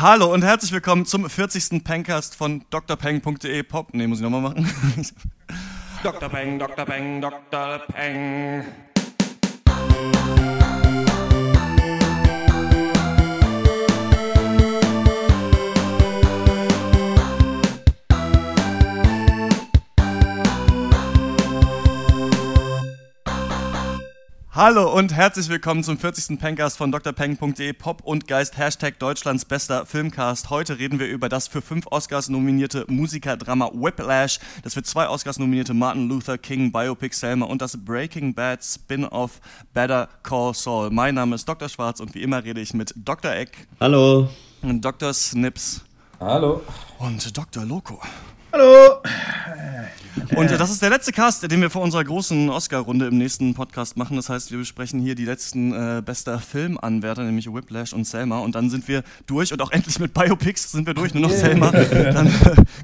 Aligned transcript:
Hallo 0.00 0.32
und 0.32 0.42
herzlich 0.42 0.72
willkommen 0.72 1.04
zum 1.04 1.28
40. 1.28 1.84
Pencast 1.84 2.34
von 2.34 2.64
drpeng.de 2.70 3.62
Pop. 3.64 3.92
Ne, 3.92 4.08
muss 4.08 4.20
ich 4.20 4.22
nochmal 4.22 4.40
machen. 4.40 4.66
Dr. 6.02 6.30
Peng, 6.30 6.58
Dr. 6.58 6.86
Peng, 6.86 7.20
Dr. 7.20 7.80
Peng. 7.92 8.64
Hallo 24.62 24.94
und 24.94 25.14
herzlich 25.14 25.48
willkommen 25.48 25.82
zum 25.82 25.96
40. 25.96 26.38
Pencast 26.38 26.76
von 26.76 26.92
drpeng.de 26.92 27.72
Pop 27.72 28.02
und 28.04 28.28
Geist 28.28 28.58
Hashtag 28.58 28.98
Deutschlands 28.98 29.46
bester 29.46 29.86
Filmcast. 29.86 30.50
Heute 30.50 30.78
reden 30.78 30.98
wir 30.98 31.06
über 31.06 31.30
das 31.30 31.48
für 31.48 31.62
fünf 31.62 31.86
Oscars 31.86 32.28
nominierte 32.28 32.84
Musikerdrama 32.86 33.70
Whiplash, 33.72 34.38
das 34.62 34.74
für 34.74 34.82
zwei 34.82 35.08
Oscars 35.08 35.38
nominierte 35.38 35.72
Martin 35.72 36.10
Luther 36.10 36.36
King 36.36 36.72
Biopic 36.72 37.16
Selma 37.16 37.46
und 37.46 37.62
das 37.62 37.82
Breaking 37.82 38.34
Bad 38.34 38.62
Spin-off 38.62 39.40
Better 39.72 40.10
Call 40.22 40.52
Saul. 40.52 40.90
Mein 40.90 41.14
Name 41.14 41.36
ist 41.36 41.48
Dr. 41.48 41.70
Schwarz 41.70 41.98
und 41.98 42.14
wie 42.14 42.20
immer 42.20 42.44
rede 42.44 42.60
ich 42.60 42.74
mit 42.74 42.92
Dr. 42.96 43.32
Eck. 43.32 43.66
Hallo. 43.80 44.28
Und 44.60 44.84
Dr. 44.84 45.14
Snips. 45.14 45.80
Hallo. 46.20 46.60
Und 46.98 47.34
Dr. 47.34 47.64
Loco. 47.64 47.98
Hallo! 48.52 49.00
Und 50.36 50.50
das 50.50 50.70
ist 50.70 50.80
der 50.80 50.90
letzte 50.90 51.12
Cast, 51.12 51.50
den 51.50 51.60
wir 51.60 51.70
vor 51.70 51.82
unserer 51.82 52.04
großen 52.04 52.50
Oscar-Runde 52.50 53.06
im 53.06 53.18
nächsten 53.18 53.54
Podcast 53.54 53.96
machen. 53.96 54.16
Das 54.16 54.28
heißt, 54.28 54.50
wir 54.50 54.58
besprechen 54.58 55.00
hier 55.00 55.14
die 55.14 55.24
letzten 55.24 55.72
äh, 55.72 56.02
bester 56.04 56.38
Filmanwärter, 56.38 57.24
nämlich 57.24 57.52
Whiplash 57.52 57.92
und 57.92 58.06
Selma. 58.06 58.38
Und 58.38 58.54
dann 58.54 58.70
sind 58.70 58.86
wir 58.86 59.02
durch 59.26 59.52
und 59.52 59.60
auch 59.60 59.72
endlich 59.72 59.98
mit 59.98 60.14
Biopics 60.14 60.70
sind 60.70 60.86
wir 60.86 60.94
durch, 60.94 61.14
nur 61.14 61.24
noch 61.24 61.30
Selma. 61.30 61.70
Dann 61.90 62.28
äh, 62.28 62.30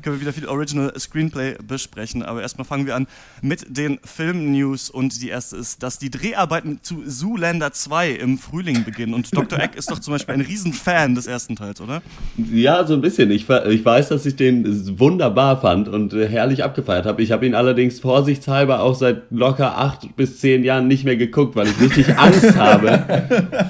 können 0.03 0.17
wir 0.17 0.21
wieder 0.21 0.33
viel 0.33 0.47
Original 0.47 0.93
Screenplay 0.99 1.57
besprechen. 1.67 2.23
Aber 2.23 2.43
erstmal 2.43 2.65
fangen 2.65 2.87
wir 2.87 2.97
an 2.97 3.07
mit 3.43 3.65
den 3.69 3.99
Film-News. 4.03 4.91
Und 4.91 5.23
die 5.23 5.29
erste 5.29 5.57
ist, 5.57 5.83
dass 5.83 5.99
die 5.99 6.11
Dreharbeiten 6.11 6.81
zu 6.83 7.05
Zoolander 7.07 7.73
2 7.73 8.11
im 8.11 8.39
Frühling 8.39 8.85
beginnen. 8.85 9.15
Und 9.15 9.35
Dr. 9.37 9.59
Eck 9.59 9.77
ist 9.77 9.91
doch 9.91 9.99
zum 9.99 10.13
Beispiel 10.13 10.35
ein 10.35 10.41
Riesenfan 10.41 11.15
des 11.15 11.27
ersten 11.27 11.55
Teils, 11.57 11.81
oder? 11.81 12.03
Ja, 12.37 12.85
so 12.85 12.95
ein 12.95 13.01
bisschen. 13.01 13.31
Ich, 13.31 13.49
ich 13.49 13.85
weiß, 13.85 14.09
dass 14.09 14.27
ich 14.27 14.37
den 14.37 14.99
wunderbar 14.99 15.56
fand 15.57 15.89
und 15.89 16.13
äh, 16.15 16.29
herrlich 16.29 16.65
abgefeiert 16.65 17.07
habe. 17.07 17.23
Ich 17.23 17.33
habe 17.33 17.47
ihn 17.47 17.55
allerdings 17.55 18.01
vorsichtshalber 18.01 18.83
auch 18.83 18.95
seit 18.95 19.23
locker 19.31 19.79
acht 19.79 20.17
bis 20.17 20.41
zehn 20.41 20.65
Jahren 20.65 20.89
nicht 20.89 21.05
mehr 21.05 21.17
geguckt, 21.17 21.57
weil 21.57 21.67
ich 21.67 21.81
richtig 21.81 22.19
Angst 22.19 22.57
habe, 22.57 23.05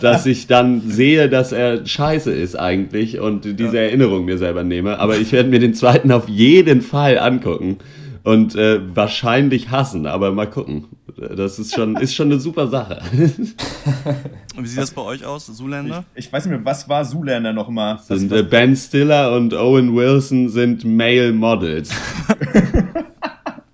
dass 0.00 0.26
ich 0.26 0.46
dann 0.46 0.82
sehe, 0.82 1.28
dass 1.28 1.52
er 1.52 1.86
scheiße 1.86 2.32
ist 2.32 2.56
eigentlich 2.56 3.20
und 3.20 3.44
diese 3.58 3.76
ja. 3.76 3.82
Erinnerung 3.82 4.24
mir 4.24 4.38
selber 4.38 4.64
nehme. 4.64 4.98
Aber 4.98 5.16
ich 5.16 5.32
werde 5.32 5.48
mir 5.48 5.60
den 5.60 5.74
zweiten 5.74 6.12
auf 6.12 6.28
jeden 6.28 6.82
Fall 6.82 7.18
angucken 7.18 7.78
und 8.22 8.56
äh, 8.56 8.80
wahrscheinlich 8.94 9.70
hassen, 9.70 10.06
aber 10.06 10.32
mal 10.32 10.50
gucken. 10.50 10.86
Das 11.16 11.58
ist 11.58 11.74
schon, 11.74 11.96
ist 11.96 12.14
schon 12.14 12.30
eine 12.30 12.38
super 12.38 12.66
Sache. 12.68 13.00
Und 14.56 14.64
wie 14.64 14.66
sieht 14.66 14.78
das 14.78 14.90
bei 14.90 15.00
euch 15.02 15.24
aus, 15.24 15.46
Zoolander? 15.46 16.04
Ich, 16.14 16.26
ich 16.26 16.32
weiß 16.32 16.44
nicht 16.44 16.54
mehr, 16.54 16.64
was 16.64 16.88
war 16.88 17.04
Zoolander 17.04 17.54
nochmal? 17.54 17.98
Sind, 18.06 18.30
äh, 18.32 18.42
ben 18.42 18.76
Stiller 18.76 19.32
und 19.32 19.54
Owen 19.54 19.96
Wilson 19.96 20.50
sind 20.50 20.84
Male 20.84 21.32
Models. 21.32 21.90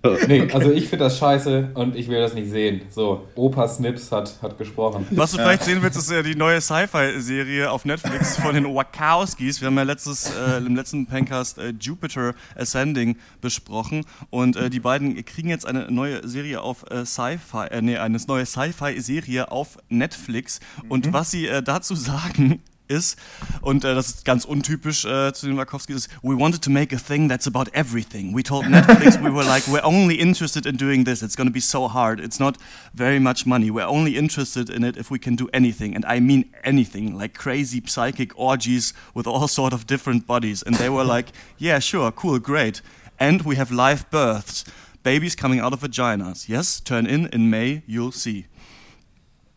nee, 0.27 0.49
also 0.53 0.73
ich 0.73 0.89
finde 0.89 1.05
das 1.05 1.19
scheiße 1.19 1.71
und 1.75 1.95
ich 1.95 2.09
will 2.09 2.19
das 2.19 2.35
nicht 2.35 2.51
sehen. 2.51 2.83
So, 2.91 3.29
Opa 3.37 3.69
Snips 3.69 4.11
hat, 4.11 4.35
hat 4.43 4.59
gesprochen. 4.59 5.07
Was 5.11 5.31
du 5.31 5.39
vielleicht 5.39 5.63
sehen 5.63 5.81
willst, 5.81 5.97
ist 5.97 6.11
ja 6.11 6.23
die 6.23 6.35
neue 6.35 6.61
Sci-Fi-Serie 6.61 7.71
auf 7.71 7.85
Netflix 7.85 8.37
von 8.43 8.55
den 8.55 8.65
Wachowskis. 8.65 9.61
Wir 9.61 9.67
haben 9.67 9.77
ja 9.77 9.85
letztes, 9.85 10.33
äh, 10.35 10.59
im 10.59 10.75
letzten 10.75 11.07
Pencast 11.07 11.59
äh, 11.59 11.73
Jupiter 11.79 12.35
Ascending 12.57 13.17
besprochen 13.41 14.05
und 14.31 14.57
äh, 14.57 14.71
die 14.71 14.81
beiden 14.81 15.25
kriegen 15.25 15.49
jetzt 15.49 15.67
eine 15.67 15.91
neue 15.91 16.27
Serie 16.27 16.63
auf 16.63 16.85
äh, 16.91 17.07
Sci-Fi, 17.07 17.69
äh, 17.71 17.81
nee, 17.81 17.97
eine 17.97 18.19
neue 18.27 18.45
Sci-Fi-Serie 18.45 19.53
auf 19.53 19.79
Netflix. 19.89 20.59
Und 20.89 21.07
mhm. 21.07 21.13
was 21.13 21.31
sie 21.31 21.47
äh, 21.47 21.63
dazu 21.63 21.95
sagen, 21.95 22.61
ist, 22.89 23.19
und 23.61 23.85
äh, 23.85 23.95
das 23.95 24.09
ist 24.09 24.25
ganz 24.25 24.45
untypisch 24.45 25.05
äh, 25.05 25.33
zu 25.33 25.47
den 25.47 25.57
Wachowskis, 25.57 25.97
ist, 25.97 26.09
we 26.23 26.39
wanted 26.39 26.63
to 26.63 26.71
make 26.71 26.95
a 26.95 26.99
thing 26.99 27.29
that's 27.29 27.47
about 27.47 27.71
everything. 27.73 28.35
We 28.35 28.43
told 28.43 28.67
Netflix, 28.67 29.21
we 29.21 29.31
were 29.31 29.45
like, 29.45 29.67
we're 29.69 29.85
only 29.85 30.17
interested 30.17 30.67
in 30.67 30.77
doing 30.77 31.05
this. 31.05 31.23
It's 31.23 31.37
going 31.37 31.49
to 31.49 31.53
be 31.53 31.61
so 31.61 31.89
hard. 31.89 32.21
It's 32.21 32.39
not 32.39 32.57
very 32.95 33.19
much 33.19 33.47
money. 33.47 33.71
We're 33.71 33.87
only 33.89 34.17
interested 34.17 34.71
in 34.71 34.85
it 34.85 34.97
if 34.97 35.11
we 35.11 35.19
can 35.19 35.37
do 35.37 35.49
anything. 35.53 35.95
And 35.95 36.05
I 36.07 36.21
mean 36.21 36.51
anything, 36.65 37.17
like 37.17 37.35
crazy 37.35 37.83
psychic 37.87 38.33
orgies 38.39 38.95
with 39.15 39.27
all 39.27 39.49
sort 39.49 39.73
of 39.73 39.87
different 39.87 40.27
bodies. 40.27 40.63
And 40.63 40.77
they 40.77 40.89
were 40.89 41.05
like, 41.05 41.33
yeah, 41.59 41.79
sure, 41.79 42.13
cool, 42.13 42.39
great. 42.39 42.83
And 43.19 43.43
we 43.43 43.57
have 43.57 43.71
live 43.71 44.11
births. 44.11 44.65
Babies 45.03 45.35
coming 45.35 45.59
out 45.59 45.73
of 45.73 45.81
vaginas. 45.81 46.49
Yes, 46.49 46.81
turn 46.81 47.07
in 47.07 47.27
in 47.33 47.51
May, 47.51 47.83
you'll 47.87 48.13
see. 48.13 48.47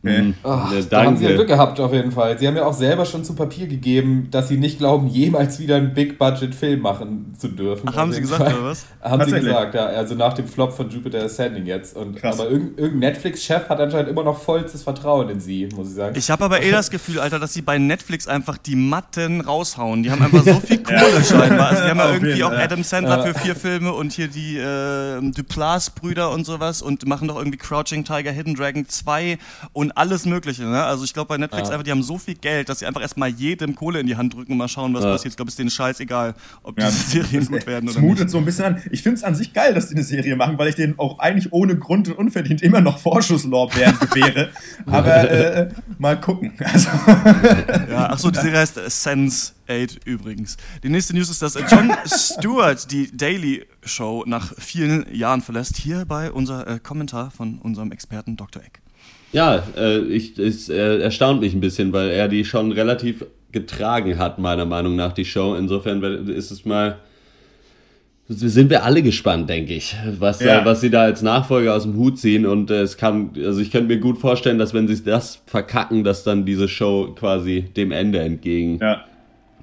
Mhm. 0.05 0.33
Ach, 0.43 0.71
da 0.89 1.03
haben 1.03 1.17
sie 1.17 1.25
ja 1.25 1.33
Glück 1.33 1.47
gehabt 1.47 1.79
auf 1.79 1.93
jeden 1.93 2.11
Fall. 2.11 2.37
Sie 2.37 2.47
haben 2.47 2.55
ja 2.55 2.65
auch 2.65 2.73
selber 2.73 3.05
schon 3.05 3.23
zu 3.23 3.35
Papier 3.35 3.67
gegeben, 3.67 4.27
dass 4.31 4.47
sie 4.47 4.57
nicht 4.57 4.77
glauben, 4.77 5.07
jemals 5.07 5.59
wieder 5.59 5.75
einen 5.75 5.93
Big-Budget-Film 5.93 6.79
machen 6.79 7.33
zu 7.37 7.47
dürfen. 7.47 7.89
Ach, 7.89 7.95
haben 7.95 8.13
sie 8.13 8.21
gesagt, 8.21 8.43
Fall. 8.43 8.53
oder 8.53 8.63
was? 8.65 8.85
Haben 9.01 9.25
sie 9.25 9.39
gesagt, 9.39 9.75
ja. 9.75 9.85
Also 9.85 10.15
nach 10.15 10.33
dem 10.33 10.47
Flop 10.47 10.73
von 10.73 10.89
Jupiter 10.89 11.23
Ascending 11.23 11.65
jetzt. 11.67 11.95
Und, 11.95 12.15
Krass. 12.15 12.39
aber 12.39 12.49
irgendein, 12.49 12.77
irgendein 12.83 13.11
Netflix-Chef 13.11 13.69
hat 13.69 13.79
anscheinend 13.79 14.09
immer 14.09 14.23
noch 14.23 14.39
vollstes 14.39 14.81
Vertrauen 14.81 15.29
in 15.29 15.39
sie, 15.39 15.69
muss 15.75 15.89
ich 15.89 15.95
sagen. 15.95 16.15
Ich 16.17 16.29
habe 16.31 16.43
aber 16.43 16.63
eh 16.63 16.71
das 16.71 16.89
Gefühl, 16.89 17.19
Alter, 17.19 17.39
dass 17.39 17.53
sie 17.53 17.61
bei 17.61 17.77
Netflix 17.77 18.27
einfach 18.27 18.57
die 18.57 18.75
Matten 18.75 19.41
raushauen. 19.41 20.03
Die 20.03 20.11
haben 20.11 20.21
einfach 20.21 20.43
so 20.43 20.59
viel 20.59 20.77
Kohle 20.83 21.23
scheinbar. 21.23 21.69
Also 21.69 21.83
die 21.83 21.89
haben 21.89 21.99
ja 21.99 22.13
irgendwie 22.13 22.43
auch 22.43 22.51
Adam 22.51 22.83
Sandler 22.83 23.23
für 23.23 23.33
vier 23.39 23.55
Filme 23.55 23.93
und 23.93 24.13
hier 24.13 24.27
die 24.27 24.57
äh, 24.57 25.21
Duplass-Brüder 25.21 26.31
und 26.31 26.45
sowas 26.45 26.81
und 26.81 27.05
machen 27.07 27.27
doch 27.27 27.37
irgendwie 27.37 27.57
Crouching 27.57 28.03
Tiger, 28.03 28.31
Hidden 28.31 28.55
Dragon 28.55 28.87
2 28.87 29.37
und 29.73 29.94
alles 29.95 30.25
Mögliche. 30.25 30.63
Ne? 30.63 30.83
Also 30.83 31.03
ich 31.03 31.13
glaube 31.13 31.29
bei 31.29 31.37
Netflix 31.37 31.69
ja. 31.69 31.73
einfach, 31.73 31.83
die 31.83 31.91
haben 31.91 32.03
so 32.03 32.17
viel 32.17 32.35
Geld, 32.35 32.69
dass 32.69 32.79
sie 32.79 32.85
einfach 32.85 33.01
erstmal 33.01 33.29
jedem 33.29 33.75
Kohle 33.75 33.99
in 33.99 34.07
die 34.07 34.15
Hand 34.15 34.33
drücken 34.33 34.51
und 34.51 34.57
mal 34.57 34.67
schauen, 34.67 34.93
was 34.93 35.03
ja. 35.03 35.11
passiert. 35.11 35.33
Ich 35.33 35.37
glaube, 35.37 35.49
es 35.49 35.53
ist 35.53 35.59
denen 35.59 35.69
scheißegal, 35.69 36.35
ob 36.63 36.79
ja. 36.79 36.89
diese 36.89 37.09
Serien 37.09 37.45
gut 37.45 37.65
werden 37.65 37.89
oder 37.89 38.01
nicht. 38.01 38.29
so 38.29 38.37
ein 38.37 38.45
bisschen 38.45 38.65
an. 38.65 38.81
Ich 38.91 39.01
finde 39.01 39.17
es 39.17 39.23
an 39.23 39.35
sich 39.35 39.53
geil, 39.53 39.73
dass 39.73 39.87
die 39.87 39.95
eine 39.95 40.03
Serie 40.03 40.35
machen, 40.35 40.57
weil 40.57 40.69
ich 40.69 40.75
denen 40.75 40.99
auch 40.99 41.19
eigentlich 41.19 41.51
ohne 41.53 41.77
Grund 41.77 42.07
und 42.09 42.17
unverdient 42.17 42.61
immer 42.61 42.81
noch 42.81 42.99
Vorschusslorbeeren 42.99 43.97
gewähre. 43.99 44.51
Aber 44.85 45.29
äh, 45.29 45.69
mal 45.97 46.19
gucken. 46.19 46.53
Also. 46.75 46.89
ja, 47.89 48.09
achso, 48.09 48.31
die 48.31 48.39
Serie 48.39 48.59
heißt 48.59 48.79
Sense 48.89 49.53
8 49.67 50.05
übrigens. 50.05 50.57
Die 50.83 50.89
nächste 50.89 51.15
News 51.15 51.29
ist, 51.29 51.41
dass 51.41 51.55
John 51.69 51.91
Stewart 52.05 52.91
die 52.91 53.15
Daily 53.15 53.65
Show 53.83 54.23
nach 54.25 54.53
vielen 54.57 55.13
Jahren 55.13 55.41
verlässt. 55.41 55.77
Hierbei 55.77 56.31
unser 56.31 56.67
äh, 56.67 56.79
Kommentar 56.79 57.31
von 57.31 57.59
unserem 57.59 57.91
Experten 57.91 58.35
Dr. 58.35 58.63
Eck. 58.63 58.81
Ja, 59.35 59.63
äh, 59.75 59.97
ich, 59.99 60.39
es 60.39 60.69
äh, 60.69 60.99
erstaunt 61.01 61.41
mich 61.41 61.53
ein 61.53 61.59
bisschen, 61.59 61.91
weil 61.91 62.09
er 62.09 62.29
die 62.29 62.45
schon 62.45 62.71
relativ 62.71 63.25
getragen 63.51 64.17
hat, 64.17 64.39
meiner 64.39 64.63
Meinung 64.65 64.95
nach, 64.95 65.11
die 65.11 65.25
Show. 65.25 65.55
Insofern 65.55 66.01
ist 66.29 66.51
es 66.51 66.63
mal. 66.63 66.99
Sind 68.29 68.69
wir 68.69 68.85
alle 68.85 69.03
gespannt, 69.03 69.49
denke 69.49 69.73
ich, 69.73 69.95
was, 70.17 70.39
ja. 70.39 70.61
äh, 70.61 70.65
was 70.65 70.79
sie 70.79 70.89
da 70.89 71.01
als 71.01 71.21
Nachfolger 71.21 71.75
aus 71.75 71.83
dem 71.83 71.97
Hut 71.97 72.17
ziehen. 72.17 72.45
Und 72.45 72.71
äh, 72.71 72.81
es 72.81 72.95
kann, 72.95 73.31
also 73.35 73.59
ich 73.59 73.71
könnte 73.71 73.93
mir 73.93 73.99
gut 73.99 74.17
vorstellen, 74.19 74.57
dass 74.57 74.73
wenn 74.73 74.87
sie 74.87 75.03
das 75.03 75.43
verkacken, 75.45 76.05
dass 76.05 76.23
dann 76.23 76.45
diese 76.45 76.69
Show 76.69 77.13
quasi 77.13 77.65
dem 77.75 77.91
Ende 77.91 78.19
entgegen 78.19 78.79
ja 78.81 79.03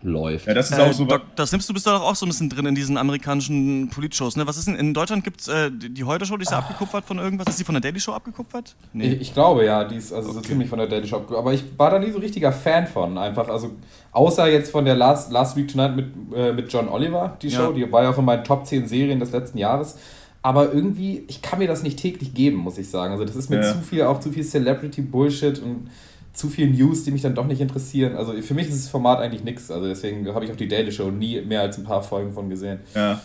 läuft. 0.03 0.47
Ja, 0.47 0.55
das 0.55 0.71
ist 0.71 0.79
äh, 0.79 0.83
auch 0.83 0.93
so. 0.93 1.07
das 1.37 1.53
nimmst 1.53 1.69
du 1.69 1.75
bist 1.75 1.87
doch 1.87 2.03
auch 2.03 2.15
so 2.15 2.27
ein 2.27 2.29
bisschen 2.29 2.51
drin 2.51 2.67
in 2.67 2.75
diesen 2.75 2.97
amerikanischen 2.97 3.89
Politshows, 3.91 4.37
ne? 4.37 4.47
Was 4.47 4.57
ist 4.57 4.67
denn 4.67 4.75
in 4.75 4.95
Deutschland 4.95 5.25
gibt's 5.25 5.49
äh, 5.49 5.71
die 5.73 6.05
Heute 6.05 6.27
Show, 6.27 6.37
die 6.37 6.43
ist 6.43 6.51
ja 6.51 6.59
abgekupfert 6.59 7.05
von 7.05 7.19
irgendwas? 7.19 7.47
Ist 7.49 7.61
die 7.61 7.65
von 7.65 7.75
der 7.75 7.83
Daily 7.83 8.01
Show 8.01 8.13
abgekupfert? 8.13 8.75
Nee. 8.93 9.13
Ich, 9.13 9.21
ich 9.21 9.35
glaube 9.35 9.65
ja, 9.65 9.85
die 9.85 9.97
ist 9.97 10.13
also 10.13 10.31
okay. 10.31 10.39
so 10.39 10.45
ziemlich 10.49 10.69
von 10.69 10.79
der 10.79 10.89
Daily 10.89 11.07
Show 11.07 11.17
abgekupfert. 11.17 11.43
Aber 11.43 11.55
ich 11.55 11.65
war 11.79 11.91
da 11.91 11.99
nie 11.99 12.11
so 12.11 12.19
richtiger 12.19 12.53
Fan 12.53 12.87
von, 12.87 13.17
einfach. 13.19 13.49
Also 13.49 13.73
außer 14.13 14.49
jetzt 14.49 14.71
von 14.71 14.85
der 14.85 14.97
Last, 14.97 15.33
Last 15.33 15.57
Week 15.57 15.69
Tonight 15.69 15.97
mit, 15.97 16.07
äh, 16.35 16.53
mit 16.53 16.73
John 16.73 16.89
Oliver, 16.89 17.37
die 17.41 17.51
Show, 17.51 17.71
ja. 17.71 17.73
die 17.73 17.93
war 17.93 18.03
ja 18.03 18.11
auch 18.11 18.19
in 18.19 18.25
meinen 18.25 18.45
Top 18.45 18.67
10 18.67 18.89
Serien 18.89 19.21
des 19.21 19.33
letzten 19.33 19.59
Jahres. 19.59 19.99
Aber 20.45 20.73
irgendwie, 20.73 21.25
ich 21.29 21.41
kann 21.41 21.61
mir 21.61 21.69
das 21.69 21.85
nicht 21.85 22.01
täglich 22.01 22.35
geben, 22.35 22.57
muss 22.57 22.77
ich 22.77 22.91
sagen. 22.91 23.13
Also 23.13 23.25
das 23.25 23.37
ist 23.37 23.49
mir 23.49 23.63
ja. 23.63 23.73
zu 23.73 23.79
viel, 23.79 24.03
auch 24.03 24.19
zu 24.19 24.33
viel 24.33 24.43
Celebrity-Bullshit 24.43 25.61
und 25.61 25.89
zu 26.33 26.49
viel 26.49 26.71
News, 26.71 27.05
die 27.05 27.11
mich 27.11 27.23
dann 27.23 27.35
doch 27.35 27.47
nicht 27.47 27.61
interessieren. 27.61 28.17
Also 28.17 28.33
für 28.41 28.55
mich 28.55 28.69
ist 28.69 28.85
das 28.85 28.89
Format 28.89 29.21
eigentlich 29.21 29.45
nichts. 29.45 29.71
Also 29.71 29.87
deswegen 29.87 30.27
habe 30.35 30.45
ich 30.45 30.51
auch 30.51 30.57
die 30.57 30.69
Daily 30.69 30.91
Show 30.91 31.11
nie 31.11 31.41
mehr 31.43 31.61
als 31.61 31.79
ein 31.79 31.85
paar 31.85 32.03
Folgen 32.03 32.33
von 32.33 32.49
gesehen. 32.49 32.81
Ja. 32.95 33.21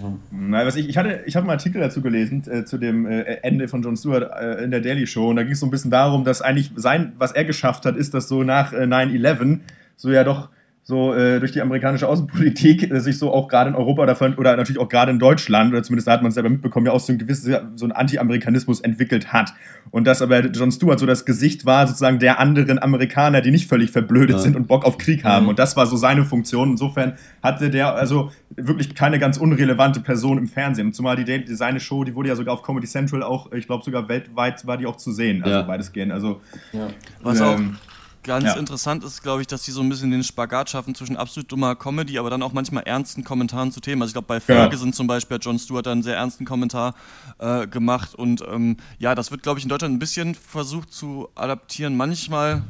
Ja. 0.00 0.12
Nein, 0.30 0.66
was 0.66 0.76
ich, 0.76 0.88
ich 0.88 0.96
hatte, 0.96 1.22
ich 1.26 1.36
habe 1.36 1.44
einen 1.44 1.50
Artikel 1.50 1.80
dazu 1.80 2.00
gelesen, 2.00 2.42
äh, 2.50 2.64
zu 2.64 2.78
dem 2.78 3.06
äh, 3.06 3.22
Ende 3.42 3.68
von 3.68 3.82
Jon 3.82 3.96
Stewart 3.96 4.30
äh, 4.40 4.64
in 4.64 4.70
der 4.70 4.80
Daily 4.80 5.06
Show. 5.06 5.28
Und 5.28 5.36
da 5.36 5.42
ging 5.42 5.52
es 5.52 5.60
so 5.60 5.66
ein 5.66 5.70
bisschen 5.70 5.90
darum, 5.90 6.24
dass 6.24 6.40
eigentlich 6.40 6.70
sein, 6.76 7.12
was 7.18 7.32
er 7.32 7.44
geschafft 7.44 7.84
hat, 7.84 7.96
ist, 7.96 8.14
dass 8.14 8.28
so 8.28 8.42
nach 8.42 8.72
9-11 8.72 9.56
äh, 9.56 9.58
so 9.96 10.10
ja 10.10 10.24
doch 10.24 10.48
so 10.84 11.14
äh, 11.14 11.38
durch 11.38 11.52
die 11.52 11.60
amerikanische 11.60 12.08
Außenpolitik 12.08 12.90
äh, 12.90 13.00
sich 13.00 13.16
so 13.16 13.32
auch 13.32 13.46
gerade 13.46 13.70
in 13.70 13.76
Europa 13.76 14.02
oder, 14.02 14.38
oder 14.38 14.56
natürlich 14.56 14.80
auch 14.80 14.88
gerade 14.88 15.12
in 15.12 15.20
Deutschland, 15.20 15.72
oder 15.72 15.82
zumindest 15.82 16.08
da 16.08 16.12
hat 16.12 16.22
man 16.22 16.30
es 16.30 16.34
selber 16.34 16.50
mitbekommen, 16.50 16.86
ja 16.86 16.92
auch 16.92 17.00
so 17.00 17.12
ein 17.12 17.18
gewisses, 17.18 17.56
so 17.76 17.84
ein 17.86 17.92
Anti-Amerikanismus 17.92 18.80
entwickelt 18.80 19.32
hat. 19.32 19.54
Und 19.92 20.06
dass 20.08 20.22
aber 20.22 20.40
Jon 20.40 20.72
Stewart 20.72 20.98
so 20.98 21.06
das 21.06 21.24
Gesicht 21.24 21.66
war 21.66 21.86
sozusagen 21.86 22.18
der 22.18 22.40
anderen 22.40 22.80
Amerikaner, 22.80 23.42
die 23.42 23.52
nicht 23.52 23.68
völlig 23.68 23.92
verblödet 23.92 24.36
ja. 24.36 24.42
sind 24.42 24.56
und 24.56 24.66
Bock 24.66 24.84
auf 24.84 24.98
Krieg 24.98 25.22
haben. 25.22 25.44
Mhm. 25.44 25.50
Und 25.50 25.58
das 25.60 25.76
war 25.76 25.86
so 25.86 25.96
seine 25.96 26.24
Funktion. 26.24 26.72
Insofern 26.72 27.14
hatte 27.42 27.70
der 27.70 27.94
also 27.94 28.32
wirklich 28.56 28.94
keine 28.96 29.20
ganz 29.20 29.36
unrelevante 29.36 30.00
Person 30.00 30.38
im 30.38 30.48
Fernsehen. 30.48 30.92
Zumal 30.92 31.16
die, 31.16 31.44
die 31.44 31.54
seine 31.54 31.78
Show, 31.78 32.02
die 32.02 32.16
wurde 32.16 32.30
ja 32.30 32.36
sogar 32.36 32.54
auf 32.54 32.62
Comedy 32.62 32.88
Central 32.88 33.22
auch, 33.22 33.52
ich 33.52 33.66
glaube 33.66 33.84
sogar 33.84 34.08
weltweit 34.08 34.66
war 34.66 34.78
die 34.78 34.86
auch 34.86 34.96
zu 34.96 35.12
sehen. 35.12 35.44
Also 35.44 35.58
ja. 35.58 35.62
beides 35.62 35.92
gehen. 35.92 36.10
Also 36.10 36.40
ja. 36.72 36.88
Was 37.22 37.40
ähm, 37.40 37.44
auch 37.44 37.91
ganz 38.22 38.44
ja. 38.44 38.54
interessant 38.54 39.04
ist, 39.04 39.22
glaube 39.22 39.40
ich, 39.40 39.46
dass 39.46 39.62
die 39.62 39.70
so 39.70 39.80
ein 39.80 39.88
bisschen 39.88 40.10
den 40.10 40.22
Spagat 40.22 40.70
schaffen 40.70 40.94
zwischen 40.94 41.16
absolut 41.16 41.50
dummer 41.50 41.74
Comedy, 41.74 42.18
aber 42.18 42.30
dann 42.30 42.42
auch 42.42 42.52
manchmal 42.52 42.84
ernsten 42.84 43.24
Kommentaren 43.24 43.72
zu 43.72 43.80
Themen. 43.80 44.02
Also 44.02 44.10
ich 44.10 44.14
glaube, 44.14 44.28
bei 44.28 44.40
Ferguson 44.40 44.88
ja. 44.88 44.92
zum 44.94 45.06
Beispiel 45.06 45.36
hat 45.36 45.44
Jon 45.44 45.58
Stewart 45.58 45.86
einen 45.88 46.02
sehr 46.02 46.16
ernsten 46.16 46.44
Kommentar 46.44 46.94
äh, 47.38 47.66
gemacht 47.66 48.14
und 48.14 48.42
ähm, 48.48 48.76
ja, 48.98 49.14
das 49.14 49.30
wird, 49.30 49.42
glaube 49.42 49.58
ich, 49.58 49.64
in 49.64 49.68
Deutschland 49.68 49.94
ein 49.94 49.98
bisschen 49.98 50.34
versucht 50.34 50.92
zu 50.92 51.28
adaptieren. 51.34 51.96
Manchmal 51.96 52.62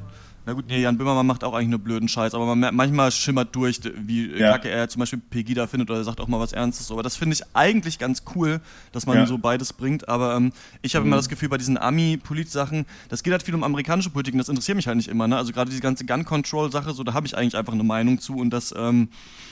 na 0.44 0.54
gut, 0.54 0.64
nee, 0.68 0.80
Jan 0.80 0.98
Böhmermann 0.98 1.26
macht 1.26 1.44
auch 1.44 1.54
eigentlich 1.54 1.68
nur 1.68 1.78
blöden 1.78 2.08
Scheiß, 2.08 2.34
aber 2.34 2.54
man, 2.54 2.74
manchmal 2.74 3.12
schimmert 3.12 3.54
durch, 3.54 3.80
wie 3.94 4.38
ja. 4.38 4.52
kacke 4.52 4.68
er 4.68 4.88
zum 4.88 5.00
Beispiel 5.00 5.20
Pegida 5.30 5.66
findet 5.66 5.90
oder 5.90 6.00
er 6.00 6.04
sagt 6.04 6.20
auch 6.20 6.26
mal 6.26 6.40
was 6.40 6.52
Ernstes. 6.52 6.90
Aber 6.90 7.02
das 7.02 7.16
finde 7.16 7.34
ich 7.34 7.42
eigentlich 7.54 7.98
ganz 7.98 8.24
cool, 8.34 8.60
dass 8.90 9.06
man 9.06 9.18
ja. 9.18 9.26
so 9.26 9.38
beides 9.38 9.72
bringt. 9.72 10.08
Aber 10.08 10.34
ähm, 10.34 10.52
ich 10.82 10.94
habe 10.96 11.04
mhm. 11.04 11.10
immer 11.10 11.16
das 11.16 11.28
Gefühl, 11.28 11.48
bei 11.48 11.58
diesen 11.58 11.78
Ami-Polit-Sachen, 11.78 12.86
das 13.08 13.22
geht 13.22 13.32
halt 13.32 13.42
viel 13.42 13.54
um 13.54 13.62
amerikanische 13.62 14.10
Politik 14.10 14.34
und 14.34 14.38
das 14.38 14.48
interessiert 14.48 14.76
mich 14.76 14.86
halt 14.86 14.96
nicht 14.96 15.08
immer. 15.08 15.28
Ne? 15.28 15.36
Also 15.36 15.52
gerade 15.52 15.70
diese 15.70 15.82
ganze 15.82 16.04
Gun-Control-Sache, 16.06 16.92
so, 16.92 17.04
da 17.04 17.14
habe 17.14 17.26
ich 17.26 17.36
eigentlich 17.36 17.56
einfach 17.56 17.72
eine 17.72 17.84
Meinung 17.84 18.18
zu 18.18 18.36
und 18.36 18.50
das, 18.50 18.74
ähm, 18.76 19.08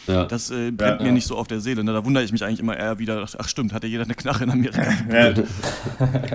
ja. 0.08 0.24
das 0.24 0.50
äh, 0.50 0.72
brennt 0.72 1.02
mir 1.02 1.12
nicht 1.12 1.26
so 1.26 1.36
auf 1.36 1.46
der 1.46 1.60
Seele. 1.60 1.84
Ne? 1.84 1.92
Da 1.92 2.04
wundere 2.04 2.24
ich 2.24 2.32
mich 2.32 2.42
eigentlich 2.42 2.60
immer 2.60 2.76
eher 2.76 2.98
wieder, 2.98 3.24
ach 3.38 3.48
stimmt, 3.48 3.72
hat 3.72 3.84
ja 3.84 3.88
jeder 3.88 4.04
eine 4.04 4.14
Knarre 4.14 4.44
in 4.44 4.50
Amerika. 4.50 4.92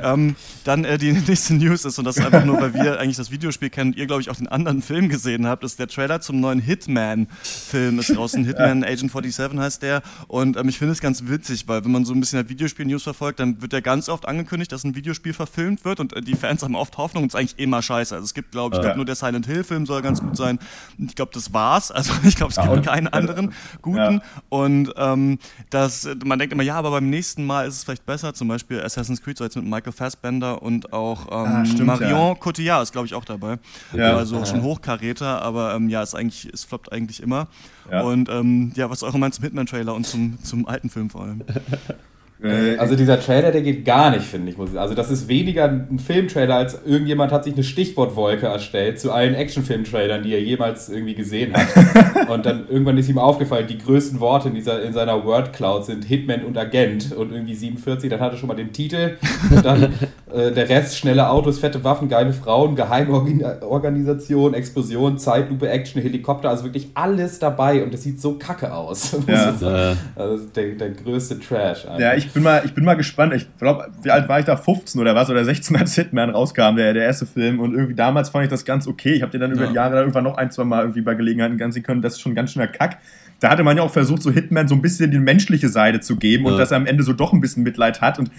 ähm, 0.13 0.36
dann 0.63 0.86
äh, 0.86 0.98
die 0.98 1.12
nächste 1.28 1.56
News 1.56 1.84
ist, 1.84 2.00
und 2.00 2.06
das 2.06 2.18
ist 2.18 2.25
einfach 2.25 2.46
nur, 2.46 2.62
weil 2.62 2.74
wir 2.74 3.00
eigentlich 3.00 3.18
das 3.18 3.31
Videospiel 3.31 3.69
kennen 3.69 3.92
und 3.92 3.98
ihr, 3.98 4.08
glaube 4.08 4.22
ich, 4.22 4.30
auch 4.30 4.36
den 4.36 4.44
anderen 4.47 4.81
Film 4.81 5.09
gesehen 5.09 5.47
habt, 5.47 5.63
ist 5.63 5.80
der 5.80 5.88
Trailer 5.88 6.21
zum 6.21 6.39
neuen 6.39 6.59
Hitman-Film 6.59 8.00
ist 8.00 8.15
draußen. 8.15 8.44
Hitman 8.45 8.83
Agent 8.83 9.12
47 9.12 9.59
heißt 9.59 9.81
der. 9.81 10.01
Und 10.27 10.57
ähm, 10.57 10.69
ich 10.69 10.77
finde 10.77 10.94
es 10.94 11.01
ganz 11.01 11.24
witzig, 11.27 11.68
weil 11.68 11.83
wenn 11.83 11.92
man 11.92 12.06
so 12.06 12.13
ein 12.13 12.19
bisschen 12.19 12.47
Videospiel-News 12.47 13.03
verfolgt, 13.03 13.39
dann 13.39 13.62
wird 13.62 13.74
ja 13.74 13.80
ganz 13.80 14.09
oft 14.09 14.27
angekündigt, 14.27 14.71
dass 14.71 14.83
ein 14.83 14.95
Videospiel 14.95 15.33
verfilmt 15.33 15.86
wird 15.86 16.00
und 16.00 16.13
äh, 16.13 16.21
die 16.21 16.36
Fans 16.36 16.63
haben 16.63 16.75
oft 16.75 16.97
Hoffnung 16.97 17.24
und 17.24 17.30
es 17.30 17.33
ist 17.33 17.39
eigentlich 17.39 17.59
immer 17.59 17.81
scheiße. 17.81 18.15
Also 18.15 18.25
es 18.25 18.33
gibt, 18.33 18.51
glaube 18.51 18.75
ich, 18.75 18.81
glaub, 18.81 18.95
nur 18.95 19.06
der 19.06 19.15
Silent 19.15 19.45
Hill-Film 19.45 19.86
soll 19.86 20.01
ganz 20.01 20.21
gut 20.21 20.38
sein. 20.38 20.59
Ich 20.98 21.15
glaube, 21.15 21.31
das 21.33 21.53
war's. 21.53 21.91
Also 21.91 22.13
ich 22.24 22.36
glaube, 22.36 22.51
es 22.51 22.62
gibt 22.62 22.75
ja, 22.75 22.81
keinen 22.81 23.07
anderen 23.07 23.53
guten. 23.81 23.98
Ja. 23.98 24.21
Und 24.50 24.94
ähm, 24.98 25.39
das, 25.69 26.07
man 26.24 26.39
denkt 26.39 26.53
immer, 26.53 26.63
ja, 26.63 26.75
aber 26.75 26.91
beim 26.91 27.09
nächsten 27.09 27.45
Mal 27.45 27.68
ist 27.68 27.75
es 27.75 27.83
vielleicht 27.83 28.06
besser. 28.06 28.33
Zum 28.33 28.48
Beispiel 28.48 28.81
Assassin's 28.81 29.21
Creed, 29.21 29.38
so 29.38 29.44
jetzt 29.44 29.56
mit 29.56 29.65
Michael 29.65 29.94
Fassbender 29.94 30.62
und 30.62 30.94
auch 30.94 31.27
ähm, 31.27 31.51
ah, 31.51 31.65
stimmt, 31.65 31.86
Marion 31.86 32.39
Cotillard 32.39 32.83
ist, 32.83 32.91
glaube 32.91 33.07
ich, 33.07 33.13
auch 33.13 33.25
dabei. 33.25 33.59
Ja. 33.94 34.15
Also 34.18 34.35
schon 34.44 34.64
Hochkaräter, 34.64 35.42
aber 35.42 35.76
ähm, 35.76 35.90
ja, 35.90 36.02
es, 36.02 36.16
eigentlich, 36.16 36.46
es 36.52 36.64
floppt 36.64 36.92
eigentlich 36.92 37.22
immer. 37.22 37.48
Ja. 37.90 38.02
Und 38.02 38.30
ähm, 38.30 38.72
ja, 38.76 38.90
was 38.90 39.00
ist 39.00 39.04
eure 39.04 39.20
Meinung 39.20 39.34
zum 39.34 39.44
Hitman-Trailer 39.44 39.94
und 39.94 40.06
zum, 40.06 40.44
zum 40.44 40.68
alten 40.68 40.90
Film 40.90 41.10
vor 41.10 41.22
allem? 41.22 41.44
Äh, 42.45 42.77
also 42.77 42.95
dieser 42.95 43.19
Trailer, 43.19 43.51
der 43.51 43.62
geht 43.62 43.86
gar 43.86 44.12
nicht, 44.12 44.24
finde 44.24 44.51
ich. 44.51 44.77
Also 44.77 44.94
das 44.94 45.09
ist 45.12 45.27
weniger 45.27 45.65
ein 45.65 46.00
Filmtrailer, 46.00 46.56
als 46.56 46.80
irgendjemand 46.86 47.31
hat 47.31 47.44
sich 47.44 47.53
eine 47.53 47.63
Stichwortwolke 47.63 48.47
erstellt 48.47 49.00
zu 49.00 49.12
allen 49.12 49.33
Actionfilm-Trailern, 49.33 50.24
die 50.24 50.33
er 50.33 50.42
jemals 50.42 50.89
irgendwie 50.89 51.15
gesehen 51.15 51.53
hat. 51.53 52.30
und 52.30 52.45
dann 52.45 52.68
irgendwann 52.69 52.97
ist 52.97 53.09
ihm 53.09 53.18
aufgefallen, 53.18 53.68
die 53.68 53.77
größten 53.77 54.19
Worte 54.19 54.50
in, 54.50 54.56
dieser, 54.56 54.81
in 54.83 54.94
seiner 54.94 55.25
Wordcloud 55.25 55.86
sind 55.86 56.06
Hitman 56.06 56.44
und 56.44 56.57
Agent 56.57 57.12
und 57.13 57.31
irgendwie 57.31 57.56
47, 57.56 58.09
dann 58.09 58.19
hat 58.19 58.33
er 58.33 58.38
schon 58.38 58.48
mal 58.48 58.56
den 58.56 58.71
Titel 58.71 59.18
und 59.51 59.65
dann 59.65 59.83
äh, 60.33 60.51
der 60.51 60.69
Rest, 60.69 60.98
schnelle 60.98 61.30
Autos, 61.30 61.59
fette 61.59 61.83
Waffen, 61.83 62.09
geile 62.09 62.33
Frauen, 62.33 62.75
Geheimorganisation, 62.75 64.53
Explosion, 64.53 65.18
Zeitlupe, 65.18 65.69
Action, 65.69 66.01
Helikopter, 66.01 66.50
also 66.50 66.63
wirklich 66.63 66.89
alles 66.94 67.39
dabei 67.39 67.83
und 67.83 67.94
das 67.94 68.03
sieht 68.03 68.21
so 68.21 68.33
kacke 68.38 68.74
aus. 68.74 69.15
Ja. 69.27 69.95
also 70.15 70.45
der, 70.56 70.75
der 70.75 70.89
größte 70.91 71.39
Trash. 71.39 71.86
Einfach. 71.86 72.00
Ja, 72.00 72.13
ich 72.13 72.35
bin 72.36 72.44
mal, 72.44 72.62
ich 72.66 72.74
bin 72.74 72.84
mal 72.84 72.94
gespannt. 72.96 73.34
Ich 73.34 73.48
glaube, 73.58 73.88
wie 74.04 74.12
alt 74.12 74.28
war 74.28 74.40
ich 74.40 74.46
da? 74.46 74.58
15 74.58 75.02
oder 75.02 75.16
was? 75.16 75.30
Oder 75.30 75.44
16, 75.44 75.76
als 75.78 75.96
Hitman 75.96 76.30
rauskam, 76.30 76.76
der, 76.76 76.94
der 76.94 77.06
erste 77.06 77.26
Film. 77.26 77.60
Und 77.60 77.74
irgendwie 77.74 77.96
damals 77.96 78.30
fand 78.30 78.44
ich 78.44 78.52
das 78.52 78.66
ganz 78.66 78.88
okay. 78.88 79.14
Ich 79.14 79.22
habe 79.22 79.32
den 79.32 79.42
dann 79.42 79.52
über 79.52 79.64
ja. 79.64 79.70
die 79.70 79.76
Jahre 79.76 79.92
dann 79.92 80.02
irgendwann 80.02 80.26
noch 80.26 80.38
ein, 80.38 80.52
zwei 80.52 80.66
Mal 80.66 80.82
irgendwie 80.82 81.02
bei 81.02 81.16
Gelegenheiten 81.16 81.58
ganz 81.58 81.74
sehen 81.74 81.84
können. 81.84 82.02
Das 82.02 82.14
ist 82.14 82.22
schon 82.22 82.36
ganz 82.36 82.52
schöner 82.52 82.68
Kack. 82.68 83.00
Da 83.40 83.50
hatte 83.50 83.64
man 83.64 83.78
ja 83.78 83.84
auch 83.84 83.92
versucht, 83.92 84.22
so 84.22 84.32
Hitman 84.32 84.68
so 84.68 84.76
ein 84.76 84.82
bisschen 84.82 85.12
die 85.12 85.18
menschliche 85.18 85.70
Seite 85.70 86.02
zu 86.02 86.18
geben 86.18 86.46
ja. 86.46 86.52
und 86.52 86.58
dass 86.58 86.72
er 86.72 86.78
am 86.78 86.86
Ende 86.86 87.04
so 87.04 87.14
doch 87.14 87.34
ein 87.34 87.42
bisschen 87.42 87.64
Mitleid 87.64 88.02
hat. 88.02 88.20
Und 88.20 88.30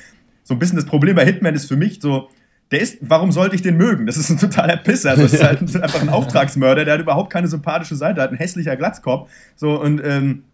so 0.45 0.55
ein 0.55 0.59
bisschen 0.59 0.77
das 0.77 0.87
Problem 0.87 1.17
bei 1.17 1.25
Hitman 1.25 1.55
ist 1.55 1.67
für 1.67 1.77
mich 1.77 2.01
so, 2.01 2.29
der 2.71 2.81
ist, 2.81 2.99
warum 3.01 3.33
sollte 3.33 3.55
ich 3.55 3.63
den 3.63 3.77
mögen? 3.77 4.07
Das 4.07 4.17
ist 4.17 4.29
ein 4.29 4.39
totaler 4.39 4.77
Pisser. 4.77 5.17
Das 5.17 5.33
ist 5.33 5.43
halt 5.43 5.61
einfach 5.83 6.03
ein 6.03 6.09
Auftragsmörder, 6.11 6.85
der 6.85 6.95
hat 6.95 7.01
überhaupt 7.01 7.33
keine 7.33 7.49
sympathische 7.49 7.97
Seite, 7.97 8.21
hat 8.21 8.31
ein 8.31 8.37
hässlicher 8.37 8.77
Glatzkopf. 8.77 9.31
So, 9.55 9.81
und 9.81 10.03
ähm, 10.05 10.45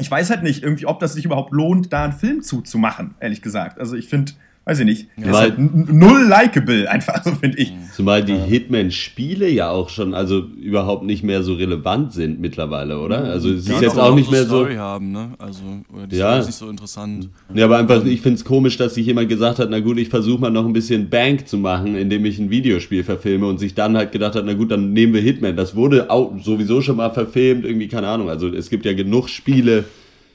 ich 0.00 0.10
weiß 0.10 0.30
halt 0.30 0.42
nicht 0.42 0.62
irgendwie, 0.62 0.86
ob 0.86 1.00
das 1.00 1.14
sich 1.14 1.24
überhaupt 1.24 1.52
lohnt, 1.52 1.92
da 1.92 2.04
einen 2.04 2.12
Film 2.12 2.42
zuzumachen, 2.42 3.14
ehrlich 3.20 3.42
gesagt. 3.42 3.78
Also 3.78 3.96
ich 3.96 4.08
finde, 4.08 4.32
weiß 4.70 4.78
ich 4.78 4.84
nicht. 4.84 5.06
Ja. 5.16 5.32
Halt 5.32 5.58
null 5.58 6.28
likable, 6.28 6.88
einfach 6.88 7.24
so 7.24 7.32
finde 7.32 7.58
ich. 7.58 7.72
Zumal 7.92 8.24
die 8.24 8.36
Hitman-Spiele 8.36 9.48
ja 9.48 9.70
auch 9.70 9.88
schon 9.88 10.14
also 10.14 10.44
überhaupt 10.60 11.02
nicht 11.04 11.24
mehr 11.24 11.42
so 11.42 11.54
relevant 11.54 12.12
sind 12.12 12.40
mittlerweile, 12.40 13.00
oder? 13.00 13.24
Also 13.24 13.50
es 13.50 13.68
ist 13.68 13.80
jetzt 13.80 13.98
auch 13.98 14.14
nicht 14.14 14.30
mehr 14.30 14.44
so. 14.44 14.60
Story 14.60 14.76
haben, 14.76 15.10
ne? 15.10 15.30
Also 15.38 15.62
oder 15.92 16.06
die 16.06 16.16
ja. 16.16 16.28
Story 16.28 16.40
ist 16.40 16.46
nicht 16.46 16.56
so 16.58 16.68
interessant. 16.68 17.28
Ja, 17.52 17.64
aber 17.64 17.78
einfach, 17.78 18.04
ich 18.04 18.20
finde 18.20 18.36
es 18.36 18.44
komisch, 18.44 18.76
dass 18.76 18.94
sich 18.94 19.06
jemand 19.06 19.28
gesagt 19.28 19.58
hat, 19.58 19.68
na 19.70 19.80
gut, 19.80 19.98
ich 19.98 20.08
versuche 20.08 20.40
mal 20.40 20.50
noch 20.50 20.64
ein 20.64 20.72
bisschen 20.72 21.10
Bank 21.10 21.48
zu 21.48 21.58
machen, 21.58 21.96
indem 21.96 22.24
ich 22.24 22.38
ein 22.38 22.50
Videospiel 22.50 23.02
verfilme 23.02 23.46
und 23.46 23.58
sich 23.58 23.74
dann 23.74 23.96
halt 23.96 24.12
gedacht 24.12 24.36
hat, 24.36 24.44
na 24.46 24.54
gut, 24.54 24.70
dann 24.70 24.92
nehmen 24.92 25.12
wir 25.12 25.20
Hitman. 25.20 25.56
Das 25.56 25.74
wurde 25.74 26.10
auch 26.10 26.32
sowieso 26.40 26.80
schon 26.80 26.96
mal 26.96 27.10
verfilmt, 27.10 27.64
irgendwie, 27.64 27.88
keine 27.88 28.06
Ahnung. 28.06 28.30
Also 28.30 28.46
es 28.48 28.70
gibt 28.70 28.84
ja 28.84 28.92
genug 28.92 29.28
Spiele 29.28 29.84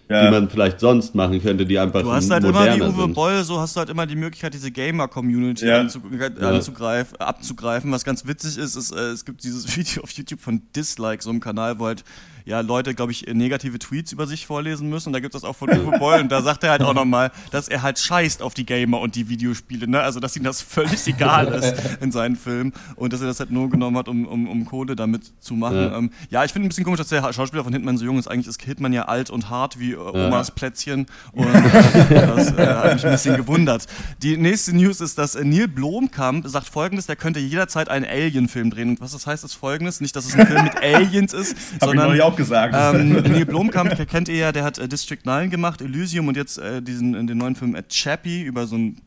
ja. 0.10 0.26
die 0.26 0.32
man 0.32 0.50
vielleicht 0.50 0.80
sonst 0.80 1.16
machen 1.16 1.42
könnte, 1.42 1.66
die 1.66 1.80
einfach 1.80 2.02
Du 2.02 2.12
hast 2.12 2.30
halt 2.30 2.44
immer 2.44 2.76
wie 2.76 2.82
Uwe 2.82 3.08
Boll, 3.08 3.44
so 3.44 3.60
hast 3.60 3.76
du 3.76 3.80
halt 3.80 3.90
immer 3.90 4.06
die 4.06 4.16
Möglichkeit, 4.16 4.54
diese 4.54 4.72
Gamer-Community 4.72 5.66
ja. 5.66 5.82
anzugreifen, 5.82 7.18
abzugreifen. 7.18 7.92
Was 7.92 8.04
ganz 8.04 8.26
witzig 8.26 8.58
ist, 8.58 8.76
ist, 8.76 8.92
äh, 8.92 9.12
es 9.12 9.26
gibt 9.26 9.44
dieses 9.44 9.76
Video 9.78 10.04
auf 10.04 10.12
YouTube 10.12 10.42
von 10.42 10.62
Dislike, 10.76 11.24
so 11.24 11.30
einem 11.30 11.40
Kanal, 11.40 11.80
wo 11.80 11.88
halt 11.88 12.04
ja, 12.46 12.60
Leute, 12.60 12.94
glaube 12.94 13.12
ich, 13.12 13.26
negative 13.34 13.80
Tweets 13.80 14.12
über 14.12 14.28
sich 14.28 14.46
vorlesen 14.46 14.88
müssen. 14.88 15.10
Und 15.10 15.14
da 15.14 15.20
gibt 15.20 15.34
es 15.34 15.42
das 15.42 15.50
auch 15.50 15.56
von 15.56 15.70
Uwe 15.70 15.98
Boll. 15.98 16.20
Und 16.20 16.32
da 16.32 16.44
sagt 16.44 16.64
er 16.64 16.72
halt 16.72 16.84
auch 16.84 16.94
nochmal, 16.94 17.32
dass 17.52 17.68
er 17.68 17.82
halt 17.82 17.98
scheißt 17.98 18.44
auf 18.44 18.54
die 18.54 18.66
Gamer 18.66 19.00
und 19.00 19.16
die 19.16 19.30
Videospiele. 19.30 19.88
Ne? 19.88 20.00
Also, 20.00 20.20
dass 20.20 20.36
ihm 20.36 20.44
das 20.44 20.62
völlig 20.62 21.08
egal 21.08 21.48
ist 21.48 21.74
in 22.02 22.12
seinen 22.12 22.36
Filmen. 22.36 22.74
Und 22.96 23.14
dass 23.14 23.22
er 23.22 23.28
das 23.28 23.40
halt 23.40 23.50
nur 23.50 23.70
genommen 23.72 23.98
hat, 23.98 24.08
um, 24.08 24.28
um, 24.28 24.48
um 24.48 24.66
Kohle 24.66 24.96
damit 24.96 25.34
zu 25.40 25.56
machen. 25.56 25.76
Ja, 25.76 25.98
ähm, 25.98 26.12
ja 26.30 26.46
ich 26.46 26.54
finde 26.54 26.68
ein 26.68 26.70
bisschen 26.70 26.84
komisch, 26.84 27.00
dass 27.00 27.10
der 27.10 27.34
Schauspieler 27.34 27.64
von 27.64 27.74
Hitman 27.74 27.98
so 27.98 28.06
jung 28.06 28.20
ist. 28.20 28.28
Eigentlich 28.28 28.48
ist 28.48 28.62
Hitman 28.62 28.94
ja 28.94 29.06
alt 29.06 29.32
und 29.32 29.50
hart 29.50 29.80
wie 29.80 29.94
äh, 29.94 29.98
Omas 29.98 30.52
Plätzchen. 30.52 31.08
Und 31.34 31.48
äh, 31.48 32.28
das 32.28 32.52
äh, 32.54 32.66
hat 32.66 32.94
mich 32.94 33.06
ein 33.06 33.12
bisschen 33.12 33.36
gewundert. 33.36 33.86
Die 34.22 34.38
nächste 34.38 34.76
News 34.76 35.02
ist, 35.02 35.18
dass 35.18 35.36
Neil 35.36 35.68
Blomkamp 35.68 36.48
sagt 36.48 36.70
folgendes: 36.70 37.08
der 37.08 37.16
könnte 37.16 37.40
jederzeit 37.40 37.90
einen 37.90 38.06
Alien-Film 38.06 38.70
drehen. 38.70 38.90
Und 38.90 39.02
was 39.02 39.12
das 39.12 39.28
heißt, 39.28 39.44
ist 39.44 39.56
folgendes: 39.56 40.00
nicht, 40.00 40.16
dass 40.16 40.26
es 40.26 40.36
ein 40.36 40.48
Film 40.48 40.64
mit 40.64 40.76
Aliens 40.82 41.34
ist, 41.34 41.56
sondern 41.80 42.16
auch 42.36 42.38
gesagt. 42.38 42.76
Ähm, 42.78 43.14
Neil 43.24 43.46
Blomkamp 43.46 44.08
kennt 44.08 44.30
ihr 44.30 44.36
ja, 44.36 44.52
der 44.52 44.64
hat 44.64 44.78
äh, 44.78 44.88
District 44.88 45.20
9 45.24 45.50
gemacht, 45.50 45.82
Elysium 45.82 46.28
und 46.28 46.38
jetzt 46.38 46.58
äh, 46.58 46.82
diesen, 46.82 47.28
den 47.28 47.38
neuen 47.38 47.56
Film 47.56 47.76
at 47.76 47.90
Chappie 47.90 48.42
über 48.44 48.68
so 48.68 48.78
ein 48.78 49.02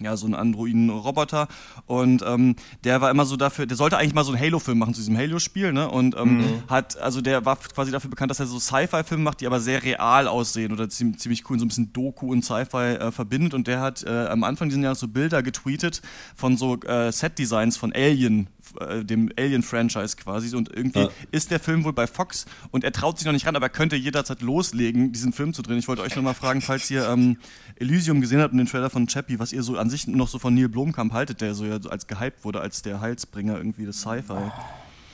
ja, 0.00 0.16
so 0.16 0.28
ein 0.28 0.34
Androiden-Roboter. 0.34 1.48
Und 1.86 2.22
ähm, 2.26 2.56
der 2.84 3.00
war 3.00 3.10
immer 3.10 3.24
so 3.24 3.36
dafür, 3.36 3.66
der 3.66 3.76
sollte 3.76 3.96
eigentlich 3.96 4.14
mal 4.14 4.22
so 4.22 4.32
einen 4.32 4.40
Halo-Film 4.40 4.78
machen 4.78 4.94
zu 4.94 5.00
diesem 5.00 5.16
Halo-Spiel, 5.16 5.72
ne? 5.72 5.90
Und 5.90 6.16
ähm, 6.16 6.38
mhm. 6.38 6.62
hat, 6.68 6.96
also 6.98 7.20
der 7.20 7.44
war 7.44 7.56
quasi 7.56 7.90
dafür 7.90 8.10
bekannt, 8.10 8.30
dass 8.30 8.40
er 8.40 8.46
so 8.46 8.58
Sci-Fi-Filme 8.58 9.24
macht, 9.24 9.40
die 9.40 9.46
aber 9.46 9.60
sehr 9.60 9.82
real 9.82 10.28
aussehen 10.28 10.72
oder 10.72 10.88
ziemlich, 10.88 11.18
ziemlich 11.18 11.50
cool, 11.50 11.58
so 11.58 11.64
ein 11.64 11.68
bisschen 11.68 11.92
Doku 11.92 12.30
und 12.30 12.44
Sci-Fi 12.44 12.76
äh, 12.76 13.10
verbindet. 13.10 13.54
Und 13.54 13.66
der 13.66 13.80
hat 13.80 14.04
äh, 14.04 14.26
am 14.26 14.44
Anfang 14.44 14.68
dieses 14.68 14.82
Jahres 14.82 15.00
so 15.00 15.08
Bilder 15.08 15.42
getweetet 15.42 16.02
von 16.36 16.56
so 16.56 16.76
äh, 16.82 17.10
Set-Designs 17.10 17.76
von 17.76 17.92
Alien 17.92 18.46
äh, 18.80 19.04
dem 19.04 19.30
Alien-Franchise 19.36 20.16
quasi. 20.16 20.54
Und 20.56 20.74
irgendwie 20.74 21.00
ja. 21.00 21.08
ist 21.30 21.50
der 21.50 21.60
Film 21.60 21.84
wohl 21.84 21.92
bei 21.92 22.06
Fox 22.06 22.46
und 22.70 22.84
er 22.84 22.92
traut 22.92 23.18
sich 23.18 23.26
noch 23.26 23.32
nicht 23.32 23.46
ran, 23.46 23.56
aber 23.56 23.66
er 23.66 23.70
könnte 23.70 23.96
jederzeit 23.96 24.42
loslegen, 24.42 25.12
diesen 25.12 25.32
Film 25.32 25.52
zu 25.52 25.62
drehen. 25.62 25.78
Ich 25.78 25.88
wollte 25.88 26.02
euch 26.02 26.16
nochmal 26.16 26.34
fragen, 26.34 26.60
falls 26.60 26.90
ihr 26.90 27.08
ähm, 27.08 27.38
Elysium 27.76 28.20
gesehen 28.20 28.40
habt 28.40 28.52
und 28.52 28.58
den 28.58 28.66
Trailer 28.66 28.90
von 28.90 29.06
Chappie, 29.06 29.38
was 29.38 29.52
ihr 29.52 29.62
so 29.62 29.76
an 29.76 29.90
sich 29.90 30.06
noch 30.06 30.28
so 30.28 30.38
von 30.38 30.54
Neil 30.54 30.68
Blomkamp 30.68 31.12
haltet, 31.12 31.40
der 31.40 31.54
so 31.54 31.64
ja 31.64 31.78
als 31.88 32.06
gehypt 32.06 32.44
wurde, 32.44 32.60
als 32.60 32.82
der 32.82 33.00
Heilsbringer 33.00 33.56
irgendwie 33.56 33.86
des 33.86 34.00
Sci-Fi. 34.00 34.50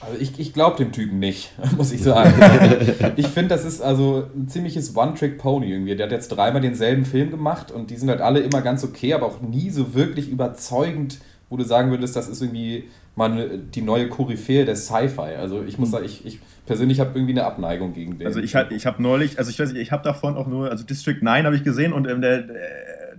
Also 0.00 0.18
ich, 0.20 0.38
ich 0.38 0.52
glaube 0.52 0.76
dem 0.76 0.92
Typen 0.92 1.18
nicht, 1.18 1.52
muss 1.76 1.92
ich 1.92 2.02
sagen. 2.02 2.34
ich 3.16 3.28
finde, 3.28 3.48
das 3.48 3.64
ist 3.64 3.80
also 3.80 4.28
ein 4.34 4.48
ziemliches 4.48 4.96
One-Trick-Pony 4.96 5.70
irgendwie. 5.70 5.96
Der 5.96 6.06
hat 6.06 6.12
jetzt 6.12 6.28
dreimal 6.28 6.60
denselben 6.60 7.04
Film 7.04 7.30
gemacht 7.30 7.70
und 7.70 7.90
die 7.90 7.96
sind 7.96 8.08
halt 8.10 8.20
alle 8.20 8.40
immer 8.40 8.60
ganz 8.60 8.84
okay, 8.84 9.14
aber 9.14 9.26
auch 9.26 9.40
nie 9.40 9.70
so 9.70 9.94
wirklich 9.94 10.28
überzeugend, 10.28 11.18
wo 11.50 11.56
du 11.56 11.64
sagen 11.64 11.90
würdest, 11.90 12.16
das 12.16 12.28
ist 12.28 12.42
irgendwie 12.42 12.84
mal 13.16 13.58
die 13.74 13.82
neue 13.82 14.08
Koryphäe 14.08 14.64
des 14.64 14.86
Sci-Fi. 14.86 15.36
Also 15.38 15.62
ich 15.62 15.78
muss 15.78 15.90
sagen, 15.90 16.04
ich, 16.04 16.26
ich 16.26 16.40
persönlich 16.66 17.00
habe 17.00 17.10
irgendwie 17.14 17.32
eine 17.32 17.44
Abneigung 17.44 17.92
gegen 17.92 18.18
den. 18.18 18.26
Also 18.26 18.40
ich, 18.40 18.54
ich 18.54 18.86
habe 18.86 19.02
neulich, 19.02 19.38
also 19.38 19.50
ich 19.50 19.58
weiß 19.58 19.72
nicht, 19.72 19.80
ich 19.82 19.92
habe 19.92 20.02
davon 20.02 20.36
auch 20.36 20.46
nur, 20.46 20.70
also 20.70 20.84
District 20.84 21.18
9 21.20 21.46
habe 21.46 21.54
ich 21.54 21.62
gesehen 21.62 21.92
und 21.92 22.08
ähm, 22.08 22.20
der, 22.20 22.42
der, 22.42 22.56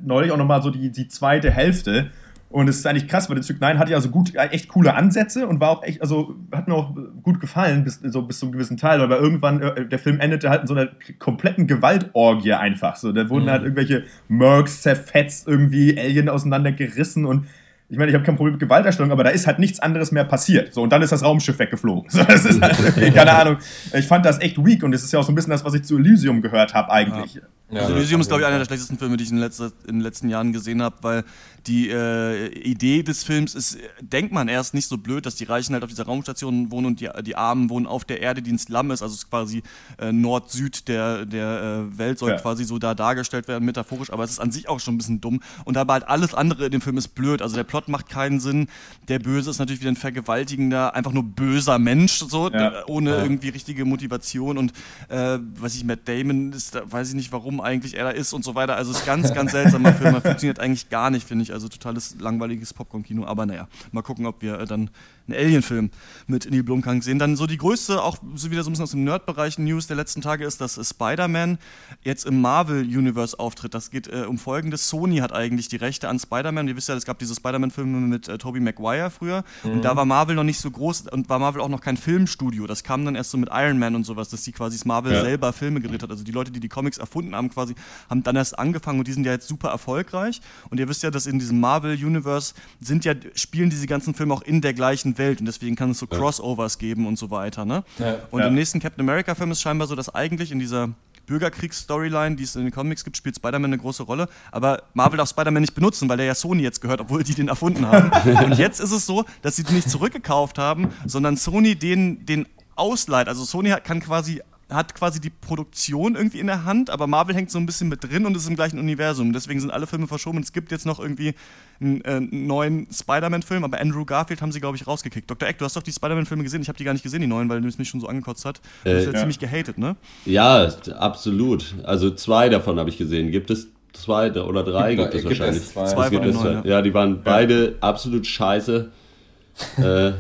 neulich 0.03 0.31
auch 0.31 0.37
nochmal 0.37 0.61
so 0.61 0.69
die, 0.69 0.91
die 0.91 1.07
zweite 1.07 1.49
Hälfte. 1.51 2.11
Und 2.49 2.69
es 2.69 2.77
ist 2.77 2.85
eigentlich 2.87 3.07
krass, 3.07 3.29
weil 3.29 3.35
District 3.37 3.59
9 3.59 3.79
hatte 3.79 3.91
ja 3.91 3.99
so 3.99 4.09
gut, 4.09 4.33
echt 4.35 4.69
coole 4.69 4.93
Ansätze 4.93 5.47
und 5.47 5.59
war 5.59 5.69
auch 5.71 5.83
echt, 5.83 6.01
also 6.01 6.35
hat 6.53 6.67
mir 6.67 6.75
auch 6.75 6.95
gut 7.23 7.41
gefallen, 7.41 7.83
bis, 7.83 7.99
so 8.03 8.21
bis 8.21 8.39
zu 8.39 8.45
einem 8.45 8.53
gewissen 8.53 8.77
Teil, 8.77 9.01
aber 9.01 9.19
irgendwann, 9.19 9.61
äh, 9.61 9.85
der 9.85 9.99
Film 9.99 10.19
endete 10.19 10.49
halt 10.49 10.61
in 10.61 10.67
so 10.67 10.73
einer 10.73 10.89
kompletten 11.19 11.67
Gewaltorgie 11.67 12.53
einfach. 12.53 12.95
So, 12.97 13.11
da 13.11 13.29
wurden 13.29 13.45
Mhm. 13.45 13.49
halt 13.49 13.63
irgendwelche 13.63 14.03
Mercs 14.27 14.81
zerfetzt, 14.83 15.47
irgendwie 15.47 15.97
Alien 15.97 16.29
auseinandergerissen 16.29 17.25
und 17.25 17.47
ich 17.87 17.97
meine, 17.97 18.09
ich 18.09 18.15
habe 18.15 18.25
kein 18.25 18.35
Problem 18.35 18.53
mit 18.53 18.61
Gewalterstellung, 18.61 19.11
aber 19.11 19.23
da 19.23 19.29
ist 19.29 19.45
halt 19.45 19.59
nichts 19.59 19.79
anderes 19.79 20.11
mehr 20.11 20.23
passiert. 20.23 20.73
So, 20.73 20.81
und 20.81 20.89
dann 20.91 21.01
ist 21.01 21.11
das 21.11 21.23
Raumschiff 21.23 21.59
weggeflogen. 21.59 22.09
So, 22.15 22.23
das 22.23 22.45
ist 22.45 22.61
halt, 22.61 22.77
keine 23.13 23.31
Ahnung. 23.31 23.57
Ich 23.93 24.07
fand 24.07 24.25
das 24.25 24.39
echt 24.41 24.63
weak 24.63 24.83
und 24.83 24.91
das 24.91 25.03
ist 25.03 25.11
ja 25.11 25.19
auch 25.19 25.23
so 25.23 25.31
ein 25.31 25.35
bisschen 25.35 25.51
das, 25.51 25.63
was 25.63 25.73
ich 25.73 25.83
zu 25.83 25.97
Elysium 25.97 26.41
gehört 26.41 26.73
habe 26.73 26.91
eigentlich. 26.91 27.35
Ja, 27.35 27.41
Also 27.71 27.93
Elysium 27.95 28.21
ist, 28.21 28.27
glaube 28.27 28.41
ich, 28.41 28.47
einer 28.47 28.59
der 28.59 28.65
schlechtesten 28.65 28.97
Filme, 28.99 29.17
die 29.17 29.23
ich 29.23 29.31
in, 29.31 29.37
letzter, 29.37 29.71
in 29.87 29.95
den 29.95 30.01
letzten 30.01 30.29
Jahren 30.29 30.53
gesehen 30.53 30.83
habe, 30.83 30.97
weil 31.01 31.23
die 31.65 31.89
äh, 31.89 32.47
Idee 32.59 33.01
des 33.01 33.23
Films 33.23 33.55
ist, 33.55 33.79
denkt 34.01 34.31
man 34.31 34.47
erst 34.47 34.75
nicht 34.75 34.87
so 34.87 34.99
blöd, 34.99 35.25
dass 35.25 35.33
die 35.33 35.45
Reichen 35.45 35.73
halt 35.73 35.83
auf 35.83 35.89
dieser 35.89 36.05
Raumstation 36.05 36.69
wohnen 36.69 36.85
und 36.85 36.99
die, 36.99 37.09
die 37.23 37.35
Armen 37.35 37.71
wohnen 37.71 37.87
auf 37.87 38.05
der 38.05 38.21
Erde, 38.21 38.43
die 38.43 38.51
ein 38.51 38.59
Slum 38.59 38.91
ist, 38.91 39.01
also 39.01 39.13
es 39.13 39.21
ist 39.23 39.29
quasi 39.31 39.63
äh, 39.97 40.11
Nord-Süd 40.11 40.87
der, 40.87 41.25
der 41.25 41.87
äh, 41.91 41.97
Welt 41.97 42.19
soll 42.19 42.29
Ja. 42.31 42.37
quasi 42.37 42.65
so 42.65 42.77
da 42.77 42.93
dargestellt 42.93 43.47
werden, 43.47 43.65
metaphorisch, 43.65 44.11
aber 44.13 44.23
es 44.23 44.29
ist 44.31 44.39
an 44.39 44.51
sich 44.51 44.69
auch 44.69 44.79
schon 44.79 44.93
ein 44.93 44.97
bisschen 44.99 45.21
dumm. 45.21 45.41
Und 45.63 45.73
dabei 45.73 45.93
halt 45.93 46.07
alles 46.07 46.35
andere 46.35 46.65
in 46.65 46.71
dem 46.71 46.81
Film 46.81 46.97
ist 46.99 47.09
blöd. 47.15 47.41
Also 47.41 47.55
der 47.55 47.63
Plot 47.63 47.87
macht 47.87 48.09
keinen 48.09 48.39
Sinn. 48.39 48.67
Der 49.07 49.17
Böse 49.17 49.49
ist 49.49 49.57
natürlich 49.57 49.81
wieder 49.81 49.91
ein 49.91 49.95
vergewaltigender, 49.95 50.93
einfach 50.93 51.13
nur 51.13 51.23
böser 51.23 51.79
Mensch, 51.79 52.19
so, 52.19 52.51
Ja. 52.51 52.85
ohne 52.85 53.15
irgendwie 53.15 53.49
richtige 53.49 53.85
Motivation 53.85 54.59
und 54.59 54.71
äh, 55.09 55.39
weiß 55.39 55.75
ich, 55.75 55.83
Matt 55.83 56.01
Damon 56.07 56.53
ist 56.53 56.75
da, 56.75 56.83
weiß 56.91 57.09
ich 57.09 57.15
nicht, 57.15 57.31
warum 57.31 57.54
eigentlich 57.61 57.95
er 57.95 58.05
da 58.05 58.09
ist 58.11 58.33
und 58.33 58.43
so 58.43 58.55
weiter. 58.55 58.75
Also 58.75 58.91
es 58.91 58.99
ist 58.99 59.05
ganz, 59.05 59.33
ganz 59.33 59.51
seltsamer 59.51 59.93
Film. 59.93 60.15
Er 60.15 60.21
funktioniert 60.23 60.59
eigentlich 60.59 60.89
gar 60.89 61.09
nicht, 61.09 61.27
finde 61.27 61.43
ich. 61.43 61.53
Also 61.53 61.67
totales 61.67 62.15
langweiliges 62.19 62.73
Popcorn-Kino. 62.73 63.25
Aber 63.25 63.45
naja, 63.45 63.67
mal 63.91 64.01
gucken, 64.01 64.25
ob 64.25 64.41
wir 64.41 64.59
äh, 64.59 64.65
dann 64.65 64.89
einen 65.27 65.37
Alien-Film 65.37 65.89
mit 66.27 66.49
Neil 66.49 66.63
Blomkamp 66.63 67.03
sehen. 67.03 67.19
Dann 67.19 67.35
so 67.35 67.47
die 67.47 67.57
größte, 67.57 68.01
auch 68.01 68.17
so 68.35 68.51
wieder 68.51 68.63
so 68.63 68.69
ein 68.69 68.73
bisschen 68.73 68.83
aus 68.83 68.91
dem 68.91 69.03
Nerd-Bereich 69.03 69.57
News 69.57 69.87
der 69.87 69.95
letzten 69.95 70.21
Tage 70.21 70.45
ist, 70.45 70.61
dass 70.61 70.77
äh, 70.77 70.83
Spider-Man 70.83 71.57
jetzt 72.03 72.25
im 72.25 72.41
Marvel-Universe 72.41 73.39
auftritt. 73.39 73.73
Das 73.73 73.89
geht 73.91 74.07
äh, 74.07 74.25
um 74.27 74.37
folgendes. 74.37 74.89
Sony 74.89 75.17
hat 75.17 75.33
eigentlich 75.33 75.67
die 75.67 75.77
Rechte 75.77 76.09
an 76.09 76.19
Spider-Man. 76.19 76.67
Ihr 76.67 76.75
wisst 76.75 76.89
ja, 76.89 76.95
es 76.95 77.05
gab 77.05 77.19
diese 77.19 77.35
Spider-Man-Filme 77.35 77.97
mit 77.99 78.27
äh, 78.27 78.37
Tobey 78.37 78.59
Maguire 78.59 79.09
früher. 79.09 79.43
Und 79.63 79.83
da 79.83 79.95
war 79.95 80.05
Marvel 80.05 80.35
noch 80.35 80.43
nicht 80.43 80.59
so 80.59 80.69
groß 80.69 81.07
und 81.11 81.29
war 81.29 81.39
Marvel 81.39 81.61
auch 81.61 81.69
noch 81.69 81.81
kein 81.81 81.97
Filmstudio. 81.97 82.67
Das 82.67 82.83
kam 82.83 83.05
dann 83.05 83.15
erst 83.15 83.31
so 83.31 83.37
mit 83.37 83.49
Iron 83.51 83.79
Man 83.79 83.95
und 83.95 84.03
sowas, 84.05 84.29
dass 84.29 84.43
die 84.43 84.51
quasi 84.51 84.77
das 84.77 84.85
Marvel 84.85 85.13
Ja. 85.13 85.21
selber 85.21 85.53
Filme 85.53 85.81
gedreht 85.81 86.03
hat. 86.03 86.09
Also 86.11 86.23
die 86.23 86.31
Leute, 86.31 86.51
die 86.51 86.59
die 86.59 86.69
Comics 86.69 86.97
erfunden 86.97 87.35
haben, 87.35 87.49
quasi, 87.49 87.75
haben 88.09 88.23
dann 88.23 88.35
erst 88.35 88.57
angefangen 88.59 88.99
und 88.99 89.07
die 89.07 89.13
sind 89.13 89.25
ja 89.25 89.31
jetzt 89.31 89.47
super 89.47 89.69
erfolgreich. 89.69 90.41
Und 90.69 90.79
ihr 90.79 90.87
wisst 90.89 91.03
ja, 91.03 91.11
dass 91.11 91.25
in 91.25 91.39
diesem 91.39 91.59
Marvel-Universe 91.59 92.53
sind 92.79 93.05
ja, 93.05 93.13
spielen 93.35 93.69
diese 93.69 93.87
ganzen 93.87 94.13
Filme 94.13 94.33
auch 94.33 94.41
in 94.41 94.61
der 94.61 94.73
gleichen 94.73 95.14
Welt 95.17 95.39
und 95.39 95.45
deswegen 95.45 95.75
kann 95.75 95.91
es 95.91 95.99
so 95.99 96.07
Crossovers 96.07 96.77
geben 96.77 97.07
und 97.07 97.17
so 97.17 97.29
weiter. 97.31 97.65
Ne? 97.65 97.83
Ja. 97.99 98.17
Und 98.31 98.41
Ja. 98.41 98.47
im 98.47 98.53
nächsten 98.55 98.79
Captain 98.79 99.01
America-Film 99.01 99.51
ist 99.51 99.61
scheinbar 99.61 99.87
so, 99.87 99.95
dass 99.95 100.13
eigentlich 100.13 100.51
in 100.51 100.59
dieser 100.59 100.89
Bürgerkriegs-Storyline, 101.27 102.35
die 102.35 102.43
es 102.43 102.55
in 102.55 102.63
den 102.63 102.71
Comics 102.71 103.03
gibt, 103.03 103.17
spielt 103.17 103.35
Spider-Man 103.35 103.65
eine 103.73 103.77
große 103.77 104.03
Rolle. 104.03 104.27
Aber 104.51 104.83
Marvel 104.93 105.17
darf 105.17 105.29
Spider-Man 105.29 105.61
nicht 105.61 105.75
benutzen, 105.75 106.07
weil 106.09 106.17
der 106.17 106.25
ja 106.25 106.35
Sony 106.35 106.63
jetzt 106.63 106.81
gehört, 106.81 107.01
obwohl 107.01 107.23
die 107.23 107.33
den 107.33 107.47
erfunden 107.47 107.87
haben. 107.87 108.11
Und 108.45 108.57
jetzt 108.57 108.79
ist 108.79 108.91
es 108.91 109.05
so, 109.05 109.25
dass 109.41 109.55
sie 109.55 109.63
den 109.63 109.75
nicht 109.75 109.89
zurückgekauft 109.89 110.57
haben, 110.57 110.89
sondern 111.05 111.37
Sony 111.37 111.75
den, 111.75 112.25
den 112.25 112.47
ausleiht. 112.75 113.27
Also 113.27 113.43
Sony 113.43 113.69
hat, 113.69 113.83
kann 113.83 113.99
quasi 113.99 114.41
hat 114.69 114.95
quasi 114.95 115.21
die 115.21 115.29
Produktion 115.29 116.15
irgendwie 116.15 116.39
in 116.39 116.47
der 116.47 116.65
Hand, 116.65 116.89
aber 116.89 117.05
Marvel 117.05 117.35
hängt 117.35 117.51
so 117.51 117.59
ein 117.59 117.67
bisschen 117.67 117.87
mit 117.87 118.03
drin 118.03 118.25
und 118.25 118.35
ist 118.35 118.47
im 118.47 118.55
gleichen 118.55 118.79
Universum. 118.79 119.31
Deswegen 119.31 119.59
sind 119.59 119.69
alle 119.69 119.85
Filme 119.85 120.07
verschoben. 120.07 120.39
Es 120.39 120.53
gibt 120.53 120.71
jetzt 120.71 120.85
noch 120.87 120.99
irgendwie 120.99 121.35
einen, 121.79 122.01
äh, 122.01 122.19
neuen 122.19 122.87
Spider-Man-Film, 122.91 123.63
aber 123.63 123.79
Andrew 123.79 124.05
Garfield 124.05 124.41
haben 124.41 124.51
sie, 124.51 124.59
glaube 124.59 124.75
ich, 124.77 124.87
rausgekickt. 124.87 125.29
Dr. 125.29 125.47
Eck, 125.47 125.59
du 125.59 125.65
hast 125.65 125.75
doch 125.75 125.83
die 125.83 125.91
Spider-Man-Filme 125.91 126.43
gesehen. 126.43 126.61
Ich 126.61 126.67
habe 126.67 126.77
die 126.77 126.83
gar 126.83 126.93
nicht 126.93 127.03
gesehen, 127.03 127.21
die 127.21 127.27
neuen, 127.27 127.47
weil 127.47 127.63
es 127.65 127.77
mich 127.77 127.89
schon 127.89 127.99
so 128.01 128.07
angekotzt 128.07 128.43
hat. 128.45 128.59
Du 128.83 128.95
hast 128.95 129.05
ja, 129.05 129.11
ja. 129.11 129.19
ziemlich 129.19 129.37
gehatet, 129.37 129.77
ne? 129.77 129.95
Ja, 130.25 130.67
absolut. 130.97 131.75
Also 131.83 132.09
zwei 132.11 132.49
davon 132.49 132.79
habe 132.79 132.89
ich 132.89 132.97
gesehen. 132.97 133.31
Gibt 133.31 133.51
es 133.51 133.67
zwei 133.93 134.31
oder 134.31 134.63
drei? 134.63 134.95
Gibt- 134.95 135.11
Gibt, 135.11 135.15
es 135.15 135.21
gibt 135.21 135.33
es 135.33 135.39
wahrscheinlich. 135.39 135.67
zwei. 135.67 135.85
Zwei 135.85 136.09
gibt 136.09 136.23
von 136.23 136.29
es 136.31 136.43
neun, 136.43 136.61
zwei. 136.63 136.69
Ja, 136.69 136.81
die 136.81 136.93
waren 136.93 137.21
beide 137.23 137.75
absolut 137.81 138.25
scheiße. 138.25 138.91
äh, 139.77 140.11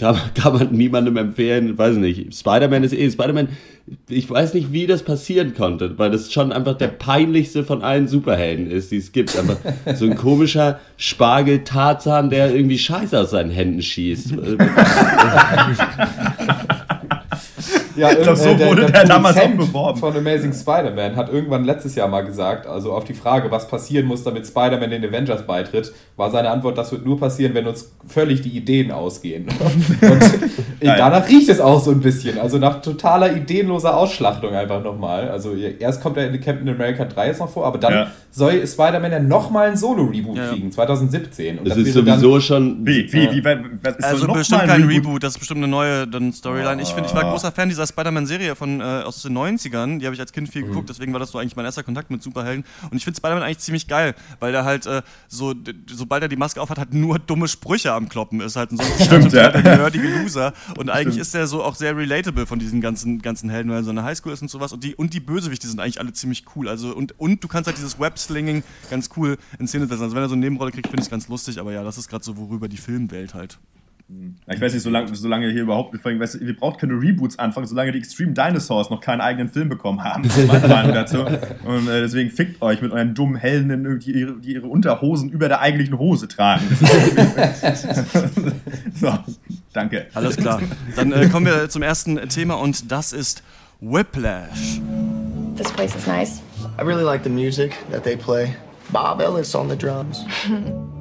kann, 0.00 0.18
kann 0.34 0.54
man 0.54 0.72
niemandem 0.72 1.16
empfehlen, 1.16 1.78
weiß 1.78 1.94
nicht. 1.96 2.34
Spider-Man 2.34 2.82
ist 2.82 2.94
eh, 2.94 3.10
Spider-Man, 3.10 3.48
ich 4.08 4.30
weiß 4.30 4.54
nicht, 4.54 4.72
wie 4.72 4.86
das 4.86 5.02
passieren 5.02 5.52
konnte, 5.54 5.98
weil 5.98 6.10
das 6.10 6.32
schon 6.32 6.52
einfach 6.52 6.78
der 6.78 6.88
peinlichste 6.88 7.64
von 7.64 7.82
allen 7.82 8.08
Superhelden 8.08 8.70
ist, 8.70 8.90
die 8.90 8.96
es 8.96 9.12
gibt. 9.12 9.36
Einfach 9.36 9.58
so 9.94 10.06
ein 10.06 10.16
komischer 10.16 10.80
Spargel-Tarzan, 10.96 12.30
der 12.30 12.54
irgendwie 12.54 12.78
Scheiße 12.78 13.20
aus 13.20 13.30
seinen 13.30 13.50
Händen 13.50 13.82
schießt. 13.82 14.34
Ja, 17.96 18.10
Ich 18.12 18.22
glaub, 18.22 18.36
so 18.36 18.58
wurde 18.58 18.86
der 18.86 19.04
damals 19.04 19.36
auch 19.36 19.48
beworben. 19.50 19.98
von 19.98 20.16
Amazing 20.16 20.52
Spider-Man 20.52 21.16
hat 21.16 21.32
irgendwann 21.32 21.64
letztes 21.64 21.94
Jahr 21.94 22.08
mal 22.08 22.22
gesagt, 22.22 22.66
also 22.66 22.92
auf 22.92 23.04
die 23.04 23.14
Frage, 23.14 23.50
was 23.50 23.66
passieren 23.68 24.06
muss, 24.06 24.22
damit 24.22 24.46
Spider-Man 24.46 24.90
den 24.90 25.04
Avengers 25.04 25.46
beitritt, 25.46 25.92
war 26.16 26.30
seine 26.30 26.50
Antwort, 26.50 26.78
das 26.78 26.92
wird 26.92 27.04
nur 27.04 27.18
passieren, 27.18 27.54
wenn 27.54 27.66
uns 27.66 27.90
völlig 28.06 28.42
die 28.42 28.50
Ideen 28.56 28.90
ausgehen. 28.92 29.46
Und 30.00 30.86
danach 30.86 31.28
riecht 31.28 31.48
es 31.48 31.60
auch 31.60 31.82
so 31.82 31.90
ein 31.90 32.00
bisschen, 32.00 32.38
also 32.38 32.58
nach 32.58 32.80
totaler 32.80 33.34
ideenloser 33.36 33.96
Ausschlachtung 33.96 34.54
einfach 34.54 34.82
nochmal. 34.82 35.28
Also 35.28 35.54
erst 35.54 36.02
kommt 36.02 36.16
er 36.16 36.28
in 36.32 36.40
Captain 36.40 36.68
America 36.68 37.04
3 37.04 37.26
jetzt 37.28 37.40
noch 37.40 37.50
vor, 37.50 37.66
aber 37.66 37.78
dann 37.78 37.92
Ja. 37.92 38.06
soll 38.30 38.66
Spider-Man 38.66 39.12
ja 39.12 39.20
nochmal 39.20 39.68
ein 39.70 39.76
Solo-Reboot 39.76 40.36
Ja. 40.36 40.48
kriegen, 40.48 40.70
2017. 40.72 41.58
Und 41.58 41.66
Es 41.66 41.74
das 41.74 41.86
ist 41.86 41.94
sowieso 41.94 42.40
schon. 42.40 42.86
Wie, 42.86 43.12
wie, 43.12 43.30
wie, 43.30 43.44
was 43.44 43.96
ist 43.96 44.04
Also 44.04 44.26
so 44.26 44.32
bestimmt 44.32 44.62
kein 44.66 44.84
Reboot. 44.84 45.22
das 45.22 45.32
ist 45.34 45.38
bestimmt 45.38 45.58
eine 45.58 45.68
neue 45.68 46.06
dann 46.06 46.32
Storyline. 46.32 46.80
Ich 46.82 46.88
finde, 46.94 47.08
ich 47.08 47.14
war 47.14 47.24
Ah. 47.24 47.30
großer 47.30 47.52
Fan 47.52 47.68
dieser 47.68 47.79
Spider-Man-Serie 47.86 48.54
von 48.56 48.80
äh, 48.80 48.84
aus 48.84 49.22
den 49.22 49.36
90ern. 49.36 49.98
Die 49.98 50.06
habe 50.06 50.14
ich 50.14 50.20
als 50.20 50.32
Kind 50.32 50.48
Mhm. 50.48 50.52
viel 50.52 50.62
geguckt, 50.64 50.88
deswegen 50.88 51.12
war 51.12 51.20
das 51.20 51.30
so 51.30 51.38
eigentlich 51.38 51.56
mein 51.56 51.64
erster 51.64 51.82
Kontakt 51.82 52.10
mit 52.10 52.22
Superhelden. 52.22 52.64
Und 52.90 52.96
ich 52.96 53.04
finde 53.04 53.18
Spider-Man 53.18 53.42
eigentlich 53.42 53.58
ziemlich 53.58 53.86
geil, 53.88 54.14
weil 54.40 54.52
der 54.52 54.64
halt 54.64 54.86
äh, 54.86 55.02
so, 55.28 55.54
sobald 55.86 56.22
er 56.22 56.28
die 56.28 56.36
Maske 56.36 56.60
aufhat, 56.60 56.78
hat 56.78 56.94
nur 56.94 57.18
dumme 57.18 57.48
Sprüche 57.48 57.92
am 57.92 58.08
Kloppen 58.08 58.40
ist. 58.40 58.56
Halt 58.56 58.72
ein 58.72 58.76
so 58.78 58.82
ein 58.82 59.00
Stimmt, 59.04 59.32
ja. 59.32 59.50
der 59.50 59.62
nerdige 59.78 60.08
Loser. 60.08 60.52
Und 60.76 60.90
eigentlich 60.90 61.18
ist 61.18 61.34
er 61.34 61.46
so 61.46 61.62
auch 61.62 61.74
sehr 61.74 61.96
relatable 61.96 62.46
von 62.46 62.58
diesen 62.58 62.80
ganzen, 62.80 63.20
ganzen 63.22 63.50
Helden, 63.50 63.70
weil 63.70 63.78
er 63.78 63.84
so 63.84 63.90
eine 63.90 64.02
Highschool 64.02 64.32
ist 64.32 64.42
und 64.42 64.48
sowas. 64.50 64.72
Und 64.72 64.84
die, 64.84 64.94
und 64.94 65.14
die 65.14 65.20
Bösewichte 65.20 65.68
sind 65.68 65.80
eigentlich 65.80 66.00
alle 66.00 66.12
ziemlich 66.12 66.44
cool. 66.56 66.68
Also, 66.68 66.94
und, 66.94 67.18
und 67.20 67.42
du 67.44 67.48
kannst 67.48 67.66
halt 67.66 67.76
dieses 67.76 67.98
Web-Slinging 68.00 68.62
ganz 68.90 69.10
cool 69.16 69.36
in 69.58 69.68
Szene 69.68 69.86
setzen. 69.86 70.02
Also 70.02 70.16
wenn 70.16 70.22
er 70.22 70.28
so 70.28 70.34
eine 70.34 70.40
Nebenrolle 70.44 70.72
kriegt, 70.72 70.86
finde 70.88 71.00
ich 71.00 71.06
es 71.06 71.10
ganz 71.10 71.28
lustig. 71.28 71.58
Aber 71.60 71.72
ja, 71.72 71.82
das 71.84 71.98
ist 71.98 72.08
gerade 72.08 72.24
so, 72.24 72.36
worüber 72.36 72.68
die 72.68 72.76
Filmwelt 72.78 73.34
halt 73.34 73.58
Ich 74.52 74.60
weiß 74.60 74.72
nicht, 74.72 74.82
solange, 74.82 75.14
solange 75.14 75.50
hier 75.50 75.62
überhaupt, 75.62 75.94
weißt 76.04 76.40
wir 76.40 76.56
brauchen 76.56 76.78
keine 76.78 76.94
Reboots 76.94 77.38
anfangen, 77.38 77.66
solange 77.66 77.92
die 77.92 77.98
Extreme 77.98 78.32
Dinosaurs 78.32 78.90
noch 78.90 79.00
keinen 79.00 79.20
eigenen 79.20 79.48
Film 79.48 79.68
bekommen 79.68 80.02
haben. 80.02 80.24
Das 80.24 80.36
ist 80.36 80.48
meine 80.48 80.66
Meinung 80.66 80.94
dazu. 80.94 81.18
Und 81.64 81.88
äh, 81.88 82.00
deswegen 82.00 82.30
fickt 82.30 82.60
euch 82.60 82.82
mit 82.82 82.90
euren 82.90 83.14
dummen 83.14 83.36
Helden, 83.36 84.00
die 84.00 84.12
ihre, 84.12 84.40
die 84.40 84.54
ihre 84.54 84.66
Unterhosen 84.66 85.30
über 85.30 85.48
der 85.48 85.60
eigentlichen 85.60 85.98
Hose 85.98 86.28
tragen. 86.28 86.64
So, 88.94 89.18
danke. 89.72 90.06
Alles 90.14 90.36
klar. 90.36 90.60
Dann 90.96 91.12
äh, 91.12 91.28
kommen 91.28 91.46
wir 91.46 91.68
zum 91.68 91.82
ersten 91.82 92.16
Thema 92.28 92.54
und 92.54 92.90
das 92.90 93.12
ist 93.12 93.42
Whiplash. 93.80 94.80
This 95.56 95.70
place 95.72 95.94
is 95.94 96.06
nice. 96.06 96.42
I 96.78 96.82
really 96.82 97.04
like 97.04 97.22
the 97.22 97.30
music 97.30 97.72
that 97.90 98.04
they 98.04 98.16
play. 98.16 98.54
Bob 98.92 99.20
Ellis 99.20 99.54
on 99.54 99.68
the 99.68 99.76
drums. 99.76 100.24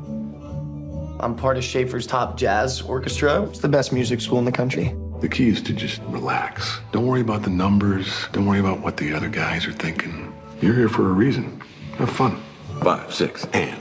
I'm 1.21 1.35
part 1.35 1.57
of 1.57 1.65
Schaefer's 1.65 2.07
Top 2.07 2.37
Jazz 2.37 2.81
Orchestra. 2.81 3.43
It's 3.43 3.59
the 3.59 3.67
best 3.67 3.91
music 3.91 4.21
school 4.21 4.39
in 4.39 4.45
the 4.45 4.53
country. 4.53 4.95
The 5.19 5.27
key 5.27 5.49
is 5.49 5.61
to 5.63 5.73
just 5.73 6.01
relax. 6.03 6.79
Don't 6.93 7.05
worry 7.05 7.19
about 7.19 7.43
the 7.43 7.49
numbers. 7.49 8.07
Don't 8.31 8.45
worry 8.45 8.59
about 8.59 8.79
what 8.79 8.95
the 8.95 9.13
other 9.13 9.27
guys 9.27 9.67
are 9.67 9.73
thinking. 9.73 10.33
You're 10.61 10.73
here 10.73 10.87
for 10.87 11.09
a 11.09 11.11
reason. 11.11 11.61
Have 11.97 12.09
fun. 12.09 12.41
Five, 12.81 13.13
six, 13.13 13.43
and. 13.51 13.77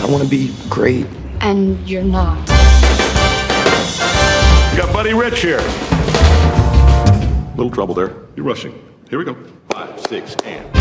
I 0.00 0.06
want 0.10 0.22
to 0.22 0.28
be 0.28 0.54
great. 0.68 1.06
And 1.40 1.88
you're 1.88 2.02
not. 2.02 2.38
We 4.72 4.76
got 4.76 4.92
Buddy 4.92 5.14
Rich 5.14 5.40
here. 5.40 5.62
Little 7.56 7.70
trouble 7.70 7.94
there. 7.94 8.14
You're 8.36 8.44
rushing. 8.44 8.74
Here 9.08 9.18
we 9.18 9.24
go. 9.24 9.34
Five, 9.70 9.98
six, 10.00 10.36
and. 10.44 10.77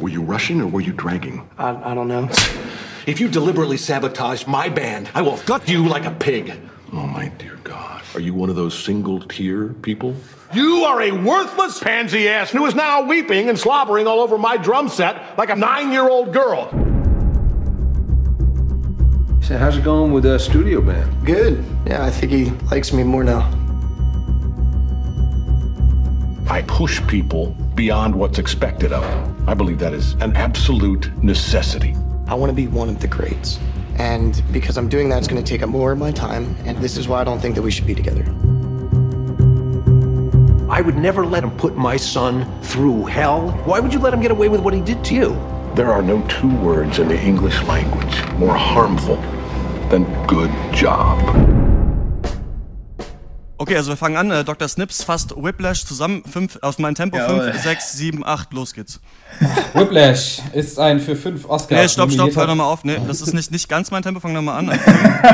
Were 0.00 0.08
you 0.08 0.22
rushing 0.22 0.62
or 0.62 0.66
were 0.66 0.80
you 0.80 0.92
dragging? 0.94 1.46
I, 1.58 1.92
I 1.92 1.94
don't 1.94 2.08
know. 2.08 2.28
If 3.06 3.20
you 3.20 3.28
deliberately 3.28 3.76
sabotage 3.76 4.46
my 4.46 4.70
band, 4.70 5.10
I 5.14 5.20
will 5.20 5.36
gut 5.44 5.68
you 5.68 5.86
like 5.86 6.06
a 6.06 6.10
pig. 6.10 6.54
Oh, 6.92 7.06
my 7.06 7.28
dear 7.28 7.58
God. 7.64 8.02
Are 8.14 8.20
you 8.20 8.32
one 8.32 8.48
of 8.48 8.56
those 8.56 8.76
single 8.76 9.20
tier 9.20 9.74
people? 9.82 10.16
You 10.54 10.84
are 10.84 11.02
a 11.02 11.10
worthless 11.12 11.78
pansy 11.78 12.28
ass 12.28 12.50
who 12.50 12.64
is 12.64 12.74
now 12.74 13.02
weeping 13.02 13.50
and 13.50 13.58
slobbering 13.58 14.06
all 14.06 14.20
over 14.20 14.38
my 14.38 14.56
drum 14.56 14.88
set 14.88 15.36
like 15.36 15.50
a 15.50 15.56
nine 15.56 15.92
year 15.92 16.08
old 16.08 16.32
girl. 16.32 16.70
So 19.42 19.58
how's 19.58 19.76
it 19.76 19.84
going 19.84 20.12
with 20.12 20.22
the 20.24 20.38
studio 20.38 20.80
band? 20.80 21.26
Good. 21.26 21.62
Yeah, 21.86 22.04
I 22.04 22.10
think 22.10 22.32
he 22.32 22.46
likes 22.70 22.92
me 22.92 23.02
more 23.02 23.22
now. 23.22 23.50
I 26.50 26.62
push 26.62 27.00
people 27.06 27.54
beyond 27.76 28.12
what's 28.12 28.40
expected 28.40 28.92
of 28.92 29.02
them. 29.02 29.48
I 29.48 29.54
believe 29.54 29.78
that 29.78 29.92
is 29.92 30.14
an 30.14 30.34
absolute 30.34 31.16
necessity. 31.22 31.94
I 32.26 32.34
want 32.34 32.50
to 32.50 32.56
be 32.56 32.66
one 32.66 32.88
of 32.88 32.98
the 32.98 33.06
greats. 33.06 33.60
And 33.98 34.42
because 34.50 34.76
I'm 34.76 34.88
doing 34.88 35.08
that, 35.10 35.18
it's 35.18 35.28
going 35.28 35.40
to 35.40 35.48
take 35.48 35.62
up 35.62 35.68
more 35.68 35.92
of 35.92 35.98
my 35.98 36.10
time. 36.10 36.56
And 36.64 36.76
this 36.78 36.96
is 36.96 37.06
why 37.06 37.20
I 37.20 37.24
don't 37.24 37.38
think 37.38 37.54
that 37.54 37.62
we 37.62 37.70
should 37.70 37.86
be 37.86 37.94
together. 37.94 38.24
I 40.68 40.80
would 40.80 40.96
never 40.96 41.24
let 41.24 41.44
him 41.44 41.52
put 41.52 41.76
my 41.76 41.96
son 41.96 42.44
through 42.62 43.04
hell. 43.04 43.52
Why 43.64 43.78
would 43.78 43.94
you 43.94 44.00
let 44.00 44.12
him 44.12 44.20
get 44.20 44.32
away 44.32 44.48
with 44.48 44.60
what 44.60 44.74
he 44.74 44.80
did 44.80 45.04
to 45.04 45.14
you? 45.14 45.28
There 45.76 45.92
are 45.92 46.02
no 46.02 46.20
two 46.26 46.52
words 46.56 46.98
in 46.98 47.06
the 47.06 47.20
English 47.20 47.62
language 47.62 48.24
more 48.40 48.56
harmful 48.56 49.18
than 49.88 50.02
good 50.26 50.50
job. 50.74 51.59
Okay, 53.60 53.76
also 53.76 53.90
wir 53.90 53.98
fangen 53.98 54.16
an. 54.16 54.30
Äh, 54.30 54.42
Dr. 54.42 54.66
Snips 54.68 55.02
fasst 55.02 55.34
Whiplash 55.36 55.84
zusammen. 55.84 56.22
Fünf, 56.24 56.58
auf 56.62 56.78
mein 56.78 56.94
Tempo. 56.94 57.18
Jawohl. 57.18 57.52
5, 57.52 57.62
6, 57.62 57.92
7, 57.92 58.24
8. 58.24 58.54
Los 58.54 58.72
geht's. 58.72 59.00
Whiplash 59.74 60.40
ist 60.54 60.78
ein 60.78 60.98
für 60.98 61.14
fünf 61.14 61.44
Oscars. 61.44 61.78
Nee, 61.82 61.88
stopp, 61.90 62.10
stopp, 62.10 62.34
hör 62.34 62.46
nochmal 62.46 62.68
auf. 62.68 62.84
Nee, 62.84 62.96
das 63.06 63.20
ist 63.20 63.34
nicht, 63.34 63.50
nicht 63.50 63.68
ganz 63.68 63.90
mein 63.90 64.02
Tempo. 64.02 64.18
Fang 64.18 64.32
nochmal 64.32 64.60
an. 64.60 64.70
5, 64.70 64.82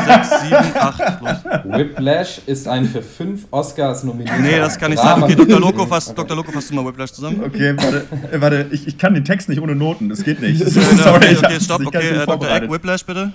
6, 0.07 0.41
7, 0.41 0.57
8. 0.75 1.01
Los. 1.21 1.77
Whiplash 1.77 2.41
ist 2.47 2.67
ein 2.67 2.87
für 2.89 3.01
fünf 3.01 3.47
Oscars 3.53 4.03
nominierter. 4.03 4.41
Nee, 4.43 4.59
das 4.59 4.77
kann 4.77 4.91
nicht 4.91 5.01
sein. 5.01 5.23
Okay, 5.23 5.37
Dr. 5.37 5.61
Loco, 5.61 5.87
fasst, 5.87 6.19
Dr. 6.19 6.37
Loco, 6.37 6.51
fasst 6.51 6.71
du 6.71 6.75
mal 6.75 6.85
Whiplash 6.85 7.13
zusammen. 7.13 7.45
Okay, 7.45 7.77
warte, 7.77 8.07
äh, 8.33 8.41
warte 8.41 8.67
ich, 8.73 8.89
ich 8.89 8.99
kann 8.99 9.15
den 9.15 9.25
Text 9.25 9.49
nicht 9.49 9.61
ohne 9.61 9.77
Noten, 9.77 10.09
das 10.09 10.25
geht 10.25 10.41
nicht. 10.41 10.59
Sorry, 10.69 11.15
okay, 11.15 11.33
ich 11.33 11.39
okay, 11.45 11.61
stopp. 11.61 11.87
Okay, 11.87 12.09
äh, 12.09 12.27
Dr. 12.27 12.51
Egg. 12.51 12.69
Whiplash 12.69 13.05
bitte. 13.05 13.33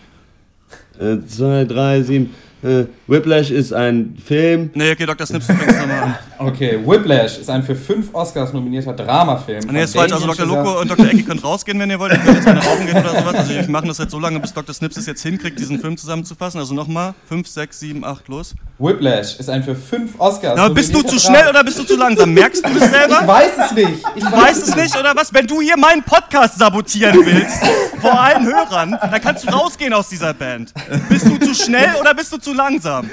Äh, 0.99 1.25
zwei, 1.25 1.63
drei, 1.63 2.01
sieben. 2.01 2.35
Äh, 2.63 2.85
Whiplash 3.07 3.49
ist 3.49 3.73
ein 3.73 4.17
Film. 4.23 4.69
Nee, 4.73 4.91
okay, 4.91 5.05
Dr. 5.05 5.25
Snips, 5.25 5.47
du 5.47 5.53
fängst 5.53 5.79
nochmal 5.79 6.03
an. 6.03 6.15
Okay, 6.41 6.79
Whiplash 6.83 7.37
ist 7.37 7.51
ein 7.51 7.61
für 7.61 7.75
fünf 7.75 8.15
Oscars 8.15 8.51
nominierter 8.51 8.93
Dramafilm. 8.93 9.63
Nee, 9.71 9.83
ist 9.83 9.95
falsch. 9.95 10.11
Also 10.11 10.25
Dr. 10.25 10.47
Loco 10.47 10.81
und 10.81 10.89
Dr. 10.89 11.11
Ihr 11.11 11.23
könnt 11.23 11.43
rausgehen, 11.43 11.79
wenn 11.79 11.91
ihr 11.91 11.99
wollt. 11.99 12.13
Ihr 12.13 12.17
könnt 12.17 12.37
jetzt 12.37 12.45
gerne 12.45 12.63
rauchen 12.63 12.87
gehen 12.87 12.97
oder 12.97 13.11
sowas. 13.11 13.35
Also 13.35 13.51
wir 13.51 13.69
machen 13.69 13.87
das 13.87 13.99
jetzt 13.99 14.09
so 14.09 14.17
lange, 14.17 14.39
bis 14.39 14.51
Dr. 14.51 14.73
Snips 14.73 14.97
es 14.97 15.05
jetzt 15.05 15.21
hinkriegt, 15.21 15.59
diesen 15.59 15.79
Film 15.79 15.97
zusammenzufassen. 15.97 16.59
Also 16.59 16.73
nochmal. 16.73 17.13
5, 17.29 17.47
6, 17.47 17.79
7, 17.79 18.03
8, 18.03 18.27
los. 18.27 18.55
Whiplash 18.79 19.39
ist 19.39 19.51
ein 19.51 19.63
für 19.63 19.75
fünf 19.75 20.19
Oscars 20.19 20.55
Na, 20.57 20.67
bist 20.69 20.95
du 20.95 21.03
zu 21.03 21.19
schnell 21.19 21.47
oder 21.47 21.63
bist 21.63 21.77
du 21.77 21.83
zu 21.83 21.95
langsam? 21.95 22.33
Merkst 22.33 22.65
du 22.65 22.73
das 22.73 22.89
selber? 22.89 23.19
Ich 23.21 23.27
weiß 23.27 23.51
es 23.65 23.71
nicht. 23.73 24.03
Ich 24.15 24.23
Du 24.23 24.31
weißt 24.31 24.67
es 24.67 24.75
nicht 24.75 24.97
oder 24.97 25.15
was? 25.15 25.31
Wenn 25.31 25.45
du 25.45 25.61
hier 25.61 25.77
meinen 25.77 26.01
Podcast 26.01 26.57
sabotieren 26.57 27.19
willst, 27.23 27.59
vor 28.01 28.19
allen 28.19 28.47
Hörern, 28.47 28.97
dann 28.99 29.21
kannst 29.21 29.43
du 29.47 29.51
rausgehen 29.51 29.93
aus 29.93 30.09
dieser 30.09 30.33
Band. 30.33 30.73
Bist 31.07 31.27
du 31.27 31.37
zu 31.37 31.53
schnell 31.53 31.91
oder 31.99 32.15
bist 32.15 32.33
du 32.33 32.37
zu 32.37 32.50
langsam? 32.53 33.09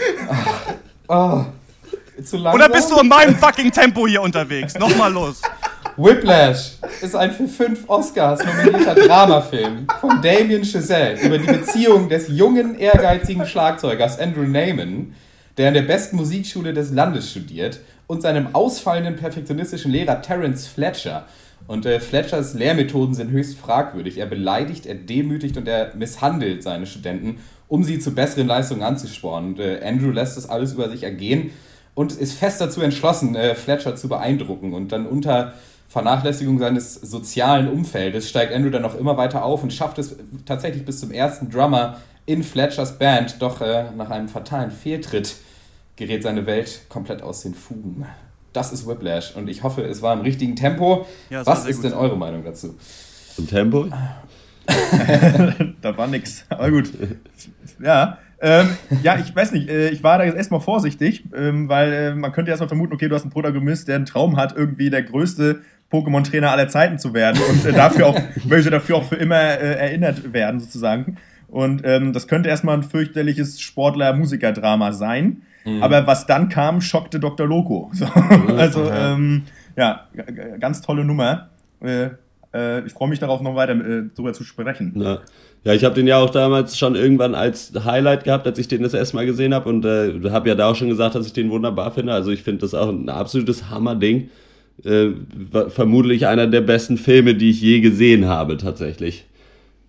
Oh, 1.09 1.45
zu 2.23 2.37
langsam. 2.37 2.55
Oder 2.55 2.69
bist 2.69 2.91
du 2.91 2.99
in 2.99 3.09
meinem 3.09 3.35
fucking 3.37 3.73
Tempo 3.73 4.07
hier 4.07 4.23
unterwegs? 4.23 4.75
Nochmal 4.79 5.13
los. 5.13 5.41
Whiplash 5.97 6.75
ist 7.03 7.17
ein 7.17 7.33
für 7.33 7.49
fünf 7.49 7.89
Oscars 7.89 8.41
nominierter 8.45 8.95
Dramafilm 8.95 9.87
von 10.01 10.23
Damien 10.23 10.65
Chazelle 10.65 11.21
über 11.21 11.39
die 11.39 11.47
Beziehung 11.47 12.09
des 12.09 12.29
jungen, 12.29 12.79
ehrgeizigen 12.79 13.45
Schlagzeugers 13.45 14.19
Andrew 14.21 14.43
Neyman, 14.43 15.15
der 15.57 15.69
an 15.69 15.75
der 15.75 15.83
besten 15.83 16.17
Musikschule 16.17 16.73
des 16.73 16.93
Landes 16.93 17.31
studiert, 17.31 17.81
und 18.07 18.23
seinem 18.23 18.55
ausfallenden 18.55 19.17
perfektionistischen 19.17 19.91
Lehrer 19.91 20.23
Terence 20.23 20.67
Fletcher. 20.69 21.27
Und 21.67 21.85
äh, 21.85 22.01
Fletchers 22.01 22.55
Lehrmethoden 22.55 23.15
sind 23.15 23.31
höchst 23.31 23.59
fragwürdig. 23.59 24.19
Er 24.19 24.27
beleidigt, 24.27 24.87
er 24.87 24.95
demütigt 24.95 25.57
und 25.57 25.69
er 25.69 25.95
misshandelt 25.97 26.63
seine 26.63 26.87
Studenten, 26.87 27.41
um 27.69 27.85
sie 27.85 27.99
zu 27.99 28.13
besseren 28.15 28.47
Leistungen 28.47 28.83
anzuspornen. 28.83 29.53
Und 29.55 29.61
äh, 29.61 29.81
Andrew 29.85 30.11
lässt 30.11 30.37
das 30.37 30.49
alles 30.49 30.73
über 30.73 30.89
sich 30.89 31.03
ergehen 31.03 31.51
und 31.95 32.13
ist 32.13 32.33
fest 32.33 32.61
dazu 32.61 32.81
entschlossen, 32.81 33.35
äh, 33.35 33.55
Fletcher 33.55 33.95
zu 33.97 34.09
beeindrucken. 34.09 34.73
Und 34.75 34.93
dann 34.93 35.07
unter 35.07 35.55
Vernachlässigung 35.89 36.59
seines 36.59 36.95
sozialen 36.95 37.69
Umfeldes 37.69 38.29
steigt 38.29 38.53
Andrew 38.53 38.71
dann 38.71 38.83
noch 38.83 38.95
immer 38.95 39.17
weiter 39.17 39.45
auf 39.45 39.63
und 39.63 39.73
schafft 39.73 39.99
es 39.99 40.17
tatsächlich 40.45 40.85
bis 40.85 41.01
zum 41.01 41.11
ersten 41.11 41.51
Drummer 41.51 41.99
in 42.27 42.43
Fletchers 42.43 42.99
Band. 42.99 43.37
Doch 43.41 43.61
äh, 43.61 43.85
nach 43.97 44.11
einem 44.11 44.29
fatalen 44.29 44.71
Fehltritt 44.71 45.37
gerät 45.97 46.23
seine 46.23 46.47
Welt 46.47 46.83
komplett 46.89 47.23
aus 47.23 47.43
den 47.43 47.55
Fugen. 47.55 48.07
Das 48.53 48.73
ist 48.73 48.87
Whiplash 48.87 49.35
und 49.37 49.49
ich 49.49 49.63
hoffe, 49.63 49.83
es 49.83 50.01
war 50.03 50.15
im 50.15 50.21
richtigen 50.21 50.57
Tempo. 50.57 51.07
Ja, 51.31 51.45
Was 51.45 51.67
ist 51.67 51.77
gut. 51.77 51.87
denn 51.87 51.93
eure 51.95 52.17
Meinung 52.17 52.45
dazu? 52.45 52.75
Zum 53.35 53.47
Tempo? 53.47 53.87
da 55.83 55.97
war 55.97 56.07
nix. 56.07 56.45
Aber 56.49 56.71
gut. 56.71 56.91
Ja. 57.83 58.19
Ähm, 58.41 58.69
ja, 59.03 59.19
ich 59.19 59.35
weiß 59.35 59.51
nicht, 59.53 59.69
äh, 59.69 59.89
ich 59.89 60.05
war 60.05 60.19
da 60.19 60.25
jetzt 60.25 60.37
erstmal 60.37 60.61
vorsichtig, 60.61 61.25
ähm, 61.37 61.69
weil 61.69 61.93
äh, 61.93 62.15
man 62.15 62.31
könnte 62.31 62.51
erstmal 62.53 62.69
vermuten, 62.69 62.93
okay, 62.93 63.09
du 63.09 63.15
hast 63.17 63.23
einen 63.23 63.33
Protagonist, 63.33 63.89
der 63.89 63.97
einen 63.97 64.07
Traum 64.07 64.37
hat, 64.37 64.57
irgendwie 64.57 64.91
der 64.91 65.03
größte 65.03 65.63
Pokémon-Trainer 65.91 66.51
aller 66.53 66.69
Zeiten 66.69 66.99
zu 67.01 67.15
werden 67.15 67.41
und 67.51 67.65
äh, 67.67 67.73
dafür 67.73 68.07
auch, 68.07 68.21
möchte 68.45 68.71
dafür 68.71 68.97
auch 68.97 69.05
für 69.09 69.17
immer 69.17 69.35
äh, 69.41 69.75
erinnert 69.79 70.33
werden, 70.33 70.61
sozusagen. 70.61 71.17
Und 71.49 71.83
ähm, 71.85 72.13
das 72.13 72.29
könnte 72.29 72.49
erstmal 72.49 72.77
ein 72.77 72.85
fürchterliches 72.85 73.61
Sportler-Musiker-Drama 73.61 74.93
sein. 74.93 75.43
Aber 75.83 76.07
was 76.07 76.27
dann 76.27 76.49
kam, 76.49 76.81
schockte 76.81 77.19
Dr. 77.21 77.47
Loco. 77.47 77.91
So, 77.95 78.07
also, 78.57 78.91
ähm, 78.91 79.43
ja, 79.77 80.07
g- 80.15 80.59
ganz 80.61 80.81
tolle 80.81 81.05
Nummer. 81.05 81.49
Äh, 82.55 82.87
ich 82.87 82.93
freue 82.93 83.09
mich 83.09 83.19
darauf, 83.19 83.41
noch 83.41 83.55
weiter 83.55 83.75
äh, 83.75 84.03
drüber 84.15 84.33
zu 84.33 84.45
sprechen. 84.45 84.93
Ja, 84.97 85.21
ja 85.65 85.75
ich 85.75 85.85
habe 85.85 85.95
den 85.95 86.07
ja 86.07 86.19
auch 86.19 86.31
damals 86.31 86.79
schon 86.79 86.95
irgendwann 86.95 87.35
als 87.35 87.73
Highlight 87.85 88.25
gehabt, 88.25 88.47
als 88.47 88.59
ich 88.59 88.69
den 88.69 88.83
das 88.83 88.95
erste 88.95 89.17
Mal 89.17 89.27
gesehen 89.27 89.55
habe. 89.55 89.69
Und 89.69 89.85
äh, 89.85 90.31
habe 90.31 90.49
ja 90.49 90.55
da 90.55 90.71
auch 90.71 90.77
schon 90.77 90.89
gesagt, 90.89 91.15
dass 91.15 91.27
ich 91.27 91.33
den 91.33 91.51
wunderbar 91.51 91.93
finde. 91.93 92.13
Also 92.13 92.31
ich 92.31 92.43
finde 92.43 92.61
das 92.63 92.75
auch 92.75 92.89
ein 92.89 93.09
absolutes 93.09 93.71
Hammerding. 93.71 94.31
Äh, 94.85 95.09
vermutlich 95.69 96.27
einer 96.27 96.47
der 96.47 96.61
besten 96.61 96.99
Filme, 96.99 97.35
die 97.35 97.51
ich 97.51 97.61
je 97.61 97.81
gesehen 97.81 98.27
habe, 98.27 98.57
tatsächlich. 98.57 99.25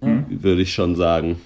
Würde 0.01 0.61
ich 0.61 0.73
schon 0.73 0.95
sagen. 0.95 1.41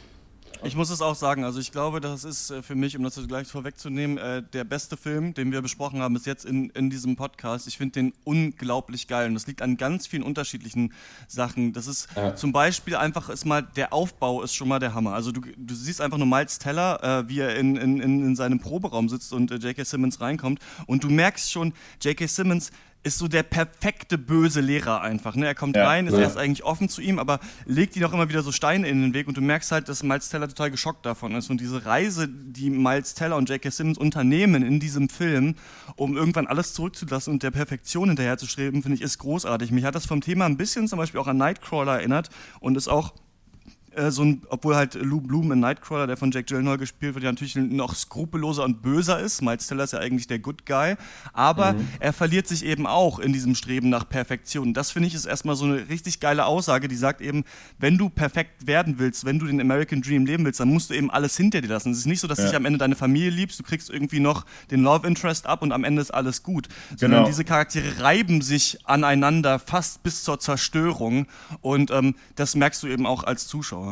Ich 0.65 0.75
muss 0.75 0.89
es 0.89 1.01
auch 1.01 1.15
sagen, 1.15 1.43
also 1.43 1.59
ich 1.59 1.71
glaube, 1.71 1.99
das 1.99 2.23
ist 2.23 2.49
äh, 2.49 2.61
für 2.63 2.75
mich, 2.75 2.95
um 2.97 3.03
das 3.03 3.15
gleich 3.27 3.47
vorwegzunehmen, 3.47 4.17
äh, 4.17 4.41
der 4.53 4.63
beste 4.63 4.95
Film, 4.95 5.33
den 5.33 5.51
wir 5.51 5.61
besprochen 5.61 6.01
haben 6.01 6.13
bis 6.13 6.25
jetzt 6.25 6.45
in, 6.45 6.69
in 6.71 6.89
diesem 6.89 7.15
Podcast. 7.15 7.67
Ich 7.67 7.77
finde 7.77 7.93
den 7.93 8.13
unglaublich 8.23 9.07
geil 9.07 9.27
und 9.27 9.33
das 9.33 9.45
liegt 9.47 9.61
an 9.61 9.75
ganz 9.77 10.07
vielen 10.07 10.23
unterschiedlichen 10.23 10.93
Sachen. 11.27 11.73
Das 11.73 11.87
ist 11.87 12.07
Ja. 12.15 12.35
zum 12.35 12.53
Beispiel 12.53 12.95
einfach 12.95 13.29
ist 13.29 13.45
mal, 13.45 13.61
der 13.61 13.91
Aufbau 13.93 14.41
ist 14.41 14.53
schon 14.55 14.67
mal 14.69 14.79
der 14.79 14.93
Hammer. 14.93 15.13
Also 15.13 15.31
du, 15.31 15.41
du 15.57 15.75
siehst 15.75 15.99
einfach 15.99 16.17
nur 16.17 16.27
Miles 16.27 16.59
Teller, 16.59 17.03
äh, 17.03 17.29
wie 17.29 17.39
er 17.39 17.55
in, 17.57 17.75
in, 17.75 17.99
in, 17.99 18.25
in 18.25 18.35
seinem 18.35 18.59
Proberaum 18.59 19.09
sitzt 19.09 19.33
und 19.33 19.51
äh, 19.51 19.55
J.K. 19.55 19.83
Simmons 19.83 20.21
reinkommt 20.21 20.59
und 20.87 21.03
du 21.03 21.09
merkst 21.09 21.51
schon, 21.51 21.73
J.K. 22.01 22.27
Simmons 22.27 22.71
ist 23.03 23.17
so 23.17 23.27
der 23.27 23.43
perfekte 23.43 24.17
böse 24.17 24.61
Lehrer 24.61 25.01
einfach. 25.01 25.35
Ne? 25.35 25.45
Er 25.45 25.55
kommt 25.55 25.75
Ja. 25.75 25.85
rein, 25.87 26.07
ist 26.07 26.13
Ja. 26.13 26.21
erst 26.21 26.37
eigentlich 26.37 26.63
offen 26.63 26.87
zu 26.87 27.01
ihm, 27.01 27.19
aber 27.19 27.39
legt 27.65 27.95
ihm 27.97 28.03
auch 28.05 28.13
immer 28.13 28.29
wieder 28.29 28.41
so 28.43 28.51
Steine 28.51 28.87
in 28.87 29.01
den 29.01 29.13
Weg 29.13 29.27
und 29.27 29.35
du 29.35 29.41
merkst 29.41 29.71
halt, 29.71 29.89
dass 29.89 30.03
Miles 30.03 30.29
Teller 30.29 30.47
total 30.47 30.71
geschockt 30.71 31.05
davon 31.05 31.35
ist. 31.35 31.49
Und 31.49 31.59
diese 31.59 31.85
Reise, 31.85 32.27
die 32.29 32.69
Miles 32.69 33.13
Teller 33.13 33.35
und 33.35 33.49
J.K. 33.49 33.69
Simmons 33.71 33.97
unternehmen 33.97 34.63
in 34.63 34.79
diesem 34.79 35.09
Film, 35.09 35.55
um 35.95 36.15
irgendwann 36.15 36.47
alles 36.47 36.73
zurückzulassen 36.73 37.33
und 37.33 37.43
der 37.43 37.51
Perfektion 37.51 38.07
hinterherzustreben, 38.09 38.81
finde 38.81 38.95
ich, 38.95 39.01
ist 39.01 39.17
großartig. 39.17 39.71
Mich 39.71 39.83
hat 39.83 39.95
das 39.95 40.05
vom 40.05 40.21
Thema 40.21 40.45
ein 40.45 40.57
bisschen 40.57 40.87
zum 40.87 40.97
Beispiel 40.97 41.19
auch 41.19 41.27
an 41.27 41.37
Nightcrawler 41.37 41.95
erinnert 41.97 42.29
und 42.61 42.77
ist 42.77 42.87
auch 42.87 43.13
äh, 43.95 44.11
so 44.11 44.23
ein, 44.23 44.41
obwohl 44.49 44.75
halt 44.75 44.95
Lou 44.95 45.21
Bloom 45.21 45.51
in 45.51 45.59
Nightcrawler, 45.59 46.07
der 46.07 46.17
von 46.17 46.31
Jack 46.31 46.47
Gyllenhaal 46.47 46.77
gespielt 46.77 47.13
wird, 47.15 47.23
ja 47.23 47.31
natürlich 47.31 47.55
noch 47.55 47.95
skrupelloser 47.95 48.63
und 48.63 48.81
böser 48.81 49.19
ist. 49.19 49.41
Miles 49.41 49.67
Teller 49.67 49.83
ist 49.83 49.93
ja 49.93 49.99
eigentlich 49.99 50.27
der 50.27 50.39
Good 50.39 50.65
Guy, 50.65 50.95
aber 51.33 51.75
er 51.99 52.13
verliert 52.13 52.47
sich 52.47 52.65
eben 52.65 52.87
auch 52.87 53.19
in 53.19 53.33
diesem 53.33 53.55
Streben 53.55 53.89
nach 53.89 54.07
Perfektion. 54.07 54.73
Das 54.73 54.91
finde 54.91 55.07
ich 55.07 55.13
ist 55.15 55.25
erstmal 55.25 55.55
so 55.55 55.65
eine 55.65 55.87
richtig 55.89 56.19
geile 56.19 56.45
Aussage, 56.45 56.87
die 56.87 56.95
sagt 56.95 57.21
eben, 57.21 57.43
wenn 57.79 57.97
du 57.97 58.09
perfekt 58.09 58.67
werden 58.67 58.95
willst, 58.99 59.25
wenn 59.25 59.39
du 59.39 59.45
den 59.45 59.59
American 59.61 60.01
Dream 60.01 60.25
leben 60.25 60.45
willst, 60.45 60.59
dann 60.59 60.69
musst 60.69 60.89
du 60.89 60.93
eben 60.93 61.11
alles 61.11 61.37
hinter 61.37 61.61
dir 61.61 61.67
lassen. 61.69 61.91
Es 61.91 61.99
ist 61.99 62.05
nicht 62.07 62.19
so, 62.19 62.27
dass 62.27 62.39
Ja. 62.39 62.45
dich 62.45 62.55
am 62.55 62.65
Ende 62.65 62.79
deine 62.79 62.95
Familie 62.95 63.29
liebst, 63.29 63.59
du 63.59 63.63
kriegst 63.63 63.89
irgendwie 63.89 64.19
noch 64.19 64.45
den 64.71 64.81
Love 64.83 65.07
Interest 65.07 65.45
ab 65.45 65.61
und 65.61 65.71
am 65.71 65.83
Ende 65.83 66.01
ist 66.01 66.11
alles 66.11 66.43
gut. 66.43 66.67
Sondern 66.97 67.19
Genau. 67.19 67.25
diese 67.27 67.43
Charaktere 67.43 68.01
reiben 68.01 68.41
sich 68.41 68.77
aneinander 68.85 69.59
fast 69.59 70.03
bis 70.03 70.23
zur 70.23 70.39
Zerstörung 70.39 71.27
und 71.61 71.91
ähm, 71.91 72.15
das 72.35 72.55
merkst 72.55 72.81
du 72.83 72.87
eben 72.87 73.05
auch 73.05 73.23
als 73.23 73.47
Zuschauer. 73.47 73.82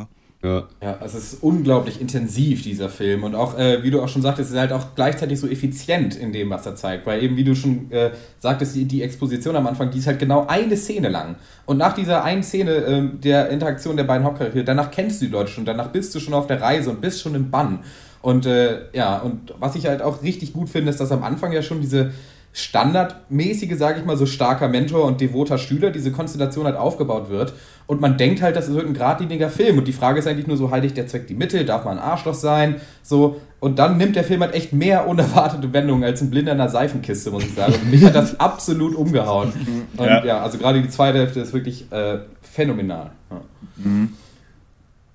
Ja. 0.44 0.66
Ja, 0.82 0.98
es 1.04 1.14
ist 1.14 1.42
unglaublich 1.42 2.00
intensiv, 2.00 2.62
dieser 2.62 2.88
Film. 2.88 3.22
Und 3.22 3.36
auch, 3.36 3.56
äh, 3.56 3.84
wie 3.84 3.92
du 3.92 4.02
auch 4.02 4.08
schon 4.08 4.22
sagtest, 4.22 4.50
ist 4.50 4.56
er 4.56 4.62
halt 4.62 4.72
auch 4.72 4.96
gleichzeitig 4.96 5.38
so 5.38 5.46
effizient 5.46 6.16
in 6.16 6.32
dem, 6.32 6.50
was 6.50 6.66
er 6.66 6.74
zeigt. 6.74 7.06
Weil 7.06 7.22
eben, 7.22 7.36
wie 7.36 7.44
du 7.44 7.54
schon 7.54 7.92
äh, 7.92 8.10
sagtest, 8.40 8.74
die, 8.74 8.84
die 8.86 9.02
Exposition 9.02 9.54
am 9.54 9.68
Anfang, 9.68 9.92
die 9.92 9.98
ist 9.98 10.08
halt 10.08 10.18
genau 10.18 10.44
eine 10.48 10.76
Szene 10.76 11.10
lang. 11.10 11.36
Und 11.64 11.76
nach 11.76 11.92
dieser 11.92 12.24
einen 12.24 12.42
Szene 12.42 12.72
ähm, 12.72 13.20
der 13.20 13.50
Interaktion 13.50 13.96
der 13.96 14.02
beiden 14.02 14.26
Hauptcharaktere, 14.26 14.64
danach 14.64 14.90
kennst 14.90 15.22
du 15.22 15.26
die 15.26 15.30
Leute 15.30 15.52
schon, 15.52 15.64
danach 15.64 15.88
bist 15.88 16.12
du 16.12 16.18
schon 16.18 16.34
auf 16.34 16.48
der 16.48 16.60
Reise 16.60 16.90
und 16.90 17.00
bist 17.00 17.20
schon 17.20 17.36
im 17.36 17.52
Bann. 17.52 17.84
Und 18.20 18.44
äh, 18.44 18.86
ja, 18.92 19.18
und 19.18 19.54
was 19.60 19.76
ich 19.76 19.86
halt 19.86 20.02
auch 20.02 20.24
richtig 20.24 20.52
gut 20.52 20.68
finde, 20.68 20.90
ist, 20.90 20.98
dass 20.98 21.12
am 21.12 21.22
Anfang 21.22 21.52
ja 21.52 21.62
schon 21.62 21.80
diese 21.80 22.10
standardmäßige, 22.52 23.76
sage 23.76 24.00
ich 24.00 24.06
mal, 24.06 24.16
so 24.16 24.26
starker 24.26 24.68
Mentor 24.68 25.04
und 25.04 25.20
devoter 25.20 25.56
Schüler, 25.56 25.90
diese 25.90 26.12
Konstellation 26.12 26.66
halt 26.66 26.76
aufgebaut 26.76 27.30
wird. 27.30 27.54
Und 27.86 28.00
man 28.00 28.16
denkt 28.16 28.42
halt, 28.42 28.56
das 28.56 28.72
wird 28.72 28.86
ein 28.86 28.94
geradliniger 28.94 29.50
Film. 29.50 29.78
Und 29.78 29.88
die 29.88 29.92
Frage 29.92 30.18
ist 30.18 30.26
eigentlich 30.26 30.46
nur 30.46 30.56
so, 30.56 30.70
heiligt 30.70 30.96
der 30.96 31.06
Zweck 31.06 31.26
die 31.26 31.34
Mitte? 31.34 31.64
Darf 31.64 31.84
man 31.84 31.98
ein 31.98 32.04
Arschloch 32.04 32.34
sein? 32.34 32.80
So. 33.02 33.40
Und 33.60 33.78
dann 33.78 33.96
nimmt 33.96 34.16
der 34.16 34.24
Film 34.24 34.40
halt 34.40 34.54
echt 34.54 34.72
mehr 34.72 35.08
unerwartete 35.08 35.72
Wendungen 35.72 36.04
als 36.04 36.20
ein 36.22 36.30
Blinder 36.30 36.52
in 36.52 36.60
einer 36.60 36.70
Seifenkiste, 36.70 37.30
muss 37.30 37.44
ich 37.44 37.54
sagen. 37.54 37.74
Und 37.74 37.90
mich 37.90 38.04
hat 38.04 38.14
das 38.14 38.38
absolut 38.40 38.94
umgehauen. 38.94 39.52
Und 39.96 40.06
ja, 40.06 40.24
ja 40.24 40.42
also 40.42 40.58
gerade 40.58 40.80
die 40.80 40.88
zweite 40.88 41.18
Hälfte 41.18 41.40
ist 41.40 41.52
wirklich 41.52 41.90
äh, 41.92 42.18
phänomenal. 42.40 43.10
Ja. 43.30 43.40
Mhm. 43.76 44.14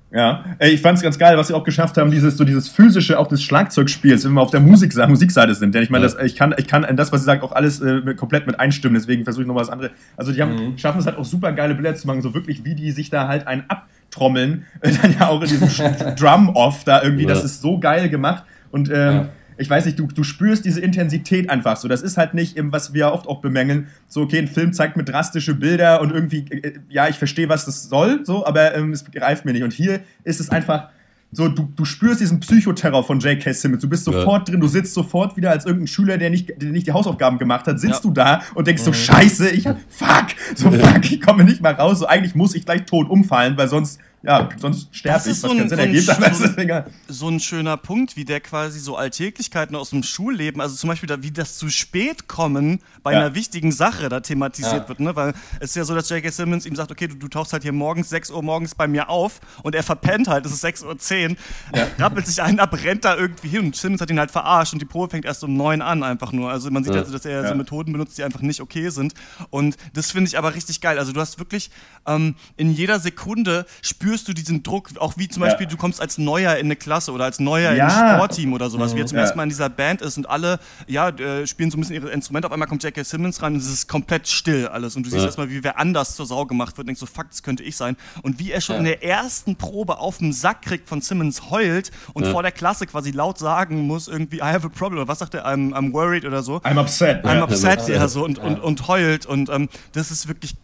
Ja, 0.09 0.45
ich 0.59 0.81
fand 0.81 0.97
es 0.97 1.03
ganz 1.03 1.19
geil, 1.19 1.37
was 1.37 1.49
sie 1.49 1.53
auch 1.53 1.65
geschafft 1.65 1.97
haben, 1.97 2.11
dieses 2.11 2.37
so 2.37 2.45
dieses 2.45 2.69
physische 2.69 3.19
auch 3.19 3.27
des 3.27 3.43
Schlagzeugspiels, 3.43 4.23
wenn 4.23 4.33
wir 4.33 4.41
auf 4.41 4.51
der 4.51 4.61
Musik 4.61 4.95
Musikseite 4.95 5.53
sind. 5.53 5.75
Denn 5.75 5.83
ich 5.83 5.89
meine, 5.89 6.07
ich 6.23 6.35
kann 6.35 6.55
ich 6.57 6.67
kann 6.67 6.87
das, 6.95 7.11
was 7.11 7.21
sie 7.21 7.25
sagt, 7.25 7.43
auch 7.43 7.51
alles 7.51 7.81
äh, 7.81 8.13
komplett 8.15 8.47
mit 8.47 8.57
einstimmen. 8.57 8.95
Deswegen 8.95 9.25
versuche 9.25 9.43
ich 9.43 9.47
noch 9.47 9.55
was 9.55 9.69
anderes. 9.69 9.91
Also 10.15 10.31
die 10.31 10.41
haben 10.41 10.71
mhm. 10.71 10.77
schaffen 10.77 10.99
es 10.99 11.05
halt 11.05 11.17
auch 11.17 11.25
super 11.25 11.51
geile 11.51 11.75
Bilder 11.75 11.93
zu 11.95 12.07
machen, 12.07 12.21
so 12.21 12.33
wirklich 12.33 12.63
wie 12.63 12.73
die 12.73 12.91
sich 12.91 13.09
da 13.09 13.27
halt 13.27 13.47
einen 13.47 13.65
abtrommeln, 13.67 14.65
dann 14.81 15.15
ja 15.19 15.27
auch 15.27 15.41
in 15.41 15.49
diesem 15.49 16.15
Drum 16.15 16.49
Off 16.55 16.85
da 16.85 17.03
irgendwie. 17.03 17.23
Ja. 17.23 17.29
Das 17.29 17.43
ist 17.43 17.61
so 17.61 17.77
geil 17.77 18.07
gemacht 18.07 18.45
und 18.71 18.89
ähm, 18.89 18.95
ja 18.95 19.29
ich 19.57 19.69
weiß 19.69 19.85
nicht, 19.85 19.99
du, 19.99 20.07
du 20.07 20.23
spürst 20.23 20.65
diese 20.65 20.81
Intensität 20.81 21.49
einfach 21.49 21.77
so. 21.77 21.87
Das 21.87 22.01
ist 22.01 22.17
halt 22.17 22.33
nicht, 22.33 22.55
was 22.57 22.93
wir 22.93 23.11
oft 23.11 23.27
auch 23.27 23.41
bemängeln, 23.41 23.87
so, 24.07 24.21
okay, 24.21 24.39
ein 24.39 24.47
Film 24.47 24.73
zeigt 24.73 24.97
mir 24.97 25.03
drastische 25.03 25.55
Bilder 25.55 26.01
und 26.01 26.11
irgendwie, 26.11 26.45
äh, 26.49 26.79
ja, 26.89 27.07
ich 27.07 27.17
verstehe, 27.17 27.49
was 27.49 27.65
das 27.65 27.83
soll, 27.89 28.21
so, 28.23 28.45
aber 28.45 28.75
ähm, 28.75 28.93
es 28.93 29.05
greift 29.05 29.45
mir 29.45 29.53
nicht. 29.53 29.63
Und 29.63 29.73
hier 29.73 30.01
ist 30.23 30.39
es 30.39 30.49
einfach 30.49 30.89
so, 31.31 31.49
du, 31.49 31.67
du 31.75 31.83
spürst 31.83 32.21
diesen 32.21 32.39
Psychoterror 32.39 33.03
von 33.03 33.19
J.K. 33.19 33.51
Simmons. 33.51 33.81
Du 33.81 33.89
bist 33.89 34.05
sofort 34.05 34.47
ja. 34.47 34.53
drin, 34.53 34.61
du 34.61 34.67
sitzt 34.67 34.93
sofort 34.93 35.35
wieder 35.35 35.51
als 35.51 35.65
irgendein 35.65 35.87
Schüler, 35.87 36.17
der 36.17 36.29
nicht, 36.29 36.61
der 36.61 36.69
nicht 36.69 36.87
die 36.87 36.93
Hausaufgaben 36.93 37.37
gemacht 37.37 37.67
hat, 37.67 37.79
sitzt 37.79 38.03
ja. 38.05 38.09
du 38.09 38.11
da 38.11 38.41
und 38.55 38.65
denkst 38.67 38.83
so, 38.83 38.91
mhm. 38.91 38.95
scheiße, 38.95 39.49
ich 39.49 39.67
hab, 39.67 39.77
fuck, 39.89 40.27
so 40.55 40.71
fuck, 40.71 41.03
ich 41.03 41.19
komme 41.19 41.43
nicht 41.43 41.61
mal 41.61 41.73
raus. 41.73 41.99
So, 41.99 42.05
eigentlich 42.05 42.33
muss 42.33 42.55
ich 42.55 42.65
gleich 42.65 42.85
tot 42.85 43.09
umfallen, 43.09 43.57
weil 43.57 43.67
sonst 43.67 43.99
ja, 44.27 44.49
sonst 44.57 44.89
sterbe 44.91 45.21
ich, 45.21 45.29
was 45.29 45.39
so 45.39 45.51
ein, 45.51 45.69
Sinn 45.69 45.79
ergibt, 45.79 46.09
aber 46.17 46.33
so, 46.33 46.43
ist 46.43 46.57
egal. 46.57 46.91
So 47.07 47.29
ein 47.29 47.39
schöner 47.39 47.77
Punkt, 47.77 48.17
wie 48.17 48.25
der 48.25 48.41
quasi 48.41 48.77
so 48.77 48.97
Alltäglichkeiten 48.97 49.73
aus 49.73 49.91
dem 49.91 50.03
Schulleben, 50.03 50.59
also 50.59 50.75
zum 50.75 50.89
Beispiel, 50.89 51.07
da, 51.07 51.23
wie 51.23 51.31
das 51.31 51.57
zu 51.57 51.69
spät 51.69 52.27
kommen 52.27 52.81
bei 53.03 53.13
ja. 53.13 53.19
einer 53.19 53.35
wichtigen 53.35 53.71
Sache 53.71 54.09
da 54.09 54.19
thematisiert 54.19 54.83
ja. 54.83 54.89
wird, 54.89 54.99
ne? 54.99 55.15
Weil 55.15 55.33
es 55.61 55.69
ist 55.69 55.75
ja 55.77 55.85
so, 55.85 55.95
dass 55.95 56.09
J.K. 56.09 56.29
Simmons 56.29 56.65
ihm 56.65 56.75
sagt, 56.75 56.91
okay, 56.91 57.07
du, 57.07 57.15
du, 57.15 57.29
tauchst 57.29 57.53
halt 57.53 57.63
hier 57.63 57.71
morgens 57.71 58.09
6 58.09 58.31
Uhr 58.31 58.43
morgens 58.43 58.75
bei 58.75 58.85
mir 58.85 59.09
auf 59.09 59.39
und 59.63 59.75
er 59.75 59.83
verpennt 59.83 60.27
halt, 60.27 60.45
es 60.45 60.51
ist 60.51 60.59
6 60.59 60.83
Uhr 60.83 60.99
10, 60.99 61.37
ja. 61.73 61.87
rappelt 61.97 62.27
sich 62.27 62.41
einen 62.41 62.59
ab, 62.59 62.77
rennt 62.83 63.05
da 63.05 63.15
irgendwie 63.15 63.47
hin 63.47 63.61
und 63.61 63.77
Simmons 63.77 64.01
hat 64.01 64.09
ihn 64.09 64.19
halt 64.19 64.31
verarscht 64.31 64.73
und 64.73 64.81
die 64.81 64.85
Probe 64.85 65.09
fängt 65.09 65.23
erst 65.23 65.45
um 65.45 65.55
9 65.55 65.81
an 65.81 66.03
einfach 66.03 66.33
nur. 66.33 66.51
Also 66.51 66.69
man 66.69 66.83
sieht 66.83 66.95
ja. 66.95 66.99
also, 66.99 67.13
dass 67.13 67.23
er 67.23 67.47
so 67.47 67.55
Methoden 67.55 67.93
benutzt, 67.93 68.17
die 68.17 68.25
einfach 68.25 68.41
nicht 68.41 68.59
okay 68.59 68.89
sind 68.89 69.13
und 69.51 69.77
das 69.93 70.11
finde 70.11 70.27
ich 70.27 70.37
aber 70.37 70.53
richtig 70.53 70.81
geil. 70.81 70.99
Also 70.99 71.13
du 71.13 71.21
hast 71.21 71.39
wirklich 71.39 71.71
ähm, 72.05 72.35
in 72.57 72.73
jeder 72.73 72.99
Sekunde 72.99 73.65
spürst 73.81 74.16
du 74.25 74.33
diesen 74.33 74.63
Druck, 74.63 74.89
auch 74.99 75.13
wie 75.17 75.27
zum 75.27 75.41
Beispiel, 75.41 75.67
du 75.67 75.77
kommst 75.77 76.01
als 76.01 76.17
Neuer 76.17 76.55
in 76.55 76.67
eine 76.67 76.75
Klasse 76.75 77.11
oder 77.11 77.25
als 77.25 77.39
Neuer 77.39 77.71
in 77.71 77.81
ein 77.81 77.89
Sportteam 77.89 78.53
oder 78.53 78.69
sowas, 78.69 78.95
wie 78.95 79.01
er 79.01 79.05
zum 79.05 79.17
ersten 79.17 79.37
Mal 79.37 79.43
in 79.43 79.49
dieser 79.49 79.69
Band 79.69 80.01
ist 80.01 80.17
und 80.17 80.29
alle, 80.29 80.59
ja, 80.87 81.09
äh, 81.09 81.45
spielen 81.47 81.71
so 81.71 81.77
ein 81.77 81.81
bisschen 81.81 81.95
ihre 81.95 82.09
Instrumente, 82.09 82.47
auf 82.47 82.53
einmal 82.53 82.67
kommt 82.67 82.83
J.K. 82.83 83.03
Simmons 83.03 83.41
rein 83.41 83.53
und 83.53 83.59
es 83.59 83.71
ist 83.71 83.87
komplett 83.87 84.27
still 84.27 84.67
alles 84.67 84.95
und 84.95 85.05
du 85.05 85.09
siehst 85.09 85.25
erstmal, 85.25 85.49
wie 85.49 85.63
wer 85.63 85.79
anders 85.79 86.15
zur 86.15 86.25
Sau 86.25 86.45
gemacht 86.45 86.77
wird 86.77 86.85
und 86.85 86.87
denkst 86.87 86.99
so, 86.99 87.05
fuck, 87.05 87.29
das 87.29 87.43
könnte 87.43 87.63
ich 87.63 87.75
sein. 87.75 87.97
Und 88.21 88.39
wie 88.39 88.51
er 88.51 88.61
schon 88.61 88.77
in 88.77 88.83
der 88.85 89.03
ersten 89.03 89.55
Probe 89.55 89.99
auf 89.99 90.19
den 90.19 90.33
Sack 90.33 90.61
kriegt 90.63 90.87
von 90.87 91.01
Simmons 91.01 91.49
heult 91.49 91.91
und 92.13 92.27
vor 92.27 92.41
der 92.41 92.51
Klasse 92.51 92.87
quasi 92.87 93.11
laut 93.11 93.37
sagen 93.37 93.87
muss, 93.87 94.07
irgendwie, 94.07 94.37
I 94.37 94.41
have 94.53 94.65
a 94.65 94.69
problem, 94.69 94.99
oder 94.99 95.07
was 95.07 95.19
sagt 95.19 95.33
er, 95.33 95.45
I'm, 95.45 95.73
I'm 95.73 95.93
worried 95.93 96.25
oder 96.25 96.43
so. 96.43 96.57
I'm 96.57 96.79
upset. 96.79 97.23
I'm 97.25 97.41
upset, 97.41 97.87
ja, 97.87 98.07
so 98.07 98.23
und, 98.23 98.39
und, 98.39 98.59
und 98.59 98.87
heult 98.87 99.25
und 99.25 99.49
ähm, 99.49 99.69
das 99.93 100.11
ist 100.11 100.27
wirklich 100.27 100.55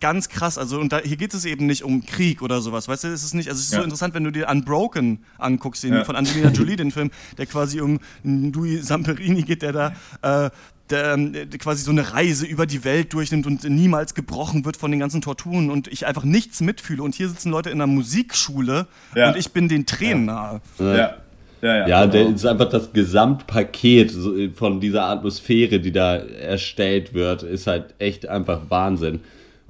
ganz 0.00 0.28
krass. 0.28 0.58
Also, 0.58 0.80
und 0.80 0.92
da, 0.92 0.98
hier 0.98 1.16
geht 1.16 1.34
es 1.34 1.44
eben 1.44 1.66
nicht 1.66 1.84
um 1.84 2.04
Krieg 2.04 2.42
oder 2.42 2.60
sowas. 2.60 2.88
Weißt 2.88 3.04
du, 3.04 3.08
es 3.08 3.22
ist 3.22 3.34
nicht, 3.34 3.48
also 3.48 3.58
es 3.58 3.66
ist 3.66 3.72
ja. 3.72 3.78
so 3.78 3.84
interessant, 3.84 4.14
wenn 4.14 4.24
du 4.24 4.32
dir 4.32 4.48
Unbroken 4.48 5.24
anguckst, 5.38 5.82
den, 5.82 5.94
ja. 5.94 6.04
von 6.04 6.16
Angelina 6.16 6.50
Jolie, 6.50 6.76
den 6.76 6.90
Film, 6.90 7.10
der 7.38 7.46
quasi 7.46 7.80
um 7.80 8.00
Louis 8.24 8.86
Samperini 8.86 9.42
geht, 9.42 9.62
der 9.62 9.72
da. 9.72 10.46
Äh, 10.46 10.50
der, 10.90 11.16
der, 11.16 11.46
quasi 11.60 11.84
so 11.84 11.92
eine 11.92 12.14
Reise 12.14 12.46
über 12.46 12.66
die 12.66 12.82
Welt 12.82 13.12
durchnimmt 13.12 13.46
und 13.46 13.62
niemals 13.62 14.14
gebrochen 14.16 14.64
wird 14.64 14.76
von 14.76 14.90
den 14.90 14.98
ganzen 14.98 15.20
Torturen 15.20 15.70
und 15.70 15.86
ich 15.86 16.04
einfach 16.04 16.24
nichts 16.24 16.60
mitfühle. 16.60 17.04
Und 17.04 17.14
hier 17.14 17.28
sitzen 17.28 17.52
Leute 17.52 17.70
in 17.70 17.80
einer 17.80 17.86
Musikschule 17.86 18.88
ja. 19.14 19.28
und 19.28 19.36
ich 19.36 19.52
bin 19.52 19.68
den 19.68 19.86
Tränen 19.86 20.24
nahe. 20.24 20.60
Ja. 20.80 20.96
ja. 20.96 21.14
Ja, 21.62 21.86
ja, 21.86 22.06
der 22.06 22.28
ist 22.28 22.46
einfach 22.46 22.70
das 22.70 22.92
Gesamtpaket 22.94 24.14
von 24.54 24.80
dieser 24.80 25.04
Atmosphäre, 25.04 25.78
die 25.78 25.92
da 25.92 26.16
erstellt 26.16 27.12
wird, 27.12 27.42
ist 27.42 27.66
halt 27.66 27.94
echt 27.98 28.26
einfach 28.26 28.62
Wahnsinn. 28.70 29.20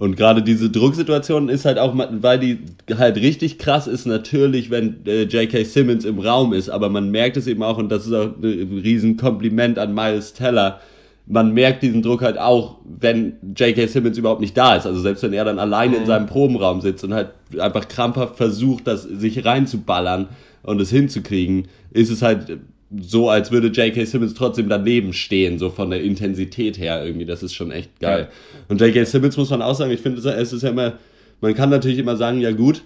Und 0.00 0.16
gerade 0.16 0.42
diese 0.42 0.70
Drucksituation 0.70 1.50
ist 1.50 1.66
halt 1.66 1.78
auch, 1.78 1.92
weil 1.94 2.38
die 2.38 2.60
halt 2.96 3.18
richtig 3.18 3.58
krass 3.58 3.86
ist, 3.86 4.06
natürlich, 4.06 4.70
wenn 4.70 5.04
äh, 5.04 5.24
J.K. 5.24 5.62
Simmons 5.64 6.06
im 6.06 6.20
Raum 6.20 6.54
ist, 6.54 6.70
aber 6.70 6.88
man 6.88 7.10
merkt 7.10 7.36
es 7.36 7.46
eben 7.46 7.62
auch, 7.62 7.76
und 7.76 7.90
das 7.90 8.06
ist 8.06 8.14
auch 8.14 8.30
ein 8.42 8.80
Riesenkompliment 8.82 9.78
an 9.78 9.92
Miles 9.92 10.32
Teller, 10.32 10.80
man 11.26 11.52
merkt 11.52 11.82
diesen 11.82 12.00
Druck 12.00 12.22
halt 12.22 12.38
auch, 12.38 12.78
wenn 12.84 13.34
J.K. 13.54 13.88
Simmons 13.88 14.16
überhaupt 14.16 14.40
nicht 14.40 14.56
da 14.56 14.76
ist. 14.76 14.86
Also 14.86 15.00
selbst 15.00 15.22
wenn 15.22 15.34
er 15.34 15.44
dann 15.44 15.58
alleine 15.58 15.96
in 15.96 16.02
mhm. 16.04 16.06
seinem 16.06 16.26
Probenraum 16.26 16.80
sitzt 16.80 17.04
und 17.04 17.12
halt 17.12 17.32
einfach 17.58 17.86
krampfhaft 17.86 18.36
versucht, 18.36 18.86
das 18.86 19.02
sich 19.02 19.44
reinzuballern 19.44 20.28
und 20.62 20.80
es 20.80 20.88
hinzukriegen, 20.88 21.68
ist 21.90 22.10
es 22.10 22.22
halt 22.22 22.58
so, 22.98 23.30
als 23.30 23.52
würde 23.52 23.68
J.K. 23.68 24.04
Simmons 24.04 24.34
trotzdem 24.34 24.68
daneben 24.68 25.12
stehen, 25.12 25.58
so 25.58 25.70
von 25.70 25.90
der 25.90 26.02
Intensität 26.02 26.78
her 26.78 27.04
irgendwie. 27.04 27.24
Das 27.24 27.42
ist 27.42 27.54
schon 27.54 27.70
echt 27.70 28.00
geil. 28.00 28.28
Ja. 28.30 28.60
Und 28.68 28.80
J.K. 28.80 29.04
Simmons 29.04 29.36
muss 29.36 29.50
man 29.50 29.62
auch 29.62 29.74
sagen, 29.74 29.92
ich 29.92 30.00
finde, 30.00 30.20
es 30.28 30.52
ist 30.52 30.62
ja 30.62 30.70
immer, 30.70 30.94
man 31.40 31.54
kann 31.54 31.70
natürlich 31.70 31.98
immer 31.98 32.16
sagen, 32.16 32.40
ja 32.40 32.50
gut, 32.50 32.82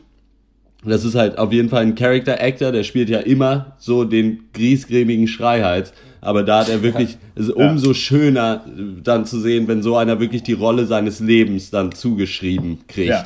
das 0.85 1.05
ist 1.05 1.15
halt 1.15 1.39
auf 1.39 1.53
jeden 1.53 1.71
Fall 1.71 1.83
ein 1.83 1.95
Character 1.95 2.39
Actor, 2.41 2.71
der 2.71 2.83
spielt 2.83 3.09
ja 3.09 3.21
immer 3.21 3.77
so 3.79 4.05
den 4.05 4.45
griesgrämigen 4.53 5.27
Schreihals. 5.27 5.95
Aber 6.21 6.43
da 6.43 6.61
hat 6.61 6.69
er 6.69 6.83
wirklich, 6.83 7.17
es 7.35 7.49
ist 7.49 7.55
umso 7.55 7.95
schöner 7.95 8.65
dann 9.03 9.25
zu 9.25 9.41
sehen, 9.41 9.69
wenn 9.69 9.83
so 9.83 9.97
einer 9.97 10.21
wirklich 10.21 10.43
die 10.43 10.53
Rolle 10.53 10.85
seines 10.85 11.21
Lebens 11.21 11.71
dann 11.71 11.93
zugeschrieben 11.93 12.81
kriegt. 12.87 13.09
Ja. 13.09 13.25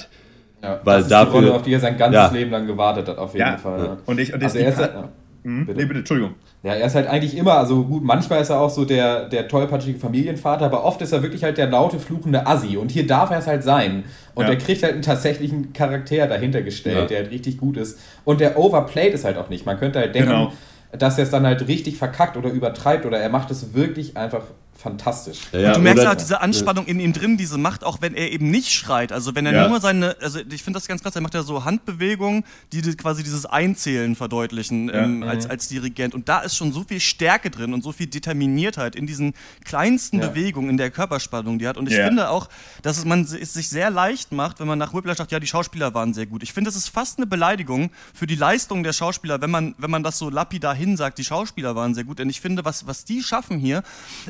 Ja, 0.63 0.81
Weil 0.83 0.97
das 0.97 1.05
ist 1.05 1.13
dafür, 1.13 1.41
die 1.41 1.47
Rolle, 1.47 1.57
auf 1.57 1.63
die 1.63 1.73
er 1.73 1.81
sein 1.81 1.97
ganzes 1.97 2.21
ja. 2.21 2.31
Leben 2.33 2.51
lang 2.51 2.67
gewartet 2.67 3.09
hat, 3.09 3.19
auf 3.19 3.33
jeden 3.33 3.47
ja. 3.47 3.57
Fall. 3.57 3.79
Ja. 3.79 3.99
Und 4.07 4.19
ich, 4.19 4.35
und 4.35 4.43
also 4.43 4.59
er 4.59 4.69
ist, 4.69 4.81
ja. 4.81 5.09
Mhm. 5.45 5.67
Bitte. 5.67 5.79
Nee, 5.79 5.87
bitte, 5.87 5.99
Entschuldigung. 6.01 6.35
Ja, 6.65 6.75
er 6.75 6.87
ist 6.87 6.97
halt 6.97 7.07
eigentlich 7.07 7.37
immer, 7.37 7.55
also 7.55 7.85
gut, 7.85 8.03
manchmal 8.03 8.43
ist 8.43 8.51
er 8.51 8.61
auch 8.61 8.71
so 8.71 8.85
der, 8.85 9.29
der 9.29 9.47
tollpatschige 9.47 9.99
Familienvater, 9.99 10.65
aber 10.65 10.85
oft 10.85 11.01
ist 11.01 11.13
er 11.13 11.23
wirklich 11.23 11.45
halt 11.45 11.57
der 11.57 11.69
laute, 11.69 12.01
fluchende 12.01 12.49
Assi. 12.49 12.77
Und 12.77 12.91
hier 12.91 13.07
darf 13.07 13.31
er 13.31 13.39
es 13.39 13.47
halt 13.47 13.63
sein. 13.63 14.05
Und 14.35 14.45
ja. 14.45 14.51
er 14.51 14.57
kriegt 14.57 14.83
halt 14.83 14.95
einen 14.95 15.03
tatsächlichen 15.03 15.73
Charakter 15.73 16.27
dahinter 16.27 16.63
gestellt, 16.63 16.99
ja. 16.99 17.07
der 17.07 17.19
halt 17.19 17.31
richtig 17.31 17.59
gut 17.59 17.77
ist. 17.77 18.01
Und 18.25 18.41
der 18.41 18.59
overplayed 18.59 19.15
es 19.15 19.25
halt 19.25 19.37
auch 19.37 19.49
nicht. 19.49 19.67
Man 19.67 19.79
könnte 19.79 20.01
halt 20.01 20.17
denken, 20.17 20.31
genau. 20.31 20.53
dass 20.91 21.17
er 21.17 21.25
es 21.25 21.31
dann 21.31 21.47
halt 21.47 21.69
richtig 21.69 21.97
verkackt 21.97 22.37
oder 22.37 22.51
übertreibt 22.51 23.07
oder 23.07 23.19
er 23.19 23.29
macht 23.29 23.53
es 23.53 23.75
wirklich 23.75 24.17
einfach 24.17 24.43
fantastisch. 24.79 25.41
Ja, 25.53 25.69
und 25.69 25.79
du 25.79 25.81
merkst 25.81 26.07
halt 26.07 26.21
diese 26.21 26.41
Anspannung 26.41 26.87
in 26.87 27.01
ihm 27.01 27.13
drin, 27.13 27.37
diese 27.37 27.59
Macht, 27.59 27.83
auch 27.83 28.01
wenn 28.01 28.15
er 28.15 28.31
eben 28.31 28.51
nicht 28.51 28.73
schreit. 28.73 29.13
Also 29.13 29.35
wenn 29.35 29.45
er 29.45 29.53
ja. 29.53 29.69
nur 29.69 29.81
seine, 29.81 30.17
also 30.21 30.39
ich 30.39 30.63
finde 30.63 30.79
das 30.79 30.87
ganz 30.87 31.03
krass, 31.03 31.17
er 31.17 31.21
macht 31.21 31.35
ja 31.35 31.43
so 31.43 31.65
Handbewegungen, 31.65 32.45
die 32.73 32.81
quasi 32.97 33.25
dieses 33.25 33.45
Einzählen 33.45 34.15
verdeutlichen 34.15 34.89
ja. 34.89 35.03
ähm, 35.03 35.25
als, 35.25 35.51
als 35.51 35.69
Dirigent. 35.69 36.15
Und 36.15 36.29
da 36.29 36.41
ist 36.41 36.57
schon 36.57 36.73
so 36.73 36.85
viel 36.85 37.01
Stärke 37.01 37.51
drin 37.51 37.75
und 37.75 37.83
so 37.83 37.91
viel 37.91 38.07
Determiniertheit 38.07 38.95
in 38.95 39.07
diesen 39.07 39.35
kleinsten 39.65 40.21
Bewegungen, 40.21 40.71
in 40.71 40.77
der 40.77 40.91
Körperspannung, 40.91 41.59
die 41.59 41.65
er 41.65 41.71
hat. 41.71 41.77
Und 41.77 41.91
ich 41.91 41.97
finde 41.97 42.31
auch, 42.31 42.49
dass 42.83 42.99
es 42.99 43.05
man 43.05 43.23
es 43.23 43.53
sich 43.53 43.69
sehr 43.69 43.91
leicht 43.91 44.31
macht, 44.31 44.61
wenn 44.61 44.69
man 44.69 44.79
nach 44.79 44.95
Whiplash 44.95 45.19
sagt, 45.19 45.33
ja, 45.33 45.41
die 45.41 45.47
Schauspieler 45.49 45.95
waren 45.95 46.15
sehr 46.15 46.27
gut. 46.27 46.45
Ich 46.45 46.53
finde, 46.53 46.71
es 46.71 46.77
ist 46.77 46.89
fast 46.89 47.19
eine 47.19 47.27
Beleidigung 47.27 47.91
für 48.15 48.29
die 48.29 48.37
Leistung 48.37 48.85
der 48.85 48.93
Schauspieler, 48.93 49.41
wenn 49.41 49.51
man, 49.51 49.75
wenn 49.79 49.91
man 49.91 50.05
das 50.05 50.19
so 50.19 50.31
lapidar 50.31 50.75
hinsagt, 50.75 51.19
die 51.19 51.25
Schauspieler 51.25 51.75
waren 51.75 51.95
sehr 51.95 52.05
gut. 52.05 52.21
Denn 52.21 52.31
ich 52.31 52.41
finde, 52.41 52.65
was, 52.65 52.87
was 52.87 53.05
die 53.05 53.23
schaffen 53.23 53.59
hier, 53.59 53.83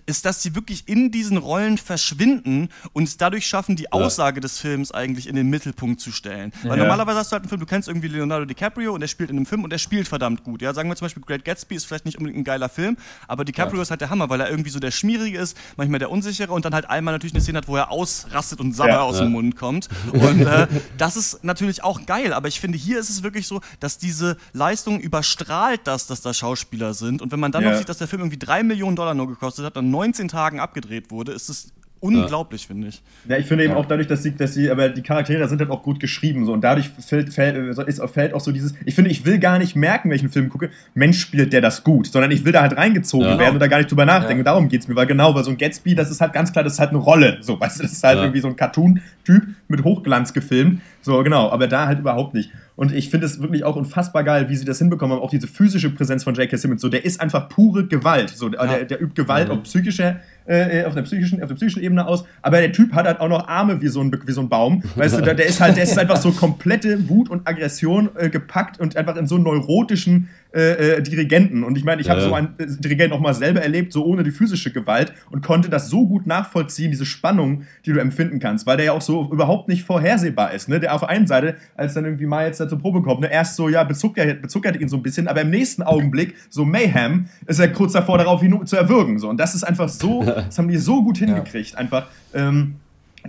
ist, 0.06 0.24
dass 0.24 0.37
dass 0.38 0.44
sie 0.44 0.54
wirklich 0.54 0.84
in 0.86 1.10
diesen 1.10 1.36
Rollen 1.36 1.78
verschwinden 1.78 2.68
und 2.92 3.08
es 3.08 3.16
dadurch 3.16 3.44
schaffen, 3.44 3.74
die 3.74 3.90
Aussage 3.90 4.40
des 4.40 4.60
Films 4.60 4.92
eigentlich 4.92 5.26
in 5.26 5.34
den 5.34 5.50
Mittelpunkt 5.50 6.00
zu 6.00 6.12
stellen. 6.12 6.52
Weil 6.62 6.78
normalerweise 6.78 7.18
hast 7.18 7.32
du 7.32 7.34
halt 7.34 7.42
einen 7.42 7.48
Film, 7.48 7.58
du 7.58 7.66
kennst 7.66 7.88
irgendwie 7.88 8.06
Leonardo 8.06 8.44
DiCaprio 8.44 8.94
und 8.94 9.02
er 9.02 9.08
spielt 9.08 9.30
in 9.30 9.36
einem 9.36 9.46
Film 9.46 9.64
und 9.64 9.72
er 9.72 9.80
spielt 9.80 10.06
verdammt 10.06 10.44
gut. 10.44 10.62
Ja, 10.62 10.72
sagen 10.72 10.88
wir 10.88 10.94
zum 10.94 11.06
Beispiel, 11.06 11.24
Great 11.24 11.44
Gatsby 11.44 11.74
ist 11.74 11.86
vielleicht 11.86 12.04
nicht 12.04 12.18
unbedingt 12.18 12.38
ein 12.38 12.44
geiler 12.44 12.68
Film, 12.68 12.96
aber 13.26 13.44
DiCaprio 13.44 13.82
ist 13.82 13.90
halt 13.90 14.00
der 14.00 14.10
Hammer, 14.10 14.30
weil 14.30 14.40
er 14.40 14.48
irgendwie 14.48 14.70
so 14.70 14.78
der 14.78 14.92
Schmierige 14.92 15.38
ist, 15.38 15.56
manchmal 15.76 15.98
der 15.98 16.12
Unsichere 16.12 16.52
und 16.52 16.64
dann 16.64 16.72
halt 16.72 16.88
einmal 16.88 17.14
natürlich 17.14 17.34
eine 17.34 17.42
Szene 17.42 17.58
hat, 17.58 17.66
wo 17.66 17.74
er 17.74 17.90
ausrastet 17.90 18.60
und 18.60 18.74
Sabber 18.74 19.02
aus 19.02 19.18
dem 19.18 19.32
Mund 19.32 19.56
kommt. 19.56 19.88
Und 20.12 20.46
äh, 20.46 20.68
das 20.96 21.16
ist 21.16 21.42
natürlich 21.42 21.82
auch 21.82 22.06
geil, 22.06 22.32
aber 22.32 22.48
ich 22.48 22.60
finde, 22.60 22.78
hier 22.78 23.00
ist 23.00 23.10
es 23.10 23.22
wirklich 23.22 23.46
so, 23.46 23.60
dass 23.80 23.98
diese 23.98 24.36
Leistung 24.52 25.00
überstrahlt 25.00 25.80
das, 25.84 26.06
dass 26.06 26.20
da 26.20 26.32
Schauspieler 26.32 26.94
sind. 26.94 27.22
Und 27.22 27.32
wenn 27.32 27.40
man 27.40 27.50
dann 27.50 27.64
noch 27.64 27.74
sieht, 27.74 27.88
dass 27.88 27.98
der 27.98 28.08
Film 28.08 28.22
irgendwie 28.22 28.38
drei 28.38 28.62
Millionen 28.62 28.94
Dollar 28.94 29.14
nur 29.14 29.28
gekostet 29.28 29.64
hat, 29.64 29.76
dann 29.76 29.90
19 29.90 30.27
Tagen 30.28 30.60
abgedreht 30.60 31.10
wurde, 31.10 31.32
ist 31.32 31.48
es 31.48 31.72
unglaublich, 32.00 32.62
ja. 32.62 32.66
finde 32.68 32.88
ich. 32.88 33.02
Ja, 33.28 33.36
ich 33.36 33.46
finde 33.46 33.64
eben 33.64 33.74
auch 33.74 33.86
dadurch, 33.86 34.06
dass 34.06 34.22
sie, 34.22 34.34
dass 34.34 34.54
sie, 34.54 34.70
aber 34.70 34.88
die 34.88 35.02
Charaktere 35.02 35.48
sind 35.48 35.60
halt 35.60 35.70
auch 35.70 35.82
gut 35.82 36.00
geschrieben 36.00 36.44
so 36.44 36.52
und 36.52 36.62
dadurch 36.62 36.88
fällt, 36.88 37.32
fällt, 37.32 37.78
ist, 37.88 38.02
fällt 38.10 38.34
auch 38.34 38.40
so 38.40 38.52
dieses, 38.52 38.74
ich 38.84 38.94
finde, 38.94 39.10
ich 39.10 39.24
will 39.24 39.38
gar 39.38 39.58
nicht 39.58 39.76
merken, 39.76 40.10
welchen 40.10 40.28
Film 40.28 40.48
gucke, 40.48 40.70
Mensch 40.94 41.20
spielt 41.20 41.52
der 41.52 41.60
das 41.60 41.84
gut, 41.84 42.06
sondern 42.06 42.30
ich 42.30 42.44
will 42.44 42.52
da 42.52 42.62
halt 42.62 42.76
reingezogen 42.76 43.26
ja. 43.26 43.38
werden 43.38 43.54
und 43.54 43.60
da 43.60 43.66
gar 43.66 43.78
nicht 43.78 43.90
drüber 43.90 44.04
nachdenken. 44.04 44.40
Ja. 44.40 44.44
Darum 44.44 44.68
geht 44.68 44.82
es 44.82 44.88
mir, 44.88 44.96
weil 44.96 45.06
genau, 45.06 45.34
weil 45.34 45.44
so 45.44 45.50
ein 45.50 45.58
Gatsby, 45.58 45.94
das 45.94 46.10
ist 46.10 46.20
halt 46.20 46.32
ganz 46.32 46.52
klar, 46.52 46.64
das 46.64 46.74
ist 46.74 46.78
halt 46.78 46.90
eine 46.90 46.98
Rolle, 46.98 47.38
so, 47.40 47.58
weißt 47.58 47.78
du, 47.78 47.82
das 47.82 47.92
ist 47.92 48.04
halt 48.04 48.18
irgendwie 48.18 48.40
so 48.40 48.48
ein 48.48 48.56
Cartoon-Typ 48.56 49.48
mit 49.68 49.84
Hochglanz 49.84 50.32
gefilmt, 50.32 50.80
so, 51.02 51.22
genau, 51.22 51.50
aber 51.50 51.68
da 51.68 51.86
halt 51.86 52.00
überhaupt 52.00 52.34
nicht. 52.34 52.50
Und 52.78 52.92
ich 52.92 53.10
finde 53.10 53.26
es 53.26 53.40
wirklich 53.42 53.64
auch 53.64 53.74
unfassbar 53.74 54.22
geil, 54.22 54.48
wie 54.50 54.54
sie 54.54 54.64
das 54.64 54.78
hinbekommen 54.78 55.16
haben. 55.16 55.22
Auch 55.24 55.30
diese 55.30 55.48
physische 55.48 55.90
Präsenz 55.90 56.22
von 56.22 56.36
J.K. 56.36 56.56
Simmons. 56.58 56.80
So, 56.80 56.88
der 56.88 57.04
ist 57.04 57.20
einfach 57.20 57.48
pure 57.48 57.88
Gewalt. 57.88 58.30
So, 58.30 58.52
ja. 58.52 58.66
der, 58.66 58.84
der, 58.84 59.02
übt 59.02 59.20
Gewalt 59.20 59.48
mhm. 59.48 59.54
auf 59.54 59.62
psychischer, 59.64 60.20
äh, 60.48 60.84
auf, 60.84 60.94
der 60.94 61.02
psychischen, 61.02 61.42
auf 61.42 61.48
der 61.48 61.56
psychischen 61.56 61.82
Ebene 61.82 62.06
aus. 62.06 62.24
Aber 62.42 62.60
der 62.60 62.72
Typ 62.72 62.94
hat 62.94 63.06
halt 63.06 63.20
auch 63.20 63.28
noch 63.28 63.46
Arme 63.46 63.80
wie 63.80 63.88
so 63.88 64.00
ein, 64.00 64.12
wie 64.24 64.32
so 64.32 64.40
ein 64.40 64.48
Baum. 64.48 64.82
Weißt 64.96 65.16
du, 65.16 65.20
der, 65.22 65.34
der 65.34 65.46
ist 65.46 65.60
halt, 65.60 65.76
der 65.76 65.84
ist 65.84 65.98
einfach 65.98 66.16
so 66.16 66.32
komplette 66.32 67.08
Wut 67.08 67.28
und 67.28 67.46
Aggression 67.46 68.08
äh, 68.16 68.30
gepackt 68.30 68.80
und 68.80 68.96
einfach 68.96 69.16
in 69.16 69.26
so 69.26 69.38
neurotischen 69.38 70.28
äh, 70.54 70.96
äh, 70.96 71.02
Dirigenten. 71.02 71.62
Und 71.62 71.76
ich 71.76 71.84
meine, 71.84 72.00
ich 72.00 72.08
habe 72.08 72.22
so 72.22 72.32
einen 72.32 72.54
äh, 72.58 72.66
Dirigenten 72.66 73.14
auch 73.14 73.20
mal 73.20 73.34
selber 73.34 73.60
erlebt, 73.60 73.92
so 73.92 74.04
ohne 74.04 74.22
die 74.22 74.30
physische 74.30 74.72
Gewalt 74.72 75.12
und 75.30 75.44
konnte 75.44 75.68
das 75.68 75.90
so 75.90 76.06
gut 76.06 76.26
nachvollziehen, 76.26 76.90
diese 76.90 77.04
Spannung, 77.04 77.64
die 77.84 77.92
du 77.92 78.00
empfinden 78.00 78.38
kannst, 78.38 78.66
weil 78.66 78.78
der 78.78 78.86
ja 78.86 78.92
auch 78.92 79.02
so 79.02 79.30
überhaupt 79.30 79.68
nicht 79.68 79.84
vorhersehbar 79.84 80.54
ist. 80.54 80.70
Ne? 80.70 80.80
Der 80.80 80.94
auf 80.94 81.00
der 81.00 81.10
einen 81.10 81.26
Seite, 81.26 81.56
als 81.76 81.92
dann 81.92 82.06
irgendwie 82.06 82.24
mal 82.24 82.46
jetzt 82.46 82.60
da 82.60 82.68
zur 82.68 82.78
Probe 82.78 83.02
kommt, 83.02 83.20
ne, 83.20 83.30
erst 83.30 83.56
so, 83.56 83.68
ja, 83.68 83.84
bezuckert, 83.84 84.40
bezuckert 84.40 84.80
ihn 84.80 84.88
so 84.88 84.96
ein 84.96 85.02
bisschen, 85.02 85.28
aber 85.28 85.42
im 85.42 85.50
nächsten 85.50 85.82
Augenblick, 85.82 86.34
so 86.48 86.64
Mayhem, 86.64 87.26
ist 87.46 87.58
er 87.58 87.68
kurz 87.68 87.92
davor, 87.92 88.16
darauf 88.16 88.42
ihn 88.42 88.66
zu 88.66 88.76
erwürgen. 88.76 89.18
So. 89.18 89.28
Und 89.28 89.38
das 89.38 89.54
ist 89.54 89.64
einfach 89.64 89.90
so, 89.90 90.24
das 90.24 90.56
haben 90.56 90.68
die 90.68 90.78
so 90.78 91.02
gut 91.02 91.18
hingekriegt. 91.18 91.72
Ja. 91.72 91.78
Einfach. 91.78 92.06
Ähm, 92.32 92.76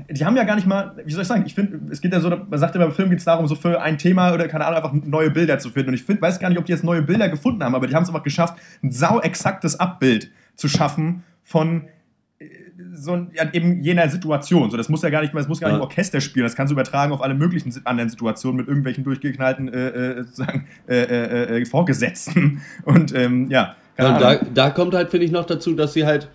die 0.09 0.25
haben 0.25 0.37
ja 0.37 0.43
gar 0.43 0.55
nicht 0.55 0.67
mal, 0.67 0.95
wie 1.03 1.11
soll 1.11 1.21
ich 1.23 1.27
sagen, 1.27 1.43
ich 1.45 1.55
finde, 1.55 1.79
es 1.91 2.01
geht 2.01 2.13
ja 2.13 2.19
so, 2.19 2.29
man 2.29 2.59
sagt 2.59 2.75
immer, 2.75 2.85
im 2.85 2.91
Film 2.91 3.09
geht 3.09 3.19
es 3.19 3.25
darum, 3.25 3.47
so 3.47 3.55
für 3.55 3.81
ein 3.81 3.97
Thema 3.97 4.33
oder 4.33 4.47
keine 4.47 4.65
Ahnung, 4.65 4.77
einfach 4.77 4.93
neue 4.93 5.31
Bilder 5.31 5.59
zu 5.59 5.69
finden. 5.69 5.89
Und 5.89 5.95
ich 5.95 6.03
find, 6.03 6.21
weiß 6.21 6.39
gar 6.39 6.49
nicht, 6.49 6.59
ob 6.59 6.65
die 6.65 6.71
jetzt 6.71 6.83
neue 6.83 7.01
Bilder 7.01 7.29
gefunden 7.29 7.63
haben, 7.63 7.75
aber 7.75 7.87
die 7.87 7.95
haben 7.95 8.03
es 8.03 8.09
einfach 8.09 8.23
geschafft, 8.23 8.55
ein 8.83 8.91
sau 8.91 9.19
exaktes 9.19 9.79
Abbild 9.79 10.31
zu 10.55 10.67
schaffen 10.67 11.23
von 11.43 11.87
äh, 12.39 12.45
so 12.93 13.27
ja, 13.33 13.51
eben 13.51 13.81
jener 13.81 14.09
Situation. 14.09 14.69
So, 14.69 14.77
das 14.77 14.89
muss 14.89 15.01
ja 15.01 15.09
gar 15.09 15.21
nicht 15.21 15.33
das 15.33 15.47
muss 15.47 15.59
gar 15.59 15.69
nicht 15.69 15.77
im 15.77 15.81
Orchester 15.81 16.21
spielen, 16.21 16.45
das 16.45 16.55
kannst 16.55 16.71
du 16.71 16.75
übertragen 16.75 17.11
auf 17.11 17.21
alle 17.21 17.33
möglichen 17.33 17.73
anderen 17.85 18.09
Situationen 18.09 18.57
mit 18.57 18.67
irgendwelchen 18.67 19.03
durchgeknallten 19.03 19.73
äh, 19.73 19.87
äh, 19.87 20.23
sozusagen, 20.23 20.67
äh, 20.87 20.95
äh, 20.95 21.61
äh 21.61 21.65
Vorgesetzten. 21.65 22.61
Und 22.85 23.15
ähm, 23.15 23.49
ja. 23.49 23.75
ja 23.97 24.13
und 24.13 24.21
da, 24.21 24.35
da 24.35 24.69
kommt 24.69 24.93
halt, 24.93 25.09
finde 25.09 25.25
ich, 25.25 25.31
noch 25.31 25.45
dazu, 25.45 25.73
dass 25.73 25.93
sie 25.93 26.05
halt, 26.05 26.29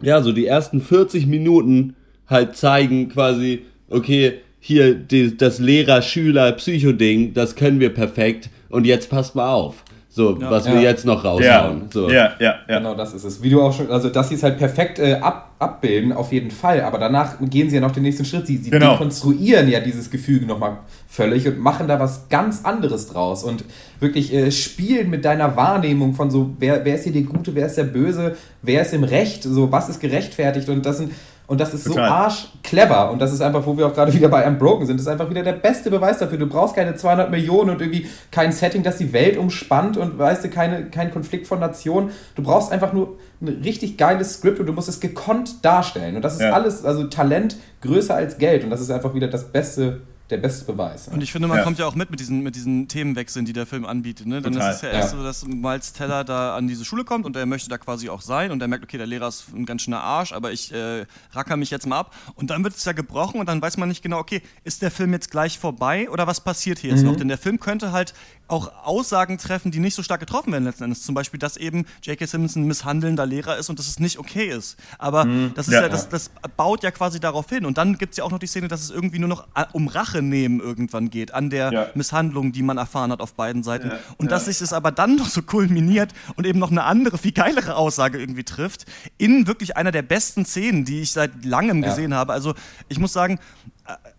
ja, 0.00 0.20
so 0.20 0.32
die 0.32 0.46
ersten 0.46 0.80
40 0.80 1.26
Minuten 1.26 1.94
halt 2.26 2.56
zeigen, 2.56 3.08
quasi, 3.08 3.62
okay, 3.90 4.40
hier 4.60 4.94
die, 4.94 5.36
das 5.36 5.58
Lehrer-Schüler-Psycho-Ding, 5.58 7.34
das 7.34 7.56
können 7.56 7.80
wir 7.80 7.92
perfekt 7.92 8.48
und 8.68 8.84
jetzt 8.84 9.10
passt 9.10 9.34
mal 9.34 9.52
auf. 9.52 9.84
So, 10.14 10.38
ja, 10.38 10.50
was 10.50 10.66
ja. 10.66 10.74
wir 10.74 10.82
jetzt 10.82 11.06
noch 11.06 11.24
raushauen. 11.24 11.80
Ja. 11.80 11.86
So. 11.90 12.10
ja, 12.10 12.32
ja, 12.38 12.56
ja. 12.68 12.76
Genau, 12.76 12.94
das 12.94 13.14
ist 13.14 13.24
es. 13.24 13.42
Wie 13.42 13.48
du 13.48 13.62
auch 13.62 13.72
schon, 13.72 13.90
also 13.90 14.10
dass 14.10 14.28
sie 14.28 14.34
es 14.34 14.42
halt 14.42 14.58
perfekt 14.58 14.98
äh, 14.98 15.14
ab, 15.14 15.52
abbilden, 15.58 16.12
auf 16.12 16.32
jeden 16.32 16.50
Fall. 16.50 16.82
Aber 16.82 16.98
danach 16.98 17.36
gehen 17.40 17.70
sie 17.70 17.76
ja 17.76 17.80
noch 17.80 17.92
den 17.92 18.02
nächsten 18.02 18.26
Schritt. 18.26 18.46
Sie, 18.46 18.58
sie 18.58 18.68
genau. 18.68 18.92
dekonstruieren 18.92 19.70
ja 19.70 19.80
dieses 19.80 20.10
Gefüge 20.10 20.44
nochmal 20.44 20.80
völlig 21.08 21.48
und 21.48 21.58
machen 21.58 21.88
da 21.88 21.98
was 21.98 22.28
ganz 22.28 22.62
anderes 22.66 23.08
draus. 23.08 23.42
Und 23.42 23.64
wirklich 24.00 24.34
äh, 24.34 24.50
spielen 24.50 25.08
mit 25.08 25.24
deiner 25.24 25.56
Wahrnehmung 25.56 26.12
von 26.12 26.30
so, 26.30 26.50
wer, 26.58 26.84
wer 26.84 26.96
ist 26.96 27.04
hier 27.04 27.12
der 27.14 27.22
Gute, 27.22 27.54
wer 27.54 27.64
ist 27.64 27.78
der 27.78 27.84
Böse, 27.84 28.36
wer 28.60 28.82
ist 28.82 28.92
im 28.92 29.04
Recht, 29.04 29.44
so, 29.44 29.72
was 29.72 29.88
ist 29.88 30.00
gerechtfertigt. 30.00 30.68
Und 30.68 30.84
das 30.84 30.98
sind 30.98 31.12
und 31.52 31.60
das 31.60 31.74
ist 31.74 31.86
Total. 31.86 32.08
so 32.08 32.14
arsch 32.14 32.48
clever. 32.62 33.10
Und 33.10 33.20
das 33.20 33.30
ist 33.30 33.42
einfach, 33.42 33.66
wo 33.66 33.76
wir 33.76 33.86
auch 33.86 33.92
gerade 33.92 34.10
wieder 34.14 34.30
bei 34.30 34.48
Unbroken 34.48 34.86
sind, 34.86 34.96
das 34.96 35.04
ist 35.04 35.12
einfach 35.12 35.28
wieder 35.28 35.42
der 35.42 35.52
beste 35.52 35.90
Beweis 35.90 36.16
dafür. 36.16 36.38
Du 36.38 36.46
brauchst 36.46 36.74
keine 36.74 36.94
200 36.94 37.30
Millionen 37.30 37.68
und 37.68 37.80
irgendwie 37.82 38.06
kein 38.30 38.52
Setting, 38.52 38.82
das 38.82 38.96
die 38.96 39.12
Welt 39.12 39.36
umspannt 39.36 39.98
und 39.98 40.18
weißt 40.18 40.44
du, 40.44 40.48
keine, 40.48 40.86
kein 40.86 41.10
Konflikt 41.10 41.46
von 41.46 41.60
Nationen. 41.60 42.10
Du 42.36 42.42
brauchst 42.42 42.72
einfach 42.72 42.94
nur 42.94 43.18
ein 43.42 43.48
richtig 43.62 43.98
geiles 43.98 44.32
Skript 44.32 44.60
und 44.60 44.66
du 44.66 44.72
musst 44.72 44.88
es 44.88 44.98
gekonnt 44.98 45.62
darstellen. 45.62 46.16
Und 46.16 46.22
das 46.22 46.36
ist 46.36 46.40
ja. 46.40 46.52
alles, 46.52 46.86
also 46.86 47.04
Talent 47.08 47.58
größer 47.82 48.14
als 48.14 48.38
Geld. 48.38 48.64
Und 48.64 48.70
das 48.70 48.80
ist 48.80 48.90
einfach 48.90 49.12
wieder 49.12 49.28
das 49.28 49.44
beste 49.44 50.00
der 50.30 50.38
beste 50.38 50.64
Beweis. 50.64 51.08
Und 51.08 51.22
ich 51.22 51.32
finde, 51.32 51.48
man 51.48 51.58
ja. 51.58 51.64
kommt 51.64 51.78
ja 51.78 51.86
auch 51.86 51.94
mit 51.94 52.10
mit 52.10 52.20
diesen, 52.20 52.42
mit 52.42 52.54
diesen 52.54 52.88
Themenwechseln, 52.88 53.44
die 53.44 53.52
der 53.52 53.66
Film 53.66 53.84
anbietet. 53.84 54.26
Ne? 54.26 54.40
Denn 54.40 54.56
es 54.56 54.76
ist 54.76 54.82
ja 54.82 54.90
erst 54.90 55.12
ja. 55.12 55.18
so, 55.18 55.24
dass 55.24 55.46
Miles 55.46 55.92
Teller 55.92 56.24
da 56.24 56.56
an 56.56 56.68
diese 56.68 56.84
Schule 56.84 57.04
kommt 57.04 57.26
und 57.26 57.36
er 57.36 57.46
möchte 57.46 57.68
da 57.68 57.78
quasi 57.78 58.08
auch 58.08 58.20
sein 58.20 58.50
und 58.50 58.62
er 58.62 58.68
merkt, 58.68 58.84
okay, 58.84 58.98
der 58.98 59.06
Lehrer 59.06 59.28
ist 59.28 59.52
ein 59.54 59.66
ganz 59.66 59.82
schöner 59.82 60.00
Arsch, 60.00 60.32
aber 60.32 60.52
ich 60.52 60.72
äh, 60.72 61.06
racker 61.32 61.56
mich 61.56 61.70
jetzt 61.70 61.86
mal 61.86 61.98
ab. 61.98 62.14
Und 62.34 62.50
dann 62.50 62.64
wird 62.64 62.74
es 62.74 62.84
ja 62.84 62.92
gebrochen 62.92 63.40
und 63.40 63.48
dann 63.48 63.60
weiß 63.60 63.76
man 63.76 63.88
nicht 63.88 64.02
genau, 64.02 64.18
okay, 64.18 64.42
ist 64.64 64.82
der 64.82 64.90
Film 64.90 65.12
jetzt 65.12 65.30
gleich 65.30 65.58
vorbei 65.58 66.08
oder 66.08 66.26
was 66.26 66.40
passiert 66.40 66.78
hier 66.78 66.90
jetzt 66.90 67.02
mhm. 67.02 67.08
noch? 67.08 67.16
Denn 67.16 67.28
der 67.28 67.38
Film 67.38 67.60
könnte 67.60 67.92
halt 67.92 68.14
auch 68.52 68.70
Aussagen 68.84 69.38
treffen, 69.38 69.70
die 69.70 69.80
nicht 69.80 69.94
so 69.94 70.02
stark 70.02 70.20
getroffen 70.20 70.52
werden 70.52 70.64
letzten 70.64 70.84
Endes. 70.84 71.02
Zum 71.02 71.14
Beispiel, 71.14 71.40
dass 71.40 71.56
eben 71.56 71.86
J.K. 72.02 72.26
Simmons 72.26 72.54
ein 72.54 72.64
misshandelnder 72.64 73.24
Lehrer 73.24 73.56
ist 73.56 73.70
und 73.70 73.78
dass 73.78 73.88
es 73.88 73.98
nicht 73.98 74.18
okay 74.18 74.46
ist. 74.46 74.76
Aber 74.98 75.24
mhm. 75.24 75.52
das 75.54 75.68
ist 75.68 75.74
ja, 75.74 75.82
ja 75.82 75.88
das, 75.88 76.08
das, 76.08 76.30
baut 76.56 76.82
ja 76.82 76.90
quasi 76.90 77.18
darauf 77.18 77.48
hin. 77.48 77.64
Und 77.64 77.78
dann 77.78 77.96
gibt 77.96 78.12
es 78.12 78.18
ja 78.18 78.24
auch 78.24 78.30
noch 78.30 78.38
die 78.38 78.46
Szene, 78.46 78.68
dass 78.68 78.82
es 78.82 78.90
irgendwie 78.90 79.18
nur 79.18 79.28
noch 79.28 79.48
äh, 79.54 79.64
um 79.72 79.88
Rache 79.88 80.20
nehmen 80.20 80.60
irgendwann 80.60 81.08
geht, 81.08 81.32
an 81.32 81.48
der 81.48 81.72
ja. 81.72 81.86
Misshandlung, 81.94 82.52
die 82.52 82.62
man 82.62 82.76
erfahren 82.76 83.10
hat 83.10 83.20
auf 83.20 83.34
beiden 83.34 83.62
Seiten. 83.62 83.88
Ja. 83.88 83.98
Und 84.18 84.30
dass 84.30 84.44
sich 84.44 84.60
es 84.60 84.72
aber 84.72 84.92
dann 84.92 85.16
noch 85.16 85.28
so 85.28 85.40
kulminiert 85.42 86.12
und 86.36 86.46
eben 86.46 86.58
noch 86.58 86.70
eine 86.70 86.84
andere, 86.84 87.16
viel 87.16 87.32
geilere 87.32 87.76
Aussage 87.76 88.18
irgendwie 88.18 88.44
trifft, 88.44 88.84
in 89.16 89.46
wirklich 89.46 89.76
einer 89.78 89.92
der 89.92 90.02
besten 90.02 90.44
Szenen, 90.44 90.84
die 90.84 91.00
ich 91.00 91.12
seit 91.12 91.44
langem 91.44 91.80
gesehen 91.80 92.12
habe. 92.14 92.34
Also 92.34 92.54
ich 92.88 92.98
muss 92.98 93.14
sagen, 93.14 93.38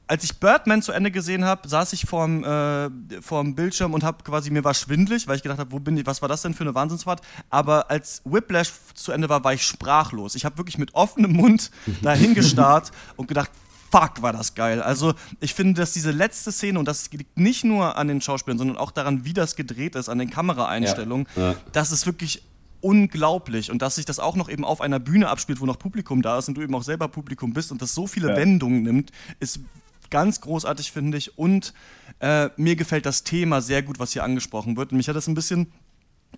als 0.07 0.23
ich 0.23 0.39
Birdman 0.39 0.81
zu 0.81 0.91
Ende 0.91 1.11
gesehen 1.11 1.45
habe, 1.45 1.67
saß 1.67 1.93
ich 1.93 2.05
vorm, 2.05 2.43
äh, 2.43 2.89
vorm 3.21 3.55
Bildschirm 3.55 3.93
und 3.93 4.03
habe 4.03 4.23
quasi, 4.23 4.51
mir 4.51 4.63
war 4.63 4.73
schwindlig, 4.73 5.27
weil 5.27 5.37
ich 5.37 5.43
gedacht 5.43 5.59
habe, 5.59 5.71
wo 5.71 5.79
bin 5.79 5.97
ich, 5.97 6.05
was 6.05 6.21
war 6.21 6.29
das 6.29 6.41
denn 6.41 6.53
für 6.53 6.63
eine 6.63 6.75
Wahnsinnsfahrt? 6.75 7.21
Aber 7.49 7.89
als 7.89 8.21
Whiplash 8.25 8.71
zu 8.93 9.11
Ende 9.11 9.29
war, 9.29 9.43
war 9.43 9.53
ich 9.53 9.63
sprachlos. 9.63 10.35
Ich 10.35 10.45
habe 10.45 10.57
wirklich 10.57 10.77
mit 10.77 10.93
offenem 10.93 11.33
Mund 11.33 11.71
dahingestarrt 12.01 12.91
und 13.15 13.27
gedacht, 13.27 13.51
fuck, 13.91 14.21
war 14.21 14.33
das 14.33 14.55
geil. 14.55 14.81
Also 14.81 15.13
ich 15.39 15.53
finde, 15.53 15.79
dass 15.79 15.93
diese 15.93 16.11
letzte 16.11 16.51
Szene, 16.51 16.79
und 16.79 16.87
das 16.87 17.11
liegt 17.11 17.37
nicht 17.37 17.63
nur 17.63 17.95
an 17.95 18.07
den 18.07 18.21
Schauspielern, 18.21 18.57
sondern 18.57 18.77
auch 18.77 18.91
daran, 18.91 19.23
wie 19.23 19.33
das 19.33 19.55
gedreht 19.55 19.95
ist, 19.95 20.09
an 20.09 20.17
den 20.17 20.29
Kameraeinstellungen, 20.29 21.27
ja. 21.35 21.51
Ja. 21.51 21.55
das 21.71 21.91
ist 21.91 22.05
wirklich 22.05 22.43
unglaublich. 22.83 23.71
Und 23.71 23.81
dass 23.81 23.95
sich 23.95 24.05
das 24.05 24.19
auch 24.19 24.35
noch 24.35 24.49
eben 24.49 24.65
auf 24.65 24.81
einer 24.81 24.99
Bühne 24.99 25.29
abspielt, 25.29 25.61
wo 25.61 25.65
noch 25.65 25.79
Publikum 25.79 26.21
da 26.21 26.37
ist 26.37 26.47
und 26.49 26.55
du 26.55 26.61
eben 26.61 26.75
auch 26.75 26.83
selber 26.83 27.07
Publikum 27.07 27.53
bist 27.53 27.71
und 27.71 27.81
das 27.81 27.93
so 27.93 28.07
viele 28.07 28.29
ja. 28.29 28.35
Wendungen 28.35 28.83
nimmt, 28.83 29.11
ist 29.39 29.59
ganz 30.09 30.41
großartig, 30.41 30.91
finde 30.91 31.17
ich. 31.17 31.37
Und 31.37 31.73
äh, 32.19 32.49
mir 32.57 32.75
gefällt 32.75 33.05
das 33.05 33.23
Thema 33.23 33.61
sehr 33.61 33.81
gut, 33.81 33.99
was 33.99 34.13
hier 34.13 34.23
angesprochen 34.23 34.77
wird. 34.77 34.91
Und 34.91 34.97
mich 34.97 35.07
hat 35.07 35.15
das 35.15 35.27
ein 35.27 35.33
bisschen 35.33 35.71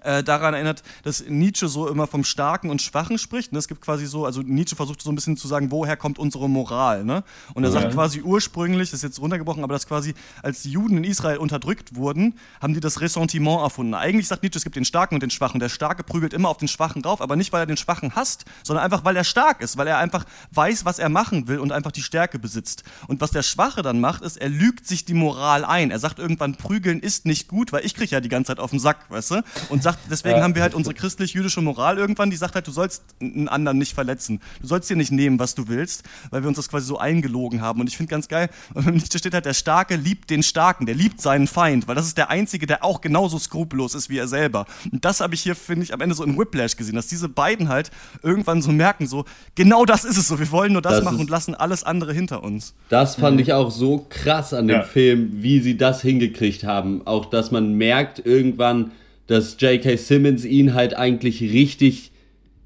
äh, 0.03 0.23
daran 0.23 0.53
erinnert, 0.53 0.83
dass 1.03 1.25
Nietzsche 1.27 1.67
so 1.67 1.87
immer 1.87 2.07
vom 2.07 2.23
Starken 2.23 2.69
und 2.69 2.81
Schwachen 2.81 3.17
spricht. 3.17 3.51
Ne? 3.51 3.59
Es 3.59 3.67
gibt 3.67 3.81
quasi 3.81 4.05
so, 4.05 4.25
also 4.25 4.41
Nietzsche 4.41 4.75
versucht 4.75 5.01
so 5.01 5.11
ein 5.11 5.15
bisschen 5.15 5.37
zu 5.37 5.47
sagen, 5.47 5.71
woher 5.71 5.97
kommt 5.97 6.19
unsere 6.19 6.49
Moral. 6.49 7.03
Ne? 7.03 7.23
Und 7.53 7.63
er 7.63 7.71
ja. 7.71 7.81
sagt 7.81 7.93
quasi 7.93 8.21
ursprünglich, 8.21 8.89
das 8.91 8.99
ist 8.99 9.03
jetzt 9.03 9.19
runtergebrochen, 9.19 9.63
aber 9.63 9.73
dass 9.73 9.87
quasi 9.87 10.13
als 10.41 10.61
die 10.61 10.71
Juden 10.71 10.97
in 10.97 11.03
Israel 11.03 11.37
unterdrückt 11.37 11.95
wurden, 11.95 12.35
haben 12.61 12.73
die 12.73 12.79
das 12.79 13.01
Ressentiment 13.01 13.61
erfunden. 13.61 13.93
Eigentlich 13.93 14.27
sagt 14.27 14.43
Nietzsche, 14.43 14.57
es 14.57 14.63
gibt 14.63 14.75
den 14.75 14.85
Starken 14.85 15.15
und 15.15 15.21
den 15.21 15.29
Schwachen. 15.29 15.59
Der 15.59 15.69
Starke 15.69 16.03
prügelt 16.03 16.33
immer 16.33 16.49
auf 16.49 16.57
den 16.57 16.67
Schwachen 16.67 17.01
drauf, 17.01 17.21
aber 17.21 17.35
nicht, 17.35 17.53
weil 17.53 17.61
er 17.61 17.65
den 17.65 17.77
Schwachen 17.77 18.15
hasst, 18.15 18.45
sondern 18.63 18.83
einfach, 18.85 19.05
weil 19.05 19.15
er 19.15 19.23
stark 19.23 19.61
ist, 19.61 19.77
weil 19.77 19.87
er 19.87 19.97
einfach 19.97 20.25
weiß, 20.51 20.85
was 20.85 20.99
er 20.99 21.09
machen 21.09 21.47
will 21.47 21.59
und 21.59 21.71
einfach 21.71 21.91
die 21.91 22.01
Stärke 22.01 22.39
besitzt. 22.39 22.83
Und 23.07 23.21
was 23.21 23.31
der 23.31 23.43
Schwache 23.43 23.81
dann 23.81 23.99
macht, 23.99 24.21
ist, 24.21 24.37
er 24.37 24.49
lügt 24.49 24.87
sich 24.87 25.05
die 25.05 25.13
Moral 25.13 25.65
ein. 25.65 25.91
Er 25.91 25.99
sagt 25.99 26.19
irgendwann, 26.19 26.55
prügeln 26.55 26.99
ist 26.99 27.25
nicht 27.25 27.47
gut, 27.47 27.71
weil 27.71 27.85
ich 27.85 27.93
kriege 27.95 28.11
ja 28.11 28.21
die 28.21 28.29
ganze 28.29 28.49
Zeit 28.49 28.59
auf 28.59 28.71
den 28.71 28.79
Sack, 28.79 29.09
weißt 29.09 29.31
du? 29.31 29.43
Und 29.69 29.83
sagt, 29.85 29.99
deswegen 30.09 30.37
ja. 30.37 30.43
haben 30.43 30.55
wir 30.55 30.61
halt 30.63 30.73
unsere 30.73 30.93
christlich-jüdische 30.93 31.61
Moral 31.61 31.97
irgendwann, 31.97 32.29
die 32.29 32.35
sagt 32.35 32.55
halt, 32.55 32.67
du 32.67 32.71
sollst 32.71 33.03
einen 33.21 33.47
anderen 33.47 33.77
nicht 33.77 33.93
verletzen. 33.93 34.41
Du 34.61 34.67
sollst 34.67 34.89
dir 34.89 34.97
nicht 34.97 35.11
nehmen, 35.11 35.39
was 35.39 35.55
du 35.55 35.67
willst, 35.67 36.03
weil 36.31 36.41
wir 36.43 36.47
uns 36.47 36.57
das 36.57 36.69
quasi 36.69 36.87
so 36.87 36.97
eingelogen 36.97 37.61
haben. 37.61 37.79
Und 37.79 37.87
ich 37.87 37.95
finde 37.95 38.09
ganz 38.09 38.27
geil, 38.27 38.49
da 38.73 39.19
steht 39.19 39.33
halt, 39.33 39.45
der 39.45 39.53
Starke 39.53 39.95
liebt 39.95 40.29
den 40.29 40.43
Starken, 40.43 40.85
der 40.85 40.95
liebt 40.95 41.21
seinen 41.21 41.47
Feind, 41.47 41.87
weil 41.87 41.95
das 41.95 42.07
ist 42.07 42.17
der 42.17 42.29
Einzige, 42.29 42.65
der 42.65 42.83
auch 42.83 42.99
genauso 42.99 43.37
skrupellos 43.39 43.95
ist 43.95 44.09
wie 44.09 44.17
er 44.17 44.27
selber. 44.27 44.65
Und 44.91 45.05
das 45.05 45.19
habe 45.19 45.35
ich 45.35 45.41
hier, 45.41 45.55
finde 45.55 45.83
ich, 45.83 45.93
am 45.93 46.01
Ende 46.01 46.15
so 46.15 46.23
in 46.23 46.37
Whiplash 46.37 46.75
gesehen, 46.75 46.95
dass 46.95 47.07
diese 47.07 47.29
beiden 47.29 47.69
halt 47.69 47.91
irgendwann 48.23 48.61
so 48.61 48.71
merken, 48.71 49.07
so, 49.07 49.25
genau 49.53 49.85
das 49.85 50.03
ist 50.03 50.17
es 50.17 50.27
so, 50.27 50.39
wir 50.39 50.51
wollen 50.51 50.73
nur 50.73 50.81
das, 50.81 50.95
das 50.95 51.03
machen 51.03 51.19
und 51.19 51.29
lassen 51.29 51.53
alles 51.55 51.83
andere 51.83 52.11
hinter 52.11 52.43
uns. 52.43 52.73
Das 52.89 53.15
fand 53.15 53.35
mhm. 53.35 53.43
ich 53.43 53.53
auch 53.53 53.69
so 53.69 54.05
krass 54.09 54.53
an 54.53 54.67
dem 54.67 54.77
ja. 54.77 54.83
Film, 54.83 55.43
wie 55.43 55.59
sie 55.59 55.77
das 55.77 56.01
hingekriegt 56.01 56.63
haben. 56.63 57.05
Auch, 57.05 57.27
dass 57.27 57.51
man 57.51 57.73
merkt 57.73 58.25
irgendwann, 58.25 58.91
dass 59.27 59.57
J.K. 59.59 59.97
Simmons 59.97 60.45
ihn 60.45 60.73
halt 60.73 60.95
eigentlich 60.95 61.41
richtig 61.41 62.11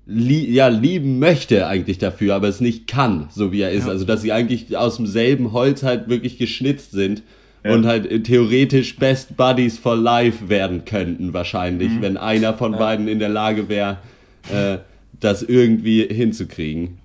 lie 0.06 0.50
ja, 0.50 0.67
lieben 0.67 1.19
möchte 1.19 1.67
eigentlich 1.67 2.00
dafür, 2.00 2.36
aber 2.36 2.48
es 2.48 2.62
nicht 2.62 2.88
kann, 2.88 3.30
so 3.32 3.52
wie 3.52 3.62
er 3.62 3.72
ist. 3.72 3.86
Ja. 3.86 3.91
Also, 3.91 4.06
dass 4.06 4.22
sie 4.22 4.32
eigentlich 4.32 4.76
aus 4.76 4.98
demselben 4.98 5.52
Holz 5.52 5.84
halt 5.84 6.10
wirklich 6.10 6.38
geschnitzt 6.38 6.91
sind 6.91 7.22
ja. 7.63 7.74
und 7.74 7.86
halt 7.86 8.12
äh, 8.12 8.22
theoretisch 8.22 8.95
Best 8.95 9.38
Buddies 9.38 9.78
for 9.78 9.95
Life 9.95 10.50
werden 10.50 10.86
könnten, 10.86 11.34
wahrscheinlich, 11.34 11.89
mhm. 11.89 12.02
wenn 12.02 12.17
einer 12.17 12.54
von 12.56 12.74
beiden 12.74 13.08
in 13.08 13.19
der 13.19 13.30
Lage 13.30 13.69
wäre, 13.69 13.98
äh, 14.52 14.80
das 15.19 15.43
irgendwie 15.43 16.04
hinzukriegen 16.04 16.99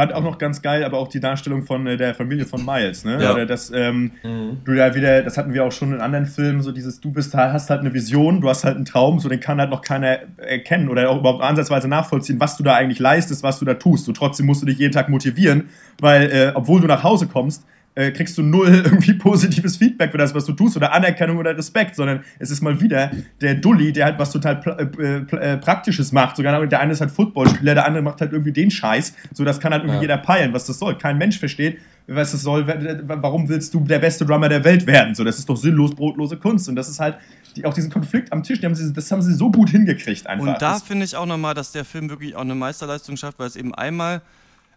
fand 0.00 0.14
auch 0.14 0.22
noch 0.22 0.38
ganz 0.38 0.62
geil, 0.62 0.82
aber 0.82 0.96
auch 0.96 1.08
die 1.08 1.20
Darstellung 1.20 1.62
von 1.64 1.86
äh, 1.86 1.98
der 1.98 2.14
Familie 2.14 2.46
von 2.46 2.64
Miles, 2.64 3.04
ne? 3.04 3.22
Ja. 3.22 3.34
Oder 3.34 3.44
das, 3.44 3.70
ähm, 3.74 4.12
Mhm. 4.22 4.58
du 4.64 4.72
ja 4.72 4.94
wieder, 4.94 5.22
das 5.22 5.36
hatten 5.36 5.52
wir 5.52 5.62
auch 5.62 5.72
schon 5.72 5.92
in 5.92 6.00
anderen 6.00 6.24
Filmen, 6.24 6.62
so 6.62 6.72
dieses, 6.72 7.00
du 7.00 7.12
bist 7.12 7.34
halt, 7.34 7.52
hast 7.52 7.68
halt 7.68 7.80
eine 7.80 7.92
Vision, 7.92 8.40
du 8.40 8.48
hast 8.48 8.64
halt 8.64 8.76
einen 8.76 8.86
Traum, 8.86 9.18
so 9.18 9.28
den 9.28 9.40
kann 9.40 9.60
halt 9.60 9.68
noch 9.68 9.82
keiner 9.82 10.20
erkennen 10.38 10.88
oder 10.88 11.10
auch 11.10 11.18
überhaupt 11.18 11.42
ansatzweise 11.42 11.86
nachvollziehen, 11.86 12.40
was 12.40 12.56
du 12.56 12.62
da 12.62 12.76
eigentlich 12.76 12.98
leistest, 12.98 13.42
was 13.42 13.58
du 13.58 13.66
da 13.66 13.74
tust. 13.74 14.08
Und 14.08 14.16
trotzdem 14.16 14.46
musst 14.46 14.62
du 14.62 14.66
dich 14.66 14.78
jeden 14.78 14.92
Tag 14.94 15.10
motivieren, 15.10 15.68
weil, 16.00 16.30
äh, 16.32 16.52
obwohl 16.54 16.80
du 16.80 16.86
nach 16.86 17.02
Hause 17.02 17.26
kommst, 17.26 17.64
äh, 17.94 18.10
kriegst 18.12 18.38
du 18.38 18.42
null 18.42 18.68
irgendwie 18.84 19.14
positives 19.14 19.76
Feedback 19.76 20.12
für 20.12 20.18
das, 20.18 20.34
was 20.34 20.44
du 20.44 20.52
tust 20.52 20.76
oder 20.76 20.92
Anerkennung 20.92 21.38
oder 21.38 21.56
Respekt, 21.56 21.96
sondern 21.96 22.22
es 22.38 22.50
ist 22.50 22.60
mal 22.62 22.80
wieder 22.80 23.10
der 23.40 23.54
Dulli, 23.56 23.92
der 23.92 24.04
halt 24.06 24.18
was 24.18 24.30
total 24.30 24.56
äh, 24.78 24.86
pla- 25.20 25.38
äh, 25.40 25.56
Praktisches 25.56 26.12
macht. 26.12 26.36
Sogar 26.36 26.66
der 26.66 26.80
eine 26.80 26.92
ist 26.92 27.00
halt 27.00 27.10
Footballspieler, 27.10 27.74
der 27.74 27.86
andere 27.86 28.02
macht 28.02 28.20
halt 28.20 28.32
irgendwie 28.32 28.52
den 28.52 28.70
Scheiß. 28.70 29.14
So, 29.34 29.44
das 29.44 29.58
kann 29.60 29.72
halt 29.72 29.82
irgendwie 29.82 29.96
Ja. 29.96 30.02
jeder 30.02 30.18
peilen, 30.18 30.52
was 30.52 30.66
das 30.66 30.78
soll. 30.78 30.96
Kein 30.98 31.18
Mensch 31.18 31.38
versteht, 31.38 31.78
was 32.06 32.32
das 32.32 32.42
soll. 32.42 32.66
Warum 32.66 33.48
willst 33.48 33.74
du 33.74 33.80
der 33.80 33.98
beste 33.98 34.24
Drummer 34.24 34.48
der 34.48 34.64
Welt 34.64 34.86
werden? 34.86 35.14
So, 35.14 35.24
das 35.24 35.38
ist 35.38 35.48
doch 35.48 35.56
sinnlos 35.56 35.94
brotlose 35.94 36.36
Kunst. 36.36 36.68
Und 36.68 36.76
das 36.76 36.88
ist 36.88 37.00
halt 37.00 37.16
die, 37.56 37.64
auch 37.64 37.74
diesen 37.74 37.90
Konflikt 37.90 38.32
am 38.32 38.42
Tisch, 38.44 38.62
haben 38.62 38.74
sie, 38.76 38.92
das 38.92 39.10
haben 39.10 39.22
sie 39.22 39.34
so 39.34 39.50
gut 39.50 39.70
hingekriegt 39.70 40.26
einfach. 40.28 40.46
Und 40.46 40.62
da 40.62 40.78
finde 40.78 41.04
ich 41.04 41.16
auch 41.16 41.26
nochmal, 41.26 41.54
dass 41.54 41.72
der 41.72 41.84
Film 41.84 42.08
wirklich 42.08 42.36
auch 42.36 42.40
eine 42.42 42.54
Meisterleistung 42.54 43.16
schafft, 43.16 43.38
weil 43.40 43.48
es 43.48 43.56
eben 43.56 43.74
einmal 43.74 44.22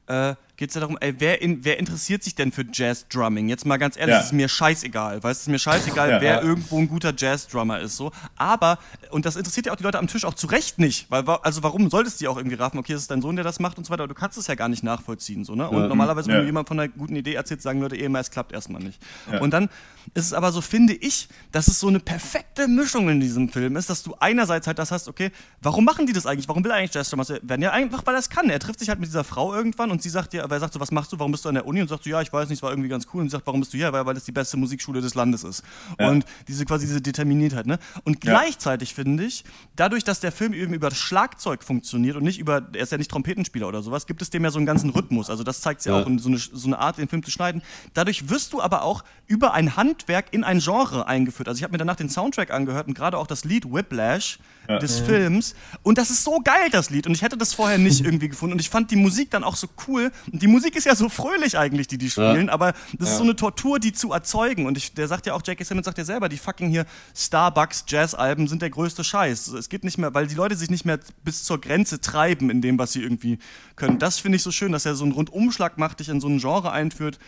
äh, 0.07 0.33
geht 0.55 0.69
es 0.69 0.75
ja 0.75 0.81
darum, 0.81 0.97
ey, 1.01 1.15
wer, 1.17 1.41
in, 1.41 1.65
wer 1.65 1.79
interessiert 1.79 2.23
sich 2.23 2.35
denn 2.35 2.51
für 2.51 2.63
Jazz-Drumming? 2.71 3.49
Jetzt 3.49 3.65
mal 3.65 3.77
ganz 3.77 3.97
ehrlich, 3.97 4.13
Ja. 4.13 4.19
es 4.19 4.27
ist 4.27 4.33
mir 4.33 4.47
scheißegal, 4.47 5.23
weil 5.23 5.31
es 5.31 5.41
ist 5.41 5.47
mir 5.47 5.57
scheißegal, 5.57 6.09
Ja. 6.11 6.21
wer 6.21 6.33
Ja. 6.35 6.41
irgendwo 6.41 6.77
ein 6.77 6.87
guter 6.87 7.11
Jazz-Drummer 7.17 7.79
ist. 7.79 7.97
So. 7.97 8.11
Aber, 8.35 8.77
und 9.09 9.25
das 9.25 9.35
interessiert 9.35 9.65
ja 9.65 9.71
auch 9.71 9.77
die 9.77 9.83
Leute 9.83 9.97
am 9.97 10.07
Tisch 10.07 10.25
auch 10.25 10.35
zu 10.35 10.45
Recht 10.47 10.77
nicht, 10.77 11.09
weil, 11.09 11.23
also 11.27 11.63
warum 11.63 11.89
solltest 11.89 12.19
du 12.19 12.25
die 12.25 12.27
auch 12.27 12.37
irgendwie 12.37 12.55
raffen, 12.55 12.77
okay, 12.77 12.93
es 12.93 13.01
ist 13.01 13.11
dein 13.11 13.21
Sohn, 13.21 13.35
der 13.35 13.43
das 13.43 13.59
macht 13.59 13.77
und 13.79 13.85
so 13.85 13.91
weiter, 13.91 14.03
aber 14.03 14.13
du 14.13 14.19
kannst 14.19 14.37
es 14.37 14.45
ja 14.47 14.53
gar 14.55 14.69
nicht 14.69 14.83
nachvollziehen. 14.83 15.43
So, 15.43 15.55
ne? 15.55 15.67
Und 15.69 15.81
Ja. 15.81 15.87
normalerweise, 15.87 16.29
wenn 16.31 16.41
du 16.41 16.45
jemand 16.45 16.67
von 16.67 16.79
einer 16.79 16.87
guten 16.89 17.15
Idee 17.15 17.33
erzählst, 17.33 17.63
sagen 17.63 17.81
Leute 17.81 17.95
eh 17.95 18.03
immer, 18.05 18.19
es 18.19 18.29
klappt 18.29 18.51
erstmal 18.51 18.81
nicht. 18.83 19.01
Und 19.39 19.51
dann 19.51 19.69
ist 20.13 20.25
es 20.27 20.33
aber 20.33 20.51
so, 20.51 20.61
finde 20.61 20.93
ich, 20.93 21.29
dass 21.51 21.67
es 21.67 21.79
so 21.79 21.87
eine 21.87 21.99
perfekte 21.99 22.67
Mischung 22.67 23.09
in 23.09 23.19
diesem 23.19 23.49
Film 23.49 23.75
ist, 23.75 23.89
dass 23.89 24.03
du 24.03 24.15
einerseits 24.19 24.67
halt 24.67 24.77
das 24.77 24.91
hast, 24.91 25.07
okay, 25.07 25.31
warum 25.61 25.83
machen 25.85 26.05
die 26.05 26.13
das 26.13 26.25
eigentlich? 26.27 26.47
Warum 26.47 26.63
will 26.63 26.71
er 26.71 26.77
eigentlich 26.77 26.93
Jazz 26.93 27.09
Drummers 27.09 27.29
werden? 27.29 27.61
Ja, 27.61 27.71
einfach, 27.71 28.05
weil 28.05 28.13
er 28.15 28.19
es 28.19 28.29
kann. 28.29 28.49
Er 28.49 28.59
trifft 28.59 28.79
sich 28.79 28.89
halt 28.89 28.99
mit 28.99 29.07
dieser 29.09 29.23
Frau 29.23 29.53
irgendwann 29.53 29.89
und 29.91 30.03
sie 30.03 30.09
sagt 30.09 30.33
dir, 30.33 30.42
aber 30.43 30.55
er 30.55 30.59
sagt 30.59 30.73
so, 30.73 30.79
was 30.79 30.91
machst 30.91 31.11
du, 31.11 31.19
warum 31.19 31.31
bist 31.31 31.45
du 31.45 31.49
an 31.49 31.55
der 31.55 31.65
Uni? 31.65 31.81
Und 31.81 31.87
sagt 31.87 32.03
so, 32.03 32.09
ja, 32.09 32.21
ich 32.21 32.31
weiß 32.31 32.49
nicht, 32.49 32.57
es 32.59 32.63
war 32.63 32.69
irgendwie 32.71 32.89
ganz 32.89 33.07
cool. 33.13 33.21
Und 33.21 33.29
sie 33.29 33.31
sagt, 33.31 33.47
warum 33.47 33.59
bist 33.61 33.73
du 33.73 33.77
hier? 33.77 33.91
Weil, 33.93 34.05
weil 34.05 34.13
das 34.13 34.25
die 34.25 34.31
beste 34.31 34.57
Musikschule 34.57 35.01
des 35.01 35.15
Landes 35.15 35.43
ist. 35.43 35.63
Ja. 35.99 36.09
Und 36.09 36.25
diese 36.47 36.65
quasi 36.65 36.85
diese 36.85 37.01
Determiniertheit, 37.01 37.65
ne? 37.65 37.79
Und 38.03 38.23
Ja. 38.25 38.33
gleichzeitig 38.33 38.93
finde 38.93 39.23
ich, 39.25 39.43
dadurch, 39.75 40.03
dass 40.03 40.19
der 40.19 40.31
Film 40.31 40.53
eben 40.53 40.73
über 40.73 40.89
das 40.89 40.97
Schlagzeug 40.99 41.63
funktioniert 41.63 42.15
und 42.17 42.23
nicht 42.23 42.39
über, 42.39 42.61
er 42.73 42.81
ist 42.83 42.91
ja 42.91 42.97
nicht 42.97 43.09
Trompetenspieler 43.11 43.67
oder 43.67 43.81
sowas, 43.81 44.05
gibt 44.05 44.21
es 44.21 44.29
dem 44.29 44.43
ja 44.43 44.51
so 44.51 44.57
einen 44.59 44.65
ganzen 44.65 44.89
Rhythmus. 44.89 45.29
Also 45.29 45.43
das 45.43 45.61
zeigt 45.61 45.83
ja 45.85 45.95
Ja. 45.95 46.01
auch 46.01 46.05
und 46.05 46.19
so 46.19 46.29
eine, 46.29 46.37
so 46.37 46.67
eine 46.67 46.77
Art, 46.79 46.97
den 46.97 47.07
Film 47.07 47.23
zu 47.23 47.31
schneiden. 47.31 47.61
Dadurch 47.93 48.29
wirst 48.29 48.53
du 48.53 48.61
aber 48.61 48.83
auch 48.83 49.03
über 49.27 49.53
ein 49.53 49.75
Handwerk 49.77 50.27
in 50.31 50.43
ein 50.43 50.59
Genre 50.59 51.07
eingeführt. 51.07 51.47
Also 51.47 51.57
ich 51.59 51.63
habe 51.63 51.71
mir 51.71 51.77
danach 51.77 51.95
den 51.95 52.09
Soundtrack 52.09 52.51
angehört 52.51 52.87
und 52.87 52.93
gerade 52.93 53.17
auch 53.17 53.27
das 53.27 53.45
Lied 53.45 53.71
Whiplash 53.71 54.39
Ja. 54.67 54.79
des 54.79 54.99
Films. 54.99 55.55
Und 55.83 55.97
das 55.97 56.09
ist 56.09 56.23
so 56.23 56.39
geil, 56.43 56.69
das 56.71 56.89
Lied. 56.89 57.05
Und 57.07 57.13
ich 57.13 57.21
hätte 57.21 57.37
das 57.37 57.53
vorher 57.53 57.77
nicht 57.77 57.99
irgendwie 58.05 58.29
gefunden. 58.29 58.53
Und 58.53 58.59
ich 58.61 58.69
fand 58.69 58.91
die 58.91 58.95
Musik 58.95 59.29
dann 59.31 59.43
auch 59.43 59.55
so 59.57 59.67
cool. 59.87 60.11
Die 60.35 60.47
Musik 60.47 60.75
ist 60.75 60.85
ja 60.85 60.95
so 60.95 61.09
fröhlich 61.09 61.59
eigentlich, 61.59 61.87
die 61.87 61.99
die 61.99 62.09
spielen. 62.09 62.49
Aber 62.49 62.73
das 62.97 63.11
ist 63.11 63.17
so 63.17 63.23
eine 63.23 63.35
Tortur, 63.35 63.79
die 63.79 63.93
zu 63.93 64.11
erzeugen. 64.11 64.65
Und 64.65 64.77
ich, 64.77 64.93
der 64.95 65.07
sagt 65.07 65.27
ja 65.27 65.35
auch, 65.35 65.43
J.K. 65.45 65.63
Simmons 65.63 65.85
sagt 65.85 65.99
ja 65.99 66.05
selber, 66.05 66.27
die 66.27 66.37
fucking 66.37 66.69
hier 66.69 66.85
Starbucks 67.15 67.85
Jazz-Alben 67.87 68.47
sind 68.47 68.63
der 68.63 68.71
größte 68.71 69.03
Scheiß. 69.03 69.49
Es 69.49 69.69
geht 69.69 69.83
nicht 69.83 69.99
mehr, 69.99 70.13
weil 70.15 70.25
die 70.25 70.33
Leute 70.33 70.55
sich 70.55 70.71
nicht 70.71 70.85
mehr 70.85 70.99
bis 71.23 71.43
zur 71.43 71.61
Grenze 71.61 72.01
treiben 72.01 72.49
in 72.49 72.61
dem, 72.61 72.79
was 72.79 72.93
sie 72.93 73.03
irgendwie 73.03 73.37
können. 73.75 73.99
Das 73.99 74.17
finde 74.17 74.37
ich 74.37 74.43
so 74.43 74.49
schön, 74.49 74.71
dass 74.71 74.87
er 74.87 74.95
so 74.95 75.03
einen 75.03 75.13
Rundumschlag 75.13 75.77
macht, 75.77 75.99
dich 75.99 76.09
in 76.09 76.19
so 76.19 76.27
ein 76.27 76.39
Genre 76.39 76.71
einführt 76.71 77.19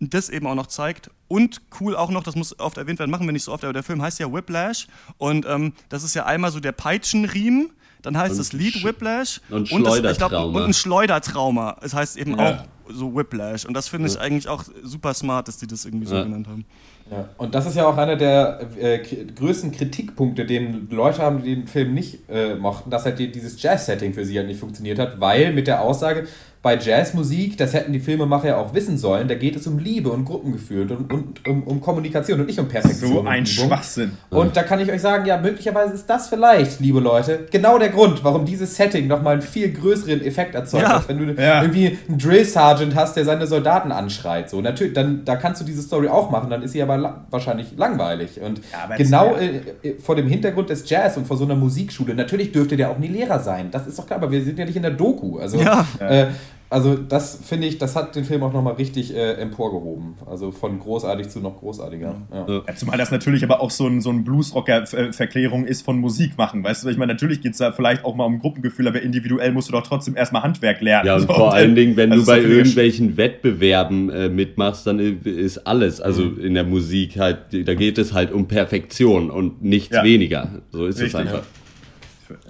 und 0.00 0.14
das 0.14 0.30
eben 0.30 0.46
auch 0.46 0.54
noch 0.54 0.68
zeigt. 0.68 1.10
Und 1.28 1.60
cool 1.80 1.94
auch 1.96 2.10
noch, 2.10 2.22
das 2.22 2.34
muss 2.34 2.58
oft 2.58 2.78
erwähnt 2.78 2.98
werden, 2.98 3.10
machen 3.10 3.26
wir 3.26 3.32
nicht 3.32 3.44
so 3.44 3.52
oft, 3.52 3.64
aber 3.64 3.74
der 3.74 3.82
Film 3.82 4.00
heißt 4.00 4.18
ja 4.18 4.32
Whiplash. 4.32 4.86
Und 5.18 5.44
ähm, 5.46 5.74
das 5.90 6.02
ist 6.02 6.14
ja 6.14 6.24
einmal 6.24 6.50
so 6.50 6.60
der 6.60 6.72
Peitschenriemen, 6.72 7.72
dann 8.04 8.16
heißt 8.16 8.32
Und 8.32 8.38
das 8.38 8.52
Lied 8.52 8.74
Sch- 8.74 8.84
Whiplash. 8.84 9.40
und 9.50 9.70
das- 9.84 9.98
ich 10.12 10.18
glaub, 10.18 10.32
und 10.32 10.62
ein 10.62 10.74
Schleudertrauma. 10.74 11.76
Es 11.82 11.94
heißt 11.94 12.16
eben 12.16 12.38
Ja. 12.38 12.64
auch 12.88 12.92
so 12.92 13.14
Whiplash. 13.16 13.64
Und 13.64 13.74
das 13.74 13.88
finde 13.88 14.08
ich 14.08 14.18
eigentlich 14.20 14.48
auch 14.48 14.62
super 14.82 15.14
smart, 15.14 15.48
dass 15.48 15.56
die 15.56 15.66
das 15.66 15.84
irgendwie 15.86 16.06
so 16.06 16.14
Ja. 16.16 16.24
genannt 16.24 16.46
haben. 16.46 16.64
Ja, 17.10 17.28
und 17.38 17.54
das 17.54 17.66
ist 17.66 17.76
ja 17.76 17.86
auch 17.86 17.96
einer 17.98 18.16
der 18.16 18.60
äh, 18.78 18.98
größten 19.34 19.72
Kritikpunkte, 19.72 20.46
den 20.46 20.88
Leute 20.90 21.20
haben, 21.22 21.42
die 21.42 21.54
den 21.54 21.66
Film 21.66 21.92
nicht 21.94 22.28
äh, 22.30 22.54
mochten, 22.56 22.90
dass 22.90 23.04
halt 23.04 23.18
die, 23.18 23.30
dieses 23.30 23.60
Jazz-Setting 23.60 24.14
für 24.14 24.24
sie 24.24 24.38
halt 24.38 24.48
nicht 24.48 24.60
funktioniert 24.60 24.98
hat, 24.98 25.20
weil 25.20 25.52
mit 25.52 25.66
der 25.66 25.82
Aussage, 25.82 26.26
bei 26.64 26.76
Jazzmusik, 26.78 27.58
das 27.58 27.74
hätten 27.74 27.92
die 27.92 28.00
Filmemacher 28.00 28.48
ja 28.48 28.56
auch 28.56 28.72
wissen 28.74 28.96
sollen, 28.98 29.28
da 29.28 29.34
geht 29.34 29.54
es 29.54 29.66
um 29.66 29.78
Liebe 29.78 30.08
und 30.10 30.24
Gruppengefühl 30.24 30.90
und, 30.90 31.12
und 31.12 31.46
um, 31.48 31.62
um 31.64 31.80
Kommunikation 31.80 32.40
und 32.40 32.46
nicht 32.46 32.58
um 32.58 32.66
Perfektion. 32.68 33.12
so 33.12 33.20
und 33.20 33.28
ein. 33.28 33.44
Schwachsinn. 33.46 34.12
Und 34.30 34.56
da 34.56 34.62
kann 34.62 34.80
ich 34.80 34.90
euch 34.90 35.02
sagen, 35.02 35.26
ja, 35.26 35.36
möglicherweise 35.38 35.92
ist 35.94 36.06
das 36.06 36.28
vielleicht, 36.28 36.80
liebe 36.80 37.00
Leute, 37.00 37.46
genau 37.52 37.78
der 37.78 37.90
Grund, 37.90 38.24
warum 38.24 38.46
dieses 38.46 38.74
Setting 38.74 39.06
nochmal 39.06 39.34
einen 39.34 39.42
viel 39.42 39.70
größeren 39.72 40.22
Effekt 40.24 40.54
erzeugt, 40.54 40.82
Ja. 40.84 40.96
als 40.96 41.08
wenn 41.08 41.18
du 41.18 41.40
Ja. 41.40 41.60
irgendwie 41.62 41.98
einen 42.08 42.18
Drill 42.18 42.44
Sergeant 42.44 42.94
hast, 42.94 43.14
der 43.16 43.26
seine 43.26 43.46
Soldaten 43.46 43.92
anschreit. 43.92 44.48
So, 44.48 44.60
natürlich, 44.62 44.94
dann, 44.94 45.22
da 45.26 45.36
kannst 45.36 45.60
du 45.60 45.64
diese 45.66 45.82
Story 45.82 46.08
auch 46.08 46.30
machen, 46.30 46.48
dann 46.48 46.62
ist 46.62 46.72
sie 46.72 46.82
aber 46.82 46.96
la 46.96 47.24
wahrscheinlich 47.30 47.76
langweilig. 47.76 48.40
Und 48.40 48.62
Ja, 48.72 48.96
genau 48.96 49.34
äh, 49.34 49.60
äh, 49.86 49.98
vor 50.00 50.16
dem 50.16 50.26
Hintergrund 50.28 50.70
des 50.70 50.88
Jazz 50.88 51.18
und 51.18 51.26
vor 51.26 51.36
so 51.36 51.44
einer 51.44 51.56
Musikschule, 51.56 52.14
natürlich 52.14 52.52
dürfte 52.52 52.76
der 52.78 52.90
auch 52.90 52.98
nie 52.98 53.08
Lehrer 53.08 53.38
sein. 53.38 53.68
Das 53.70 53.86
ist 53.86 53.98
doch 53.98 54.06
klar, 54.06 54.18
aber 54.18 54.30
wir 54.30 54.42
sind 54.42 54.58
ja 54.58 54.64
nicht 54.64 54.76
in 54.76 54.82
der 54.82 54.92
Doku. 54.92 55.38
Also, 55.38 55.58
Ja. 55.60 55.86
Äh, 56.00 56.26
also 56.74 56.96
das 56.96 57.38
finde 57.42 57.68
ich, 57.68 57.78
das 57.78 57.94
hat 57.94 58.16
den 58.16 58.24
Film 58.24 58.42
auch 58.42 58.52
nochmal 58.52 58.74
richtig 58.74 59.14
äh, 59.14 59.34
emporgehoben. 59.34 60.14
Also 60.26 60.50
von 60.50 60.78
großartig 60.80 61.28
zu 61.28 61.38
noch 61.38 61.56
großartiger. 61.60 62.16
Ja. 62.32 62.46
Ja, 62.66 62.74
zumal 62.74 62.98
das 62.98 63.12
natürlich 63.12 63.44
aber 63.44 63.60
auch 63.60 63.70
so 63.70 63.86
ein, 63.86 64.00
so 64.00 64.10
ein 64.10 64.24
Bluesrocker-Verklärung 64.24 65.64
ist 65.66 65.82
von 65.82 65.98
Musik 65.98 66.36
machen. 66.36 66.64
Weißt 66.64 66.84
du, 66.84 66.88
ich 66.88 66.96
meine, 66.96 67.12
natürlich 67.12 67.40
geht 67.40 67.52
es 67.52 67.58
da 67.58 67.72
vielleicht 67.72 68.04
auch 68.04 68.14
mal 68.16 68.24
um 68.24 68.38
Gruppengefühl, 68.40 68.88
aber 68.88 69.00
individuell 69.02 69.52
musst 69.52 69.68
du 69.68 69.72
doch 69.72 69.82
trotzdem 69.82 70.16
erstmal 70.16 70.42
Handwerk 70.42 70.80
lernen. 70.80 71.06
Ja, 71.06 71.14
und 71.14 71.20
So, 71.22 71.26
vor 71.28 71.36
dann- 71.46 71.54
allen 71.54 71.74
Dingen, 71.74 71.96
wenn 71.96 72.10
also 72.12 72.24
du 72.24 72.30
bei 72.30 72.40
irgendwelchen 72.40 73.16
Wettbewerben 73.16 74.10
äh, 74.10 74.28
mitmachst, 74.28 74.86
dann 74.86 74.98
ist 74.98 75.58
alles, 75.66 76.00
also 76.00 76.24
in 76.24 76.54
der 76.54 76.64
Musik 76.64 77.18
halt, 77.18 77.38
da 77.68 77.74
geht 77.74 77.98
es 77.98 78.12
halt 78.12 78.32
um 78.32 78.48
Perfektion 78.48 79.30
und 79.30 79.62
nichts 79.62 79.94
Ja. 79.96 80.02
weniger. 80.04 80.48
So 80.70 80.86
ist 80.86 80.96
es 80.96 81.02
Richtig, 81.02 81.20
einfach. 81.20 81.42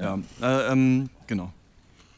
Ja, 0.01 0.19
äh, 0.43 0.73
ähm, 0.73 1.09
genau. 1.27 1.53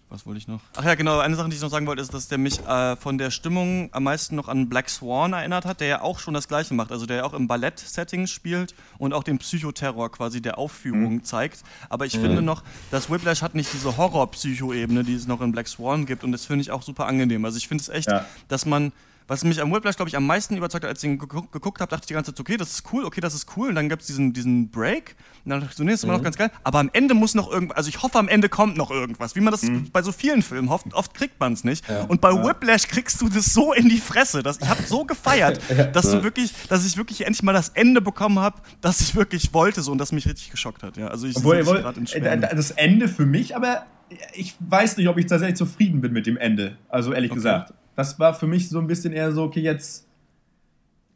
Was 0.09 0.25
wollte 0.25 0.39
ich 0.39 0.47
noch? 0.47 0.61
Ach 0.77 0.85
ja, 0.85 0.95
genau, 0.95 1.19
eine 1.19 1.35
Sache, 1.35 1.49
die 1.49 1.57
ich 1.57 1.63
noch 1.63 1.69
sagen 1.71 1.87
wollte, 1.89 2.01
ist, 2.01 2.15
dass 2.15 2.29
der 2.29 2.39
mich 2.39 2.61
äh, 2.65 2.95
von 2.95 3.19
der 3.19 3.33
Stimmung 3.33 3.89
am 3.93 4.05
meisten 4.05 4.37
noch 4.37 4.47
an 4.47 4.69
Black 4.69 4.89
Swan 4.89 5.33
erinnert 5.33 5.65
hat, 5.65 5.81
der 5.81 5.89
ja 5.89 6.01
auch 6.01 6.21
schon 6.21 6.33
das 6.33 6.47
Gleiche 6.47 6.75
macht. 6.75 6.93
Also 6.93 7.07
der 7.07 7.17
ja 7.19 7.25
auch 7.25 7.35
im 7.35 7.49
Ballett-Setting 7.49 8.29
spielt 8.29 8.75
und 8.99 9.13
auch 9.13 9.25
den 9.25 9.39
Psychoterror 9.39 10.13
quasi 10.13 10.41
der 10.41 10.59
Aufführung 10.59 11.25
zeigt. 11.25 11.65
Aber 11.89 12.07
ich 12.07 12.13
finde 12.13 12.41
noch, 12.41 12.63
dass 12.93 13.11
Whiplash 13.11 13.43
hat 13.43 13.57
nicht 13.57 13.73
diese 13.73 13.97
Horror-Psycho-Ebene, 13.97 15.03
die 15.03 15.15
es 15.15 15.27
noch 15.27 15.41
in 15.41 15.51
Black 15.51 15.67
Swan 15.67 16.07
gibt. 16.07 16.23
Und 16.23 16.31
das 16.31 16.47
finde 16.47 16.63
ich 16.63 16.71
auch 16.71 16.83
super 16.83 17.07
angenehm. 17.07 17.45
Also 17.45 17.57
ich 17.57 17.67
finde 17.67 17.83
es 17.83 17.89
echt, 17.89 18.09
Ja. 18.09 18.25
dass 18.47 18.65
man 18.65 18.93
was 19.29 19.43
mich 19.45 19.61
am 19.61 19.73
Whiplash, 19.73 19.97
glaube 19.97 20.09
ich, 20.09 20.17
am 20.17 20.27
meisten 20.27 20.57
überzeugt 20.57 20.85
hat, 20.85 20.91
als 20.91 21.03
ich 21.03 21.11
ihn 21.11 21.19
geguckt, 21.19 21.53
geguckt 21.53 21.81
habe, 21.81 21.91
dachte 21.91 22.05
ich 22.05 22.07
die 22.07 22.15
ganze 22.15 22.33
Zeit, 22.33 22.41
okay, 22.41 22.57
das 22.57 22.71
ist 22.71 22.85
cool, 22.93 23.05
okay, 23.05 23.21
das 23.21 23.35
ist 23.35 23.57
cool. 23.57 23.71
Und 23.71 23.75
dann 23.75 23.89
gab 23.89 24.01
es 24.01 24.07
diesen, 24.07 24.33
diesen 24.33 24.71
Break. 24.71 25.17
Und 25.45 25.51
dann 25.51 25.61
dachte 25.61 25.73
ich 25.73 25.77
so, 25.77 25.85
nee, 25.85 25.91
das 25.91 26.01
ist 26.01 26.05
immer 26.05 26.13
noch 26.13 26.23
ganz 26.23 26.37
geil. 26.37 26.51
Aber 26.63 26.79
am 26.79 26.91
Ende 26.93 27.15
muss 27.15 27.35
noch 27.35 27.51
irgendwas, 27.51 27.77
also 27.77 27.89
ich 27.89 28.03
hoffe, 28.03 28.19
am 28.19 28.29
Ende 28.29 28.49
kommt 28.49 28.77
noch 28.77 28.91
irgendwas. 28.91 29.35
Wie 29.35 29.41
man 29.41 29.51
das 29.51 29.63
bei 29.93 30.03
so 30.03 30.13
vielen 30.13 30.43
Filmen 30.43 30.71
hofft, 30.71 30.93
oft 30.95 31.15
kriegt 31.15 31.41
man 31.41 31.53
es 31.53 31.65
nicht. 31.65 31.85
Und 32.09 32.21
bei 32.21 32.31
Whiplash 32.31 32.87
kriegst 32.87 33.21
du 33.21 33.29
das 33.29 33.53
so 33.53 33.73
in 33.73 33.89
die 33.89 33.99
Fresse. 33.99 34.43
Dass, 34.43 34.61
ich 34.61 34.69
habe 34.69 34.83
so 34.85 35.05
gefeiert, 35.05 35.61
dass 35.93 36.11
du 36.11 36.23
wirklich, 36.23 36.53
dass 36.69 36.87
ich 36.87 36.97
wirklich 36.97 37.27
endlich 37.27 37.43
mal 37.43 37.53
das 37.53 37.71
Ende 37.71 38.01
bekommen 38.01 38.39
habe, 38.39 38.61
das 38.81 39.01
ich 39.01 39.15
wirklich 39.17 39.53
wollte 39.53 39.83
so 39.83 39.91
und 39.93 39.99
das 39.99 40.13
mich 40.13 40.27
richtig 40.27 40.51
geschockt 40.51 40.83
hat. 40.83 40.97
Ja, 40.97 41.09
also 41.09 41.27
ich 41.27 41.37
Obwohl, 41.37 41.61
obwohl, 41.61 41.85
äh, 42.13 42.39
das 42.39 42.71
Ende 42.73 43.09
für 43.09 43.27
mich, 43.27 43.57
aber 43.57 43.87
ich 44.35 44.55
weiß 44.61 44.97
nicht, 44.99 45.09
ob 45.09 45.19
ich 45.19 45.27
tatsächlich 45.27 45.57
zufrieden 45.57 46.01
bin 46.01 46.13
mit 46.13 46.27
dem 46.27 46.37
Ende. 46.37 46.79
Also 46.89 47.13
ehrlich 47.13 47.31
Okay. 47.31 47.39
gesagt. 47.39 47.75
Das 47.97 48.19
war 48.19 48.35
für 48.35 48.47
mich 48.47 48.69
so 48.69 48.79
ein 48.79 48.87
bisschen 48.87 49.13
eher 49.13 49.33
so, 49.33 49.43
okay, 49.43 49.61
jetzt. 49.61 50.05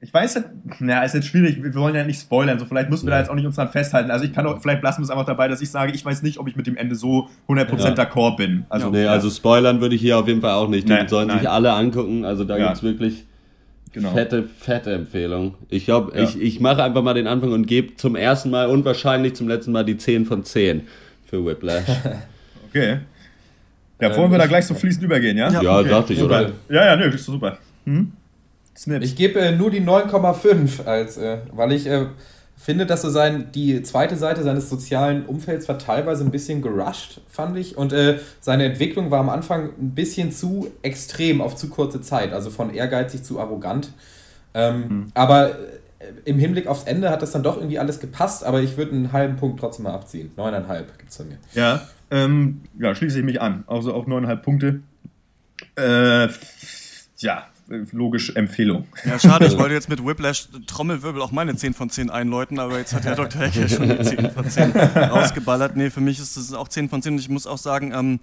Ich 0.03 0.15
weiß 0.15 0.35
ja, 0.37 0.45
na, 0.79 1.03
ist 1.05 1.15
jetzt 1.15 1.27
schwierig, 1.27 1.63
wir 1.63 1.75
wollen 1.75 1.95
ja 1.95 2.05
nicht 2.05 2.19
spoilern, 2.23 2.59
so 2.59 2.65
vielleicht 2.65 2.89
müssen 2.89 3.05
wir 3.07 3.11
da 3.11 3.17
Nee. 3.17 3.21
jetzt 3.21 3.31
auch 3.31 3.35
nicht 3.35 3.45
uns 3.45 3.57
dran 3.57 3.69
festhalten. 3.69 4.11
Also 4.11 4.25
ich 4.25 4.33
kann 4.33 4.47
auch, 4.47 4.59
vielleicht 4.63 4.83
lassen 4.83 5.01
wir 5.01 5.05
es 5.05 5.11
einfach 5.11 5.27
dabei, 5.27 5.47
dass 5.47 5.61
ich 5.61 5.71
sage, 5.71 5.93
ich 5.93 6.03
weiß 6.03 6.23
nicht, 6.23 6.39
ob 6.39 6.49
ich 6.49 6.57
mit 6.57 6.67
dem 6.67 6.79
Ende 6.79 6.95
so 6.95 7.29
100% 7.47 7.99
Ja. 7.99 8.05
d'accord 8.05 8.37
bin. 8.37 8.65
Also, 8.71 8.89
Nee, 8.89 9.05
also 9.05 9.29
spoilern 9.29 9.83
würde 9.83 9.95
ich 9.95 10.01
hier 10.01 10.17
auf 10.17 10.27
jeden 10.27 10.41
Fall 10.41 10.55
auch 10.55 10.69
nicht. 10.69 10.89
Die 10.89 10.93
Nein, 10.93 11.07
sollen 11.07 11.29
nein. 11.29 11.41
sich 11.41 11.51
alle 11.51 11.73
angucken. 11.73 12.25
Also 12.25 12.45
da 12.45 12.57
Ja. 12.57 12.69
gibt's 12.69 12.83
wirklich 12.83 13.25
genau. 13.93 14.13
fette, 14.13 14.45
fette 14.45 14.95
Empfehlung. 14.95 15.57
Ich 15.69 15.85
glaube, 15.85 16.17
Ja. 16.17 16.25
ich, 16.25 16.41
ich 16.41 16.61
mache 16.61 16.83
einfach 16.83 17.03
mal 17.03 17.13
den 17.13 17.27
Anfang 17.27 17.53
und 17.53 17.67
gebe 17.67 17.95
zum 17.97 18.17
ersten 18.17 18.49
Mal 18.49 18.69
und 18.69 18.87
wahrscheinlich 18.87 19.35
zum 19.35 19.49
letzten 19.49 19.73
Mal 19.73 19.85
die 19.85 19.99
10 19.99 20.25
von 20.25 20.45
10 20.45 20.87
für 21.27 21.45
Whiplash. 21.45 21.85
Okay. 22.71 23.01
Ja, 24.01 24.17
wollen 24.17 24.31
wir 24.31 24.39
da 24.39 24.47
gleich 24.47 24.67
so 24.67 24.75
fließend 24.75 25.05
übergehen, 25.05 25.37
ja? 25.37 25.51
Ja. 25.51 25.63
ja, 25.63 25.79
okay. 25.79 25.89
dachte 25.89 26.13
ich, 26.13 26.23
oder? 26.23 26.53
Ja, 26.69 26.87
ja, 26.87 26.97
nö, 26.97 27.11
das 27.11 27.21
ist 27.21 27.27
super. 27.27 27.59
Hm? 27.85 28.13
Snips. 28.77 29.05
Ich 29.05 29.17
gebe 29.17 29.39
äh, 29.41 29.53
nur 29.55 29.71
die 29.71 29.81
9,5 29.81 30.87
als, 30.87 31.19
äh, 31.19 31.39
weil 31.53 31.73
ich 31.73 31.87
äh, 31.87 32.07
finde, 32.57 32.87
dass 32.87 33.03
so 33.03 33.11
sein, 33.11 33.53
die 33.55 33.83
zweite 33.83 34.17
Seite 34.17 34.43
seines 34.43 34.69
sozialen 34.69 35.25
Umfelds 35.27 35.69
war 35.69 35.79
teilweise 35.79 36.25
ein 36.25 36.31
bisschen 36.31 36.63
gerusht, 36.63 37.21
fand 37.29 37.57
ich. 37.57 37.77
Und 37.77 37.93
äh, 37.93 38.19
seine 38.41 38.65
Entwicklung 38.65 39.11
war 39.11 39.21
am 39.21 39.29
Anfang 39.29 39.71
ein 39.81 39.95
bisschen 39.95 40.31
zu 40.31 40.71
extrem 40.83 41.41
auf 41.41 41.57
zu 41.57 41.69
kurze 41.69 42.01
Zeit. 42.01 42.33
Also 42.33 42.51
von 42.51 42.73
ehrgeizig 42.73 43.23
zu 43.23 43.41
arrogant. 43.41 43.93
Ähm, 44.53 44.77
mhm. 44.77 45.07
Aber 45.15 45.51
äh, 45.51 45.55
im 46.25 46.39
Hinblick 46.39 46.67
aufs 46.67 46.85
Ende 46.85 47.11
hat 47.11 47.23
das 47.23 47.33
dann 47.33 47.43
doch 47.43 47.57
irgendwie 47.57 47.79
alles 47.79 47.99
gepasst. 47.99 48.45
Aber 48.45 48.61
ich 48.61 48.77
würde 48.77 48.93
einen 48.93 49.13
halben 49.13 49.37
Punkt 49.37 49.61
trotzdem 49.61 49.85
mal 49.85 49.95
abziehen. 49.95 50.31
Neuneinhalb 50.37 50.99
gibt 50.99 51.11
es 51.11 51.17
von 51.17 51.29
mir. 51.29 51.39
Ja, 51.55 51.83
ähm, 52.11 52.63
ja, 52.79 52.95
schließe 52.95 53.19
ich 53.19 53.25
mich 53.25 53.41
an. 53.41 53.65
Also 53.67 53.95
auch 53.95 54.07
neuneinhalb 54.07 54.43
Punkte. 54.43 54.81
Äh, 55.77 56.29
ja, 57.19 57.47
logisch 57.93 58.35
Empfehlung. 58.35 58.87
Ja, 59.05 59.19
schade, 59.19 59.47
ich 59.47 59.57
wollte 59.57 59.75
jetzt 59.75 59.89
mit 59.89 60.05
Whiplash 60.05 60.49
Trommelwirbel 60.67 61.23
auch 61.23 61.31
meine 61.31 61.55
10 61.55 61.75
von 61.75 61.91
10 61.91 62.11
einläuten, 62.11 62.59
aber 62.59 62.79
jetzt 62.79 62.95
hat 62.95 63.05
der 63.05 63.15
Dr. 63.15 63.43
Hecke 63.43 63.69
schon 63.69 63.89
die 63.89 64.03
10 64.03 64.31
von 64.31 64.49
10 64.49 64.73
rausgeballert. 64.97 65.77
Nee, 65.77 65.91
für 65.91 66.01
mich 66.01 66.19
ist 66.19 66.37
es 66.37 66.53
auch 66.53 66.69
10 66.69 66.89
von 66.89 67.03
10 67.03 67.15
und 67.15 67.19
ich 67.19 67.29
muss 67.29 67.47
auch 67.47 67.59
sagen, 67.59 67.93
ähm, 67.95 68.21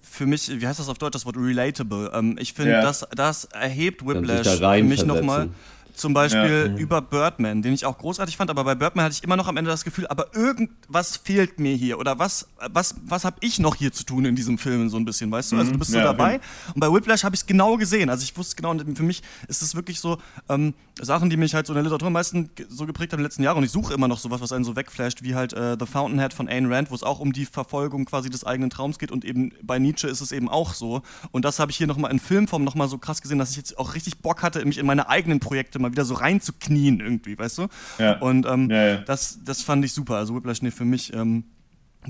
für 0.00 0.26
mich, 0.26 0.60
wie 0.60 0.66
heißt 0.66 0.78
das 0.78 0.88
auf 0.88 0.98
Deutsch, 0.98 1.14
das 1.14 1.26
Wort 1.26 1.36
relatable? 1.36 2.10
Ähm, 2.14 2.36
ich 2.40 2.54
finde, 2.54 2.72
ja. 2.72 2.82
das, 2.82 3.06
das 3.14 3.44
erhebt 3.44 4.06
Whiplash 4.06 4.58
für 4.58 4.82
mich 4.82 5.04
nochmal 5.04 5.48
zum 5.96 6.14
Beispiel 6.14 6.72
ja. 6.74 6.80
über 6.80 7.02
Birdman, 7.02 7.62
den 7.62 7.72
ich 7.72 7.84
auch 7.84 7.98
großartig 7.98 8.36
fand, 8.36 8.50
aber 8.50 8.64
bei 8.64 8.74
Birdman 8.74 9.06
hatte 9.06 9.14
ich 9.14 9.24
immer 9.24 9.36
noch 9.36 9.48
am 9.48 9.56
Ende 9.56 9.70
das 9.70 9.84
Gefühl, 9.84 10.06
aber 10.06 10.34
irgendwas 10.34 11.16
fehlt 11.16 11.58
mir 11.58 11.74
hier 11.74 11.98
oder 11.98 12.18
was, 12.18 12.48
was, 12.70 12.94
was 13.04 13.24
habe 13.24 13.36
ich 13.40 13.58
noch 13.58 13.74
hier 13.74 13.92
zu 13.92 14.04
tun 14.04 14.24
in 14.24 14.36
diesem 14.36 14.58
Film 14.58 14.88
so 14.88 14.96
ein 14.96 15.04
bisschen, 15.04 15.30
weißt 15.30 15.52
du? 15.52 15.58
Also 15.58 15.72
du 15.72 15.78
bist 15.78 15.90
so 15.90 15.98
ja, 15.98 16.04
dabei. 16.04 16.34
ja. 16.34 16.40
und 16.74 16.80
bei 16.80 16.92
Whiplash 16.92 17.24
habe 17.24 17.34
ich 17.34 17.42
es 17.42 17.46
genau 17.46 17.76
gesehen, 17.76 18.10
also 18.10 18.22
ich 18.22 18.36
wusste 18.36 18.56
genau, 18.56 18.70
und 18.70 18.96
für 18.96 19.02
mich 19.02 19.22
ist 19.48 19.62
es 19.62 19.74
wirklich 19.74 20.00
so 20.00 20.18
ähm, 20.48 20.74
Sachen, 21.00 21.28
die 21.28 21.36
mich 21.36 21.54
halt 21.54 21.66
so 21.66 21.74
in 21.74 21.76
der 21.76 21.82
Literatur 21.82 22.06
am 22.06 22.14
meisten 22.14 22.48
so 22.68 22.86
geprägt 22.86 23.12
haben 23.12 23.18
in 23.18 23.22
den 23.22 23.26
letzten 23.26 23.42
Jahren. 23.42 23.58
Und 23.58 23.64
ich 23.64 23.70
suche 23.70 23.92
immer 23.92 24.08
noch 24.08 24.18
sowas, 24.18 24.40
was 24.40 24.52
einen 24.52 24.64
so 24.64 24.76
wegflasht, 24.76 25.22
wie 25.22 25.34
halt 25.34 25.52
äh, 25.52 25.76
The 25.78 25.84
Fountainhead 25.84 26.32
von 26.32 26.48
Ayn 26.48 26.72
Rand, 26.72 26.90
wo 26.90 26.94
es 26.94 27.02
auch 27.02 27.20
um 27.20 27.34
die 27.34 27.44
Verfolgung 27.44 28.06
quasi 28.06 28.30
des 28.30 28.44
eigenen 28.44 28.70
Traums 28.70 28.98
geht. 28.98 29.12
Und 29.12 29.24
eben 29.24 29.52
bei 29.62 29.78
Nietzsche 29.78 30.08
ist 30.08 30.22
es 30.22 30.32
eben 30.32 30.48
auch 30.48 30.72
so. 30.72 31.02
Und 31.32 31.44
das 31.44 31.58
habe 31.58 31.70
ich 31.70 31.76
hier 31.76 31.86
nochmal 31.86 32.10
in 32.12 32.18
Filmform 32.18 32.64
nochmal 32.64 32.88
so 32.88 32.96
krass 32.96 33.20
gesehen, 33.20 33.38
dass 33.38 33.50
ich 33.50 33.56
jetzt 33.58 33.78
auch 33.78 33.94
richtig 33.94 34.18
Bock 34.20 34.42
hatte, 34.42 34.64
mich 34.64 34.78
in 34.78 34.86
meine 34.86 35.08
eigenen 35.10 35.38
Projekte 35.38 35.78
mal 35.78 35.85
wieder 35.90 36.04
so 36.04 36.14
reinzuknien 36.14 37.00
irgendwie, 37.00 37.38
weißt 37.38 37.58
du? 37.58 37.66
Ja. 37.98 38.18
Und 38.18 38.46
ähm, 38.46 38.70
ja, 38.70 38.86
ja. 38.86 38.96
Das, 38.98 39.40
das 39.44 39.62
fand 39.62 39.84
ich 39.84 39.92
super. 39.92 40.16
Also 40.16 40.34
Whiplash, 40.34 40.62
nee, 40.62 40.70
für 40.70 40.84
mich 40.84 41.12
ähm, 41.14 41.44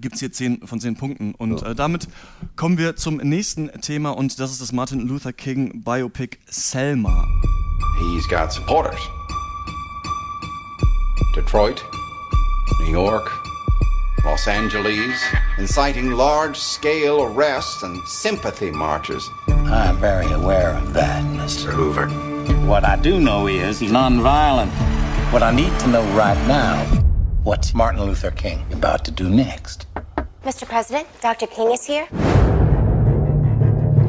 gibt 0.01 0.15
es 0.15 0.21
hier 0.21 0.33
10 0.33 0.67
von 0.67 0.81
10 0.81 0.97
Punkten. 0.97 1.35
Und 1.35 1.63
äh, 1.63 1.75
damit 1.75 2.09
kommen 2.57 2.79
wir 2.79 2.97
zum 2.97 3.17
nächsten 3.17 3.71
Thema 3.81 4.11
und 4.11 4.39
das 4.41 4.51
ist 4.53 4.61
das 4.61 4.73
Martin 4.73 5.01
Luther 5.01 5.33
King 5.33 5.83
Biopic 5.83 6.39
Selma. 6.47 7.27
He's 7.99 8.29
got 8.29 8.53
supporters. 8.53 9.01
Detroit, 11.35 11.85
New 12.81 12.91
York, 12.91 13.31
Los 14.27 14.49
Angeles, 14.49 15.25
inciting 15.57 16.11
large 16.11 16.59
scale 16.59 17.23
arrests 17.23 17.85
and 17.85 18.03
sympathy 18.09 18.73
marches. 18.73 19.31
I'm 19.47 19.99
very 19.99 20.27
aware 20.33 20.71
of 20.71 20.93
that, 20.95 21.23
Mr. 21.23 21.73
Hoover. 21.73 22.09
What 22.67 22.85
I 22.85 22.97
do 22.97 23.21
know 23.21 23.47
is 23.47 23.79
he's 23.79 23.93
nonviolent. 23.93 24.71
What 25.33 25.45
I 25.45 25.53
need 25.53 25.73
to 25.79 25.87
know 25.87 26.03
right 26.17 26.37
now, 26.49 26.85
what's 27.45 27.73
Martin 27.73 28.03
Luther 28.03 28.33
King 28.33 28.67
about 28.73 29.05
to 29.05 29.13
do 29.13 29.31
next? 29.31 29.87
Mr. 30.45 30.67
President, 30.69 31.07
Dr. 31.21 31.47
King 31.47 31.71
is 31.71 31.85
here. 31.85 32.07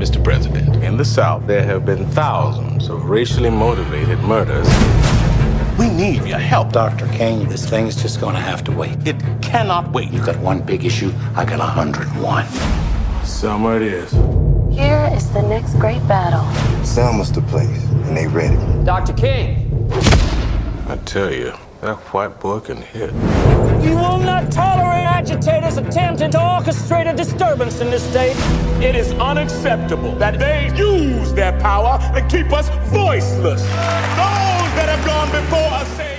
Mr. 0.02 0.22
President, 0.24 0.84
in 0.84 0.98
the 0.98 1.06
South, 1.06 1.46
there 1.46 1.64
have 1.64 1.86
been 1.86 2.08
thousands 2.08 2.90
of 2.90 3.08
racially 3.08 3.52
motivated 3.52 4.18
murders. 4.22 4.68
We 5.78 5.90
need 5.90 6.26
your 6.26 6.40
help, 6.40 6.72
Dr. 6.72 7.08
King. 7.10 7.48
This 7.48 7.70
thing's 7.70 7.96
just 8.02 8.20
gonna 8.20 8.40
have 8.40 8.64
to 8.64 8.72
wait. 8.72 8.98
It 9.08 9.18
cannot 9.44 9.92
wait. 9.92 10.12
You 10.12 10.26
got 10.26 10.38
one 10.38 10.60
big 10.62 10.84
issue, 10.84 11.14
I 11.36 11.46
got 11.46 11.60
101. 11.60 12.48
Summer 13.24 13.76
it 13.76 13.84
is. 13.84 14.12
Here 14.76 15.08
is 15.14 15.30
the 15.34 15.44
next 15.44 15.76
great 15.76 16.06
battle. 16.08 16.46
Selma's 16.84 17.32
the 17.32 17.42
place, 17.42 17.84
and 18.06 18.18
they 18.18 18.26
ready. 18.26 18.58
Dr. 18.86 19.14
King! 19.14 19.88
I 20.88 20.98
tell 21.06 21.32
you, 21.32 21.54
that 21.82 21.98
white 22.14 22.40
boy 22.40 22.60
can 22.60 22.78
hit. 22.78 23.12
You 23.84 23.96
will 23.96 24.18
not 24.18 24.52
tolerate 24.52 25.06
agitators 25.06 25.78
attempting 25.78 26.32
to 26.32 26.38
orchestrate 26.38 27.08
a 27.12 27.16
disturbance 27.16 27.80
in 27.80 27.90
this 27.90 28.04
state. 28.10 28.36
It 28.82 28.96
is 28.96 29.14
unacceptable 29.14 30.14
that 30.16 30.40
they 30.40 30.72
use 30.76 31.34
their 31.34 31.54
power 31.60 32.00
and 32.16 32.30
keep 32.30 32.52
us 32.52 32.70
voiceless. 32.92 33.62
Those 33.62 34.72
that 34.78 34.90
have 34.90 35.06
gone 35.06 35.30
before 35.32 35.72
us 35.82 35.88
say, 35.98 36.18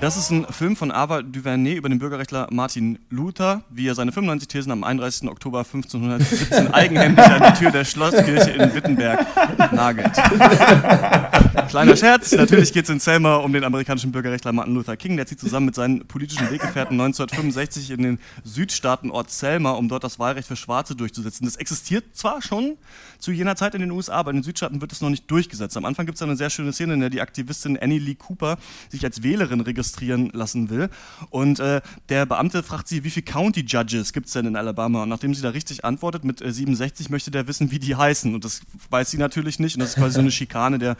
Das 0.00 0.16
ist 0.16 0.30
ein 0.30 0.46
Film 0.50 0.76
von 0.76 0.92
Ava 0.92 1.22
DuVernay 1.22 1.72
über 1.74 1.88
den 1.88 1.98
Bürgerrechtler 1.98 2.46
Martin 2.52 3.00
Luther, 3.10 3.62
wie 3.68 3.88
er 3.88 3.96
seine 3.96 4.12
95 4.12 4.46
Thesen 4.46 4.70
am 4.70 4.84
31. 4.84 5.28
Oktober 5.28 5.58
1517 5.64 6.72
eigenhändig 6.72 7.24
an 7.24 7.52
die 7.52 7.58
Tür 7.58 7.72
der 7.72 7.84
Schlosskirche 7.84 8.50
in 8.50 8.74
Wittenberg 8.74 9.26
nagelt. 9.72 10.12
Kleiner 11.68 11.96
Scherz, 11.96 12.32
natürlich 12.32 12.72
geht 12.72 12.84
es 12.84 12.90
in 12.90 13.00
Selma 13.00 13.36
um 13.36 13.52
den 13.52 13.64
amerikanischen 13.64 14.12
Bürgerrechtler 14.12 14.52
Martin 14.52 14.74
Luther 14.74 14.96
King. 14.96 15.16
Der 15.16 15.26
zieht 15.26 15.40
zusammen 15.40 15.66
mit 15.66 15.74
seinen 15.74 16.06
politischen 16.06 16.50
Weggefährten 16.50 17.00
1965 17.00 17.90
in 17.90 18.02
den 18.02 18.18
Südstaatenort 18.44 19.30
Selma, 19.30 19.72
um 19.72 19.88
dort 19.88 20.04
das 20.04 20.18
Wahlrecht 20.18 20.48
für 20.48 20.56
Schwarze 20.56 20.94
durchzusetzen. 20.94 21.44
Das 21.44 21.56
existiert 21.56 22.04
zwar 22.16 22.42
schon 22.42 22.76
zu 23.18 23.32
jener 23.32 23.56
Zeit 23.56 23.74
in 23.74 23.80
den 23.80 23.90
USA, 23.90 24.14
aber 24.14 24.30
in 24.30 24.38
den 24.38 24.42
Südstaaten 24.42 24.80
wird 24.80 24.92
es 24.92 25.00
noch 25.00 25.10
nicht 25.10 25.30
durchgesetzt. 25.30 25.76
Am 25.76 25.84
Anfang 25.84 26.06
gibt 26.06 26.16
es 26.16 26.22
eine 26.22 26.36
sehr 26.36 26.50
schöne 26.50 26.72
Szene, 26.72 26.94
in 26.94 27.00
der 27.00 27.10
die 27.10 27.20
Aktivistin 27.20 27.78
Annie 27.78 27.98
Lee 27.98 28.14
Cooper 28.14 28.58
sich 28.88 29.04
als 29.04 29.22
Wählerin 29.22 29.60
registrieren 29.60 30.30
lassen 30.32 30.70
will. 30.70 30.88
Und 31.30 31.60
äh, 31.60 31.80
der 32.08 32.26
Beamte 32.26 32.62
fragt 32.62 32.88
sie, 32.88 33.04
wie 33.04 33.10
viele 33.10 33.24
County 33.24 33.60
Judges 33.60 34.12
gibt 34.12 34.26
es 34.26 34.32
denn 34.32 34.46
in 34.46 34.56
Alabama? 34.56 35.02
Und 35.02 35.08
nachdem 35.08 35.34
sie 35.34 35.42
da 35.42 35.50
richtig 35.50 35.84
antwortet 35.84 36.24
mit 36.24 36.40
äh, 36.40 36.52
67, 36.52 37.10
möchte 37.10 37.30
der 37.30 37.46
wissen, 37.48 37.70
wie 37.70 37.78
die 37.78 37.96
heißen. 37.96 38.34
Und 38.34 38.44
das 38.44 38.60
weiß 38.90 39.10
sie 39.10 39.18
natürlich 39.18 39.58
nicht. 39.58 39.76
Und 39.76 39.80
das 39.80 39.90
ist 39.90 39.96
quasi 39.96 40.14
so 40.14 40.20
eine 40.20 40.30
Schikane, 40.30 40.78
der 40.78 40.96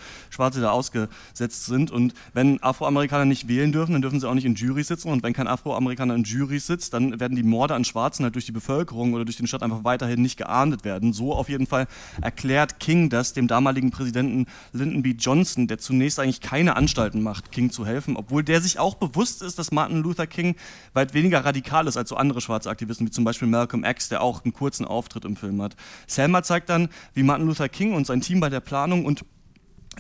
Schwarze 0.49 0.61
da 0.61 0.71
ausgesetzt 0.71 1.67
sind. 1.67 1.91
Und 1.91 2.15
wenn 2.33 2.63
Afroamerikaner 2.63 3.25
nicht 3.25 3.49
wählen 3.49 3.73
dürfen, 3.73 3.93
dann 3.93 4.03
dürfen 4.03 4.21
sie 4.21 4.29
auch 4.29 4.35
nicht 4.35 4.45
in 4.45 4.55
Juries 4.55 4.89
sitzen. 4.89 5.11
Und 5.11 5.23
wenn 5.23 5.33
kein 5.33 5.47
Afroamerikaner 5.47 6.15
in 6.15 6.25
Juries 6.25 6.67
sitzt, 6.67 6.95
dann 6.95 7.21
werden 7.21 7.37
die 7.37 7.43
Morde 7.43 7.75
an 7.75 7.85
Schwarzen 7.85 8.25
halt 8.25 8.35
durch 8.35 8.47
die 8.47 8.53
Bevölkerung 8.53 9.13
oder 9.13 9.25
durch 9.25 9.37
den 9.37 9.47
Staat 9.47 9.63
einfach 9.63 9.85
weiterhin 9.85 10.23
nicht 10.23 10.39
geahndet 10.39 10.85
werden. 10.85 11.13
So 11.13 11.35
auf 11.35 11.49
jeden 11.49 11.67
Fall 11.67 11.87
erklärt 12.23 12.81
King 12.81 13.11
das 13.11 13.33
dem 13.33 13.47
damaligen 13.47 13.91
Präsidenten 13.91 14.47
Lyndon 14.73 15.03
B. 15.03 15.15
Johnson, 15.19 15.67
der 15.67 15.79
zunächst 15.79 16.19
eigentlich 16.19 16.41
keine 16.41 16.77
Anstalten 16.77 17.23
macht, 17.23 17.53
King 17.53 17.71
zu 17.71 17.85
helfen, 17.85 18.17
obwohl 18.17 18.43
der 18.43 18.61
sich 18.61 18.79
auch 18.79 18.95
bewusst 18.95 19.43
ist, 19.43 19.59
dass 19.59 19.71
Martin 19.71 19.99
Luther 19.99 20.27
King 20.27 20.57
weit 20.95 21.15
weniger 21.15 21.45
radikal 21.45 21.87
ist 21.87 21.97
als 21.97 22.09
so 22.09 22.17
andere 22.17 22.41
schwarze 22.41 22.71
Aktivisten, 22.71 23.07
wie 23.07 23.11
zum 23.11 23.25
Beispiel 23.25 23.49
Malcolm 23.49 23.85
X, 23.85 24.09
der 24.09 24.23
auch 24.23 24.45
einen 24.45 24.53
kurzen 24.53 24.85
Auftritt 24.85 25.25
im 25.25 25.37
Film 25.37 25.61
hat. 25.61 25.77
Selma 26.07 26.43
zeigt 26.43 26.69
dann, 26.69 26.89
wie 27.15 27.23
Martin 27.23 27.47
Luther 27.47 27.69
King 27.69 27.95
und 27.95 28.07
sein 28.07 28.21
Team 28.21 28.41
bei 28.41 28.49
der 28.49 28.61
Planung 28.61 29.05
und 29.05 29.25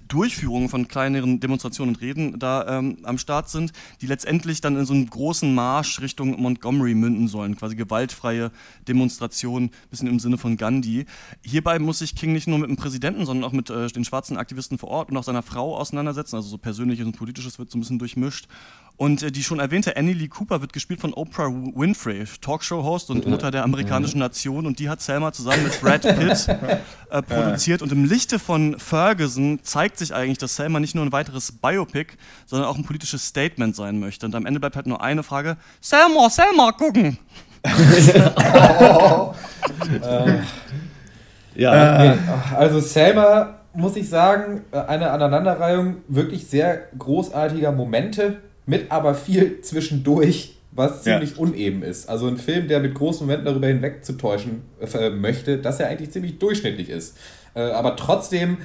Durchführung 0.06 0.68
von 0.68 0.88
kleineren 0.88 1.40
Demonstrationen 1.40 1.94
und 1.94 2.00
Reden 2.00 2.38
da 2.38 2.78
ähm, 2.78 2.98
am 3.02 3.18
Start 3.18 3.48
sind, 3.48 3.72
die 4.00 4.06
letztendlich 4.06 4.60
dann 4.60 4.76
in 4.76 4.84
so 4.84 4.94
einen 4.94 5.08
großen 5.08 5.54
Marsch 5.54 6.00
Richtung 6.00 6.40
Montgomery 6.40 6.94
münden 6.94 7.28
sollen, 7.28 7.56
quasi 7.56 7.76
gewaltfreie 7.76 8.50
Demonstrationen, 8.86 9.70
bisschen 9.90 10.08
im 10.08 10.20
Sinne 10.20 10.38
von 10.38 10.56
Gandhi. 10.56 11.06
Hierbei 11.42 11.78
muss 11.78 11.98
sich 11.98 12.14
King 12.14 12.32
nicht 12.32 12.46
nur 12.46 12.58
mit 12.58 12.68
dem 12.68 12.76
Präsidenten, 12.76 13.26
sondern 13.26 13.48
auch 13.48 13.52
mit 13.52 13.70
äh, 13.70 13.88
den 13.88 14.04
schwarzen 14.04 14.36
Aktivisten 14.36 14.78
vor 14.78 14.90
Ort 14.90 15.10
und 15.10 15.16
auch 15.16 15.24
seiner 15.24 15.42
Frau 15.42 15.76
auseinandersetzen, 15.76 16.36
also 16.36 16.48
so 16.48 16.58
persönliches 16.58 17.06
und 17.06 17.16
politisches 17.16 17.58
wird 17.58 17.70
so 17.70 17.78
ein 17.78 17.80
bisschen 17.80 17.98
durchmischt. 17.98 18.48
Und 18.98 19.22
äh, 19.22 19.30
die 19.30 19.44
schon 19.44 19.60
erwähnte 19.60 19.96
Annie 19.96 20.12
Lee 20.12 20.26
Cooper 20.26 20.60
wird 20.60 20.72
gespielt 20.72 21.00
von 21.00 21.14
Oprah 21.14 21.46
Winfrey, 21.46 22.24
Talkshow-Host 22.40 23.10
und 23.10 23.28
Mutter 23.28 23.52
der 23.52 23.62
amerikanischen 23.62 24.18
Nation. 24.18 24.66
Und 24.66 24.80
die 24.80 24.90
hat 24.90 25.00
Selma 25.00 25.32
zusammen 25.32 25.62
mit 25.62 25.80
Brad 25.80 26.02
Pitt 26.02 26.48
äh, 27.10 27.22
produziert. 27.22 27.80
Und 27.80 27.92
im 27.92 28.04
Lichte 28.04 28.40
von 28.40 28.76
Ferguson 28.76 29.60
zeigt 29.62 29.98
sich 29.98 30.12
eigentlich, 30.12 30.38
dass 30.38 30.56
Selma 30.56 30.80
nicht 30.80 30.96
nur 30.96 31.04
ein 31.04 31.12
weiteres 31.12 31.52
Biopic, 31.52 32.14
sondern 32.44 32.68
auch 32.68 32.76
ein 32.76 32.82
politisches 32.82 33.24
Statement 33.24 33.76
sein 33.76 34.00
möchte. 34.00 34.26
Und 34.26 34.34
am 34.34 34.46
Ende 34.46 34.58
bleibt 34.58 34.74
halt 34.74 34.88
nur 34.88 35.00
eine 35.00 35.22
Frage: 35.22 35.58
Selma, 35.80 36.28
Selma, 36.28 36.72
gucken! 36.72 37.18
oh. 37.64 39.32
äh, 40.02 40.40
ja. 41.54 42.04
Äh, 42.04 42.16
also 42.56 42.80
Selma, 42.80 43.60
muss 43.74 43.94
ich 43.94 44.08
sagen, 44.08 44.62
eine 44.72 45.12
Aneinanderreihung 45.12 45.98
wirklich 46.08 46.48
sehr 46.48 46.88
großartiger 46.98 47.70
Momente 47.70 48.42
mit 48.68 48.92
aber 48.92 49.14
viel 49.14 49.62
zwischendurch, 49.62 50.54
was 50.72 51.02
ziemlich 51.02 51.32
ja. 51.32 51.36
uneben 51.38 51.82
ist. 51.82 52.08
Also 52.08 52.26
ein 52.28 52.36
Film, 52.36 52.68
der 52.68 52.80
mit 52.80 52.94
großen 52.94 53.26
Momenten 53.26 53.46
darüber 53.46 53.66
hinweg 53.66 54.04
zu 54.04 54.12
täuschen 54.12 54.62
äh, 54.80 55.10
möchte, 55.10 55.58
dass 55.58 55.80
er 55.80 55.88
eigentlich 55.88 56.10
ziemlich 56.10 56.38
durchschnittlich 56.38 56.90
ist. 56.90 57.16
Äh, 57.54 57.62
aber 57.62 57.96
trotzdem, 57.96 58.58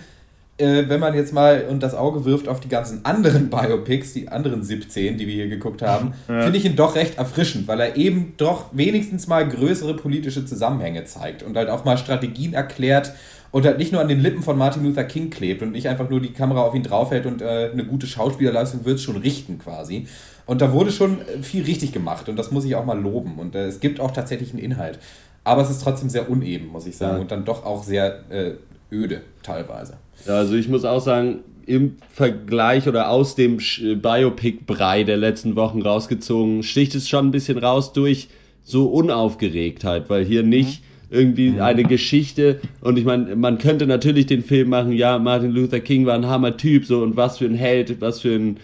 äh, 0.58 0.84
wenn 0.88 1.00
man 1.00 1.16
jetzt 1.16 1.32
mal 1.32 1.66
und 1.70 1.82
das 1.82 1.96
Auge 1.96 2.26
wirft 2.26 2.50
auf 2.50 2.60
die 2.60 2.68
ganzen 2.68 3.06
anderen 3.06 3.50
Biopics, 3.50 4.12
die 4.12 4.28
anderen 4.28 4.62
17, 4.62 5.18
die 5.18 5.26
wir 5.26 5.34
hier 5.36 5.48
geguckt 5.48 5.82
haben, 5.82 6.14
ja. 6.28 6.42
finde 6.42 6.58
ich 6.58 6.66
ihn 6.66 6.76
doch 6.76 6.96
recht 6.96 7.18
erfrischend, 7.18 7.70
weil 7.70 7.80
er 7.80 7.96
eben 7.96 8.34
doch 8.36 8.66
wenigstens 8.74 9.28
mal 9.28 9.48
größere 9.48 9.96
politische 9.96 10.46
Zusammenhänge 10.46 11.06
zeigt 11.06 11.44
und 11.44 11.56
halt 11.56 11.70
auch 11.70 11.86
mal 11.86 11.98
Strategien 11.98 12.54
erklärt 12.54 13.14
und 13.54 13.68
halt 13.68 13.78
nicht 13.78 13.92
nur 13.92 14.02
an 14.02 14.08
den 14.08 14.20
Lippen 14.20 14.42
von 14.42 14.58
Martin 14.58 14.84
Luther 14.84 15.04
King 15.04 15.30
klebt 15.30 15.62
und 15.62 15.74
nicht 15.74 15.88
einfach 15.88 16.10
nur 16.10 16.20
die 16.20 16.34
Kamera 16.34 16.64
auf 16.64 16.74
ihn 16.74 16.82
draufhält 16.82 17.28
und 17.28 17.44
äh, 17.44 17.70
eine 17.72 17.86
gute 17.86 18.08
Schauspielerleistung 18.08 18.84
wird 18.84 18.98
es 18.98 19.04
schon 19.04 19.16
richten 19.16 19.60
quasi. 19.60 20.08
Und 20.48 20.60
da 20.62 20.74
wurde 20.74 20.92
schon 20.92 21.20
viel 21.44 21.64
richtig 21.64 21.92
gemacht 21.92 22.28
und 22.28 22.36
das 22.36 22.50
muss 22.50 22.66
ich 22.66 22.76
auch 22.76 22.84
mal 22.84 23.00
loben. 23.00 23.38
Und 23.38 23.54
äh, 23.54 23.68
es 23.68 23.80
gibt 23.80 24.00
auch 24.00 24.10
tatsächlich 24.10 24.50
einen 24.54 24.60
Inhalt. 24.60 24.98
Aber 25.44 25.62
es 25.62 25.70
ist 25.70 25.84
trotzdem 25.84 26.10
sehr 26.10 26.32
uneben, 26.32 26.70
muss 26.70 26.88
ich 26.88 26.98
sagen. 26.98 27.18
Ja. 27.18 27.22
Und 27.22 27.32
dann 27.32 27.46
doch 27.46 27.64
auch 27.64 27.84
sehr 27.84 28.24
äh, 28.32 28.54
öde 28.92 29.22
teilweise. 29.44 29.98
Ja, 30.26 30.38
also 30.38 30.56
ich 30.56 30.68
muss 30.68 30.84
auch 30.84 31.02
sagen, 31.02 31.42
im 31.68 31.98
Vergleich 32.10 32.88
oder 32.88 33.12
aus 33.12 33.36
dem 33.36 33.58
Biopic-Brei 33.58 35.04
der 35.04 35.18
letzten 35.18 35.56
Wochen 35.56 35.84
rausgezogen, 35.84 36.64
sticht 36.64 36.96
es 36.96 37.08
schon 37.08 37.28
ein 37.28 37.32
bisschen 37.32 37.60
raus 37.60 37.94
durch 37.94 38.30
so 38.64 38.88
Unaufgeregtheit, 38.88 40.10
weil 40.10 40.26
hier 40.26 40.42
nicht 40.42 40.82
mhm. 40.82 40.93
Irgendwie 41.14 41.62
eine 41.62 41.84
Geschichte 41.84 42.60
und 42.82 42.98
ich 42.98 43.06
meine, 43.06 43.36
man 43.36 43.60
könnte 43.60 43.86
natürlich 43.86 44.26
den 44.26 44.44
Film 44.44 44.70
machen, 44.70 44.92
ja, 44.92 45.20
Martin 45.20 45.52
Luther 45.52 45.80
King 45.80 46.06
war 46.06 46.16
ein 46.16 46.26
Hammer-Typ, 46.26 46.86
so 46.86 47.04
und 47.04 47.16
was 47.16 47.38
für 47.38 47.46
ein 47.46 47.56
Held, 47.56 48.02
was 48.02 48.22
für 48.22 48.34
ein 48.34 48.58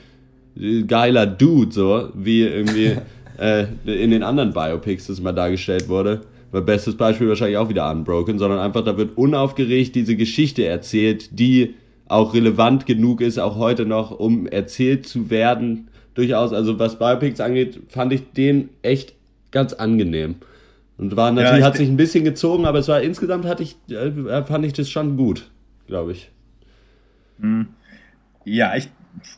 äh, 0.60 0.82
geiler 0.84 1.28
Dude, 1.28 1.72
so 1.72 2.10
wie 2.16 2.42
irgendwie 2.42 2.98
äh, 3.40 3.66
in 3.86 4.12
den 4.12 4.24
anderen 4.24 4.52
Biopics 4.52 5.08
das 5.08 5.22
mal 5.22 5.32
dargestellt 5.32 5.88
wurde. 5.88 6.22
Mein 6.52 6.66
bestes 6.66 6.98
Beispiel 6.98 7.30
wahrscheinlich 7.30 7.58
auch 7.58 7.70
wieder 7.70 7.90
Unbroken, 7.92 8.40
sondern 8.40 8.60
einfach 8.60 8.84
da 8.84 8.98
wird 8.98 9.16
unaufgeregt 9.18 9.94
diese 9.94 10.16
Geschichte 10.16 10.66
erzählt, 10.66 11.30
die 11.40 11.76
auch 12.08 12.34
relevant 12.34 12.88
genug 12.88 13.22
ist, 13.22 13.38
auch 13.38 13.58
heute 13.58 13.86
noch, 13.86 14.12
um 14.12 14.48
erzählt 14.48 15.08
zu 15.08 15.30
werden. 15.30 15.90
Durchaus, 16.16 16.52
also 16.52 16.80
was 16.80 16.98
Biopics 16.98 17.40
angeht, 17.40 17.80
fand 17.90 18.12
ich 18.12 18.32
den 18.36 18.70
echt 18.82 19.14
ganz 19.52 19.74
angenehm. 19.74 20.36
Und 21.00 21.16
war 21.16 21.32
natürlich, 21.32 21.62
ja, 21.62 21.66
hat 21.66 21.78
sich 21.78 21.88
ein 21.88 21.96
bisschen 21.96 22.26
gezogen, 22.26 22.66
aber 22.66 22.80
es 22.80 22.90
war 22.90 23.02
insgesamt 23.02 23.46
hatte 23.46 23.64
ich, 23.64 23.78
äh, 23.90 24.44
fand 24.44 24.66
ich 24.66 24.74
das 24.74 24.90
schon 24.90 25.16
gut, 25.16 25.50
glaube 25.88 26.12
ich. 26.12 26.30
Hm. 27.40 27.68
Ja, 28.44 28.76
ich, 28.76 28.90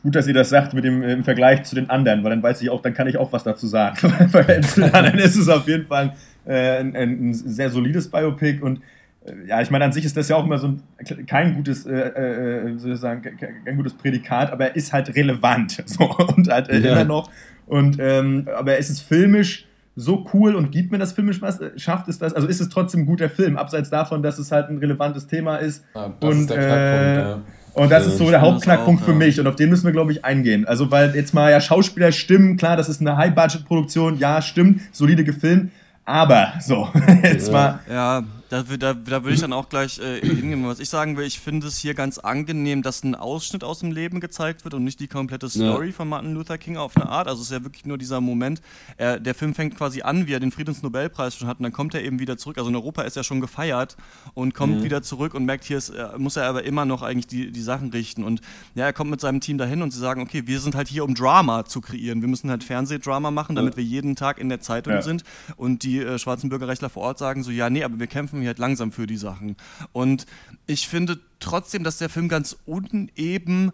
gut, 0.02 0.16
dass 0.16 0.26
ihr 0.26 0.34
das 0.34 0.48
sagt 0.48 0.74
mit 0.74 0.82
dem 0.82 1.04
im 1.04 1.22
Vergleich 1.22 1.62
zu 1.62 1.76
den 1.76 1.88
anderen, 1.88 2.24
weil 2.24 2.30
dann 2.30 2.42
weiß 2.42 2.62
ich 2.62 2.70
auch, 2.70 2.82
dann 2.82 2.94
kann 2.94 3.06
ich 3.06 3.16
auch 3.16 3.32
was 3.32 3.44
dazu 3.44 3.68
sagen. 3.68 3.96
Bei 4.32 4.60
anderen 4.92 5.20
ist 5.20 5.36
es 5.36 5.48
auf 5.48 5.68
jeden 5.68 5.86
Fall 5.86 6.14
äh, 6.46 6.80
ein, 6.80 6.96
ein, 6.96 7.32
sehr 7.32 7.70
solides 7.70 8.10
Biopic 8.10 8.60
und 8.60 8.80
äh, 9.24 9.46
ja, 9.46 9.62
ich 9.62 9.70
meine, 9.70 9.84
an 9.84 9.92
sich 9.92 10.04
ist 10.04 10.16
das 10.16 10.28
ja 10.28 10.34
auch 10.34 10.44
immer 10.44 10.58
so 10.58 10.66
ein, 10.66 10.82
kein 11.28 11.54
gutes, 11.54 11.86
äh, 11.86 11.92
äh, 11.92 12.76
sozusagen, 12.76 13.22
kein 13.64 13.76
gutes 13.76 13.94
Prädikat, 13.94 14.50
aber 14.50 14.64
er 14.64 14.74
ist 14.74 14.92
halt 14.92 15.14
relevant 15.14 15.80
so, 15.86 16.10
und 16.10 16.48
halt 16.48 16.70
äh, 16.70 16.80
ja. 16.80 16.90
immer 16.90 17.04
noch. 17.04 17.30
Und 17.66 17.98
ähm, 18.00 18.48
aber 18.52 18.78
es 18.78 18.90
ist 18.90 19.02
filmisch 19.02 19.68
so 19.94 20.26
cool 20.32 20.54
und 20.54 20.70
gibt 20.70 20.90
mir 20.90 20.98
das 20.98 21.12
filmisch 21.12 21.42
was, 21.42 21.60
äh, 21.60 21.78
schafft 21.78 22.08
es 22.08 22.18
das, 22.18 22.34
also 22.34 22.48
ist 22.48 22.60
es 22.60 22.68
trotzdem 22.68 23.00
ein 23.00 23.06
guter 23.06 23.28
Film, 23.28 23.56
abseits 23.56 23.90
davon, 23.90 24.22
dass 24.22 24.38
es 24.38 24.50
halt 24.50 24.68
ein 24.68 24.78
relevantes 24.78 25.26
Thema 25.26 25.56
ist. 25.56 25.84
Ja, 25.94 26.12
das 26.18 26.30
und, 26.30 26.40
ist 26.40 26.50
der 26.50 26.56
Knackpunkt, 26.56 27.16
ja. 27.16 27.40
Und 27.74 27.90
das 27.90 28.06
ist 28.06 28.18
so 28.18 28.28
der 28.28 28.42
Hauptknackpunkt 28.42 29.02
auch, 29.02 29.06
für 29.06 29.14
mich 29.14 29.40
und 29.40 29.46
auf 29.46 29.56
den 29.56 29.70
müssen 29.70 29.84
wir, 29.84 29.92
glaube 29.92 30.12
ich, 30.12 30.24
eingehen. 30.24 30.66
Also, 30.66 30.90
weil 30.90 31.14
jetzt 31.14 31.32
mal 31.32 31.50
ja 31.50 31.60
Schauspieler 31.60 32.12
stimmen, 32.12 32.58
klar, 32.58 32.76
das 32.76 32.88
ist 32.88 33.00
eine 33.00 33.16
High-Budget-Produktion, 33.16 34.18
ja, 34.18 34.42
stimmt, 34.42 34.82
solide 34.92 35.24
gefilmt, 35.24 35.70
aber 36.04 36.52
so, 36.60 36.88
jetzt 37.22 37.48
ja. 37.48 37.52
mal. 37.52 37.80
Ja, 37.90 38.24
da, 38.52 38.62
da, 38.64 38.92
da 38.92 39.24
würde 39.24 39.32
ich 39.32 39.40
dann 39.40 39.54
auch 39.54 39.70
gleich 39.70 39.98
äh, 39.98 40.20
hingehen. 40.20 40.66
Was 40.66 40.78
ich 40.78 40.90
sagen 40.90 41.16
will, 41.16 41.24
ich 41.24 41.40
finde 41.40 41.68
es 41.68 41.78
hier 41.78 41.94
ganz 41.94 42.18
angenehm, 42.18 42.82
dass 42.82 43.02
ein 43.02 43.14
Ausschnitt 43.14 43.64
aus 43.64 43.78
dem 43.78 43.92
Leben 43.92 44.20
gezeigt 44.20 44.64
wird 44.64 44.74
und 44.74 44.84
nicht 44.84 45.00
die 45.00 45.08
komplette 45.08 45.48
Story 45.48 45.86
ja. 45.86 45.92
von 45.92 46.10
Martin 46.10 46.34
Luther 46.34 46.58
King 46.58 46.76
auf 46.76 46.94
eine 46.94 47.08
Art. 47.08 47.28
Also 47.28 47.40
es 47.40 47.46
ist 47.46 47.56
ja 47.56 47.64
wirklich 47.64 47.86
nur 47.86 47.96
dieser 47.96 48.20
Moment. 48.20 48.60
Er, 48.98 49.18
der 49.18 49.34
Film 49.34 49.54
fängt 49.54 49.74
quasi 49.74 50.02
an, 50.02 50.26
wie 50.26 50.34
er 50.34 50.40
den 50.40 50.52
Friedensnobelpreis 50.52 51.34
schon 51.34 51.48
hat 51.48 51.60
und 51.60 51.62
dann 51.62 51.72
kommt 51.72 51.94
er 51.94 52.04
eben 52.04 52.18
wieder 52.18 52.36
zurück. 52.36 52.58
Also 52.58 52.68
in 52.68 52.76
Europa 52.76 53.02
ist 53.02 53.16
er 53.16 53.24
schon 53.24 53.40
gefeiert 53.40 53.96
und 54.34 54.52
kommt 54.52 54.80
mhm. 54.80 54.84
wieder 54.84 55.02
zurück 55.02 55.32
und 55.32 55.46
merkt, 55.46 55.64
hier 55.64 55.78
ist, 55.78 55.90
muss 56.18 56.36
er 56.36 56.44
aber 56.44 56.64
immer 56.64 56.84
noch 56.84 57.00
eigentlich 57.00 57.28
die, 57.28 57.52
die 57.52 57.62
Sachen 57.62 57.88
richten. 57.88 58.22
Und 58.22 58.42
ja, 58.74 58.84
er 58.84 58.92
kommt 58.92 59.10
mit 59.10 59.22
seinem 59.22 59.40
Team 59.40 59.56
dahin 59.56 59.80
und 59.80 59.92
sie 59.92 59.98
sagen, 59.98 60.20
okay, 60.20 60.42
wir 60.46 60.60
sind 60.60 60.74
halt 60.74 60.88
hier, 60.88 61.04
um 61.04 61.14
Drama 61.14 61.64
zu 61.64 61.80
kreieren. 61.80 62.20
Wir 62.20 62.28
müssen 62.28 62.50
halt 62.50 62.64
Fernsehdrama 62.64 63.30
machen, 63.30 63.56
damit 63.56 63.74
ja. 63.74 63.76
wir 63.78 63.84
jeden 63.84 64.14
Tag 64.14 64.36
in 64.36 64.50
der 64.50 64.60
Zeitung 64.60 65.00
sind. 65.00 65.24
Und 65.56 65.84
die 65.84 66.00
äh, 66.00 66.18
schwarzen 66.18 66.50
Bürgerrechtler 66.50 66.90
vor 66.90 67.04
Ort 67.04 67.18
sagen 67.18 67.42
so, 67.42 67.50
ja, 67.50 67.70
nee, 67.70 67.82
aber 67.82 67.98
wir 67.98 68.08
kämpfen 68.08 68.41
hier 68.42 68.50
halt 68.50 68.58
langsam 68.58 68.92
für 68.92 69.06
die 69.06 69.16
Sachen. 69.16 69.56
Und 69.92 70.26
ich 70.66 70.88
finde 70.88 71.18
trotzdem, 71.40 71.84
dass 71.84 71.98
der 71.98 72.08
Film 72.08 72.28
ganz 72.28 72.56
uneben 72.66 73.72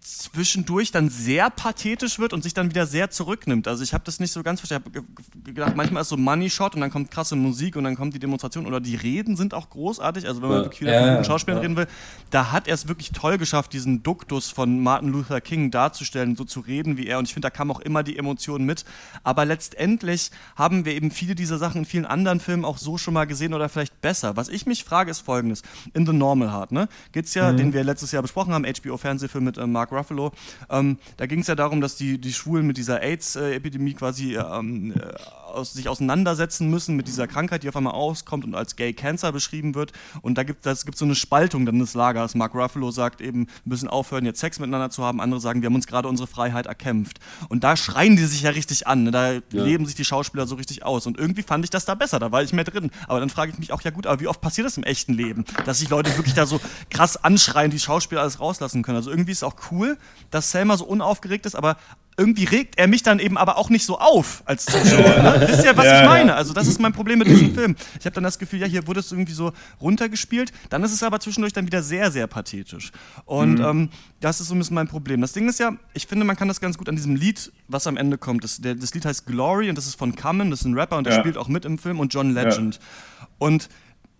zwischendurch 0.00 0.92
dann 0.92 1.08
sehr 1.08 1.50
pathetisch 1.50 2.18
wird 2.18 2.32
und 2.32 2.42
sich 2.42 2.54
dann 2.54 2.70
wieder 2.70 2.86
sehr 2.86 3.10
zurücknimmt. 3.10 3.68
Also 3.68 3.82
ich 3.82 3.92
habe 3.94 4.04
das 4.04 4.20
nicht 4.20 4.32
so 4.32 4.42
ganz 4.42 4.60
verstanden. 4.60 4.90
Ich 4.92 4.96
habe 4.96 5.52
gedacht, 5.52 5.76
manchmal 5.76 6.02
ist 6.02 6.08
so 6.08 6.16
Money 6.16 6.50
Shot 6.50 6.74
und 6.74 6.80
dann 6.80 6.90
kommt 6.90 7.10
krasse 7.10 7.36
Musik 7.36 7.76
und 7.76 7.84
dann 7.84 7.96
kommt 7.96 8.14
die 8.14 8.18
Demonstration 8.18 8.66
oder 8.66 8.80
die 8.80 8.96
Reden 8.96 9.36
sind 9.36 9.54
auch 9.54 9.70
großartig. 9.70 10.26
Also 10.26 10.42
wenn 10.42 10.48
man 10.48 10.58
ja. 10.58 10.64
wirklich 10.64 10.80
wieder 10.82 11.00
von 11.00 11.10
guten 11.10 11.24
Schauspielern 11.24 11.58
ja. 11.58 11.62
reden 11.62 11.76
will, 11.76 11.86
da 12.30 12.52
hat 12.52 12.68
er 12.68 12.74
es 12.74 12.88
wirklich 12.88 13.12
toll 13.12 13.38
geschafft, 13.38 13.72
diesen 13.72 14.02
Duktus 14.02 14.50
von 14.50 14.80
Martin 14.82 15.10
Luther 15.10 15.40
King 15.40 15.70
darzustellen, 15.70 16.36
so 16.36 16.44
zu 16.44 16.60
reden 16.60 16.96
wie 16.96 17.06
er. 17.06 17.18
Und 17.18 17.26
ich 17.26 17.34
finde, 17.34 17.46
da 17.46 17.50
kam 17.50 17.70
auch 17.70 17.80
immer 17.80 18.02
die 18.02 18.18
Emotionen 18.18 18.64
mit. 18.66 18.84
Aber 19.22 19.44
letztendlich 19.44 20.30
haben 20.56 20.84
wir 20.84 20.94
eben 20.94 21.10
viele 21.10 21.34
dieser 21.34 21.58
Sachen 21.58 21.80
in 21.80 21.84
vielen 21.84 22.06
anderen 22.06 22.40
Filmen 22.40 22.64
auch 22.64 22.78
so 22.78 22.98
schon 22.98 23.14
mal 23.14 23.26
gesehen 23.26 23.54
oder 23.54 23.68
vielleicht 23.68 24.00
besser. 24.00 24.36
Was 24.36 24.48
ich 24.48 24.66
mich 24.66 24.84
frage, 24.84 25.10
ist 25.10 25.20
folgendes. 25.20 25.62
In 25.94 26.06
The 26.06 26.12
Normal 26.12 26.52
Heart, 26.52 26.72
ne, 26.72 26.88
geht's 27.12 27.34
ja, 27.34 27.52
mhm. 27.52 27.56
den 27.56 27.72
wir 27.72 27.84
letztes 27.84 28.12
Jahr 28.12 28.22
besprochen 28.22 28.52
haben, 28.52 28.64
HBO-Fernsehfilm 28.64 29.44
mit 29.44 29.58
äh, 29.58 29.66
Mark 29.80 29.92
Ruffalo. 29.92 30.32
Ähm, 30.68 30.98
da 31.16 31.24
ging 31.24 31.40
es 31.40 31.46
ja 31.46 31.54
darum, 31.54 31.80
dass 31.80 31.96
die, 31.96 32.18
die 32.18 32.34
Schwulen 32.34 32.66
mit 32.66 32.76
dieser 32.76 33.00
AIDS-Epidemie 33.00 33.94
quasi 33.94 34.36
ähm, 34.36 34.92
äh, 34.92 35.12
aus, 35.54 35.72
sich 35.72 35.88
auseinandersetzen 35.88 36.68
müssen 36.68 36.96
mit 36.96 37.08
dieser 37.08 37.26
Krankheit, 37.26 37.62
die 37.62 37.68
auf 37.68 37.76
einmal 37.76 37.94
auskommt 37.94 38.44
und 38.44 38.54
als 38.54 38.76
Gay 38.76 38.92
Cancer 38.92 39.32
beschrieben 39.32 39.74
wird. 39.74 39.92
Und 40.22 40.36
da 40.36 40.42
gibt 40.42 40.66
es 40.66 40.80
so 40.80 41.04
eine 41.04 41.14
Spaltung 41.14 41.66
dann 41.66 41.78
des 41.78 41.94
Lagers. 41.94 42.34
Mark 42.34 42.54
Ruffalo 42.54 42.90
sagt 42.90 43.20
eben, 43.20 43.46
wir 43.64 43.70
müssen 43.70 43.88
aufhören, 43.88 44.24
jetzt 44.24 44.40
Sex 44.40 44.58
miteinander 44.58 44.90
zu 44.90 45.04
haben. 45.04 45.20
Andere 45.20 45.40
sagen, 45.40 45.62
wir 45.62 45.66
haben 45.66 45.74
uns 45.74 45.86
gerade 45.86 46.08
unsere 46.08 46.26
Freiheit 46.26 46.66
erkämpft. 46.66 47.20
Und 47.48 47.64
da 47.64 47.76
schreien 47.76 48.16
die 48.16 48.24
sich 48.24 48.42
ja 48.42 48.50
richtig 48.50 48.86
an. 48.86 49.04
Ne? 49.04 49.10
Da 49.10 49.32
ja. 49.32 49.40
leben 49.50 49.86
sich 49.86 49.94
die 49.94 50.04
Schauspieler 50.04 50.46
so 50.46 50.54
richtig 50.54 50.84
aus. 50.84 51.06
Und 51.06 51.18
irgendwie 51.18 51.42
fand 51.42 51.64
ich 51.64 51.70
das 51.70 51.84
da 51.84 51.94
besser, 51.94 52.18
da 52.18 52.32
war 52.32 52.42
ich 52.42 52.52
mehr 52.52 52.64
drin. 52.64 52.90
Aber 53.08 53.20
dann 53.20 53.30
frage 53.30 53.52
ich 53.52 53.58
mich 53.58 53.72
auch, 53.72 53.82
ja 53.82 53.90
gut, 53.90 54.06
aber 54.06 54.20
wie 54.20 54.28
oft 54.28 54.40
passiert 54.40 54.66
das 54.66 54.76
im 54.76 54.84
echten 54.84 55.14
Leben? 55.14 55.44
Dass 55.64 55.78
sich 55.78 55.88
Leute 55.88 56.16
wirklich 56.16 56.34
da 56.34 56.46
so 56.46 56.60
krass 56.90 57.16
anschreien, 57.16 57.70
die 57.70 57.78
Schauspieler 57.78 58.22
alles 58.22 58.40
rauslassen 58.40 58.82
können. 58.82 58.96
Also 58.96 59.10
irgendwie 59.10 59.32
ist 59.32 59.38
es 59.38 59.44
auch 59.44 59.56
cool, 59.70 59.96
dass 60.30 60.50
Selma 60.50 60.76
so 60.76 60.84
unaufgeregt 60.84 61.46
ist, 61.46 61.54
aber 61.54 61.76
irgendwie 62.16 62.44
regt 62.44 62.76
er 62.76 62.86
mich 62.86 63.02
dann 63.02 63.18
eben 63.18 63.38
aber 63.38 63.56
auch 63.56 63.70
nicht 63.70 63.84
so 63.84 63.98
auf 63.98 64.42
als 64.44 64.66
Zuschauer. 64.66 65.22
Ne? 65.22 65.44
Wisst 65.48 65.64
ihr, 65.64 65.76
was 65.76 65.86
ja, 65.86 66.02
ich 66.02 66.08
meine? 66.08 66.34
Also 66.34 66.52
das 66.52 66.66
ist 66.66 66.80
mein 66.80 66.92
Problem 66.92 67.18
mit 67.18 67.28
diesem 67.28 67.54
Film. 67.54 67.76
Ich 67.98 68.04
habe 68.04 68.14
dann 68.14 68.24
das 68.24 68.38
Gefühl, 68.38 68.60
ja, 68.60 68.66
hier 68.66 68.86
wurde 68.86 69.00
es 69.00 69.10
irgendwie 69.10 69.32
so 69.32 69.52
runtergespielt. 69.80 70.52
Dann 70.68 70.82
ist 70.82 70.92
es 70.92 71.02
aber 71.02 71.20
zwischendurch 71.20 71.52
dann 71.52 71.66
wieder 71.66 71.82
sehr, 71.82 72.10
sehr 72.10 72.26
pathetisch. 72.26 72.92
Und 73.24 73.54
mhm. 73.54 73.64
ähm, 73.64 73.88
das 74.20 74.40
ist 74.40 74.48
so 74.48 74.54
ein 74.54 74.58
bisschen 74.58 74.74
mein 74.74 74.88
Problem. 74.88 75.20
Das 75.20 75.32
Ding 75.32 75.48
ist 75.48 75.58
ja, 75.58 75.72
ich 75.94 76.06
finde, 76.06 76.24
man 76.26 76.36
kann 76.36 76.48
das 76.48 76.60
ganz 76.60 76.76
gut 76.76 76.88
an 76.88 76.96
diesem 76.96 77.16
Lied, 77.16 77.52
was 77.68 77.86
am 77.86 77.96
Ende 77.96 78.18
kommt. 78.18 78.44
Das, 78.44 78.60
der, 78.60 78.74
das 78.74 78.92
Lied 78.92 79.06
heißt 79.06 79.26
Glory 79.26 79.70
und 79.70 79.78
das 79.78 79.86
ist 79.86 79.94
von 79.94 80.14
Common, 80.14 80.50
das 80.50 80.60
ist 80.60 80.66
ein 80.66 80.78
Rapper 80.78 80.98
und 80.98 81.04
der 81.04 81.14
ja. 81.14 81.20
spielt 81.20 81.38
auch 81.38 81.48
mit 81.48 81.64
im 81.64 81.78
Film 81.78 82.00
und 82.00 82.12
John 82.12 82.34
Legend. 82.34 82.76
Ja. 82.76 83.28
Und 83.38 83.68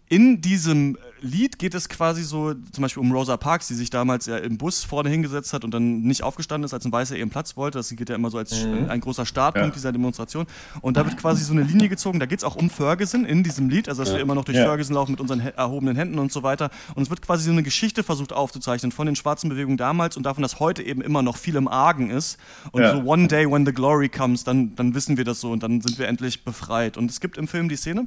in 0.09 0.41
diesem 0.41 0.97
Lied 1.23 1.59
geht 1.59 1.75
es 1.75 1.89
quasi 1.89 2.23
so, 2.23 2.55
zum 2.55 2.83
Beispiel 2.83 3.03
um 3.03 3.12
Rosa 3.12 3.37
Parks, 3.37 3.68
die 3.68 3.75
sich 3.75 3.91
damals 3.91 4.27
ja 4.27 4.39
im 4.39 4.59
Bus 4.59 4.85
vorne 4.85 5.11
hingesetzt 5.11 5.53
hat 5.53 5.64
und 5.64 5.73
dann 5.73 6.03
nicht 6.03 6.23
aufgestanden 6.23 6.64
ist, 6.64 6.75
als 6.75 6.85
ein 6.85 6.93
Weißer 6.93 7.16
ihren 7.16 7.31
Platz 7.31 7.57
wollte. 7.57 7.79
Das 7.79 7.91
geht 7.91 8.09
ja 8.09 8.14
immer 8.14 8.31
so 8.31 8.39
als 8.39 8.64
mhm. 8.64 8.89
ein 8.89 9.01
großer 9.01 9.27
Startpunkt 9.27 9.68
ja. 9.68 9.75
dieser 9.75 9.93
Demonstration. 9.93 10.47
Und 10.81 10.97
da 10.97 11.05
wird 11.05 11.16
quasi 11.16 11.45
so 11.45 11.53
eine 11.53 11.62
Linie 11.62 11.89
gezogen. 11.89 12.21
Da 12.21 12.27
geht 12.27 12.39
es 12.39 12.45
auch 12.45 12.57
um 12.57 12.71
Ferguson 12.71 13.25
in 13.25 13.43
diesem 13.43 13.68
Lied, 13.68 13.89
also 13.89 14.03
dass 14.03 14.11
ja. 14.11 14.16
wir 14.16 14.23
immer 14.23 14.35
noch 14.35 14.45
durch 14.45 14.59
ja. 14.59 14.64
Ferguson 14.64 14.95
laufen 14.95 15.12
mit 15.12 15.21
unseren 15.21 15.41
erhobenen 15.41 15.97
Händen 15.97 16.18
und 16.18 16.33
so 16.33 16.43
weiter. 16.43 16.71
Und 16.95 17.03
es 17.03 17.11
wird 17.11 17.23
quasi 17.23 17.45
so 17.45 17.51
eine 17.51 17.62
Geschichte 17.62 18.03
versucht 18.03 18.33
aufzuzeichnen 18.33 18.93
von 18.93 19.07
den 19.07 19.16
schwarzen 19.16 19.51
Bewegungen 19.51 19.77
damals 19.77 20.16
und 20.16 20.25
davon, 20.25 20.43
dass 20.43 20.61
heute 20.61 20.83
eben 20.83 21.03
immer 21.03 21.23
noch 21.23 21.37
viel 21.37 21.57
im 21.57 21.68
Argen 21.68 22.11
ist. 22.11 22.39
Und 22.73 22.87
so 22.87 23.03
one 23.05 23.29
day 23.29 23.51
when 23.51 23.66
the 23.66 23.73
glory 23.73 24.09
comes, 24.09 24.45
dann, 24.45 24.75
dann 24.77 24.95
wissen 24.95 25.16
wir 25.16 25.25
das 25.25 25.41
so 25.41 25.51
und 25.51 25.62
dann 25.62 25.81
sind 25.81 25.99
wir 25.99 26.09
endlich 26.09 26.45
befreit. 26.45 26.97
Und 26.97 27.11
es 27.11 27.21
gibt 27.21 27.37
im 27.37 27.49
Film 27.49 27.68
die 27.68 27.77
Szene, 27.77 28.07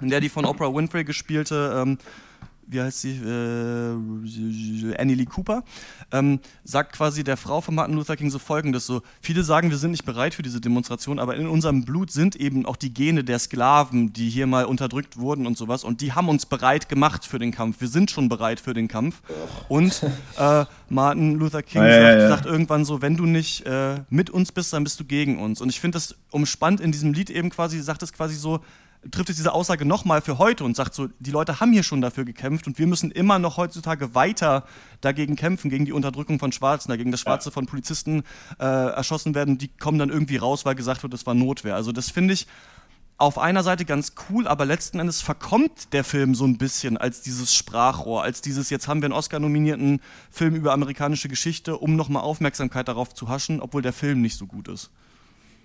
in 0.00 0.10
der 0.10 0.20
die 0.20 0.28
von 0.28 0.44
Oprah 0.44 0.72
Winfrey 0.72 1.04
gespielte, 1.04 1.82
ähm, 1.82 1.98
wie 2.66 2.80
heißt 2.80 3.00
sie, 3.00 3.16
äh, 3.16 4.96
Annie 4.98 5.14
Lee 5.14 5.24
Cooper, 5.26 5.62
ähm, 6.12 6.40
sagt 6.64 6.92
quasi 6.92 7.24
der 7.24 7.36
Frau 7.36 7.60
von 7.60 7.74
Martin 7.74 7.94
Luther 7.96 8.16
King 8.16 8.30
so 8.30 8.38
folgendes: 8.38 8.86
so, 8.86 9.02
viele 9.20 9.42
sagen, 9.42 9.70
wir 9.70 9.78
sind 9.78 9.92
nicht 9.92 10.04
bereit 10.04 10.34
für 10.34 10.42
diese 10.42 10.60
Demonstration, 10.60 11.18
aber 11.18 11.36
in 11.36 11.46
unserem 11.46 11.84
Blut 11.84 12.10
sind 12.10 12.36
eben 12.36 12.66
auch 12.66 12.76
die 12.76 12.92
Gene 12.92 13.24
der 13.24 13.38
Sklaven, 13.38 14.12
die 14.12 14.28
hier 14.28 14.46
mal 14.46 14.64
unterdrückt 14.64 15.16
wurden 15.16 15.46
und 15.46 15.56
sowas, 15.56 15.84
und 15.84 16.00
die 16.00 16.12
haben 16.12 16.28
uns 16.28 16.46
bereit 16.46 16.88
gemacht 16.88 17.24
für 17.24 17.38
den 17.38 17.52
Kampf. 17.52 17.80
Wir 17.80 17.88
sind 17.88 18.10
schon 18.10 18.28
bereit 18.28 18.60
für 18.60 18.74
den 18.74 18.88
Kampf. 18.88 19.22
Und 19.68 20.02
äh, 20.38 20.64
Martin 20.88 21.34
Luther 21.34 21.62
King 21.62 21.82
ja, 21.82 21.90
sagt, 21.90 22.02
ja, 22.02 22.18
ja. 22.18 22.28
sagt, 22.28 22.46
irgendwann 22.46 22.84
so, 22.84 23.02
wenn 23.02 23.16
du 23.16 23.26
nicht 23.26 23.64
äh, 23.66 24.00
mit 24.10 24.30
uns 24.30 24.52
bist, 24.52 24.72
dann 24.72 24.84
bist 24.84 24.98
du 25.00 25.04
gegen 25.04 25.38
uns. 25.38 25.60
Und 25.60 25.68
ich 25.68 25.80
finde 25.80 25.96
das 25.96 26.14
umspannt 26.30 26.80
in 26.80 26.92
diesem 26.92 27.12
Lied 27.12 27.30
eben 27.30 27.50
quasi, 27.50 27.80
sagt 27.80 28.02
es 28.02 28.12
quasi 28.12 28.34
so, 28.34 28.60
trifft 29.10 29.30
es 29.30 29.36
diese 29.36 29.52
Aussage 29.52 29.84
nochmal 29.84 30.20
für 30.20 30.38
heute 30.38 30.64
und 30.64 30.76
sagt 30.76 30.94
so, 30.94 31.08
die 31.18 31.30
Leute 31.30 31.60
haben 31.60 31.72
hier 31.72 31.82
schon 31.82 32.00
dafür 32.00 32.24
gekämpft 32.24 32.66
und 32.66 32.78
wir 32.78 32.86
müssen 32.86 33.10
immer 33.10 33.38
noch 33.38 33.56
heutzutage 33.56 34.14
weiter 34.14 34.64
dagegen 35.00 35.36
kämpfen, 35.36 35.70
gegen 35.70 35.84
die 35.84 35.92
Unterdrückung 35.92 36.38
von 36.38 36.52
Schwarzen, 36.52 36.90
dagegen 36.90 37.10
dass 37.10 37.20
Schwarze 37.20 37.50
ja. 37.50 37.52
von 37.52 37.66
Polizisten 37.66 38.22
äh, 38.58 38.64
erschossen 38.64 39.34
werden, 39.34 39.58
die 39.58 39.68
kommen 39.68 39.98
dann 39.98 40.10
irgendwie 40.10 40.36
raus, 40.36 40.64
weil 40.64 40.74
gesagt 40.74 41.02
wird, 41.02 41.12
das 41.12 41.26
war 41.26 41.34
Notwehr. 41.34 41.74
Also 41.74 41.92
das 41.92 42.10
finde 42.10 42.34
ich 42.34 42.46
auf 43.18 43.38
einer 43.38 43.62
Seite 43.62 43.84
ganz 43.84 44.12
cool, 44.28 44.46
aber 44.46 44.66
letzten 44.66 44.98
Endes 44.98 45.22
verkommt 45.22 45.92
der 45.94 46.04
Film 46.04 46.34
so 46.34 46.44
ein 46.44 46.58
bisschen 46.58 46.98
als 46.98 47.22
dieses 47.22 47.54
Sprachrohr, 47.54 48.22
als 48.22 48.42
dieses, 48.42 48.68
jetzt 48.68 48.88
haben 48.88 49.00
wir 49.00 49.06
einen 49.06 49.14
Oscar-nominierten 49.14 50.00
Film 50.30 50.54
über 50.54 50.72
amerikanische 50.72 51.28
Geschichte, 51.28 51.78
um 51.78 51.96
nochmal 51.96 52.22
Aufmerksamkeit 52.22 52.88
darauf 52.88 53.14
zu 53.14 53.28
haschen, 53.28 53.60
obwohl 53.60 53.80
der 53.80 53.94
Film 53.94 54.20
nicht 54.20 54.36
so 54.36 54.46
gut 54.46 54.68
ist. 54.68 54.90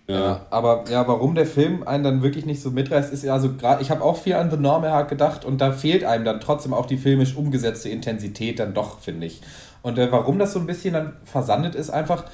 Ja, 0.07 0.45
aber 0.49 0.85
ja, 0.89 1.07
warum 1.07 1.35
der 1.35 1.45
Film 1.45 1.83
einen 1.83 2.03
dann 2.03 2.21
wirklich 2.21 2.45
nicht 2.45 2.61
so 2.61 2.71
mitreißt, 2.71 3.13
ist 3.13 3.23
ja 3.23 3.33
also 3.33 3.53
gerade, 3.53 3.81
ich 3.81 3.91
habe 3.91 4.03
auch 4.03 4.17
viel 4.17 4.33
an 4.33 4.51
The 4.51 4.57
Normal 4.57 5.07
gedacht 5.07 5.45
und 5.45 5.61
da 5.61 5.71
fehlt 5.71 6.03
einem 6.03 6.25
dann 6.25 6.41
trotzdem 6.41 6.73
auch 6.73 6.85
die 6.85 6.97
filmisch 6.97 7.35
umgesetzte 7.35 7.89
Intensität 7.89 8.59
dann 8.59 8.73
doch, 8.73 8.99
finde 8.99 9.27
ich. 9.27 9.41
Und 9.83 9.97
äh, 9.97 10.11
warum 10.11 10.37
das 10.37 10.53
so 10.53 10.59
ein 10.59 10.65
bisschen 10.65 10.93
dann 10.93 11.13
versandet 11.23 11.75
ist, 11.75 11.91
einfach, 11.91 12.25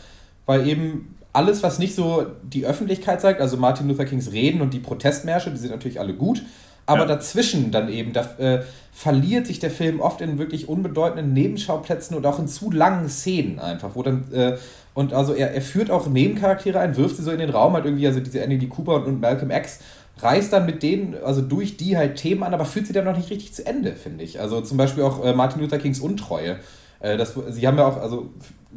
weil 0.46 0.68
eben 0.68 1.16
alles, 1.34 1.62
was 1.62 1.78
nicht 1.78 1.94
so 1.94 2.26
die 2.42 2.66
Öffentlichkeit 2.66 3.22
zeigt, 3.22 3.42
also 3.42 3.58
Martin 3.58 3.88
Luther 3.88 4.06
Kings 4.06 4.32
Reden 4.32 4.62
und 4.62 4.74
die 4.74 4.80
Protestmärsche, 4.80 5.52
die 5.52 5.58
sind 5.58 5.72
natürlich 5.72 6.00
alle 6.00 6.14
gut, 6.14 6.42
aber 6.88 7.02
ja. 7.02 7.06
dazwischen 7.06 7.70
dann 7.70 7.90
eben, 7.90 8.14
da 8.14 8.22
äh, 8.40 8.64
verliert 8.92 9.46
sich 9.46 9.60
der 9.60 9.70
Film 9.70 10.00
oft 10.00 10.22
in 10.22 10.40
wirklich 10.40 10.68
unbedeutenden 10.68 11.34
Nebenschauplätzen 11.34 12.16
und 12.16 12.26
auch 12.26 12.40
in 12.40 12.48
zu 12.48 12.72
langen 12.72 13.10
Szenen 13.10 13.60
einfach, 13.60 13.92
wo 13.94 14.02
dann, 14.02 14.32
äh, 14.32 14.58
und 14.98 15.14
also 15.14 15.36
er, 15.36 15.54
er 15.54 15.62
führt 15.62 15.92
auch 15.92 16.08
Nebencharaktere 16.08 16.80
ein, 16.80 16.98
wirft 16.98 17.18
sie 17.18 17.22
so 17.22 17.30
in 17.30 17.38
den 17.38 17.52
Raum, 17.52 17.74
halt 17.74 17.86
irgendwie, 17.86 18.08
also 18.08 18.20
diese 18.20 18.42
Andy 18.42 18.68
Cooper 18.68 18.96
und, 18.96 19.06
und 19.06 19.22
Malcolm 19.22 19.52
X, 19.52 19.78
reißt 20.18 20.52
dann 20.52 20.66
mit 20.66 20.82
denen, 20.82 21.14
also 21.24 21.44
durch 21.44 21.78
die 21.78 21.96
halt 21.96 22.16
Themen 22.16 22.42
an, 22.42 22.52
aber 22.56 22.66
führt 22.66 22.88
sie 22.88 22.94
dann 22.94 23.06
noch 23.06 23.16
nicht 23.16 23.30
richtig 23.30 23.54
zu 23.54 23.64
Ende, 23.64 23.92
finde 23.92 24.24
ich. 24.24 24.40
Also 24.40 24.60
zum 24.62 24.76
Beispiel 24.76 25.04
auch 25.04 25.24
äh, 25.24 25.34
Martin 25.34 25.62
Luther 25.62 25.78
Kings 25.78 26.00
Untreue. 26.00 26.56
Äh, 27.00 27.16
das, 27.16 27.36
sie 27.50 27.68
haben 27.68 27.78
ja 27.78 27.86
auch, 27.86 28.02
also 28.02 28.32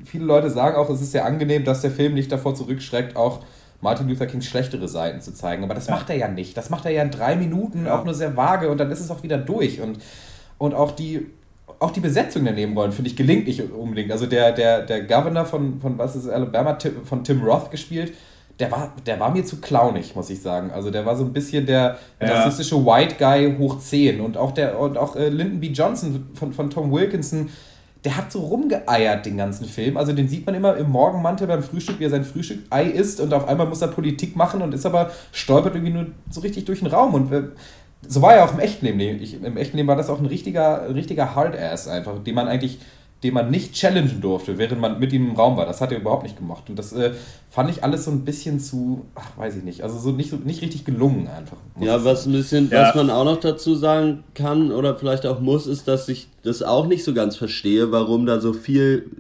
viele 0.05 0.27
Leute 0.27 0.51
sagen 0.51 0.77
auch, 0.77 0.91
es 0.91 1.01
ist 1.01 1.13
sehr 1.13 1.25
angenehm, 1.25 1.65
dass 1.65 1.81
der 1.81 1.91
Film 1.91 2.13
nicht 2.13 2.31
davor 2.31 2.55
zurückschreckt, 2.55 3.17
auch 3.17 3.41
Martin 3.81 4.07
Luther 4.07 4.27
Kings 4.27 4.45
schlechtere 4.45 4.89
Seiten 4.89 5.23
zu 5.23 5.33
zeigen. 5.33 5.65
Aber 5.65 5.73
das 5.73 5.87
ja. 5.87 5.95
macht 5.95 6.11
er 6.11 6.17
ja 6.17 6.29
nicht. 6.29 6.55
Das 6.55 6.69
macht 6.69 6.85
er 6.85 6.91
ja 6.91 7.01
in 7.01 7.11
drei 7.11 7.35
Minuten, 7.35 7.87
ja. 7.87 7.99
auch 7.99 8.05
nur 8.05 8.13
sehr 8.13 8.37
vage 8.37 8.69
und 8.69 8.77
dann 8.77 8.91
ist 8.91 9.01
es 9.01 9.11
auch 9.11 9.23
wieder 9.23 9.39
durch. 9.39 9.81
Und, 9.81 10.01
und 10.59 10.75
auch 10.75 10.91
die, 10.91 11.31
auch 11.79 11.91
die 11.91 12.01
Besetzung 12.01 12.45
der 12.45 12.55
Nebenrollen, 12.55 12.93
finde 12.93 13.11
ich, 13.11 13.17
gelingt 13.17 13.47
nicht 13.47 13.63
unbedingt. 13.73 14.11
Also 14.13 14.27
der, 14.27 14.53
der, 14.53 14.83
der 14.83 15.03
Governor 15.03 15.45
von, 15.45 15.81
von 15.81 15.99
was 15.99 16.17
ist 16.17 16.29
Alabama, 16.29 16.77
von 17.05 17.25
Tim 17.25 17.43
Roth 17.43 17.71
gespielt, 17.71 18.13
der 18.59 18.71
war, 18.71 18.93
der 19.07 19.19
war 19.19 19.31
mir 19.31 19.45
zu 19.45 19.61
clownig, 19.61 20.15
muss 20.15 20.31
ich 20.31 20.43
sagen. 20.43 20.71
Also 20.71 20.91
der 20.91 21.07
war 21.07 21.17
so 21.17 21.25
ein 21.25 21.33
bisschen 21.33 21.67
der 21.67 21.99
ja. 22.21 22.29
rassistische 22.29 22.85
White 22.85 23.17
Guy 23.19 23.57
hoch 23.59 23.79
10. 23.79 24.21
Und 24.21 24.37
auch 24.37 24.53
der, 24.53 24.79
und 24.79 24.99
auch 24.99 25.17
äh, 25.17 25.29
Lyndon 25.29 25.61
B. 25.61 25.69
Johnson 25.69 26.29
von, 26.35 26.53
von 26.53 26.69
Tom 26.69 26.93
Wilkinson, 26.93 27.49
der 28.05 28.17
hat 28.17 28.33
so 28.33 28.41
rumgeeiert 28.41 29.27
den 29.27 29.37
ganzen 29.37 29.67
Film. 29.67 29.97
Also 29.97 30.13
den 30.13 30.29
sieht 30.29 30.47
man 30.47 30.55
immer 30.55 30.77
im 30.77 30.91
Morgenmantel 30.91 31.47
beim 31.47 31.63
Frühstück, 31.63 32.01
wie 32.01 32.05
er 32.05 32.11
sein 32.11 32.25
Frühstück 32.25 32.61
Ei 32.71 32.85
isst 32.85 33.21
und 33.21 33.33
auf 33.35 33.49
einmal 33.49 33.67
muss 33.67 33.83
er 33.83 33.89
Politik 33.89 34.37
machen 34.37 34.63
und 34.63 34.73
ist 34.73 34.87
aber 34.87 35.11
stolpert 35.33 35.75
irgendwie 35.75 35.93
nur 35.93 36.07
so 36.31 36.41
richtig 36.41 36.65
durch 36.65 36.81
den 36.81 36.89
Raum. 36.89 37.15
Und 37.15 37.33
äh, 37.33 37.43
so 38.07 38.23
war 38.23 38.35
er 38.35 38.45
auch 38.45 38.53
im 38.53 38.61
echten 38.61 38.87
Leben. 38.87 39.23
Ich, 39.23 39.35
Im 39.35 39.57
echten 39.57 39.77
Leben 39.77 39.89
war 39.89 39.97
das 39.97 40.11
auch 40.11 40.19
ein 40.19 40.27
richtiger, 40.27 40.83
ein 40.83 40.93
richtiger 40.93 41.35
Hardass 41.35 41.89
einfach, 41.89 42.23
den 42.23 42.35
man 42.35 42.49
eigentlich 42.49 42.79
den 43.23 43.35
man 43.35 43.51
nicht 43.51 43.75
challengen 43.75 44.21
durfte, 44.21 44.57
während 44.57 44.81
man 44.81 44.99
mit 44.99 45.13
ihm 45.13 45.31
im 45.31 45.37
Raum 45.37 45.57
war. 45.57 45.67
Das 45.67 45.81
hat 45.81 45.93
er 45.93 45.99
überhaupt 45.99 46.23
nicht 46.23 46.39
gemacht. 46.39 46.71
Und 46.71 46.79
das 46.79 46.93
äh, 46.93 47.13
fand 47.51 47.71
ich 47.71 47.85
alles 47.85 48.05
so 48.07 48.11
ein 48.11 48.25
bisschen 48.25 48.61
zu, 48.61 49.05
ach, 49.15 49.37
weiß 49.37 49.57
ich 49.57 49.63
nicht, 49.63 49.83
also 49.83 49.99
so 49.99 50.11
nicht, 50.11 50.45
nicht 50.47 50.63
richtig 50.63 50.85
gelungen 50.85 51.29
einfach. 51.29 51.59
Ja, 51.79 52.03
was 52.05 52.27
ein 52.27 52.33
bisschen, 52.33 52.71
ja. 52.71 52.83
was 52.83 52.95
man 52.95 53.11
auch 53.11 53.25
noch 53.25 53.39
dazu 53.39 53.75
sagen 53.75 54.25
kann 54.35 54.73
oder 54.73 54.97
vielleicht 54.97 55.27
auch 55.27 55.41
muss, 55.41 55.67
ist, 55.67 55.87
dass 55.87 56.09
ich 56.09 56.29
das 56.43 56.63
auch 56.63 56.87
nicht 56.87 57.05
so 57.05 57.13
ganz 57.13 57.37
verstehe, 57.37 57.93
warum 57.93 58.25
da 58.25 58.41
so 58.41 58.55
viel 58.55 59.11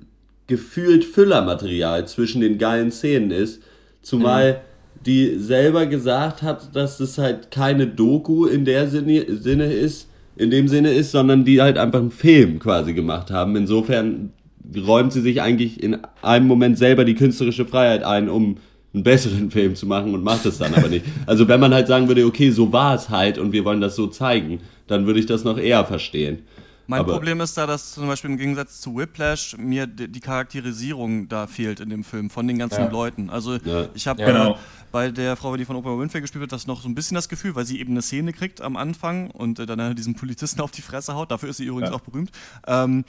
gefühlt 0.46 1.04
Füllermaterial 1.04 2.08
zwischen 2.08 2.40
den 2.40 2.56
geilen 2.56 2.90
Szenen 2.90 3.30
ist. 3.30 3.60
Zumal 4.00 4.54
mhm. 4.54 4.56
Die 5.06 5.36
selber 5.38 5.86
gesagt 5.86 6.42
hat, 6.42 6.74
dass 6.76 7.00
es 7.00 7.16
halt 7.18 7.50
keine 7.50 7.86
Doku 7.86 8.46
in 8.46 8.64
der 8.64 8.88
Sinne, 8.88 9.24
Sinne 9.28 9.72
ist, 9.72 10.08
in 10.36 10.50
dem 10.50 10.68
Sinne 10.68 10.92
ist, 10.92 11.10
sondern 11.10 11.44
die 11.44 11.60
halt 11.60 11.78
einfach 11.78 12.00
einen 12.00 12.10
Film 12.10 12.58
quasi 12.58 12.92
gemacht 12.92 13.30
haben. 13.30 13.56
Insofern 13.56 14.30
räumt 14.76 15.12
sie 15.12 15.20
sich 15.20 15.40
eigentlich 15.40 15.82
in 15.82 15.98
einem 16.22 16.46
Moment 16.46 16.78
selber 16.78 17.04
die 17.04 17.14
künstlerische 17.14 17.66
Freiheit 17.66 18.04
ein, 18.04 18.28
um 18.28 18.58
einen 18.92 19.02
besseren 19.02 19.50
Film 19.50 19.74
zu 19.74 19.86
machen 19.86 20.14
und 20.14 20.22
macht 20.22 20.46
es 20.46 20.58
dann 20.58 20.74
aber 20.74 20.88
nicht. 20.88 21.04
Also 21.26 21.48
wenn 21.48 21.60
man 21.60 21.72
halt 21.72 21.86
sagen 21.86 22.08
würde, 22.08 22.26
okay, 22.26 22.50
so 22.50 22.72
war 22.72 22.94
es 22.94 23.08
halt 23.08 23.38
und 23.38 23.52
wir 23.52 23.64
wollen 23.64 23.80
das 23.80 23.96
so 23.96 24.06
zeigen, 24.06 24.60
dann 24.86 25.06
würde 25.06 25.20
ich 25.20 25.26
das 25.26 25.44
noch 25.44 25.58
eher 25.58 25.84
verstehen. 25.84 26.40
Mein 26.90 27.00
aber 27.02 27.12
Problem 27.12 27.40
ist 27.40 27.56
da, 27.56 27.68
dass 27.68 27.92
zum 27.92 28.08
Beispiel 28.08 28.30
im 28.30 28.36
Gegensatz 28.36 28.80
zu 28.80 28.96
Whiplash 28.96 29.56
mir 29.56 29.86
die 29.86 30.18
Charakterisierung 30.18 31.28
da 31.28 31.46
fehlt 31.46 31.78
in 31.78 31.88
dem 31.88 32.02
Film 32.02 32.30
von 32.30 32.48
den 32.48 32.58
ganzen 32.58 32.82
ja. 32.82 32.90
Leuten. 32.90 33.30
Also 33.30 33.58
ja. 33.58 33.86
ich 33.94 34.08
habe 34.08 34.20
ja, 34.20 34.26
genau. 34.26 34.58
bei 34.90 35.12
der 35.12 35.36
Frau, 35.36 35.56
die 35.56 35.64
von 35.64 35.76
Oprah 35.76 35.96
Winfrey 35.96 36.20
gespielt 36.20 36.40
wird, 36.40 36.50
das 36.50 36.66
noch 36.66 36.82
so 36.82 36.88
ein 36.88 36.96
bisschen 36.96 37.14
das 37.14 37.28
Gefühl, 37.28 37.54
weil 37.54 37.64
sie 37.64 37.78
eben 37.78 37.92
eine 37.92 38.02
Szene 38.02 38.32
kriegt 38.32 38.60
am 38.60 38.76
Anfang 38.76 39.30
und 39.30 39.60
äh, 39.60 39.66
dann 39.66 39.94
diesen 39.94 40.16
Polizisten 40.16 40.60
auf 40.62 40.72
die 40.72 40.82
Fresse 40.82 41.14
haut. 41.14 41.30
Dafür 41.30 41.50
ist 41.50 41.58
sie 41.58 41.66
übrigens 41.66 41.90
ja. 41.90 41.94
auch 41.94 42.00
berühmt. 42.00 42.32
Ähm, 42.66 43.04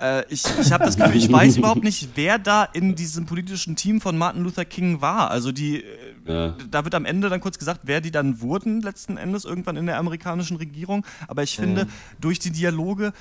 äh, 0.00 0.24
ich 0.32 0.44
ich 0.58 0.72
habe 0.72 0.86
das 0.86 0.96
Gefühl, 0.96 1.16
ich 1.16 1.30
weiß 1.30 1.58
überhaupt 1.58 1.84
nicht, 1.84 2.08
wer 2.14 2.38
da 2.38 2.64
in 2.64 2.94
diesem 2.94 3.26
politischen 3.26 3.76
Team 3.76 4.00
von 4.00 4.16
Martin 4.16 4.42
Luther 4.42 4.64
King 4.64 5.02
war. 5.02 5.30
Also 5.30 5.52
die, 5.52 5.82
äh, 5.82 5.84
ja. 6.26 6.54
da 6.70 6.84
wird 6.84 6.94
am 6.94 7.04
Ende 7.04 7.28
dann 7.28 7.42
kurz 7.42 7.58
gesagt, 7.58 7.80
wer 7.84 8.00
die 8.00 8.10
dann 8.10 8.40
wurden 8.40 8.80
letzten 8.80 9.18
Endes 9.18 9.44
irgendwann 9.44 9.76
in 9.76 9.84
der 9.84 9.98
amerikanischen 9.98 10.56
Regierung. 10.56 11.04
Aber 11.26 11.42
ich 11.42 11.56
finde, 11.56 11.86
durch 12.20 12.38
die 12.38 12.52
Dialoge 12.52 13.12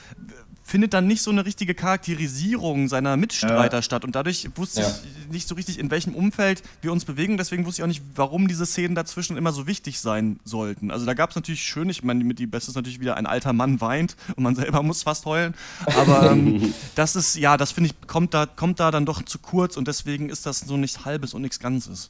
findet 0.68 0.94
dann 0.94 1.08
nicht 1.08 1.22
so 1.22 1.32
eine 1.32 1.46
richtige 1.46 1.74
Charakterisierung 1.74 2.90
seiner 2.90 3.16
Mitstreiter 3.16 3.78
ja. 3.78 3.82
statt. 3.82 4.04
Und 4.04 4.16
dadurch 4.16 4.50
wusste 4.56 4.82
ja. 4.82 4.90
ich 4.90 5.32
nicht 5.32 5.48
so 5.48 5.56
richtig, 5.56 5.80
in 5.80 5.90
welchem 5.90 6.14
Umfeld 6.14 6.62
wir 6.82 6.92
uns 6.92 7.06
bewegen. 7.06 7.38
Deswegen 7.38 7.66
wusste 7.66 7.80
ich 7.80 7.84
auch 7.84 7.88
nicht, 7.88 8.04
warum 8.16 8.50
diese 8.50 8.66
Szenen 8.66 8.94
dazwischen 8.94 9.38
immer 9.38 9.54
so 9.54 9.66
wichtig 9.66 10.02
sein 10.02 10.42
sollten. 10.44 10.92
Also 10.92 11.06
da 11.06 11.14
gab 11.14 11.30
es 11.30 11.38
natürlich 11.38 11.64
schön, 11.64 11.90
ich 11.90 12.04
meine, 12.04 12.22
mit 12.26 12.38
die 12.38 12.48
Beste 12.48 12.72
ist 12.72 12.76
natürlich 12.76 13.00
wieder 13.00 13.16
ein 13.16 13.26
alter 13.26 13.54
Mann 13.54 13.80
weint 13.80 14.18
und 14.36 14.44
man 14.44 14.56
selber 14.56 14.84
muss 14.84 15.04
fast 15.04 15.26
heulen. 15.26 15.56
Aber 15.86 16.32
ähm, 16.32 16.74
das 16.96 17.16
ist, 17.16 17.38
ja, 17.38 17.56
das 17.56 17.72
finde 17.72 17.92
ich, 17.92 18.08
kommt 18.08 18.34
da, 18.34 18.46
kommt 18.46 18.82
da 18.82 18.92
dann 18.92 19.06
doch 19.06 19.22
zu 19.24 19.40
kurz 19.40 19.78
und 19.78 19.88
deswegen 19.88 20.28
ist 20.28 20.46
das 20.46 20.60
so 20.60 20.76
nichts 20.76 21.06
Halbes 21.06 21.34
und 21.34 21.44
nichts 21.44 21.60
Ganzes. 21.60 22.10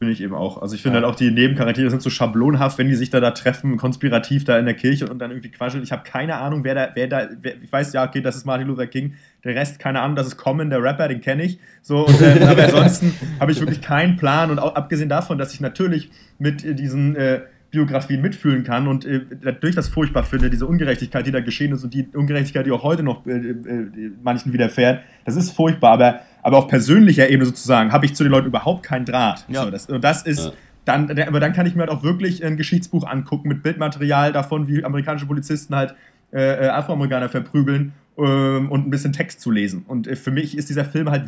Finde 0.00 0.14
ich 0.14 0.22
eben 0.22 0.34
auch. 0.34 0.62
Also 0.62 0.74
ich 0.74 0.80
finde 0.80 0.96
ja. 0.96 1.04
halt 1.04 1.12
auch 1.12 1.14
die 1.14 1.30
Nebencharaktere 1.30 1.90
sind 1.90 2.00
so 2.00 2.08
schablonhaft, 2.08 2.78
wenn 2.78 2.88
die 2.88 2.94
sich 2.94 3.10
da 3.10 3.20
da 3.20 3.32
treffen, 3.32 3.76
konspirativ 3.76 4.44
da 4.44 4.58
in 4.58 4.64
der 4.64 4.72
Kirche 4.72 5.06
und 5.06 5.18
dann 5.18 5.30
irgendwie 5.30 5.50
quasseln. 5.50 5.82
Ich 5.82 5.92
habe 5.92 6.04
keine 6.04 6.36
Ahnung, 6.36 6.64
wer 6.64 6.74
da, 6.74 6.88
wer 6.94 7.06
da, 7.06 7.28
wer, 7.42 7.60
ich 7.62 7.70
weiß 7.70 7.92
ja, 7.92 8.08
okay, 8.08 8.22
das 8.22 8.34
ist 8.34 8.46
Martin 8.46 8.68
Luther 8.68 8.86
King. 8.86 9.12
Der 9.44 9.54
Rest, 9.54 9.78
keine 9.78 10.00
Ahnung, 10.00 10.16
das 10.16 10.26
ist 10.26 10.38
Common, 10.38 10.70
der 10.70 10.82
Rapper, 10.82 11.06
den 11.08 11.20
kenne 11.20 11.42
ich. 11.42 11.58
So, 11.82 12.06
und, 12.06 12.18
äh, 12.18 12.42
aber 12.48 12.64
ansonsten 12.64 13.14
habe 13.38 13.52
ich 13.52 13.60
wirklich 13.60 13.82
keinen 13.82 14.16
Plan 14.16 14.50
und 14.50 14.58
auch 14.58 14.74
abgesehen 14.74 15.10
davon, 15.10 15.36
dass 15.36 15.52
ich 15.52 15.60
natürlich 15.60 16.10
mit 16.38 16.64
äh, 16.64 16.74
diesen 16.74 17.14
äh, 17.16 17.42
Biografien 17.70 18.22
mitfühlen 18.22 18.64
kann 18.64 18.88
und 18.88 19.04
äh, 19.04 19.20
durch 19.60 19.74
das 19.74 19.88
furchtbar 19.88 20.24
finde, 20.24 20.48
diese 20.48 20.66
Ungerechtigkeit, 20.66 21.26
die 21.26 21.30
da 21.30 21.40
geschehen 21.40 21.72
ist 21.72 21.84
und 21.84 21.92
die 21.92 22.08
Ungerechtigkeit, 22.14 22.64
die 22.64 22.72
auch 22.72 22.82
heute 22.82 23.02
noch 23.02 23.26
äh, 23.26 23.32
äh, 23.32 24.12
manchen 24.22 24.54
widerfährt, 24.54 25.02
das 25.26 25.36
ist 25.36 25.50
furchtbar, 25.50 25.92
aber 25.92 26.20
aber 26.42 26.58
auf 26.58 26.68
persönlicher 26.68 27.28
Ebene 27.28 27.46
sozusagen 27.46 27.92
habe 27.92 28.06
ich 28.06 28.14
zu 28.14 28.22
den 28.22 28.32
Leuten 28.32 28.46
überhaupt 28.46 28.82
keinen 28.82 29.04
Draht. 29.04 29.44
Ja. 29.48 29.64
So, 29.64 29.70
das, 29.70 29.86
und 29.86 30.02
das 30.02 30.22
ist. 30.22 30.46
Ja. 30.46 30.52
Dann, 30.86 31.10
aber 31.20 31.40
dann 31.40 31.52
kann 31.52 31.66
ich 31.66 31.74
mir 31.74 31.82
halt 31.82 31.90
auch 31.90 32.02
wirklich 32.02 32.42
ein 32.42 32.56
Geschichtsbuch 32.56 33.06
angucken 33.06 33.48
mit 33.48 33.62
Bildmaterial 33.62 34.32
davon, 34.32 34.66
wie 34.66 34.82
amerikanische 34.82 35.26
Polizisten 35.26 35.76
halt 35.76 35.94
äh, 36.32 36.66
äh 36.66 36.68
Afroamerikaner 36.68 37.28
verprügeln 37.28 37.92
ähm, 38.16 38.70
und 38.72 38.86
ein 38.86 38.90
bisschen 38.90 39.12
Text 39.12 39.42
zu 39.42 39.50
lesen. 39.50 39.84
Und 39.86 40.06
äh, 40.06 40.16
für 40.16 40.30
mich 40.30 40.56
ist 40.56 40.70
dieser 40.70 40.86
Film 40.86 41.10
halt, 41.10 41.26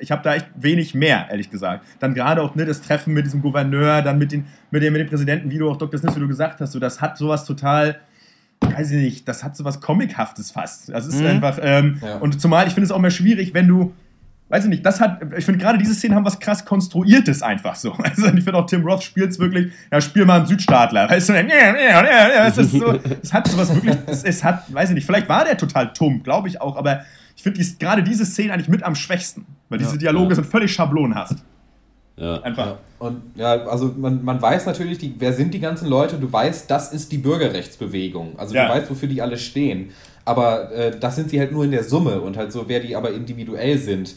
ich 0.00 0.10
habe 0.10 0.22
da 0.22 0.34
echt 0.34 0.46
wenig 0.56 0.94
mehr, 0.94 1.26
ehrlich 1.30 1.50
gesagt. 1.50 1.84
Dann 2.00 2.14
gerade 2.14 2.42
auch 2.42 2.54
ne, 2.54 2.64
das 2.64 2.80
Treffen 2.80 3.12
mit 3.12 3.26
diesem 3.26 3.42
Gouverneur, 3.42 4.00
dann 4.00 4.18
mit, 4.18 4.32
den, 4.32 4.46
mit, 4.70 4.82
dem, 4.82 4.94
mit 4.94 5.02
dem 5.02 5.08
Präsidenten, 5.08 5.50
wie 5.50 5.58
du 5.58 5.70
auch 5.70 5.76
Dr. 5.76 6.00
Smith, 6.00 6.16
wie 6.16 6.20
du 6.20 6.28
gesagt 6.28 6.62
hast, 6.62 6.72
so, 6.72 6.80
das 6.80 7.02
hat 7.02 7.18
sowas 7.18 7.44
total 7.44 8.00
weiß 8.60 8.92
ich 8.92 9.02
nicht, 9.02 9.28
das 9.28 9.44
hat 9.44 9.56
sowas 9.56 9.80
Comichaftes 9.80 10.50
fast. 10.50 10.88
Das 10.88 11.06
ist 11.06 11.20
mhm. 11.20 11.26
einfach, 11.26 11.58
ähm, 11.60 12.00
ja. 12.02 12.16
und 12.16 12.40
zumal 12.40 12.66
ich 12.66 12.74
finde 12.74 12.86
es 12.86 12.92
auch 12.92 12.98
mehr 12.98 13.10
schwierig, 13.10 13.54
wenn 13.54 13.68
du 13.68 13.92
weiß 14.48 14.64
ich 14.64 14.70
nicht, 14.70 14.86
das 14.86 15.00
hat, 15.00 15.20
ich 15.36 15.44
finde 15.44 15.58
gerade 15.58 15.78
diese 15.78 15.94
Szenen 15.94 16.14
haben 16.14 16.24
was 16.24 16.38
krass 16.38 16.64
Konstruiertes 16.64 17.42
einfach 17.42 17.74
so. 17.74 17.92
Also 17.98 18.26
ich 18.26 18.44
finde 18.44 18.54
auch 18.54 18.66
Tim 18.66 18.84
Roth 18.84 19.02
spielt 19.02 19.30
es 19.30 19.38
wirklich, 19.38 19.72
ja, 19.90 20.00
spiel 20.00 20.24
mal 20.24 20.38
einen 20.38 20.46
Südstaatler, 20.46 21.08
weißt 21.08 21.30
du, 21.30 21.32
ja, 21.32 21.42
ja, 21.42 22.04
ja, 22.04 22.46
es 22.46 22.58
ist 22.58 22.72
so, 22.72 22.98
es 23.22 23.32
hat 23.32 23.48
sowas 23.48 23.74
wirklich, 23.74 23.96
es, 24.06 24.22
es 24.22 24.44
hat, 24.44 24.72
weiß 24.72 24.90
ich 24.90 24.94
nicht, 24.94 25.06
vielleicht 25.06 25.28
war 25.28 25.44
der 25.44 25.56
total 25.56 25.92
tumm, 25.92 26.22
glaube 26.22 26.48
ich 26.48 26.60
auch, 26.60 26.76
aber 26.76 27.00
ich 27.36 27.42
finde 27.42 27.60
gerade 27.78 28.02
diese 28.02 28.24
Szene 28.24 28.52
eigentlich 28.52 28.68
mit 28.68 28.82
am 28.82 28.94
schwächsten, 28.94 29.46
weil 29.68 29.78
diese 29.78 29.98
Dialoge 29.98 30.30
ja. 30.30 30.34
sind 30.36 30.46
völlig 30.46 30.72
schablonhaft. 30.72 31.36
Ja. 32.16 32.40
Einfach. 32.42 32.66
Ja. 32.66 32.78
Und 33.00 33.22
ja, 33.34 33.52
also 33.66 33.92
man, 33.96 34.24
man 34.24 34.40
weiß 34.40 34.66
natürlich, 34.66 34.98
die, 34.98 35.14
wer 35.18 35.32
sind 35.32 35.52
die 35.52 35.58
ganzen 35.58 35.88
Leute, 35.88 36.16
du 36.16 36.32
weißt, 36.32 36.70
das 36.70 36.92
ist 36.92 37.10
die 37.10 37.18
Bürgerrechtsbewegung. 37.18 38.38
Also 38.38 38.54
ja. 38.54 38.68
du 38.68 38.72
weißt, 38.72 38.90
wofür 38.90 39.08
die 39.08 39.20
alle 39.20 39.36
stehen. 39.36 39.90
Aber 40.24 40.70
äh, 40.72 40.98
das 40.98 41.16
sind 41.16 41.28
sie 41.28 41.40
halt 41.40 41.52
nur 41.52 41.64
in 41.64 41.72
der 41.72 41.84
Summe 41.84 42.20
und 42.20 42.36
halt 42.36 42.52
so, 42.52 42.68
wer 42.68 42.80
die 42.80 42.94
aber 42.94 43.10
individuell 43.12 43.78
sind 43.78 44.14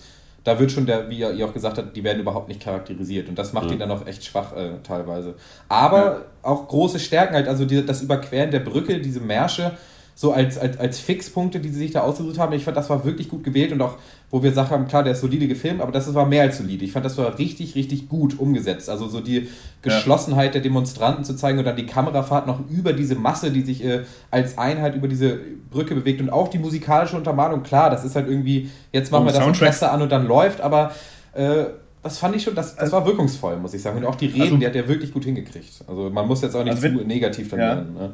da 0.47 0.57
wird 0.57 0.71
schon 0.71 0.85
der, 0.85 1.09
wie 1.09 1.19
ihr 1.19 1.45
auch 1.45 1.51
gesagt 1.51 1.77
habt, 1.77 1.93
die 1.93 2.05
werden 2.05 2.21
überhaupt 2.21 2.47
nicht 2.47 2.61
charakterisiert. 2.61 3.27
Und 3.27 3.37
das 3.37 3.51
macht 3.51 3.65
ja. 3.65 3.73
ihn 3.73 3.79
dann 3.79 3.91
auch 3.91 4.07
echt 4.07 4.23
schwach 4.23 4.55
äh, 4.55 4.75
teilweise. 4.81 5.35
Aber 5.67 5.97
ja. 5.97 6.21
auch 6.41 6.69
große 6.69 6.99
Stärken 6.99 7.35
halt, 7.35 7.49
also 7.49 7.65
die, 7.65 7.85
das 7.85 8.01
Überqueren 8.01 8.49
der 8.49 8.61
Brücke, 8.61 9.01
diese 9.01 9.19
Märsche, 9.19 9.73
so 10.15 10.31
als, 10.31 10.57
als, 10.57 10.79
als 10.79 10.99
Fixpunkte, 11.01 11.59
die 11.59 11.67
sie 11.67 11.79
sich 11.79 11.91
da 11.91 11.99
ausgesucht 11.99 12.39
haben. 12.39 12.53
Ich 12.53 12.63
fand, 12.63 12.77
das 12.77 12.89
war 12.89 13.03
wirklich 13.03 13.27
gut 13.27 13.43
gewählt 13.43 13.73
und 13.73 13.81
auch 13.81 13.97
wo 14.29 14.43
wir 14.43 14.49
gesagt 14.49 14.71
haben, 14.71 14.87
klar, 14.87 15.03
der 15.03 15.13
ist 15.13 15.21
solide 15.21 15.47
gefilmt, 15.47 15.79
aber 15.79 15.91
das 15.93 16.13
war 16.13 16.25
mehr 16.25 16.41
als 16.43 16.57
solide. 16.57 16.83
Ich 16.83 16.91
fand, 16.91 17.05
das 17.05 17.17
war 17.17 17.37
richtig, 17.39 17.75
richtig 17.75 18.09
gut 18.09 18.37
umgesetzt. 18.37 18.89
Also 18.89 19.07
so 19.07 19.21
die 19.21 19.47
Geschlossenheit 19.81 20.53
der 20.53 20.61
Demonstranten 20.61 21.23
zu 21.23 21.33
zeigen 21.35 21.59
und 21.59 21.65
dann 21.65 21.77
die 21.77 21.85
Kamerafahrt 21.85 22.45
noch 22.45 22.59
über 22.69 22.91
diese 22.91 23.15
Masse, 23.15 23.51
die 23.51 23.61
sich 23.61 23.83
äh, 23.85 24.01
als 24.29 24.57
Einheit 24.57 24.95
über 24.95 25.07
diese 25.07 25.39
Brücke 25.71 25.95
bewegt 25.95 26.19
und 26.19 26.29
auch 26.29 26.49
die 26.49 26.57
musikalische 26.59 27.15
Untermalung. 27.15 27.63
Klar, 27.63 27.89
das 27.89 28.03
ist 28.03 28.15
halt 28.17 28.27
irgendwie, 28.27 28.69
jetzt 28.91 29.11
machen 29.11 29.21
Und 29.27 29.33
wir 29.33 29.39
das. 29.39 29.47
Orchester 29.47 29.93
an 29.93 30.01
und 30.01 30.11
dann 30.11 30.27
läuft, 30.27 30.59
aber 30.59 30.91
äh, 31.33 31.65
das 32.03 32.17
fand 32.19 32.35
ich 32.35 32.43
schon, 32.43 32.53
das, 32.55 32.75
das 32.75 32.91
war 32.91 33.05
wirkungsvoll, 33.05 33.57
muss 33.57 33.73
ich 33.73 33.81
sagen. 33.81 33.97
Und 33.97 34.05
auch 34.05 34.15
die 34.15 34.27
Reden, 34.27 34.41
Also- 34.41 34.57
die 34.57 34.65
hat 34.67 34.75
er 34.75 34.87
wirklich 34.89 35.13
gut 35.13 35.23
hingekriegt. 35.23 35.83
Also 35.87 36.09
man 36.09 36.27
muss 36.27 36.41
jetzt 36.41 36.55
auch 36.55 36.63
nicht 36.65 36.75
Also 36.75 36.87
zu 36.89 37.05
negativ 37.05 37.49
dann 37.49 37.59
Ja. 37.59 37.65
werden. 37.67 37.93
Ne? 37.93 38.11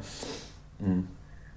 Mhm. 0.80 1.08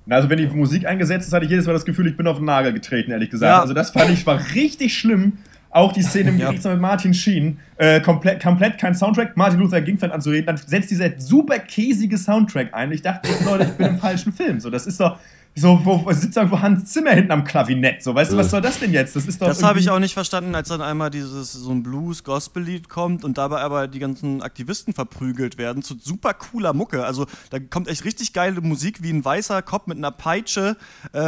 Also 0.09 0.31
wenn 0.31 0.39
die 0.39 0.47
Musik 0.47 0.87
eingesetzt 0.87 1.27
ist, 1.27 1.33
hatte 1.33 1.45
ich 1.45 1.51
jedes 1.51 1.67
Mal 1.67 1.73
das 1.73 1.85
Gefühl, 1.85 2.07
ich 2.07 2.17
bin 2.17 2.27
auf 2.27 2.37
den 2.37 2.47
Nagel 2.47 2.73
getreten, 2.73 3.11
ehrlich 3.11 3.31
gesagt. 3.31 3.51
Ja. 3.51 3.61
Also 3.61 3.75
das 3.75 3.91
fand 3.91 4.11
ich 4.11 4.27
war 4.27 4.41
richtig 4.55 4.97
schlimm. 4.97 5.39
Auch 5.71 5.93
die 5.93 6.03
Szene 6.03 6.31
im 6.31 6.39
Gerichtssaal 6.39 6.75
mit 6.75 6.83
Martin 6.83 7.13
Sheen. 7.13 7.59
Äh, 7.77 8.01
komplett, 8.01 8.43
komplett 8.43 8.79
kein 8.79 8.95
Soundtrack. 8.95 9.37
Martin 9.37 9.61
Luther 9.61 9.83
King 9.83 9.99
fängt 9.99 10.13
an 10.13 10.23
zu 10.23 10.31
reden. 10.31 10.47
Dann 10.47 10.57
setzt 10.57 10.91
dieser 10.91 11.11
super 11.19 11.59
käsige 11.59 12.17
Soundtrack 12.17 12.73
ein. 12.73 12.93
Ich 12.93 13.03
dachte, 13.03 13.29
Leute, 13.45 13.65
ich 13.65 13.71
bin 13.73 13.89
im 13.89 13.99
falschen 13.99 14.33
Film. 14.33 14.59
So, 14.59 14.71
das 14.71 14.87
ist 14.87 14.99
doch 15.01 15.19
so, 15.59 15.81
wo, 15.85 16.05
wo 16.05 16.13
sitzt 16.13 16.37
irgendwo 16.37 16.61
Hans 16.61 16.93
Zimmer 16.93 17.13
hinten 17.13 17.33
am 17.33 17.45
Klavinett. 17.45 18.03
So, 18.03 18.15
weißt 18.15 18.33
du, 18.33 18.37
was 18.37 18.51
soll 18.51 18.61
das 18.61 18.79
denn 18.79 18.93
jetzt? 18.93 19.17
Das 19.17 19.27
ist 19.27 19.41
doch 19.41 19.47
Das 19.47 19.63
habe 19.63 19.79
ich 19.81 19.89
auch 19.91 19.99
nicht 19.99 20.13
verstanden, 20.13 20.55
als 20.55 20.69
dann 20.69 20.83
einmal 20.83 21.09
dieses 21.11 21.53
so 21.53 21.71
ein 21.71 21.83
Blues-Gospel-Lied 21.83 22.89
kommt 22.91 23.25
und 23.25 23.39
dabei 23.39 23.61
aber 23.63 23.89
die 23.89 23.99
ganzen 23.99 24.43
Aktivisten 24.43 24.93
verprügelt 24.93 25.57
werden 25.57 25.83
zu 25.83 25.97
super 25.99 26.35
cooler 26.35 26.75
Mucke. 26.75 27.05
Also 27.07 27.27
da 27.51 27.59
kommt 27.59 27.89
echt 27.89 28.05
richtig 28.05 28.33
geile 28.35 28.61
Musik, 28.61 29.03
wie 29.03 29.11
ein 29.11 29.25
weißer 29.25 29.63
Kopf 29.63 29.87
mit 29.87 29.97
einer 29.97 30.11
Peitsche 30.11 30.77
äh, 31.13 31.19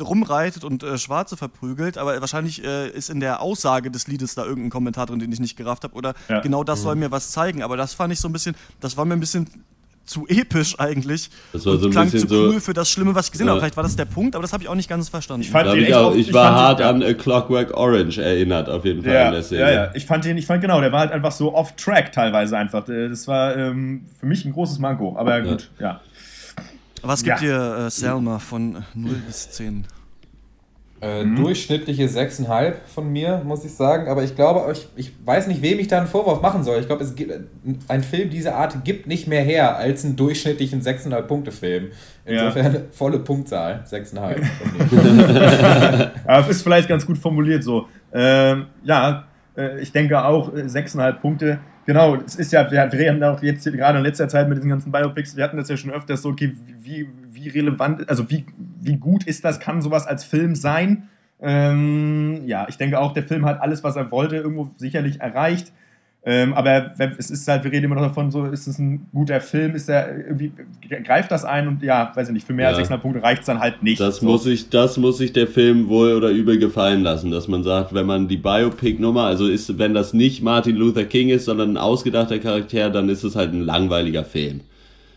rumreitet 0.00 0.64
und 0.64 0.82
äh, 0.82 0.98
Schwarze 0.98 1.36
verprügelt. 1.36 1.98
Aber 1.98 2.20
wahrscheinlich 2.20 2.64
äh, 2.64 2.88
ist 2.90 3.10
in 3.10 3.20
der 3.20 3.40
Aussage 3.40 3.90
des 3.90 4.06
Liedes 4.06 4.34
da 4.34 4.44
irgendein 4.44 4.70
Kommentar 4.70 5.06
drin, 5.06 5.18
den 5.18 5.32
ich 5.32 5.40
nicht 5.40 5.56
gerafft 5.56 5.84
habe. 5.84 5.94
Oder 5.94 6.14
Ja. 6.28 6.40
genau 6.40 6.64
das 6.64 6.82
soll 6.82 6.94
Mhm. 6.94 7.00
mir 7.00 7.10
was 7.10 7.30
zeigen. 7.32 7.62
Aber 7.62 7.76
das 7.76 7.94
fand 7.94 8.12
ich 8.12 8.20
so 8.20 8.28
ein 8.28 8.32
bisschen, 8.32 8.54
das 8.80 8.96
war 8.96 9.04
mir 9.04 9.14
ein 9.14 9.20
bisschen 9.20 9.48
zu 10.06 10.26
episch 10.28 10.78
eigentlich. 10.78 11.28
Das 11.52 11.66
war 11.66 11.76
so 11.78 11.86
ein 11.86 11.90
klang 11.92 12.10
bisschen 12.10 12.28
zu 12.28 12.34
so- 12.34 12.42
cool 12.52 12.60
für 12.60 12.72
das 12.72 12.88
Schlimme, 12.88 13.14
was 13.14 13.26
ich 13.26 13.32
gesehen 13.32 13.46
Ja. 13.48 13.52
habe. 13.52 13.60
Vielleicht 13.60 13.76
war 13.76 13.82
das 13.82 13.96
der 13.96 14.04
Punkt, 14.04 14.34
aber 14.34 14.42
das 14.42 14.52
habe 14.52 14.62
ich 14.62 14.68
auch 14.68 14.74
nicht 14.74 14.88
ganz 14.88 15.08
verstanden. 15.08 15.42
Ich 15.42 15.50
fand 15.50 15.68
den 15.68 15.82
ich 15.82 15.94
auch. 15.94 16.12
auch- 16.12 16.14
Ich 16.14 16.28
ich 16.28 16.32
war 16.34 16.44
fand 16.46 16.56
hart 16.56 16.78
den- 16.80 16.86
an 16.86 17.02
A 17.02 17.12
Clockwork 17.14 17.76
Orange 17.76 18.18
erinnert, 18.22 18.68
auf 18.68 18.84
jeden 18.84 19.02
Fall 19.02 19.10
in 19.12 19.16
Ja, 19.18 19.30
der 19.32 19.42
Szene. 19.42 19.60
ja, 19.60 19.70
ja. 19.70 19.90
Ich 19.94 20.06
fand 20.06 20.24
den, 20.24 20.38
ich 20.38 20.46
fand 20.46 20.62
genau, 20.62 20.80
der 20.80 20.92
war 20.92 21.00
halt 21.00 21.12
einfach 21.12 21.32
so 21.32 21.54
off-track 21.54 22.12
teilweise 22.12 22.56
einfach. 22.56 22.88
Äh, 22.88 23.08
Das 23.08 23.26
war 23.28 23.56
ähm, 23.56 24.06
für 24.20 24.26
mich 24.26 24.44
ein 24.44 24.52
großes 24.52 24.78
Manko. 24.78 25.16
Aber 25.18 25.40
gut, 25.42 25.70
ja. 25.80 26.00
Was 27.02 27.22
gibt 27.22 27.40
Ja. 27.42 27.76
dir 27.78 27.86
äh, 27.86 27.90
Selma 27.90 28.38
von 28.38 28.84
0 28.94 29.14
bis 29.26 29.50
10? 29.50 29.86
Äh, 31.00 31.24
Mhm. 31.24 31.36
Durchschnittliche 31.36 32.08
6,5 32.08 32.74
von 32.86 33.12
mir, 33.12 33.42
muss 33.44 33.64
ich 33.64 33.74
sagen. 33.74 34.08
Aber 34.08 34.22
ich 34.24 34.34
glaube, 34.34 34.72
ich, 34.72 34.88
ich 34.96 35.12
weiß 35.24 35.46
nicht, 35.46 35.60
wem 35.60 35.78
ich 35.78 35.88
da 35.88 35.98
einen 35.98 36.06
Vorwurf 36.06 36.40
machen 36.40 36.64
soll. 36.64 36.80
Ich 36.80 36.86
glaube, 36.86 37.04
es 37.04 37.14
gibt 37.14 37.32
ein 37.88 38.02
Film 38.02 38.30
dieser 38.30 38.54
Art 38.56 38.82
gibt 38.84 39.06
nicht 39.06 39.26
mehr 39.28 39.42
her 39.42 39.76
als 39.76 40.04
einen 40.04 40.16
durchschnittlichen 40.16 40.80
6,5-Punkte-Film. 40.80 41.88
Insofern 42.24 42.84
volle 42.92 43.18
Punktzahl, 43.18 43.84
6,5 43.90 44.44
von 44.44 45.00
mir. 45.02 46.12
Aber 46.26 46.48
ist 46.48 46.62
vielleicht 46.62 46.88
ganz 46.88 47.04
gut 47.06 47.18
formuliert 47.18 47.62
so. 47.62 47.86
Ähm, 48.14 48.66
ja, 48.82 49.24
äh, 49.56 49.80
ich 49.80 49.92
denke 49.92 50.24
auch 50.24 50.52
äh, 50.54 50.62
6,5 50.62 51.12
Punkte. 51.20 51.58
Genau, 51.86 52.16
es 52.16 52.34
ist 52.34 52.52
ja, 52.52 52.68
wir 52.70 52.80
haben 52.80 53.22
auch 53.22 53.40
jetzt 53.42 53.64
gerade 53.64 53.98
in 53.98 54.04
letzter 54.04 54.28
Zeit 54.28 54.48
mit 54.48 54.58
diesen 54.58 54.70
ganzen 54.70 54.90
Biopics, 54.90 55.36
wir 55.36 55.44
hatten 55.44 55.56
das 55.56 55.68
ja 55.68 55.76
schon 55.76 55.92
öfters 55.92 56.20
so, 56.20 56.30
okay, 56.30 56.52
wie, 56.80 57.08
wie 57.30 57.48
relevant, 57.48 58.08
also 58.10 58.28
wie, 58.28 58.44
wie 58.80 58.96
gut 58.96 59.24
ist 59.24 59.44
das, 59.44 59.60
kann 59.60 59.80
sowas 59.80 60.04
als 60.04 60.24
Film 60.24 60.56
sein? 60.56 61.08
Ähm, 61.40 62.42
ja, 62.46 62.66
ich 62.68 62.76
denke 62.76 62.98
auch, 62.98 63.12
der 63.12 63.22
Film 63.22 63.46
hat 63.46 63.60
alles, 63.60 63.84
was 63.84 63.94
er 63.94 64.10
wollte, 64.10 64.36
irgendwo 64.36 64.70
sicherlich 64.76 65.20
erreicht. 65.20 65.72
Ähm, 66.28 66.54
aber 66.54 66.92
es 67.18 67.30
ist 67.30 67.46
halt, 67.46 67.62
wir 67.62 67.70
reden 67.70 67.84
immer 67.84 67.94
noch 67.94 68.08
davon, 68.08 68.32
so 68.32 68.46
ist 68.46 68.66
es 68.66 68.80
ein 68.80 69.06
guter 69.14 69.40
Film, 69.40 69.76
ist 69.76 69.88
er 69.88 70.26
irgendwie, 70.26 70.50
greift 71.04 71.30
das 71.30 71.44
ein 71.44 71.68
und 71.68 71.84
ja, 71.84 72.10
weiß 72.16 72.26
ich 72.26 72.34
nicht, 72.34 72.44
für 72.44 72.52
mehr 72.52 72.66
als 72.66 72.78
Ja. 72.78 72.82
600 72.82 73.00
Punkte 73.00 73.22
reicht 73.22 73.42
es 73.42 73.46
dann 73.46 73.60
halt 73.60 73.84
nicht. 73.84 74.00
Das 74.00 74.16
so. 74.16 74.26
muss 74.26 74.42
sich, 74.42 74.68
das 74.68 74.96
muss 74.96 75.18
sich 75.18 75.32
der 75.32 75.46
Film 75.46 75.88
wohl 75.88 76.14
oder 76.14 76.30
übel 76.30 76.58
gefallen 76.58 77.04
lassen, 77.04 77.30
dass 77.30 77.46
man 77.46 77.62
sagt, 77.62 77.94
wenn 77.94 78.06
man 78.06 78.26
die 78.26 78.38
Biopic-Nummer, 78.38 79.22
also 79.22 79.46
ist, 79.46 79.78
wenn 79.78 79.94
das 79.94 80.14
nicht 80.14 80.42
Martin 80.42 80.74
Luther 80.74 81.04
King 81.04 81.28
ist, 81.28 81.44
sondern 81.44 81.74
ein 81.74 81.76
ausgedachter 81.76 82.40
Charakter, 82.40 82.90
dann 82.90 83.08
ist 83.08 83.22
es 83.22 83.36
halt 83.36 83.52
ein 83.52 83.62
langweiliger 83.62 84.24
Film. 84.24 84.62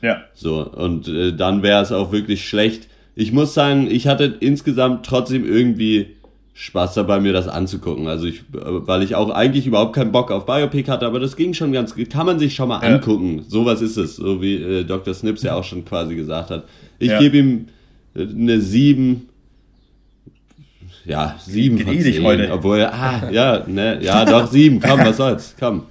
Ja. 0.04 0.22
So, 0.36 0.64
und 0.64 1.08
äh, 1.08 1.34
dann 1.34 1.64
wäre 1.64 1.82
es 1.82 1.92
auch 1.92 2.12
wirklich 2.12 2.48
schlecht. 2.48 2.88
Ich 3.16 3.32
muss 3.32 3.56
sagen, 3.56 3.88
ich 3.90 4.08
hatte 4.08 4.38
insgesamt 4.42 5.08
trotzdem 5.08 5.44
irgendwie 5.44 6.18
Spaß 6.62 6.94
dabei, 6.96 7.22
mir 7.22 7.32
das 7.32 7.48
anzugucken. 7.48 8.08
Also 8.08 8.26
ich, 8.28 8.44
weil 8.52 9.02
ich 9.02 9.16
auch 9.16 9.30
eigentlich 9.30 9.66
überhaupt 9.66 9.94
keinen 9.96 10.12
Bock 10.12 10.30
auf 10.30 10.46
Biopic 10.46 10.92
hatte, 10.92 11.06
aber 11.06 11.22
das 11.22 11.38
ging 11.38 11.54
schon 11.54 11.72
ganz, 11.72 11.96
kann 12.10 12.26
man 12.26 12.38
sich 12.38 12.54
schon 12.54 12.68
mal 12.68 12.84
Ja. 12.86 12.96
angucken. 12.96 13.46
Sowas 13.48 13.82
ist 13.82 13.96
es, 13.96 14.18
so 14.18 14.42
wie 14.42 14.56
äh, 14.56 14.84
Dr. 14.84 15.14
Snips 15.14 15.42
ja 15.44 15.56
auch 15.56 15.64
schon 15.64 15.86
quasi 15.86 16.16
gesagt 16.16 16.50
hat. 16.50 16.66
Ich 17.00 17.12
Ja. 17.12 17.20
gebe 17.20 17.38
ihm 17.38 17.68
äh, 18.14 18.24
eine 18.24 18.60
7. 18.60 19.30
Ja, 21.06 21.38
7 21.40 21.78
von 21.80 21.94
Gnädig 21.94 22.16
10. 22.16 22.26
heute. 22.26 22.52
Obwohl, 22.52 22.82
ah, 22.84 23.30
ja, 23.32 23.64
ne, 23.66 24.00
ja, 24.02 24.26
doch, 24.26 24.46
7, 24.48 24.82
komm, 24.82 25.00
was 25.00 25.16
soll's, 25.16 25.56
komm. 25.58 25.84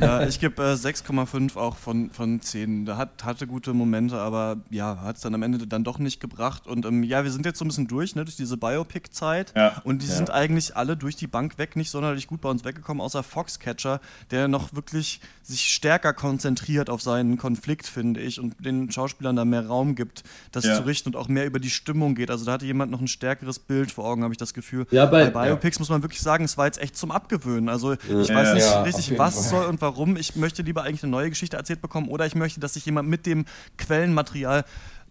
Ja, 0.00 0.22
ich 0.26 0.40
gebe 0.40 0.62
äh, 0.62 0.74
6,5 0.74 1.56
auch 1.56 1.76
von, 1.76 2.10
von 2.10 2.40
10. 2.40 2.84
Da 2.84 2.96
hat, 2.96 3.24
hatte 3.24 3.46
gute 3.46 3.72
Momente, 3.72 4.18
aber 4.18 4.58
ja, 4.70 5.00
hat 5.02 5.16
es 5.16 5.22
dann 5.22 5.34
am 5.34 5.42
Ende 5.42 5.66
dann 5.66 5.84
doch 5.84 5.98
nicht 5.98 6.20
gebracht. 6.20 6.66
Und 6.66 6.84
ähm, 6.86 7.02
ja, 7.02 7.24
wir 7.24 7.30
sind 7.30 7.46
jetzt 7.46 7.58
so 7.58 7.64
ein 7.64 7.68
bisschen 7.68 7.86
durch, 7.88 8.14
ne, 8.14 8.24
durch 8.24 8.36
diese 8.36 8.56
Biopic-Zeit. 8.56 9.52
Ja. 9.56 9.80
Und 9.84 10.02
die 10.02 10.06
Ja. 10.08 10.14
sind 10.16 10.30
eigentlich 10.30 10.76
alle 10.76 10.96
durch 10.96 11.16
die 11.16 11.26
Bank 11.26 11.58
weg 11.58 11.76
nicht 11.76 11.90
sonderlich 11.90 12.26
gut 12.26 12.40
bei 12.40 12.48
uns 12.48 12.64
weggekommen, 12.64 13.00
außer 13.00 13.22
Foxcatcher, 13.22 14.00
der 14.30 14.48
noch 14.48 14.74
wirklich 14.74 15.20
sich 15.42 15.62
stärker 15.72 16.12
konzentriert 16.12 16.90
auf 16.90 17.02
seinen 17.02 17.38
Konflikt, 17.38 17.86
finde 17.86 18.20
ich, 18.20 18.38
und 18.40 18.64
den 18.64 18.90
Schauspielern 18.90 19.36
da 19.36 19.44
mehr 19.44 19.66
Raum 19.66 19.94
gibt, 19.94 20.22
das 20.52 20.64
Ja. 20.64 20.76
zu 20.76 20.82
richten 20.86 21.10
und 21.10 21.16
auch 21.16 21.28
mehr 21.28 21.46
über 21.46 21.58
die 21.58 21.70
Stimmung 21.70 22.14
geht. 22.14 22.30
Also 22.30 22.44
da 22.44 22.52
hatte 22.52 22.66
jemand 22.66 22.92
noch 22.92 23.00
ein 23.00 23.08
stärkeres 23.08 23.58
Bild 23.58 23.90
vor 23.92 24.04
Augen, 24.04 24.22
habe 24.22 24.34
ich 24.34 24.38
das 24.38 24.54
Gefühl. 24.54 24.86
Ja, 24.90 25.06
bei- 25.06 25.30
Biopics 25.30 25.78
muss 25.78 25.88
man 25.88 26.02
wirklich 26.02 26.20
sagen, 26.20 26.44
es 26.44 26.56
war 26.58 26.66
jetzt 26.66 26.80
echt 26.80 26.96
zum 26.96 27.10
Abgewöhnen. 27.10 27.68
Also 27.68 27.92
ich 27.92 28.28
Ja. 28.28 28.34
weiß 28.34 28.54
nicht 28.54 28.96
richtig, 28.96 29.18
was 29.18 29.34
Fall. 29.34 29.44
soll 29.62 29.69
und 29.70 29.80
warum. 29.80 30.16
Ich 30.16 30.36
möchte 30.36 30.62
lieber 30.62 30.82
eigentlich 30.82 31.02
eine 31.02 31.12
neue 31.12 31.30
Geschichte 31.30 31.56
erzählt 31.56 31.80
bekommen 31.80 32.08
oder 32.08 32.26
ich 32.26 32.34
möchte, 32.34 32.60
dass 32.60 32.74
sich 32.74 32.84
jemand 32.86 33.08
mit 33.08 33.24
dem 33.26 33.44
Quellenmaterial 33.78 34.64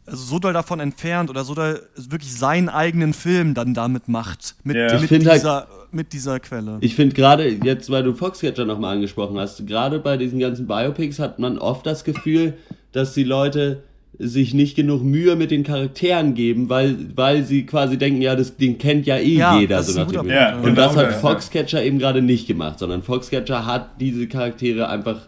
also 0.06 0.24
so 0.24 0.40
doll 0.40 0.54
davon 0.54 0.80
entfernt 0.80 1.30
oder 1.30 1.44
so 1.44 1.54
doll 1.54 1.82
wirklich 1.96 2.34
seinen 2.34 2.70
eigenen 2.70 3.14
Film 3.14 3.54
dann 3.54 3.74
damit 3.74 4.08
macht. 4.08 4.56
Mit, 4.64 4.76
Ja. 4.76 4.94
Ich 5.02 5.10
mit, 5.12 5.26
halt- 5.28 5.42
dieser, 5.42 5.68
mit 5.92 6.14
dieser 6.14 6.40
Quelle. 6.40 6.78
Ich 6.82 6.96
finde 6.96 7.16
gerade, 7.16 7.48
jetzt 7.48 7.90
weil 7.90 8.04
du 8.04 8.14
Foxcatcher 8.14 8.66
nochmal 8.66 8.96
angesprochen 8.96 9.38
hast, 9.38 9.66
gerade 9.68 10.00
bei 10.00 10.18
diesen 10.18 10.40
ganzen 10.40 10.68
Biopics 10.68 11.20
hat 11.20 11.38
man 11.40 11.58
oft 11.60 11.86
das 11.86 12.04
Gefühl, 12.04 12.58
dass 12.92 13.14
die 13.14 13.24
Leute 13.24 13.84
sich 14.22 14.54
nicht 14.54 14.76
genug 14.76 15.02
Mühe 15.02 15.36
mit 15.38 15.50
den 15.50 15.64
Charakteren 15.64 16.34
geben, 16.34 16.68
weil, 16.68 16.96
weil 17.16 17.44
sie 17.44 17.66
quasi 17.66 17.98
denken, 17.98 18.22
ja, 18.22 18.36
das, 18.36 18.58
den 18.58 18.78
kennt 18.78 19.06
ja 19.06 19.16
eh 19.18 19.38
Ja, 19.38 19.58
jeder. 19.60 19.82
So 19.82 19.98
nach 19.98 20.12
dem. 20.12 20.28
Ja, 20.30 20.58
Und 20.58 20.64
genau 20.64 20.76
das 20.76 20.98
hat 20.98 21.06
das, 21.08 21.14
ja. 21.14 21.20
Foxcatcher 21.30 21.84
eben 21.84 22.00
gerade 22.00 22.22
nicht 22.22 22.46
gemacht, 22.46 22.80
sondern 22.80 23.02
Foxcatcher 23.02 23.66
hat 23.66 24.02
diese 24.02 24.28
Charaktere 24.28 24.90
einfach 24.90 25.28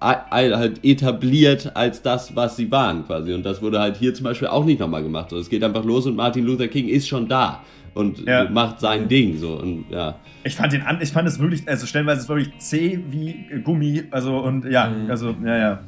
halt 0.00 0.84
etabliert 0.84 1.74
als 1.74 2.02
das, 2.02 2.36
was 2.36 2.56
sie 2.56 2.70
waren 2.70 3.06
quasi. 3.06 3.32
Und 3.32 3.44
das 3.44 3.62
wurde 3.62 3.80
halt 3.80 3.96
hier 3.96 4.12
zum 4.14 4.24
Beispiel 4.24 4.48
auch 4.48 4.64
nicht 4.66 4.78
nochmal 4.78 5.02
gemacht. 5.02 5.30
So, 5.30 5.38
es 5.38 5.48
geht 5.48 5.64
einfach 5.64 5.84
los 5.84 6.06
und 6.06 6.16
Martin 6.16 6.44
Luther 6.44 6.68
King 6.68 6.88
ist 6.88 7.08
schon 7.08 7.28
da 7.28 7.62
und 7.94 8.26
Ja. 8.26 8.48
macht 8.50 8.78
sein 8.80 9.08
Ding 9.08 9.38
so 9.38 9.54
und 9.54 9.86
ja. 9.90 10.16
Ich 10.44 10.54
fand 10.54 10.72
den 10.74 10.82
an, 10.82 10.98
ich 11.00 11.10
fand 11.10 11.26
es 11.26 11.38
wirklich, 11.38 11.66
also 11.66 11.86
stellenweise 11.86 12.18
ist 12.18 12.24
es 12.24 12.28
wirklich 12.28 12.50
zäh 12.58 13.00
wie 13.10 13.46
Gummi, 13.64 14.04
also 14.10 14.36
und 14.38 14.70
ja, 14.70 14.92
also 15.08 15.34
ja, 15.44 15.56
ja. 15.58 15.80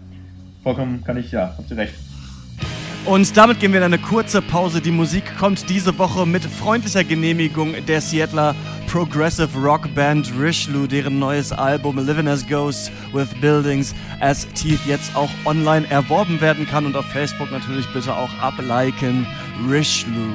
Vollkommen 0.68 1.02
kann 1.02 1.16
ich, 1.16 1.32
ja, 1.32 1.54
habt 1.56 1.70
ihr 1.70 1.78
recht. 1.78 1.94
Und 3.06 3.34
damit 3.38 3.58
gehen 3.58 3.72
wir 3.72 3.78
in 3.78 3.84
eine 3.84 3.96
kurze 3.96 4.42
Pause. 4.42 4.82
Die 4.82 4.90
Musik 4.90 5.24
kommt 5.38 5.70
diese 5.70 5.98
Woche 5.98 6.26
mit 6.26 6.44
freundlicher 6.44 7.04
Genehmigung 7.04 7.74
der 7.86 8.02
Seattler 8.02 8.54
Progressive 8.86 9.48
Rock 9.58 9.88
Band 9.94 10.30
Rishlu, 10.38 10.86
deren 10.86 11.18
neues 11.18 11.52
Album 11.52 11.96
Living 11.96 12.28
as 12.28 12.46
Ghosts 12.46 12.92
with 13.14 13.28
Buildings 13.40 13.94
as 14.20 14.46
Teeth 14.48 14.80
jetzt 14.86 15.16
auch 15.16 15.30
online 15.46 15.88
erworben 15.88 16.38
werden 16.42 16.66
kann 16.66 16.84
und 16.84 16.94
auf 16.96 17.06
Facebook 17.06 17.50
natürlich 17.50 17.90
bitte 17.94 18.14
auch 18.14 18.34
abliken. 18.42 19.26
Rishlu. 19.70 20.34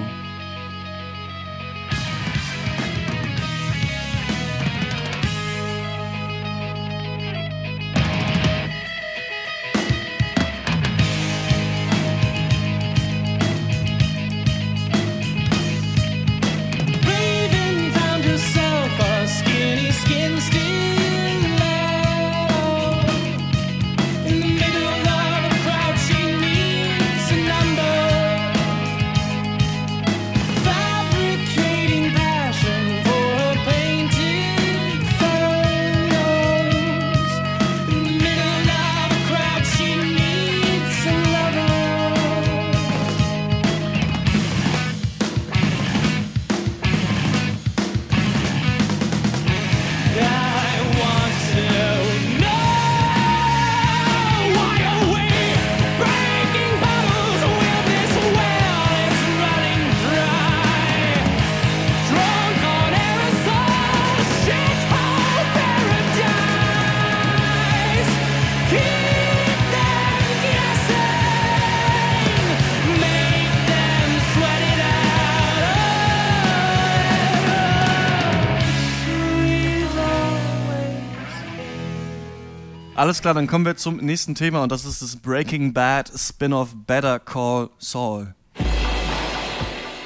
Alles 83.04 83.20
klar, 83.20 83.34
dann 83.34 83.48
kommen 83.48 83.66
wir 83.66 83.76
zum 83.76 83.98
nächsten 83.98 84.34
Thema 84.34 84.64
und 84.64 84.72
das 84.72 84.86
ist 84.86 85.02
das 85.02 85.18
Breaking 85.18 85.74
Bad 85.74 86.10
Spin-off 86.16 86.70
Better 86.74 87.20
Call 87.20 87.70
Saul. 87.78 88.34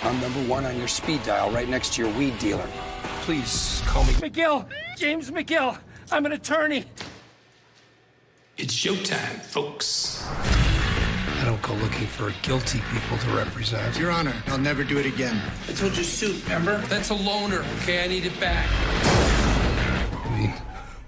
I'm 0.02 0.20
number 0.20 0.39
one 0.52 0.66
on 0.66 0.76
your 0.80 0.88
speed 0.88 1.20
dial 1.24 1.52
right 1.52 1.70
next 1.70 1.93
to 1.93 2.02
your 2.02 2.12
weed 2.18 2.34
dealer. 2.39 2.68
Please 3.24 3.84
call 3.86 4.04
me. 4.06 4.14
McGill! 4.14 4.66
James 4.98 5.30
McGill! 5.30 5.78
I'm 6.12 6.26
an 6.26 6.32
attorney. 6.32 6.86
It's 8.58 8.74
showtime, 8.74 9.43
folks. 9.43 10.26
I 11.39 11.45
don't 11.45 11.62
go 11.62 11.76
looking 11.76 12.08
for 12.08 12.34
guilty 12.41 12.82
people 12.91 13.20
to 13.20 13.30
represent. 13.38 14.00
Your 14.00 14.10
Honor, 14.10 14.34
I'll 14.48 14.58
never 14.58 14.84
do 14.84 14.98
it 14.98 15.06
again. 15.06 15.39
I 15.70 15.74
told 15.74 15.95
you 15.95 16.04
suit, 16.04 16.43
remember? 16.45 16.80
That's 16.88 17.12
a 17.12 17.16
loaner, 17.16 17.64
okay? 17.84 18.04
I 18.04 18.08
need 18.08 18.26
it 18.26 18.39
back. 18.39 18.68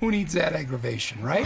I 0.01 0.05
mean, 0.05 0.11
who 0.11 0.17
needs 0.17 0.33
that 0.33 0.53
aggravation, 0.53 1.21
right? 1.21 1.43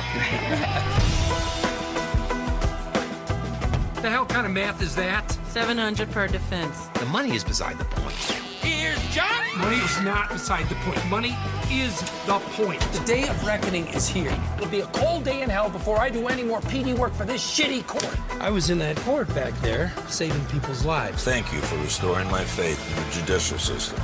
the 4.02 4.10
hell 4.10 4.26
kind 4.26 4.46
of 4.46 4.52
math 4.52 4.82
is 4.82 4.96
that? 4.96 5.32
700 5.50 6.12
per 6.12 6.28
defense. 6.28 6.88
The 6.96 7.06
money 7.06 7.36
is 7.36 7.44
beside 7.44 7.78
the 7.78 7.86
point. 7.86 8.16
Here's 8.62 9.00
Johnny! 9.14 9.58
Money 9.58 9.78
is 9.78 10.02
not 10.02 10.30
beside 10.30 10.68
the 10.70 10.76
point. 10.76 11.06
Money 11.10 11.36
is 11.70 12.00
the 12.26 12.40
point. 12.54 12.82
The 12.92 13.04
day 13.06 13.28
of 13.28 13.46
reckoning 13.46 13.88
is 13.88 14.08
here. 14.08 14.36
It'll 14.58 14.70
be 14.70 14.82
a 14.82 14.88
cold 14.88 15.24
day 15.26 15.42
in 15.42 15.50
hell 15.50 15.70
before 15.70 16.00
I 16.00 16.10
do 16.10 16.28
any 16.28 16.44
more 16.44 16.62
PD 16.62 16.98
work 16.98 17.14
for 17.14 17.26
this 17.26 17.42
shitty 17.42 17.86
court. 17.88 18.18
I 18.42 18.50
was 18.50 18.70
in 18.70 18.80
that 18.80 18.98
court 18.98 19.28
back 19.36 19.54
there, 19.62 19.92
saving 20.08 20.46
people's 20.46 20.86
lives. 20.86 21.24
Thank 21.24 21.52
you 21.54 21.60
for 21.60 21.78
restoring 21.78 22.30
my 22.32 22.44
faith 22.44 22.80
in 22.90 23.04
the 23.04 23.12
judicial 23.12 23.58
system. 23.58 24.00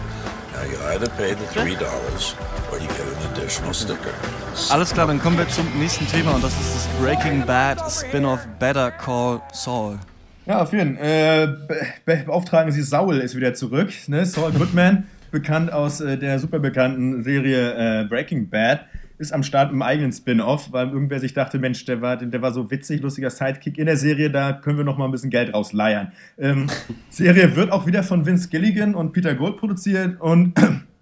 Now 0.54 0.64
you 0.64 0.78
either 0.88 1.08
pay 1.10 1.34
the 1.34 1.46
$3 1.46 2.72
or 2.72 2.80
you 2.80 2.88
get 2.88 3.00
an 3.00 3.32
additional 3.32 3.74
sticker. 3.74 4.39
Alles 4.70 4.94
klar, 4.94 5.08
dann 5.08 5.20
kommen 5.20 5.38
wir 5.38 5.48
zum 5.48 5.66
nächsten 5.80 6.08
Thema 6.08 6.36
und 6.36 6.44
das 6.44 6.52
ist 6.60 6.76
das 6.76 6.88
Breaking 7.02 7.46
Bad 7.46 7.80
Spin-off 7.92 8.48
Better 8.60 8.92
Call 8.92 9.42
Saul. 9.52 9.98
Ja, 10.46 10.62
auf 10.62 10.74
jeden 10.74 10.98
Fall. 10.98 11.06
Äh, 11.06 11.48
Be 11.68 11.78
Be 12.06 12.24
Beauftragen 12.26 12.72
Sie 12.72 12.82
Saul 12.82 13.18
ist 13.18 13.36
wieder 13.36 13.54
zurück. 13.54 13.92
Ne? 14.08 14.26
Saul 14.26 14.52
Goodman, 14.52 15.06
bekannt 15.32 15.72
aus 15.72 16.02
äh, 16.02 16.18
der 16.18 16.40
super 16.40 16.60
bekannten 16.60 17.24
Serie 17.24 18.02
äh, 18.02 18.06
Breaking 18.06 18.50
Bad, 18.50 18.86
ist 19.20 19.34
am 19.34 19.44
Start 19.44 19.70
einem 19.70 19.82
eigenen 19.82 20.12
Spin-off, 20.12 20.72
weil 20.72 20.90
irgendwer 20.90 21.20
sich 21.20 21.34
dachte, 21.34 21.60
Mensch, 21.60 21.86
der 21.86 22.02
war, 22.02 22.18
der 22.18 22.42
war 22.42 22.54
so 22.54 22.72
witzig, 22.72 23.02
lustiger 23.02 23.30
Sidekick 23.30 23.78
in 23.78 23.86
der 23.86 23.98
Serie, 23.98 24.32
da 24.32 24.54
können 24.54 24.78
wir 24.78 24.86
noch 24.86 24.98
mal 24.98 25.06
ein 25.06 25.12
bisschen 25.12 25.30
Geld 25.30 25.54
rausleiern. 25.54 26.12
Ähm, 26.38 26.68
Serie 27.10 27.56
wird 27.56 27.72
auch 27.72 27.86
wieder 27.86 28.02
von 28.02 28.26
Vince 28.26 28.50
Gilligan 28.50 28.96
und 28.96 29.12
Peter 29.12 29.36
Gold 29.36 29.58
produziert 29.58 30.20
und 30.20 30.54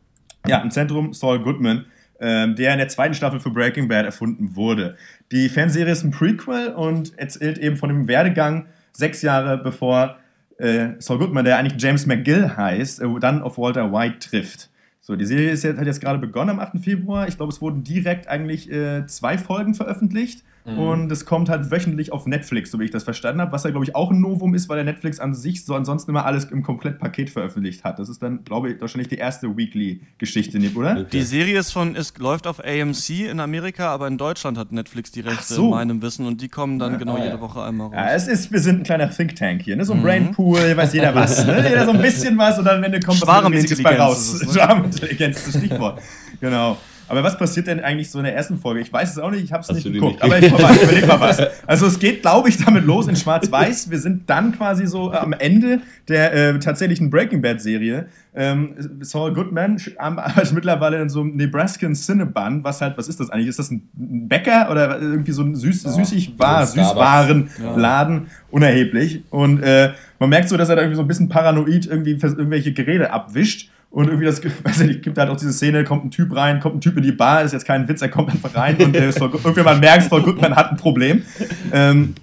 ja, 0.48 0.60
im 0.60 0.72
Zentrum 0.72 1.14
Saul 1.14 1.40
Goodman, 1.40 1.86
ähm, 2.20 2.56
der 2.56 2.74
in 2.74 2.80
der 2.80 2.88
zweiten 2.88 3.14
Staffel 3.14 3.40
für 3.40 3.52
Breaking 3.52 3.88
Bad 3.88 4.06
erfunden 4.06 4.56
wurde. 4.56 4.96
Die 5.32 5.50
Fernsehserie 5.50 5.92
ist 5.92 6.04
ein 6.04 6.12
Prequel 6.12 6.70
und 6.70 7.18
erzählt 7.18 7.58
eben 7.58 7.78
von 7.78 7.90
dem 7.90 8.08
Werdegang 8.08 8.66
sechs 8.92 9.22
Jahre 9.22 9.58
bevor 9.58 10.18
äh, 10.58 10.90
Saul 11.00 11.20
Goodman, 11.20 11.46
der 11.46 11.58
eigentlich 11.58 11.82
James 11.82 12.06
McGill 12.06 12.58
heißt, 12.58 13.02
äh, 13.02 13.08
dann 13.20 13.42
auf 13.42 13.58
Walter 13.58 13.92
White 13.92 14.20
trifft. 14.30 14.70
So, 15.02 15.16
die 15.16 15.26
Serie 15.26 15.52
ist 15.52 15.64
jetzt, 15.64 15.80
hat 15.80 15.86
jetzt 15.86 16.02
gerade 16.02 16.20
begonnen 16.20 16.50
am 16.50 16.60
8. 16.60 16.84
Februar. 16.84 17.28
Ich 17.28 17.38
glaube, 17.38 17.54
es 17.54 17.62
wurden 17.62 17.84
direkt 17.84 18.28
eigentlich 18.28 18.70
äh, 18.70 19.06
zwei 19.06 19.38
Folgen 19.38 19.74
veröffentlicht. 19.74 20.44
Mhm. 20.68 20.80
Und 20.80 21.12
es 21.12 21.26
kommt 21.26 21.50
halt 21.50 21.72
wöchentlich 21.72 22.12
auf 22.12 22.26
Netflix, 22.28 22.72
so 22.72 22.80
wie 22.80 22.84
ich 22.84 22.92
das 22.92 23.04
verstanden 23.06 23.40
habe. 23.42 23.52
Was 23.54 23.64
ja, 23.64 23.70
glaube 23.72 23.86
ich, 23.86 23.96
auch 23.96 24.12
ein 24.12 24.20
Novum 24.20 24.54
ist, 24.54 24.68
weil 24.68 24.76
der 24.76 24.84
Netflix 24.86 25.20
an 25.20 25.34
sich 25.34 25.64
so 25.66 25.74
ansonsten 25.76 26.12
immer 26.12 26.26
alles 26.26 26.46
im 26.46 26.62
Komplettpaket 26.62 27.30
veröffentlicht 27.30 27.84
hat. 27.86 28.00
Das 28.00 28.10
ist 28.10 28.22
dann, 28.22 28.44
glaube 28.44 28.72
ich, 28.72 28.82
wahrscheinlich 28.82 29.08
die 29.08 29.16
erste 29.16 29.56
Weekly-Geschichte, 29.56 30.60
oder? 30.76 31.04
Die 31.04 31.22
Serie 31.22 31.58
ist 31.60 31.72
von, 31.72 31.96
ist, 31.96 32.18
läuft 32.20 32.48
auf 32.48 32.60
AMC 32.64 33.30
in 33.32 33.40
Amerika, 33.40 33.88
aber 33.94 34.08
in 34.08 34.18
Deutschland 34.18 34.58
hat 34.58 34.72
Netflix 34.72 35.12
die 35.12 35.22
Rechte, 35.22 35.54
so. 35.54 35.64
in 35.66 35.70
meinem 35.72 36.02
Wissen, 36.02 36.26
und 36.28 36.42
die 36.42 36.50
kommen 36.50 36.80
dann 36.80 36.94
Ja, 36.94 36.98
genau 36.98 37.16
ah, 37.16 37.20
ja. 37.20 37.26
jede 37.26 37.40
Woche 37.42 37.64
einmal 37.64 37.88
raus. 37.88 37.96
Ja, 37.96 38.12
es 38.14 38.28
ist, 38.28 38.52
wir 38.52 38.60
sind 38.60 38.82
ein 38.82 38.84
kleiner 38.84 39.10
Think 39.10 39.36
Tank 39.36 39.62
hier, 39.62 39.76
ne? 39.78 39.86
So 39.86 39.94
ein 39.94 40.00
Mhm. 40.00 40.04
Brainpool, 40.04 40.76
weiß 40.76 40.94
jeder 40.94 41.16
was. 41.16 41.46
Ne? 41.46 41.66
Jeder 41.70 41.86
so 41.86 41.92
ein 41.92 42.02
bisschen 42.02 42.38
was 42.38 42.60
und 42.60 42.66
dann 42.66 42.78
am 42.78 42.84
Ende 42.84 43.00
kommt 43.00 43.22
was 43.26 43.38
Regelmäßiges 43.38 43.82
bei 43.84 43.96
Schwarmintelligenz 43.96 44.34
raus. 44.36 44.42
ne? 44.48 44.54
Schwarmintelligenz 44.54 45.38
ist 45.38 45.56
das 45.56 45.64
Stichwort. 45.64 46.02
genau. 46.42 46.78
Aber 47.08 47.24
was 47.24 47.38
passiert 47.38 47.68
denn 47.68 47.80
eigentlich 47.80 48.12
so 48.12 48.20
in 48.20 48.26
der 48.26 48.36
ersten 48.36 48.58
Folge? 48.58 48.82
Ich 48.82 48.92
weiß 48.92 49.12
es 49.12 49.20
auch 49.20 49.32
nicht, 49.32 49.44
ich 49.44 49.54
habe 49.54 49.62
es 49.62 49.72
nicht 49.72 49.92
geguckt. 49.92 50.24
nicht 50.24 50.24
aber 50.24 50.40
ich 50.40 50.46
ich 50.76 50.84
überleg 50.84 51.08
mal 51.08 51.20
was. 51.20 51.42
Also 51.66 51.86
es 51.88 52.00
geht, 52.00 52.22
glaube 52.22 52.50
ich, 52.50 52.64
damit 52.64 52.86
los 52.86 53.08
in 53.08 53.16
Schwarz-Weiß. 53.16 53.90
Wir 53.90 54.00
sind 54.00 54.30
dann 54.30 54.52
quasi 54.52 54.88
so 54.88 55.14
äh, 55.14 55.18
am 55.18 55.34
Ende 55.34 55.82
der 56.08 56.34
äh, 56.34 56.60
tatsächlichen 56.60 57.10
Breaking 57.10 57.42
Bad-Serie. 57.42 58.08
Ähm, 58.36 58.76
Saul 59.02 59.34
Goodman 59.34 59.82
arbeitet 59.98 60.52
mittlerweile 60.54 61.02
in 61.02 61.10
so 61.10 61.22
einem 61.22 61.36
Nebraskan 61.36 61.96
Cinnabon. 61.96 62.64
Was 62.64 62.82
halt, 62.82 62.98
was 62.98 63.08
ist 63.08 63.20
das 63.20 63.30
eigentlich? 63.30 63.48
Ist 63.48 63.60
das 63.60 63.72
ein 63.72 63.90
Bäcker 63.94 64.70
oder 64.70 65.00
irgendwie 65.00 65.32
so 65.32 65.44
ein 65.44 65.56
Süß, 65.56 65.84
süßig 65.84 66.38
war. 66.38 66.66
Süßwarenladen? 66.66 68.28
Unerheblich. 68.52 69.24
Und 69.30 69.62
äh, 69.64 69.94
man 70.20 70.30
merkt 70.30 70.50
so, 70.50 70.58
dass 70.58 70.70
er 70.70 70.76
da 70.76 70.82
irgendwie 70.82 70.98
so 70.98 71.02
ein 71.04 71.08
bisschen 71.08 71.30
paranoid 71.30 71.86
irgendwie 71.86 72.12
irgendwelche 72.12 72.74
Geräte 72.74 73.12
abwischt. 73.12 73.70
Und 73.90 74.08
irgendwie 74.08 74.26
das, 74.26 74.42
weiß 74.64 74.82
ich 74.82 75.02
gibt 75.02 75.18
halt 75.18 75.30
auch 75.30 75.38
diese 75.38 75.54
Szene, 75.54 75.84
kommt 75.84 76.06
ein 76.06 76.12
Typ 76.12 76.36
rein, 76.36 76.60
kommt 76.60 76.76
ein 76.76 76.82
Typ 76.82 76.98
in 76.98 77.04
die 77.04 77.12
Bar, 77.12 77.44
ist 77.44 77.54
jetzt 77.54 77.66
kein 77.66 77.88
Witz, 77.88 78.02
er 78.02 78.10
kommt 78.10 78.30
einfach 78.30 78.54
rein 78.56 78.76
und 78.78 78.96
äh, 78.96 79.12
Saul 79.12 79.32
irgendwie 79.34 79.64
man 79.64 79.80
merkt, 79.80 80.10
Saul 80.10 80.24
Goodman 80.24 80.56
hat 80.56 80.72
ein 80.72 80.78
Problem. 80.78 81.24
Ähm, 81.72 82.16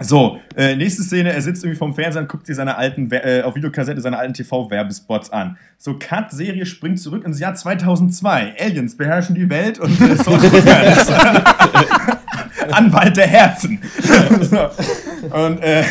so, 0.00 0.40
äh, 0.56 0.74
nächste 0.74 1.04
Szene, 1.04 1.32
er 1.32 1.40
sitzt 1.40 1.62
irgendwie 1.62 1.78
vorm 1.78 1.94
Fernseher 1.94 2.22
und 2.22 2.28
guckt 2.28 2.46
sich 2.46 2.56
seine 2.56 2.76
alten, 2.76 3.08
äh, 3.12 3.42
auf 3.42 3.54
Videokassette 3.54 4.00
seine 4.00 4.18
alten 4.18 4.34
TV-Werbespots 4.34 5.30
an. 5.30 5.56
So, 5.78 5.96
Cut, 5.98 6.32
Serie 6.32 6.66
springt 6.66 6.98
zurück 6.98 7.24
ins 7.24 7.38
Jahr 7.38 7.54
2002. 7.54 8.54
Aliens 8.58 8.96
beherrschen 8.96 9.36
die 9.36 9.48
Welt 9.48 9.78
und 9.78 10.00
äh, 10.00 10.16
Saul 10.16 10.38
Goodman 10.38 10.84
ist 10.84 11.12
Anwalt 12.72 13.16
der 13.16 13.28
Herzen. 13.28 13.78
so. 14.40 14.68
Und 15.30 15.62
äh, 15.62 15.84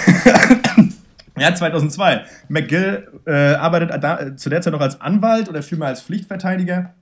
ja, 1.38 1.54
2002. 1.54 2.26
McGill 2.48 3.08
äh, 3.26 3.54
arbeitet 3.56 4.04
da, 4.04 4.36
zu 4.36 4.50
der 4.50 4.62
Zeit 4.62 4.74
noch 4.74 4.82
als 4.82 5.02
Anwalt 5.02 5.50
oder 5.50 5.64
vielmehr 5.64 5.88
als 5.88 6.02
Pflichtverteidiger. 6.02 6.94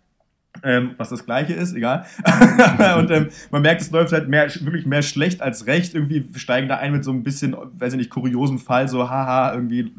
Ähm, 0.63 0.95
was 0.97 1.09
das 1.09 1.25
gleiche 1.25 1.53
ist, 1.53 1.73
egal. 1.73 2.05
und 2.97 3.09
ähm, 3.09 3.29
man 3.51 3.61
merkt, 3.61 3.81
es 3.81 3.89
läuft 3.89 4.11
halt 4.11 4.27
mehr, 4.27 4.47
wirklich 4.47 4.85
mehr 4.85 5.01
schlecht 5.01 5.41
als 5.41 5.65
recht. 5.65 5.95
Irgendwie 5.95 6.27
steigen 6.35 6.67
da 6.67 6.77
ein 6.77 6.91
mit 6.91 7.03
so 7.03 7.11
ein 7.11 7.23
bisschen, 7.23 7.55
weiß 7.55 7.93
ich 7.93 7.97
nicht, 7.97 8.09
kuriosen 8.09 8.59
Fall, 8.59 8.87
so 8.87 9.09
haha, 9.09 9.53
irgendwie, 9.53 9.93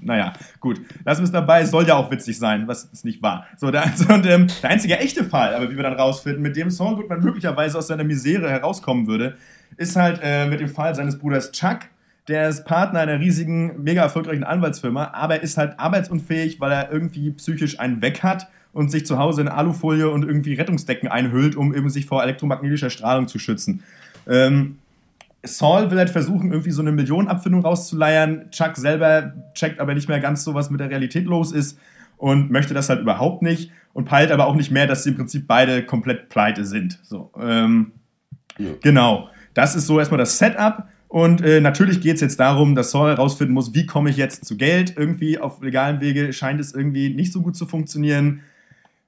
naja, 0.00 0.32
gut. 0.60 0.80
Lassen 1.04 1.20
wir 1.20 1.24
es 1.24 1.32
dabei, 1.32 1.64
soll 1.64 1.86
ja 1.86 1.96
auch 1.96 2.10
witzig 2.10 2.38
sein, 2.38 2.68
was 2.68 2.88
es 2.92 3.04
nicht 3.04 3.22
war. 3.22 3.46
So, 3.56 3.70
der, 3.70 3.92
und, 4.08 4.24
ähm, 4.24 4.46
der 4.62 4.70
einzige 4.70 4.98
echte 4.98 5.24
Fall, 5.24 5.52
aber 5.52 5.70
wie 5.70 5.76
wir 5.76 5.82
dann 5.82 5.94
rausfinden, 5.94 6.42
mit 6.42 6.56
dem 6.56 6.70
Saul 6.70 6.94
Goodman 6.94 7.20
möglicherweise 7.20 7.76
aus 7.76 7.88
seiner 7.88 8.04
Misere 8.04 8.48
herauskommen 8.48 9.08
würde, 9.08 9.36
ist 9.76 9.96
halt 9.96 10.20
äh, 10.22 10.46
mit 10.46 10.60
dem 10.60 10.68
Fall 10.68 10.94
seines 10.94 11.18
Bruders 11.18 11.52
Chuck. 11.52 11.80
Der 12.28 12.48
ist 12.48 12.64
Partner 12.64 13.00
einer 13.00 13.20
riesigen, 13.20 13.82
mega 13.82 14.02
erfolgreichen 14.02 14.44
Anwaltsfirma, 14.44 15.10
aber 15.12 15.36
er 15.36 15.42
ist 15.42 15.56
halt 15.56 15.78
arbeitsunfähig, 15.78 16.60
weil 16.60 16.72
er 16.72 16.92
irgendwie 16.92 17.30
psychisch 17.32 17.80
einen 17.80 18.02
weg 18.02 18.22
hat 18.22 18.48
und 18.72 18.90
sich 18.90 19.06
zu 19.06 19.18
Hause 19.18 19.40
in 19.40 19.48
Alufolie 19.48 20.10
und 20.10 20.24
irgendwie 20.24 20.54
Rettungsdecken 20.54 21.08
einhüllt, 21.08 21.56
um 21.56 21.74
eben 21.74 21.88
sich 21.88 22.06
vor 22.06 22.22
elektromagnetischer 22.22 22.90
Strahlung 22.90 23.28
zu 23.28 23.38
schützen. 23.38 23.82
Ähm, 24.28 24.78
Saul 25.42 25.90
will 25.90 25.98
halt 25.98 26.10
versuchen, 26.10 26.52
irgendwie 26.52 26.72
so 26.72 26.82
eine 26.82 26.92
Millionenabfindung 26.92 27.62
rauszuleiern. 27.62 28.50
Chuck 28.50 28.76
selber 28.76 29.32
checkt 29.54 29.80
aber 29.80 29.94
nicht 29.94 30.08
mehr 30.08 30.20
ganz 30.20 30.44
so, 30.44 30.54
was 30.54 30.68
mit 30.68 30.80
der 30.80 30.90
Realität 30.90 31.24
los 31.24 31.52
ist 31.52 31.78
und 32.18 32.50
möchte 32.50 32.74
das 32.74 32.88
halt 32.88 33.00
überhaupt 33.00 33.42
nicht 33.42 33.70
und 33.94 34.04
peilt 34.04 34.32
aber 34.32 34.46
auch 34.46 34.54
nicht 34.54 34.70
mehr, 34.70 34.86
dass 34.86 35.04
sie 35.04 35.10
im 35.10 35.16
Prinzip 35.16 35.46
beide 35.46 35.82
komplett 35.84 36.28
pleite 36.28 36.64
sind. 36.64 36.98
So, 37.02 37.30
ähm, 37.40 37.92
Genau. 38.82 39.28
Das 39.54 39.74
ist 39.74 39.86
so 39.86 39.98
erstmal 39.98 40.18
das 40.18 40.38
Setup. 40.38 40.84
Und 41.08 41.40
äh, 41.40 41.60
natürlich 41.60 42.02
geht 42.02 42.16
es 42.16 42.20
jetzt 42.20 42.38
darum, 42.38 42.74
dass 42.74 42.90
Saul 42.90 43.08
herausfinden 43.08 43.54
muss, 43.54 43.74
wie 43.74 43.86
komme 43.86 44.10
ich 44.10 44.16
jetzt 44.18 44.44
zu 44.44 44.56
Geld. 44.56 44.94
Irgendwie 44.96 45.38
auf 45.38 45.62
legalen 45.62 46.00
Wege 46.00 46.32
scheint 46.34 46.60
es 46.60 46.74
irgendwie 46.74 47.08
nicht 47.14 47.32
so 47.32 47.40
gut 47.40 47.56
zu 47.56 47.66
funktionieren. 47.66 48.42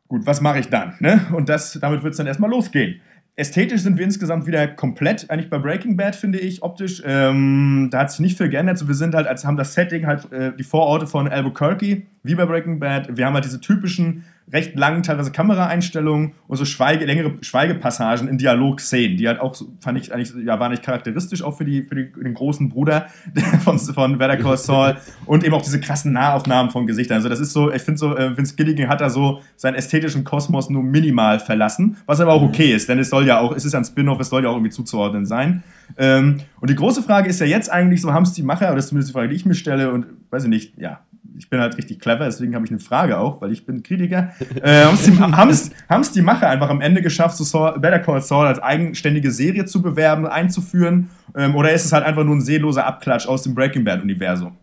Gut, 0.09 0.26
was 0.26 0.40
mache 0.40 0.59
ich 0.59 0.68
dann? 0.68 0.94
Ne? 1.01 1.26
Und 1.32 1.48
das, 1.48 1.78
damit 1.80 2.03
wird 2.03 2.12
es 2.12 2.16
dann 2.16 2.26
erstmal 2.26 2.51
losgehen. 2.51 3.01
Ästhetisch 3.36 3.82
sind 3.82 3.96
wir 3.96 4.05
insgesamt 4.05 4.46
wieder 4.46 4.66
komplett, 4.66 5.30
eigentlich 5.30 5.48
bei 5.48 5.59
Breaking 5.59 5.96
Bad, 5.96 6.16
finde 6.16 6.38
ich, 6.38 6.62
optisch. 6.62 7.03
Ähm, 7.07 7.88
da 7.90 8.01
hat 8.01 8.11
sich 8.11 8.20
nicht 8.20 8.36
viel 8.36 8.48
geändert. 8.48 8.76
So, 8.76 8.88
wir 8.88 8.94
sind 8.94 9.14
halt, 9.14 9.26
als 9.26 9.44
haben 9.44 9.57
das 9.57 9.74
Setting 9.74 10.07
halt 10.07 10.30
äh, 10.32 10.53
die 10.59 10.64
Vororte 10.64 11.07
von 11.07 11.28
Albuquerque, 11.28 12.03
wie 12.22 12.34
bei 12.34 12.44
Breaking 12.44 12.80
Bad. 12.80 13.16
Wir 13.16 13.26
haben 13.26 13.34
halt 13.34 13.44
diese 13.44 13.61
typischen, 13.61 14.24
recht 14.53 14.76
langen, 14.76 15.03
teilweise 15.03 15.30
Kameraeinstellungen 15.30 16.32
und 16.48 16.57
so 16.57 16.64
Schweige, 16.64 17.05
längere 17.05 17.34
Schweigepassagen 17.40 18.28
in 18.28 18.38
Dialogszenen, 18.38 19.16
die 19.16 19.28
halt 19.28 19.40
auch, 19.40 19.55
fand 19.80 19.98
ich 19.98 20.12
eigentlich, 20.12 20.32
ja, 20.44 20.59
war 20.59 20.68
nicht 20.68 20.82
charakteristisch 20.82 21.42
auch 21.42 21.57
für, 21.57 21.64
die, 21.64 21.82
für 21.82 21.94
die, 21.94 22.12
den 22.12 22.34
großen 22.34 22.68
Bruder 22.68 23.07
von, 23.64 23.78
von 23.78 24.18
Better 24.18 24.36
Call 24.36 24.57
Saul 24.57 24.96
und 25.26 25.44
eben 25.44 25.55
auch 25.55 25.62
diese 25.62 25.80
krassen 25.80 26.12
Nahaufnahmen 26.12 26.70
von 26.70 26.86
Gesichtern. 26.86 27.16
Also 27.16 27.28
das 27.28 27.40
ist 27.40 27.53
so, 27.53 27.70
ich 27.70 27.82
finde 27.82 27.98
so, 27.98 28.16
äh, 28.16 28.36
Vince 28.36 28.55
Gilligan 28.57 28.88
hat 28.88 29.01
da 29.01 29.11
so 29.11 29.40
seinen 29.57 29.74
ästhetischen 29.74 30.24
Kosmos 30.24 30.70
nur 30.70 30.82
minimal 30.82 31.38
verlassen, 31.38 31.96
was 32.07 32.20
aber 32.20 32.32
auch 32.32 32.42
okay 32.42 32.72
ist, 32.72 32.88
denn 32.88 32.98
es 32.98 33.11
soll 33.11 33.26
ja 33.26 33.40
auch, 33.40 33.55
es 33.55 33.64
ist 33.64 33.72
ja 33.72 33.78
ein 33.78 33.84
Spin-off, 33.84 34.20
es 34.20 34.30
soll 34.30 34.42
ja 34.42 34.51
auch 34.51 34.55
irgendwie 34.55 34.70
zuzuordnen 34.70 35.26
sein. 35.26 35.62
Ähm, 35.96 36.40
und 36.61 36.70
die 36.70 36.74
große 36.74 37.03
Frage 37.03 37.28
ist 37.28 37.40
ja 37.40 37.46
jetzt 37.46 37.70
eigentlich 37.70 38.01
so, 38.01 38.12
haben 38.12 38.22
es 38.22 38.32
die 38.32 38.42
Macher, 38.42 38.66
oder 38.66 38.76
das 38.76 38.84
ist 38.84 38.88
zumindest 38.90 39.11
die 39.11 39.12
Frage, 39.14 39.28
die 39.28 39.36
ich 39.36 39.46
mir 39.46 39.55
stelle, 39.55 39.92
und 39.92 40.07
weiß 40.30 40.44
ich 40.44 40.51
nicht, 40.51 40.78
ja, 40.78 41.01
ich 41.37 41.49
bin 41.49 41.61
halt 41.61 41.76
richtig 41.76 42.01
clever, 42.01 42.24
deswegen 42.24 42.55
habe 42.55 42.64
ich 42.64 42.70
eine 42.70 42.81
Frage 42.81 43.18
auch, 43.18 43.41
weil 43.41 43.53
ich 43.53 43.66
bin 43.66 43.83
Kritiker. 43.83 44.33
Äh, 44.62 44.85
haben 44.85 45.51
es 45.51 46.12
die 46.12 46.22
Macher 46.22 46.49
einfach 46.49 46.68
am 46.68 46.81
Ende 46.81 47.01
geschafft, 47.01 47.37
so 47.37 47.45
Saul, 47.45 47.78
Better 47.78 48.01
Call 48.01 48.20
Saul 48.20 48.47
als 48.47 48.59
eigenständige 48.59 49.31
Serie 49.31 49.64
zu 49.64 49.81
bewerben, 49.81 50.26
einzuführen? 50.26 51.09
Ähm, 51.35 51.55
oder 51.55 51.72
ist 51.72 51.85
es 51.85 51.93
halt 51.93 52.05
einfach 52.05 52.24
nur 52.24 52.37
ein 52.37 52.41
seeloser 52.41 52.85
Abklatsch 52.85 53.26
aus 53.26 53.43
dem 53.43 53.55
Breaking 53.55 53.85
Bad-Universum? 53.85 54.57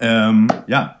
Ähm, 0.00 0.48
ja, 0.66 0.98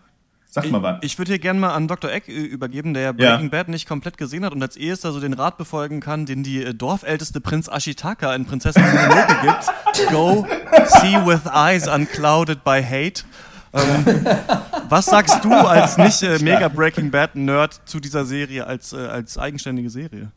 Sag 0.50 0.70
mal 0.70 0.82
was. 0.82 0.96
Ich, 1.02 1.12
ich 1.12 1.18
würde 1.18 1.32
hier 1.32 1.38
gerne 1.38 1.60
mal 1.60 1.74
an 1.74 1.88
Dr. 1.88 2.10
Eck 2.10 2.26
übergeben, 2.26 2.94
der 2.94 3.02
ja 3.02 3.12
Breaking 3.12 3.46
ja. 3.46 3.50
Bad 3.50 3.68
nicht 3.68 3.86
komplett 3.86 4.16
gesehen 4.16 4.44
hat 4.44 4.52
und 4.52 4.62
als 4.62 4.76
erster 4.76 5.12
so 5.12 5.20
den 5.20 5.34
Rat 5.34 5.58
befolgen 5.58 6.00
kann, 6.00 6.24
den 6.24 6.42
die 6.42 6.64
äh, 6.64 6.74
dorfälteste 6.74 7.40
Prinz 7.40 7.68
Ashitaka 7.68 8.34
in 8.34 8.46
Prinzessin 8.46 8.82
Mononoke 8.82 9.36
gibt. 9.42 10.08
Go 10.10 10.46
see 10.86 11.16
with 11.26 11.46
eyes 11.52 11.86
unclouded 11.86 12.64
by 12.64 12.82
hate. 12.82 13.24
Ähm, 13.72 14.26
was 14.88 15.06
sagst 15.06 15.44
du 15.44 15.52
als 15.52 15.98
nicht 15.98 16.22
äh, 16.22 16.38
mega 16.38 16.68
Breaking 16.68 17.10
Bad 17.10 17.36
Nerd 17.36 17.80
zu 17.84 18.00
dieser 18.00 18.24
Serie 18.24 18.66
als, 18.66 18.92
äh, 18.92 18.96
als 18.96 19.36
eigenständige 19.36 19.90
Serie? 19.90 20.30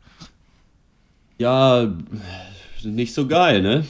Ja, 1.38 1.88
nicht 2.82 3.14
so 3.14 3.26
geil, 3.26 3.62
ne? 3.62 3.84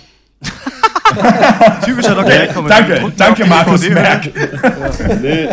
Typischer 1.85 2.15
Dr. 2.15 2.33
Eck 2.33 2.55
Danke, 2.69 3.13
danke 3.17 3.47
Markus 3.47 3.89
Merck. 3.89 4.31
nee. 5.23 5.49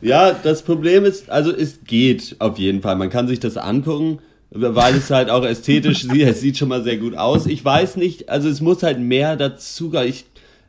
Ja, 0.00 0.32
das 0.32 0.62
Problem 0.62 1.04
ist, 1.04 1.28
also 1.28 1.54
es 1.54 1.80
geht 1.84 2.36
auf 2.38 2.58
jeden 2.58 2.80
Fall. 2.80 2.96
Man 2.96 3.10
kann 3.10 3.28
sich 3.28 3.40
das 3.40 3.56
angucken, 3.56 4.20
weil 4.50 4.94
es 4.94 5.10
halt 5.10 5.30
auch 5.30 5.44
ästhetisch 5.44 6.02
sieht. 6.02 6.22
Es 6.22 6.40
sieht 6.40 6.56
schon 6.56 6.68
mal 6.68 6.82
sehr 6.82 6.96
gut 6.96 7.16
aus. 7.16 7.46
Ich 7.46 7.64
weiß 7.64 7.96
nicht, 7.96 8.28
also 8.28 8.48
es 8.48 8.60
muss 8.60 8.82
halt 8.82 8.98
mehr 8.98 9.36
dazu. 9.36 9.92
Ich, 9.94 10.24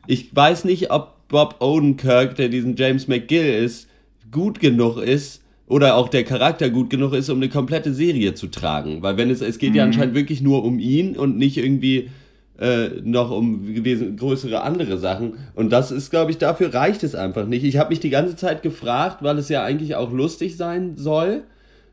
ich 0.06 0.34
weiß 0.34 0.64
nicht, 0.64 0.90
ob 0.90 1.14
Bob 1.30 1.56
Odenkirk, 1.60 2.34
der 2.34 2.48
diesen 2.48 2.76
James 2.76 3.08
McGill 3.08 3.64
ist, 3.64 3.88
gut 4.30 4.60
genug 4.60 4.98
ist 4.98 5.42
oder 5.66 5.94
auch 5.94 6.08
der 6.08 6.24
Charakter 6.24 6.68
gut 6.68 6.90
genug 6.90 7.14
ist, 7.14 7.30
um 7.30 7.38
eine 7.38 7.48
komplette 7.48 7.94
Serie 7.94 8.34
zu 8.34 8.48
tragen. 8.48 9.02
Weil 9.02 9.16
wenn 9.16 9.30
es, 9.30 9.40
es 9.40 9.58
geht 9.58 9.70
mhm. 9.70 9.76
ja 9.76 9.84
anscheinend 9.84 10.14
wirklich 10.14 10.42
nur 10.42 10.64
um 10.64 10.78
ihn 10.78 11.16
und 11.16 11.38
nicht 11.38 11.56
irgendwie 11.56 12.10
äh, 12.58 12.88
noch 13.04 13.30
um 13.30 13.72
gewesen, 13.72 14.16
größere 14.16 14.62
andere 14.62 14.98
Sachen. 14.98 15.34
Und 15.54 15.70
das 15.70 15.92
ist, 15.92 16.10
glaube 16.10 16.32
ich, 16.32 16.38
dafür 16.38 16.74
reicht 16.74 17.04
es 17.04 17.14
einfach 17.14 17.46
nicht. 17.46 17.64
Ich 17.64 17.78
habe 17.78 17.90
mich 17.90 18.00
die 18.00 18.10
ganze 18.10 18.36
Zeit 18.36 18.62
gefragt, 18.62 19.22
weil 19.22 19.38
es 19.38 19.48
ja 19.48 19.64
eigentlich 19.64 19.94
auch 19.94 20.12
lustig 20.12 20.56
sein 20.56 20.96
soll. 20.96 21.44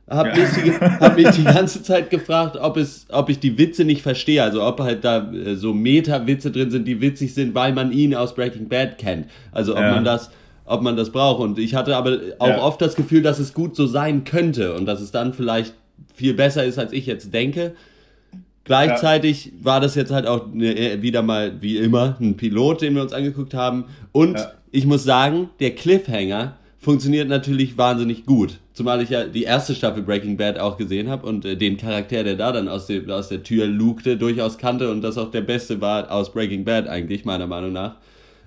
Habe 0.10 0.30
ja. 0.30 0.36
mich, 0.36 0.82
hab 0.82 1.16
mich 1.18 1.30
die 1.32 1.44
ganze 1.44 1.84
Zeit 1.84 2.10
gefragt, 2.10 2.56
ob, 2.56 2.78
es, 2.78 3.08
ob 3.10 3.30
ich 3.30 3.40
die 3.40 3.58
Witze 3.58 3.84
nicht 3.84 4.02
verstehe. 4.02 4.42
Also 4.42 4.64
ob 4.64 4.80
halt 4.80 5.04
da 5.04 5.32
äh, 5.32 5.56
so 5.56 5.74
Meta-Witze 5.74 6.52
drin 6.52 6.72
sind, 6.72 6.88
die 6.88 7.02
witzig 7.02 7.34
sind, 7.34 7.54
weil 7.54 7.74
man 7.74 7.92
ihn 7.92 8.16
aus 8.16 8.34
Breaking 8.34 8.70
Bad 8.70 8.98
kennt. 8.98 9.28
Also 9.52 9.74
ob 9.74 9.82
ja. 9.82 9.92
man 9.92 10.06
das 10.06 10.32
ob 10.68 10.82
man 10.82 10.96
das 10.96 11.12
braucht. 11.12 11.42
Und 11.42 11.58
ich 11.58 11.74
hatte 11.74 11.96
aber 11.96 12.20
auch 12.40 12.48
ja. 12.48 12.62
oft 12.62 12.82
das 12.82 12.96
Gefühl, 12.96 13.24
dass 13.24 13.40
es 13.40 13.54
gut 13.54 13.76
so 13.76 13.88
sein 13.88 14.26
könnte 14.26 14.76
und 14.76 14.86
dass 14.86 15.02
es 15.02 15.12
dann 15.12 15.34
vielleicht 15.34 15.74
viel 16.14 16.34
besser 16.34 16.64
ist, 16.66 16.78
als 16.78 16.92
ich 16.92 17.06
jetzt 17.06 17.34
denke. 17.34 17.74
Gleichzeitig 18.66 19.46
ja. 19.46 19.52
war 19.62 19.80
das 19.80 19.96
jetzt 19.96 20.12
halt 20.12 20.28
auch 20.28 20.48
ne, 20.54 21.02
wieder 21.02 21.22
mal, 21.22 21.62
wie 21.62 21.78
immer, 21.78 22.18
ein 22.20 22.36
Pilot, 22.36 22.82
den 22.82 22.96
wir 22.96 23.02
uns 23.02 23.14
angeguckt 23.14 23.54
haben. 23.54 23.86
Und 24.12 24.38
ja. 24.38 24.52
ich 24.72 24.86
muss 24.86 25.06
sagen, 25.06 25.50
der 25.62 25.74
Cliffhanger 25.74 26.58
funktioniert 26.78 27.30
natürlich 27.30 27.78
wahnsinnig 27.78 28.26
gut. 28.26 28.60
Zumal 28.78 29.02
ich 29.02 29.10
ja 29.10 29.24
die 29.24 29.42
erste 29.42 29.74
Staffel 29.74 30.04
Breaking 30.04 30.38
Bad 30.38 30.60
auch 30.60 30.78
gesehen 30.78 31.10
habe 31.10 31.26
und 31.26 31.46
äh, 31.46 31.58
den 31.58 31.78
Charakter, 31.78 32.24
der 32.24 32.36
da 32.36 32.52
dann 32.52 32.68
aus, 32.68 32.86
dem, 32.86 33.10
aus 33.10 33.28
der 33.28 33.42
Tür 33.42 33.66
lugte, 33.66 34.18
durchaus 34.18 34.60
kannte 34.60 34.92
und 34.92 35.02
das 35.02 35.18
auch 35.18 35.32
der 35.32 35.42
beste 35.42 35.82
war 35.82 36.12
aus 36.12 36.32
Breaking 36.32 36.64
Bad 36.64 36.88
eigentlich, 36.88 37.26
meiner 37.26 37.48
Meinung 37.48 37.74
nach. 37.74 37.96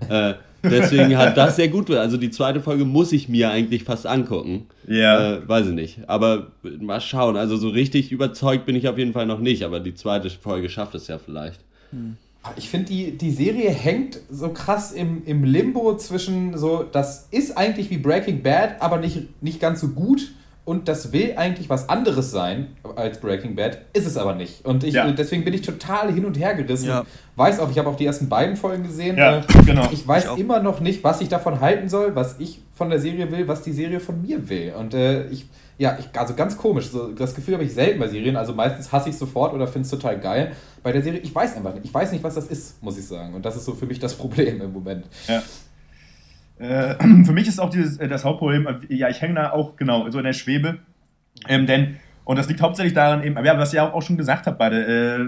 Äh, 0.08 0.34
Deswegen 0.62 1.18
hat 1.18 1.36
das 1.36 1.56
sehr 1.56 1.66
gut. 1.66 1.90
Also 1.90 2.16
die 2.16 2.30
zweite 2.30 2.60
Folge 2.60 2.84
muss 2.84 3.10
ich 3.10 3.28
mir 3.28 3.50
eigentlich 3.50 3.82
fast 3.82 4.06
angucken. 4.06 4.66
Ja. 4.86 5.38
Äh, 5.38 5.48
weiß 5.48 5.66
ich 5.66 5.72
nicht. 5.72 5.98
Aber 6.06 6.52
mal 6.78 7.00
schauen. 7.00 7.36
Also 7.36 7.56
so 7.56 7.68
richtig 7.70 8.12
überzeugt 8.12 8.66
bin 8.66 8.76
ich 8.76 8.86
auf 8.86 8.98
jeden 8.98 9.12
Fall 9.12 9.26
noch 9.26 9.40
nicht. 9.40 9.64
Aber 9.64 9.80
die 9.80 9.96
zweite 9.96 10.30
Folge 10.30 10.68
schafft 10.68 10.94
es 10.94 11.08
ja 11.08 11.18
vielleicht. 11.18 11.58
Hm. 11.90 12.18
Ich 12.56 12.70
finde, 12.70 12.86
die, 12.86 13.18
die 13.18 13.30
Serie 13.30 13.70
hängt 13.70 14.18
so 14.30 14.48
krass 14.48 14.92
im, 14.92 15.22
im 15.26 15.44
Limbo 15.44 15.96
zwischen 15.96 16.56
so, 16.56 16.84
das 16.84 17.28
ist 17.30 17.56
eigentlich 17.58 17.90
wie 17.90 17.98
Breaking 17.98 18.42
Bad, 18.42 18.80
aber 18.80 18.96
nicht, 18.96 19.42
nicht 19.42 19.60
ganz 19.60 19.80
so 19.80 19.88
gut 19.88 20.32
und 20.64 20.88
das 20.88 21.12
will 21.12 21.34
eigentlich 21.36 21.68
was 21.68 21.88
anderes 21.88 22.30
sein 22.30 22.68
als 22.94 23.18
Breaking 23.18 23.56
Bad, 23.56 23.78
ist 23.92 24.06
es 24.06 24.16
aber 24.16 24.34
nicht. 24.34 24.64
Und 24.64 24.84
ich, 24.84 24.94
ja. 24.94 25.10
deswegen 25.10 25.44
bin 25.44 25.52
ich 25.52 25.62
total 25.62 26.12
hin 26.12 26.24
und 26.24 26.38
her 26.38 26.54
gerissen. 26.54 26.88
Ja. 26.88 27.04
Weiß 27.36 27.58
auch, 27.58 27.70
ich 27.70 27.78
habe 27.78 27.88
auch 27.88 27.96
die 27.96 28.06
ersten 28.06 28.28
beiden 28.28 28.56
Folgen 28.56 28.84
gesehen. 28.84 29.18
Ja, 29.18 29.38
äh, 29.38 29.42
genau. 29.66 29.88
Ich 29.90 30.06
weiß 30.06 30.28
ich 30.34 30.38
immer 30.38 30.60
noch 30.60 30.80
nicht, 30.80 31.02
was 31.02 31.20
ich 31.22 31.28
davon 31.28 31.60
halten 31.60 31.88
soll, 31.88 32.14
was 32.14 32.36
ich 32.38 32.60
von 32.72 32.88
der 32.88 33.00
Serie 33.00 33.32
will, 33.32 33.48
was 33.48 33.62
die 33.62 33.72
Serie 33.72 34.00
von 34.00 34.22
mir 34.22 34.48
will. 34.48 34.72
Und 34.78 34.94
äh, 34.94 35.26
ich, 35.28 35.46
ja, 35.80 35.96
ich, 35.98 36.06
also 36.18 36.34
ganz 36.34 36.58
komisch. 36.58 36.88
So, 36.88 37.10
das 37.12 37.34
Gefühl 37.34 37.54
habe 37.54 37.64
ich 37.64 37.72
selten 37.72 37.98
bei 37.98 38.06
Serien. 38.06 38.36
Also 38.36 38.52
meistens 38.54 38.92
hasse 38.92 39.08
ich 39.08 39.16
sofort 39.16 39.54
oder 39.54 39.66
finde 39.66 39.86
es 39.86 39.90
total 39.90 40.20
geil. 40.20 40.52
Bei 40.82 40.92
der 40.92 41.00
Serie, 41.00 41.20
ich 41.20 41.34
weiß 41.34 41.56
einfach 41.56 41.72
nicht. 41.72 41.86
Ich 41.86 41.94
weiß 41.94 42.12
nicht, 42.12 42.22
was 42.22 42.34
das 42.34 42.48
ist, 42.48 42.82
muss 42.82 42.98
ich 42.98 43.06
sagen. 43.06 43.32
Und 43.32 43.46
das 43.46 43.56
ist 43.56 43.64
so 43.64 43.72
für 43.72 43.86
mich 43.86 43.98
das 43.98 44.14
Problem 44.18 44.60
im 44.60 44.74
Moment. 44.74 45.06
Ja. 45.26 45.42
Äh, 46.58 46.96
für 47.24 47.32
mich 47.32 47.48
ist 47.48 47.58
auch 47.58 47.70
dieses, 47.70 47.96
äh, 47.96 48.08
das 48.08 48.26
Hauptproblem, 48.26 48.66
äh, 48.66 48.94
ja, 48.94 49.08
ich 49.08 49.22
hänge 49.22 49.36
da 49.36 49.52
auch 49.52 49.76
genau 49.76 50.10
so 50.10 50.18
in 50.18 50.24
der 50.24 50.34
Schwebe. 50.34 50.80
Ähm, 51.48 51.64
denn, 51.64 51.96
und 52.24 52.38
das 52.38 52.46
liegt 52.46 52.60
hauptsächlich 52.60 52.92
daran, 52.92 53.24
eben, 53.24 53.42
ja, 53.42 53.58
was 53.58 53.72
ihr 53.72 53.82
auch, 53.82 53.94
auch 53.94 54.02
schon 54.02 54.18
gesagt 54.18 54.46
habt, 54.46 54.58
beide, 54.58 54.84
äh, 54.84 55.18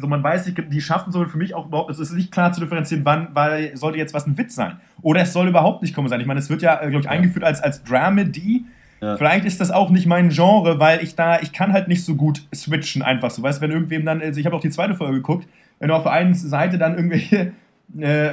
so 0.00 0.06
man 0.06 0.22
weiß 0.22 0.46
nicht, 0.46 0.72
die 0.72 0.80
schaffen 0.80 1.12
so 1.12 1.22
für 1.26 1.36
mich 1.36 1.54
auch 1.54 1.66
überhaupt, 1.66 1.90
es 1.90 1.98
ist 1.98 2.14
nicht 2.14 2.32
klar 2.32 2.50
zu 2.54 2.62
differenzieren, 2.62 3.04
wann, 3.04 3.28
weil 3.34 3.76
sollte 3.76 3.98
jetzt 3.98 4.14
was 4.14 4.26
ein 4.26 4.38
Witz 4.38 4.54
sein. 4.54 4.80
Oder 5.02 5.20
es 5.20 5.34
soll 5.34 5.48
überhaupt 5.48 5.82
nicht 5.82 5.94
kommen 5.94 6.08
sein. 6.08 6.22
Ich 6.22 6.26
meine, 6.26 6.40
es 6.40 6.48
wird 6.48 6.62
ja, 6.62 6.76
glaube 6.76 7.00
ich, 7.00 7.10
eingeführt 7.10 7.44
als, 7.44 7.60
als 7.60 7.84
Dramedy. 7.84 8.64
Ja. 9.00 9.16
Vielleicht 9.16 9.44
ist 9.44 9.60
das 9.60 9.70
auch 9.70 9.90
nicht 9.90 10.06
mein 10.06 10.30
Genre, 10.30 10.80
weil 10.80 11.02
ich 11.02 11.14
da, 11.14 11.40
ich 11.40 11.52
kann 11.52 11.72
halt 11.72 11.88
nicht 11.88 12.04
so 12.04 12.16
gut 12.16 12.42
switchen 12.54 13.02
einfach 13.02 13.30
so. 13.30 13.42
Weißt 13.42 13.58
du, 13.58 13.62
wenn 13.62 13.70
irgendwem 13.70 14.04
dann, 14.04 14.20
also 14.20 14.40
ich 14.40 14.46
habe 14.46 14.56
auch 14.56 14.60
die 14.60 14.70
zweite 14.70 14.94
Folge 14.94 15.16
geguckt, 15.16 15.46
wenn 15.78 15.88
du 15.88 15.94
auf 15.94 16.02
der 16.02 16.12
einen 16.12 16.34
Seite 16.34 16.78
dann 16.78 16.96
irgendwelche, 16.96 17.52
äh, 17.98 18.30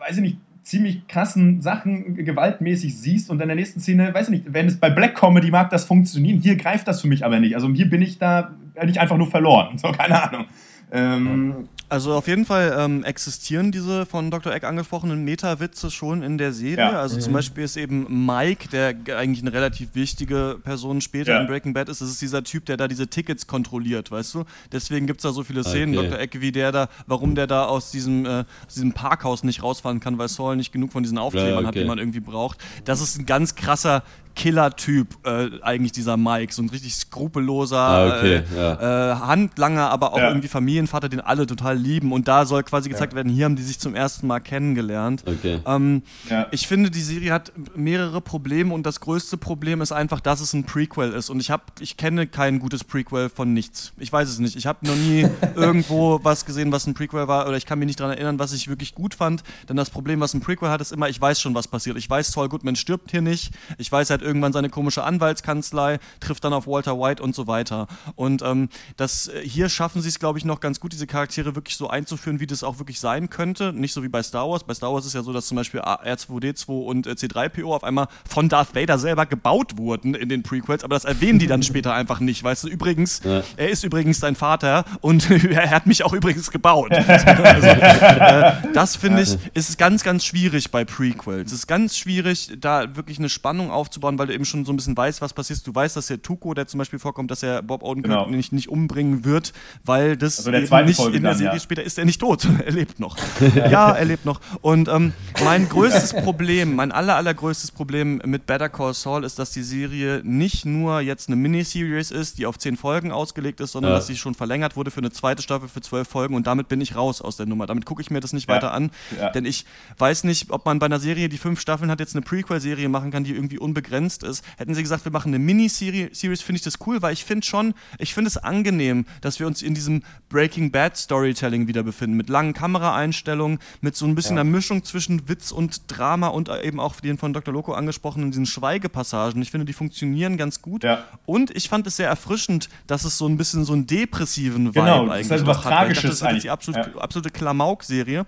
weiß 0.00 0.16
ich 0.16 0.22
nicht, 0.22 0.38
ziemlich 0.64 1.06
krassen 1.06 1.60
Sachen 1.60 2.16
gewaltmäßig 2.16 2.98
siehst 2.98 3.30
und 3.30 3.40
in 3.40 3.48
der 3.48 3.56
nächsten 3.56 3.80
Szene, 3.80 4.12
weiß 4.14 4.28
ich 4.28 4.30
nicht, 4.30 4.44
wenn 4.52 4.66
es 4.66 4.78
bei 4.78 4.88
Black 4.88 5.14
Comedy 5.14 5.50
mag 5.50 5.68
das 5.70 5.84
funktionieren, 5.84 6.40
hier 6.40 6.56
greift 6.56 6.88
das 6.88 7.02
für 7.02 7.06
mich 7.06 7.24
aber 7.24 7.38
nicht. 7.38 7.54
Also 7.54 7.68
hier 7.68 7.88
bin 7.88 8.00
ich 8.00 8.18
da 8.18 8.52
nicht 8.84 8.98
einfach 8.98 9.16
nur 9.16 9.30
verloren. 9.30 9.76
So, 9.78 9.92
keine 9.92 10.22
Ahnung. 10.22 10.46
Ähm, 10.92 11.68
also 11.94 12.14
auf 12.14 12.26
jeden 12.26 12.46
Fall 12.46 12.74
ähm, 12.78 13.04
existieren 13.04 13.70
diese 13.70 14.06
von 14.06 14.30
Dr. 14.30 14.52
Eck 14.52 14.64
angesprochenen 14.64 15.22
Meta-Witze 15.22 15.90
schon 15.90 16.22
in 16.22 16.38
der 16.38 16.52
Serie. 16.52 16.78
Ja. 16.78 17.00
Also 17.00 17.16
mhm. 17.16 17.20
zum 17.20 17.32
Beispiel 17.34 17.62
ist 17.62 17.76
eben 17.76 18.26
Mike, 18.26 18.68
der 18.68 18.96
eigentlich 19.16 19.42
eine 19.42 19.52
relativ 19.52 19.94
wichtige 19.94 20.58
Person 20.64 21.00
später 21.00 21.32
ja. 21.32 21.40
in 21.40 21.46
Breaking 21.46 21.74
Bad 21.74 21.88
ist, 21.88 22.00
das 22.00 22.08
ist 22.08 22.22
dieser 22.22 22.42
Typ, 22.42 22.64
der 22.66 22.78
da 22.78 22.88
diese 22.88 23.06
Tickets 23.06 23.46
kontrolliert, 23.46 24.10
weißt 24.10 24.34
du? 24.34 24.44
Deswegen 24.72 25.06
gibt 25.06 25.20
es 25.20 25.22
da 25.22 25.32
so 25.32 25.44
viele 25.44 25.62
Szenen, 25.62 25.96
okay. 25.96 26.08
Dr. 26.08 26.20
Eck, 26.20 26.40
wie 26.40 26.52
der 26.52 26.72
da, 26.72 26.88
warum 27.06 27.34
der 27.34 27.46
da 27.46 27.66
aus 27.66 27.90
diesem, 27.90 28.24
äh, 28.24 28.44
aus 28.66 28.74
diesem 28.74 28.92
Parkhaus 28.92 29.44
nicht 29.44 29.62
rausfahren 29.62 30.00
kann, 30.00 30.18
weil 30.18 30.28
Saul 30.28 30.56
nicht 30.56 30.72
genug 30.72 30.90
von 30.90 31.02
diesen 31.02 31.18
Aufklebern 31.18 31.50
ja, 31.50 31.58
okay. 31.58 31.66
hat, 31.66 31.74
die 31.76 31.84
man 31.84 31.98
irgendwie 31.98 32.20
braucht. 32.20 32.58
Das 32.84 33.00
ist 33.00 33.18
ein 33.18 33.26
ganz 33.26 33.54
krasser 33.54 34.02
Killer-Typ, 34.34 35.26
äh, 35.26 35.50
eigentlich 35.62 35.92
dieser 35.92 36.16
Mike. 36.16 36.52
So 36.52 36.62
ein 36.62 36.68
richtig 36.68 36.94
skrupelloser 36.94 37.78
ah, 37.78 38.18
okay, 38.18 38.36
äh, 38.36 38.56
ja. 38.56 39.12
äh, 39.12 39.16
Handlanger, 39.16 39.90
aber 39.90 40.12
auch 40.12 40.18
ja. 40.18 40.28
irgendwie 40.28 40.48
Familienvater, 40.48 41.08
den 41.08 41.20
alle 41.20 41.46
total 41.46 41.76
lieben. 41.76 42.12
Und 42.12 42.28
da 42.28 42.44
soll 42.44 42.62
quasi 42.62 42.88
gezeigt 42.88 43.12
ja. 43.12 43.16
werden, 43.16 43.30
hier 43.30 43.44
haben 43.44 43.56
die 43.56 43.62
sich 43.62 43.78
zum 43.78 43.94
ersten 43.94 44.26
Mal 44.26 44.40
kennengelernt. 44.40 45.24
Okay. 45.26 45.60
Ähm, 45.66 46.02
ich 46.50 46.66
finde, 46.66 46.90
die 46.90 47.00
Serie 47.00 47.32
hat 47.32 47.52
mehrere 47.76 48.20
Probleme 48.20 48.74
und 48.74 48.84
das 48.84 49.00
größte 49.00 49.36
Problem 49.36 49.80
ist 49.80 49.92
einfach, 49.92 50.20
dass 50.20 50.40
es 50.40 50.52
ein 50.52 50.64
Prequel 50.64 51.12
ist. 51.12 51.30
Und 51.30 51.40
ich, 51.40 51.50
hab, 51.50 51.80
ich 51.80 51.96
kenne 51.96 52.26
kein 52.26 52.58
gutes 52.58 52.84
Prequel 52.84 53.28
von 53.28 53.52
nichts. 53.52 53.92
Ich 53.98 54.12
weiß 54.12 54.28
es 54.28 54.38
nicht. 54.38 54.56
Ich 54.56 54.66
habe 54.66 54.86
noch 54.86 54.96
nie 54.96 55.26
irgendwo 55.54 56.20
was 56.22 56.44
gesehen, 56.44 56.72
was 56.72 56.86
ein 56.86 56.94
Prequel 56.94 57.28
war, 57.28 57.46
oder 57.46 57.56
ich 57.56 57.66
kann 57.66 57.78
mich 57.78 57.86
nicht 57.86 58.00
daran 58.00 58.14
erinnern, 58.14 58.38
was 58.38 58.52
ich 58.52 58.68
wirklich 58.68 58.94
gut 58.94 59.14
fand. 59.14 59.44
Denn 59.68 59.76
das 59.76 59.90
Problem, 59.90 60.20
was 60.20 60.34
ein 60.34 60.40
Prequel 60.40 60.70
hat, 60.70 60.80
ist 60.80 60.92
immer, 60.92 61.08
ich 61.08 61.20
weiß 61.20 61.40
schon, 61.40 61.54
was 61.54 61.68
passiert. 61.68 61.96
Ich 61.96 62.10
weiß, 62.10 62.32
Saul 62.32 62.48
Goodman 62.48 62.76
stirbt 62.76 63.10
hier 63.10 63.22
nicht. 63.22 63.52
Ich 63.78 63.90
weiß 63.90 64.10
halt 64.10 64.23
irgendwann 64.24 64.52
seine 64.52 64.70
komische 64.70 65.04
Anwaltskanzlei, 65.04 65.98
trifft 66.20 66.44
dann 66.44 66.52
auf 66.52 66.66
Walter 66.66 66.98
White 66.98 67.22
und 67.22 67.34
so 67.34 67.46
weiter. 67.46 67.86
Und 68.16 68.42
ähm, 68.42 68.68
das, 68.96 69.28
äh, 69.28 69.42
hier 69.42 69.68
schaffen 69.68 70.02
sie 70.02 70.08
es, 70.08 70.18
glaube 70.18 70.38
ich, 70.38 70.44
noch 70.44 70.60
ganz 70.60 70.80
gut, 70.80 70.92
diese 70.92 71.06
Charaktere 71.06 71.54
wirklich 71.54 71.76
so 71.76 71.88
einzuführen, 71.88 72.40
wie 72.40 72.46
das 72.46 72.64
auch 72.64 72.78
wirklich 72.78 73.00
sein 73.00 73.30
könnte. 73.30 73.72
Nicht 73.72 73.92
so 73.92 74.02
wie 74.02 74.08
bei 74.08 74.22
Star 74.22 74.48
Wars. 74.48 74.64
Bei 74.64 74.74
Star 74.74 74.92
Wars 74.92 75.06
ist 75.06 75.14
ja 75.14 75.22
so, 75.22 75.32
dass 75.32 75.46
zum 75.46 75.56
Beispiel 75.56 75.80
R2D2 75.80 76.84
und 76.84 77.06
äh, 77.06 77.10
C3PO 77.10 77.74
auf 77.74 77.84
einmal 77.84 78.08
von 78.28 78.48
Darth 78.48 78.74
Vader 78.74 78.98
selber 78.98 79.26
gebaut 79.26 79.76
wurden 79.76 80.14
in 80.14 80.28
den 80.28 80.42
Prequels, 80.42 80.84
aber 80.84 80.94
das 80.94 81.04
erwähnen 81.04 81.38
die 81.38 81.46
dann 81.46 81.62
später 81.74 81.94
einfach 81.94 82.20
nicht. 82.20 82.42
Weißt 82.42 82.64
du, 82.64 82.68
übrigens, 82.68 83.20
ja. 83.24 83.42
er 83.56 83.68
ist 83.68 83.84
übrigens 83.84 84.20
dein 84.20 84.36
Vater 84.36 84.84
und 85.00 85.30
er 85.50 85.70
hat 85.70 85.86
mich 85.86 86.04
auch 86.04 86.12
übrigens 86.12 86.50
gebaut. 86.50 86.92
also, 86.92 87.66
äh, 87.66 88.52
das 88.72 88.96
finde 88.96 89.22
ich, 89.22 89.36
ist 89.54 89.78
ganz, 89.78 90.02
ganz 90.02 90.24
schwierig 90.24 90.70
bei 90.70 90.84
Prequels. 90.84 91.52
Es 91.52 91.60
ist 91.60 91.66
ganz 91.66 91.96
schwierig, 91.96 92.52
da 92.60 92.96
wirklich 92.96 93.18
eine 93.18 93.28
Spannung 93.28 93.70
aufzubauen 93.70 94.13
anschauen, 94.14 94.18
weil 94.18 94.26
du 94.28 94.34
eben 94.34 94.44
schon 94.44 94.64
so 94.64 94.72
ein 94.72 94.76
bisschen 94.76 94.96
weißt, 94.96 95.20
was 95.20 95.32
passiert. 95.32 95.66
Du 95.66 95.74
weißt, 95.74 95.96
dass 95.96 96.06
der 96.06 96.22
Tuko, 96.22 96.54
der 96.54 96.66
zum 96.66 96.78
Beispiel 96.78 96.98
vorkommt, 96.98 97.30
dass 97.30 97.42
er 97.42 97.62
Bob 97.62 97.82
Odenkirk 97.82 98.04
Genau. 98.14 98.26
nicht, 98.30 98.52
nicht 98.52 98.68
umbringen 98.68 99.24
wird, 99.24 99.52
weil 99.84 100.16
das 100.16 100.38
Also 100.38 100.50
der 100.50 100.60
nicht 100.60 100.96
Folge 100.96 101.16
in 101.16 101.22
der 101.22 101.32
dann, 101.32 101.38
Serie 101.38 101.54
ja. 101.54 101.60
später 101.60 101.82
ist 101.82 101.98
er 101.98 102.04
nicht 102.04 102.20
tot. 102.20 102.46
er 102.64 102.72
lebt 102.72 103.00
noch. 103.00 103.16
ja, 103.54 103.90
er 103.92 104.04
lebt 104.04 104.24
noch. 104.24 104.40
Und 104.62 104.88
ähm, 104.88 105.12
mein 105.44 105.68
größtes 105.68 106.12
Problem, 106.14 106.74
mein 106.76 106.92
aller, 106.92 107.16
allergrößtes 107.16 107.70
Problem 107.72 108.20
mit 108.24 108.46
Better 108.46 108.68
Call 108.68 108.94
Saul 108.94 109.24
ist, 109.24 109.38
dass 109.38 109.50
die 109.52 109.62
Serie 109.62 110.20
nicht 110.24 110.64
nur 110.64 111.00
jetzt 111.00 111.28
eine 111.28 111.36
Miniseries 111.36 112.10
ist, 112.10 112.38
die 112.38 112.46
auf 112.46 112.58
zehn 112.58 112.76
Folgen 112.76 113.12
ausgelegt 113.12 113.60
ist, 113.60 113.72
sondern 113.72 113.92
Ja. 113.92 113.96
dass 113.98 114.06
sie 114.06 114.16
schon 114.16 114.34
verlängert 114.34 114.76
wurde 114.76 114.90
für 114.90 114.98
eine 115.00 115.10
zweite 115.10 115.42
Staffel 115.42 115.68
für 115.68 115.80
zwölf 115.80 116.08
Folgen 116.08 116.34
und 116.34 116.46
damit 116.46 116.68
bin 116.68 116.80
ich 116.80 116.96
raus 116.96 117.20
aus 117.20 117.36
der 117.36 117.46
Nummer. 117.46 117.66
Damit 117.66 117.84
gucke 117.86 118.00
ich 118.02 118.10
mir 118.10 118.20
das 118.20 118.32
nicht 118.32 118.48
Ja. 118.48 118.54
weiter 118.56 118.72
an, 118.72 118.90
denn 119.34 119.44
ich 119.44 119.64
weiß 119.98 120.24
nicht, 120.24 120.50
ob 120.50 120.64
man 120.66 120.78
bei 120.78 120.86
einer 120.86 121.00
Serie, 121.00 121.28
die 121.28 121.38
fünf 121.38 121.60
Staffeln 121.60 121.90
hat, 121.90 122.00
jetzt 122.00 122.14
eine 122.14 122.22
Prequel-Serie 122.22 122.88
machen 122.88 123.10
kann, 123.10 123.24
die 123.24 123.32
irgendwie 123.34 123.58
unbegrenzt 123.58 124.03
ist. 124.22 124.44
Hätten 124.56 124.74
sie 124.74 124.82
gesagt, 124.82 125.04
wir 125.04 125.12
machen 125.12 125.28
eine 125.28 125.38
Miniseries, 125.38 126.20
finde 126.20 126.56
ich 126.58 126.62
das 126.62 126.78
cool, 126.86 127.00
weil 127.02 127.12
ich 127.12 127.24
finde 127.24 127.46
schon, 127.46 127.74
ich 127.98 128.14
finde 128.14 128.28
es 128.28 128.36
angenehm, 128.36 129.06
dass 129.20 129.40
wir 129.40 129.46
uns 129.46 129.62
in 129.62 129.74
diesem 129.74 130.02
Breaking 130.28 130.70
Bad 130.70 130.96
Storytelling 130.96 131.66
wieder 131.68 131.82
befinden, 131.82 132.16
mit 132.16 132.28
langen 132.28 132.52
Kameraeinstellungen, 132.52 133.58
mit 133.80 133.96
so 133.96 134.06
ein 134.06 134.14
bisschen 134.14 134.36
Ja. 134.36 134.42
einer 134.42 134.50
Mischung 134.50 134.84
zwischen 134.84 135.28
Witz 135.28 135.50
und 135.52 135.82
Drama 135.88 136.28
und 136.28 136.48
eben 136.62 136.80
auch 136.80 137.00
den 137.00 137.18
von 137.18 137.32
Dr. 137.32 137.52
Loco 137.54 137.72
angesprochenen 137.72 138.30
diesen 138.30 138.46
Schweigepassagen. 138.46 139.40
Ich 139.42 139.50
finde, 139.50 139.64
die 139.64 139.72
funktionieren 139.72 140.36
ganz 140.36 140.60
gut. 140.62 140.84
Und 141.26 141.50
ich 141.56 141.68
fand 141.68 141.86
es 141.86 141.96
sehr 141.96 142.08
erfrischend, 142.08 142.68
dass 142.86 143.04
es 143.04 143.16
so 143.18 143.26
ein 143.26 143.36
bisschen 143.36 143.64
so 143.64 143.72
einen 143.72 143.86
depressiven 143.86 144.66
Vibe 144.74 144.80
Genau, 144.80 145.06
das 145.06 145.20
ist 145.20 145.32
eigentlich 145.32 145.46
halt 145.46 145.46
was 145.46 145.64
hat, 145.64 145.64
weil 145.64 145.92
ich 145.92 145.98
dachte, 145.98 146.08
Tragisches 146.08 146.10
das 146.10 146.20
wird 146.22 146.32
jetzt 146.32 146.44
die 146.44 146.50
eigentlich. 146.50 146.50
absolute, 146.50 147.02
absolute 147.02 147.30
Klamauk-Serie. 147.30 148.26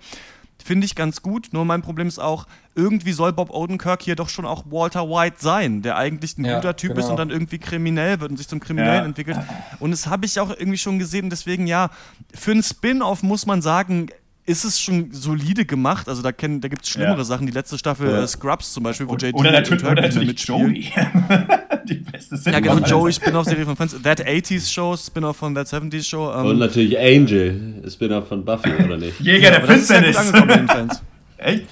Finde 0.63 0.85
ich 0.85 0.95
ganz 0.95 1.21
gut, 1.21 1.49
nur 1.51 1.63
mein 1.65 1.81
Problem 1.81 2.07
ist 2.07 2.19
auch, 2.19 2.45
irgendwie 2.75 3.13
soll 3.13 3.31
Bob 3.31 3.49
Odenkirk 3.51 4.01
hier 4.01 4.15
doch 4.15 4.27
schon 4.29 4.45
auch 4.45 4.65
Walter 4.69 5.07
White 5.09 5.37
sein, 5.39 5.81
der 5.81 5.95
eigentlich 5.97 6.37
ein 6.37 6.45
Ja, 6.45 6.55
guter 6.55 6.75
Typ 6.75 6.91
ist 6.91 6.97
genau. 6.97 7.11
und 7.11 7.17
dann 7.17 7.29
irgendwie 7.29 7.57
kriminell 7.59 8.19
wird 8.19 8.31
und 8.31 8.37
sich 8.37 8.47
zum 8.47 8.59
Kriminellen 8.59 9.01
Ja. 9.01 9.05
entwickelt. 9.05 9.37
Und 9.79 9.91
das 9.91 10.07
habe 10.07 10.25
ich 10.25 10.39
auch 10.39 10.49
irgendwie 10.49 10.77
schon 10.77 10.99
gesehen, 10.99 11.29
deswegen 11.29 11.67
ja, 11.67 11.89
für 12.33 12.51
einen 12.51 12.63
Spin-off 12.63 13.23
muss 13.23 13.45
man 13.45 13.61
sagen, 13.61 14.07
ist 14.45 14.63
es 14.63 14.79
schon 14.79 15.11
solide 15.11 15.65
gemacht. 15.65 16.07
Also 16.07 16.21
da, 16.21 16.29
kenn- 16.29 16.61
da 16.61 16.69
gibt 16.69 16.83
es 16.83 16.89
schlimmere 16.89 17.17
Ja. 17.17 17.23
Sachen. 17.25 17.47
Die 17.47 17.51
letzte 17.53 17.77
Staffel 17.77 18.09
Ja. 18.09 18.23
äh, 18.23 18.27
Scrubs 18.27 18.71
zum 18.71 18.83
Beispiel, 18.83 19.07
wo 19.09 19.15
JD 19.17 19.33
oder 19.35 19.51
natürlich- 19.51 19.83
oder 19.83 20.01
natürlich 20.01 20.27
mitspielen. 20.29 20.73
Joey. 20.75 20.91
Die 21.89 21.95
beste 21.95 22.35
Ja, 22.35 22.41
Sitcom 22.41 22.61
genau, 22.63 22.73
aller 22.75 22.87
Joey. 22.87 23.13
Spin-off-Serie 23.13 23.65
von 23.65 23.75
Friends. 23.75 23.95
That 24.03 24.25
80s 24.25 24.71
Show, 24.71 24.95
Spin-off 24.97 25.37
von 25.37 25.55
That 25.55 25.67
70s 25.67 26.03
Show. 26.07 26.31
ähm, 26.33 26.45
Und 26.47 26.59
natürlich 26.59 26.97
Angel, 26.97 27.83
Spin-off 27.89 28.27
von 28.27 28.43
Buffy, 28.43 28.71
oder 28.83 28.97
nicht? 28.97 29.19
Jäger 29.19 29.51
der 29.51 29.77
sehr 29.77 30.01
gut 30.01 30.51
Finsternis. 30.51 31.01
Echt? 31.39 31.65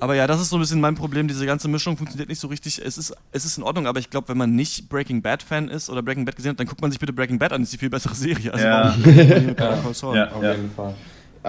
Aber 0.00 0.16
ja, 0.16 0.26
das 0.26 0.40
ist 0.40 0.48
so 0.48 0.56
ein 0.56 0.60
bisschen 0.60 0.80
mein 0.80 0.96
Problem. 0.96 1.28
Diese 1.28 1.46
ganze 1.46 1.68
Mischung 1.68 1.96
funktioniert 1.96 2.28
nicht 2.28 2.40
so 2.40 2.48
richtig. 2.48 2.82
Es 2.84 2.98
ist, 2.98 3.14
es 3.30 3.44
ist 3.44 3.56
in 3.58 3.62
Ordnung, 3.62 3.86
aber 3.86 4.00
ich 4.00 4.10
glaube, 4.10 4.28
wenn 4.28 4.36
man 4.38 4.56
nicht 4.56 4.88
Breaking 4.88 5.22
Bad 5.22 5.40
Fan 5.40 5.68
ist 5.68 5.88
oder 5.88 6.02
Breaking 6.02 6.24
Bad 6.24 6.34
gesehen 6.34 6.50
hat, 6.50 6.58
dann 6.58 6.66
guckt 6.66 6.82
man 6.82 6.90
sich 6.90 6.98
bitte 6.98 7.12
Breaking 7.12 7.38
Bad 7.38 7.52
an. 7.52 7.60
Das 7.62 7.68
ist 7.68 7.74
die 7.74 7.78
viel 7.78 7.90
bessere 7.90 8.14
Serie. 8.16 8.52
Also 8.52 8.66
Ja. 8.66 8.94
Ja? 9.56 10.14
Ja. 10.14 10.32
auf 10.32 10.42
jeden 10.42 10.70
Fall. 10.74 10.94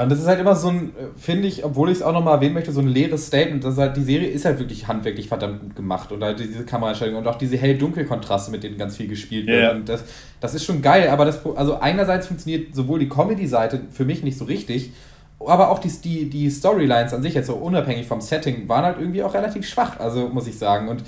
Und 0.02 0.12
das 0.12 0.20
ist 0.20 0.28
halt 0.28 0.42
immer 0.42 0.56
so 0.56 0.68
ein, 0.68 0.92
finde 1.16 1.48
ich, 1.48 1.64
obwohl 1.64 1.90
ich 1.90 2.00
es 2.00 2.04
auch 2.04 2.12
nochmal 2.12 2.36
erwähnen 2.36 2.54
möchte, 2.54 2.74
so 2.74 2.82
ein 2.82 2.88
leeres 2.88 3.28
Statement. 3.28 3.64
Das 3.64 3.78
halt, 3.78 3.96
die 3.96 4.04
Serie 4.04 4.28
ist 4.28 4.44
halt 4.44 4.60
wirklich 4.60 4.90
handwerklich 4.90 5.30
verdammt 5.30 5.62
gut 5.62 5.76
gemacht. 5.76 6.12
Und 6.12 6.22
halt 6.22 6.38
diese 6.38 6.66
Kameraeinstellungen 6.66 7.22
und 7.22 7.28
auch 7.28 7.38
diese 7.38 7.56
hell-dunkel-Kontraste, 7.56 8.52
mit 8.52 8.64
denen 8.64 8.78
ganz 8.78 8.98
viel 8.98 9.08
gespielt 9.08 9.48
wird. 9.48 9.62
Ja. 9.62 9.72
Und 9.72 9.88
das, 9.88 10.04
das 10.42 10.54
ist 10.54 10.66
schon 10.66 10.82
geil. 10.82 11.08
Aber 11.08 11.24
das, 11.24 11.46
also 11.56 11.80
einerseits 11.80 12.28
funktioniert 12.28 12.76
sowohl 12.76 13.00
die 13.00 13.08
Comedy-Seite 13.08 13.84
für 13.90 14.04
mich 14.04 14.22
nicht 14.22 14.38
so 14.38 14.44
richtig, 14.46 14.92
aber 15.40 15.70
auch 15.70 15.80
die, 15.80 15.90
die, 15.90 16.30
die 16.30 16.50
Storylines 16.50 17.14
an 17.14 17.22
sich, 17.22 17.34
jetzt 17.34 17.48
so 17.48 17.56
unabhängig 17.56 18.06
vom 18.06 18.22
Setting, 18.22 18.68
waren 18.68 18.84
halt 18.84 19.00
irgendwie 19.00 19.24
auch 19.24 19.34
relativ 19.34 19.68
schwach, 19.68 20.00
also 20.00 20.28
muss 20.30 20.48
ich 20.48 20.58
sagen. 20.58 20.90
Und 20.90 21.04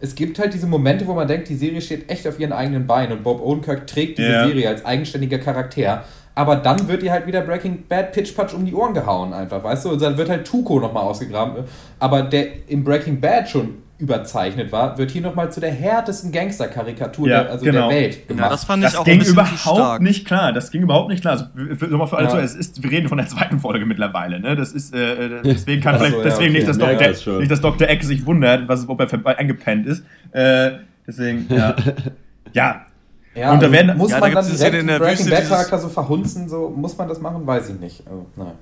es 0.00 0.14
gibt 0.16 0.38
halt 0.40 0.52
diese 0.52 0.66
Momente, 0.66 1.06
wo 1.06 1.14
man 1.14 1.28
denkt, 1.28 1.48
die 1.48 1.54
Serie 1.54 1.80
steht 1.80 2.10
echt 2.10 2.26
auf 2.26 2.40
ihren 2.40 2.52
eigenen 2.52 2.86
Beinen 2.88 3.16
und 3.18 3.22
Bob 3.22 3.40
Odenkirk 3.40 3.86
trägt 3.86 4.18
diese 4.18 4.32
Ja. 4.32 4.46
Serie 4.46 4.68
als 4.68 4.84
eigenständiger 4.84 5.38
Charakter. 5.38 6.04
Aber 6.34 6.56
dann 6.56 6.88
wird 6.88 7.02
ihr 7.02 7.12
halt 7.12 7.26
wieder 7.26 7.42
Breaking 7.42 7.84
Bad 7.88 8.12
Pitch-Patch 8.12 8.54
um 8.54 8.64
die 8.64 8.74
Ohren 8.74 8.94
gehauen, 8.94 9.32
einfach, 9.34 9.62
weißt 9.62 9.84
du? 9.84 9.90
Und 9.90 10.02
dann 10.02 10.16
wird 10.16 10.30
halt 10.30 10.46
Tuco 10.46 10.80
nochmal 10.80 11.02
ausgegraben. 11.02 11.64
Aber 11.98 12.22
der 12.22 12.68
im 12.68 12.84
Breaking 12.84 13.20
Bad 13.20 13.48
schon 13.50 13.74
überzeichnet 13.98 14.72
war, 14.72 14.98
wird 14.98 15.12
hier 15.12 15.22
nochmal 15.22 15.52
zu 15.52 15.60
der 15.60 15.70
härtesten 15.70 16.32
Gangster-Karikatur 16.32 17.28
Ja, 17.28 17.42
der, 17.44 17.52
also 17.52 17.64
genau. 17.64 17.88
der 17.88 17.96
Welt 17.96 18.26
gemacht. 18.26 18.50
das 18.50 18.64
fand 18.64 18.82
ich 18.82 18.90
Das 18.90 18.98
auch 18.98 19.04
ging 19.04 19.20
überhaupt 19.22 19.58
stark. 19.58 20.00
nicht 20.02 20.26
klar. 20.26 20.52
Das 20.52 20.72
ging 20.72 20.82
überhaupt 20.82 21.08
nicht 21.08 21.20
klar. 21.20 21.34
Also, 21.34 21.44
für, 21.54 21.76
für, 21.76 21.86
nochmal 21.86 22.08
für 22.08 22.16
alle 22.16 22.26
Ja. 22.26 22.30
so, 22.32 22.38
es 22.38 22.56
ist, 22.56 22.82
wir 22.82 22.90
reden 22.90 23.08
von 23.08 23.18
der 23.18 23.28
zweiten 23.28 23.60
Folge 23.60 23.86
mittlerweile. 23.86 24.40
Ne? 24.40 24.56
Das 24.56 24.72
ist, 24.72 24.92
äh, 24.94 25.26
äh, 25.26 25.42
deswegen 25.44 25.80
kann 25.82 25.94
so, 25.94 26.04
vielleicht, 26.04 26.16
ja, 26.18 26.24
deswegen 26.24 26.50
okay. 26.50 26.58
nicht, 26.58 26.68
dass 26.68 26.78
Ja, 26.78 26.86
Dr. 26.86 27.08
das 27.08 27.22
schon. 27.22 27.38
nicht, 27.38 27.50
dass 27.52 27.60
Dr. 27.60 27.88
Eck 27.88 28.02
sich 28.02 28.26
wundert, 28.26 28.66
was, 28.66 28.88
ob 28.88 29.00
er 29.00 29.38
eingepennt 29.38 29.86
ist. 29.86 30.02
Äh, 30.32 30.72
deswegen, 31.06 31.46
ja. 31.48 31.76
ja. 32.54 32.86
Ja, 33.34 33.52
Und 33.52 33.60
da 33.62 33.66
also 33.66 33.72
werden- 33.72 33.96
muss 33.96 34.10
Ja, 34.10 34.16
da 34.20 34.26
man 34.26 34.34
dann 34.34 34.46
die 34.46 34.52
Szene 34.56 34.70
direkt 34.70 34.80
in 34.82 34.86
den 34.86 34.98
der 34.98 35.06
Breaking 35.06 35.30
Bad 35.30 35.48
Charakter 35.48 35.78
so 35.78 35.88
verhunzen, 35.88 36.48
so 36.48 36.68
muss 36.68 36.96
man 36.98 37.08
das 37.08 37.20
machen, 37.20 37.46
weiß 37.46 37.70
ich 37.70 37.80
nicht. 37.80 38.02
Also, 38.06 38.26
nein. 38.36 38.52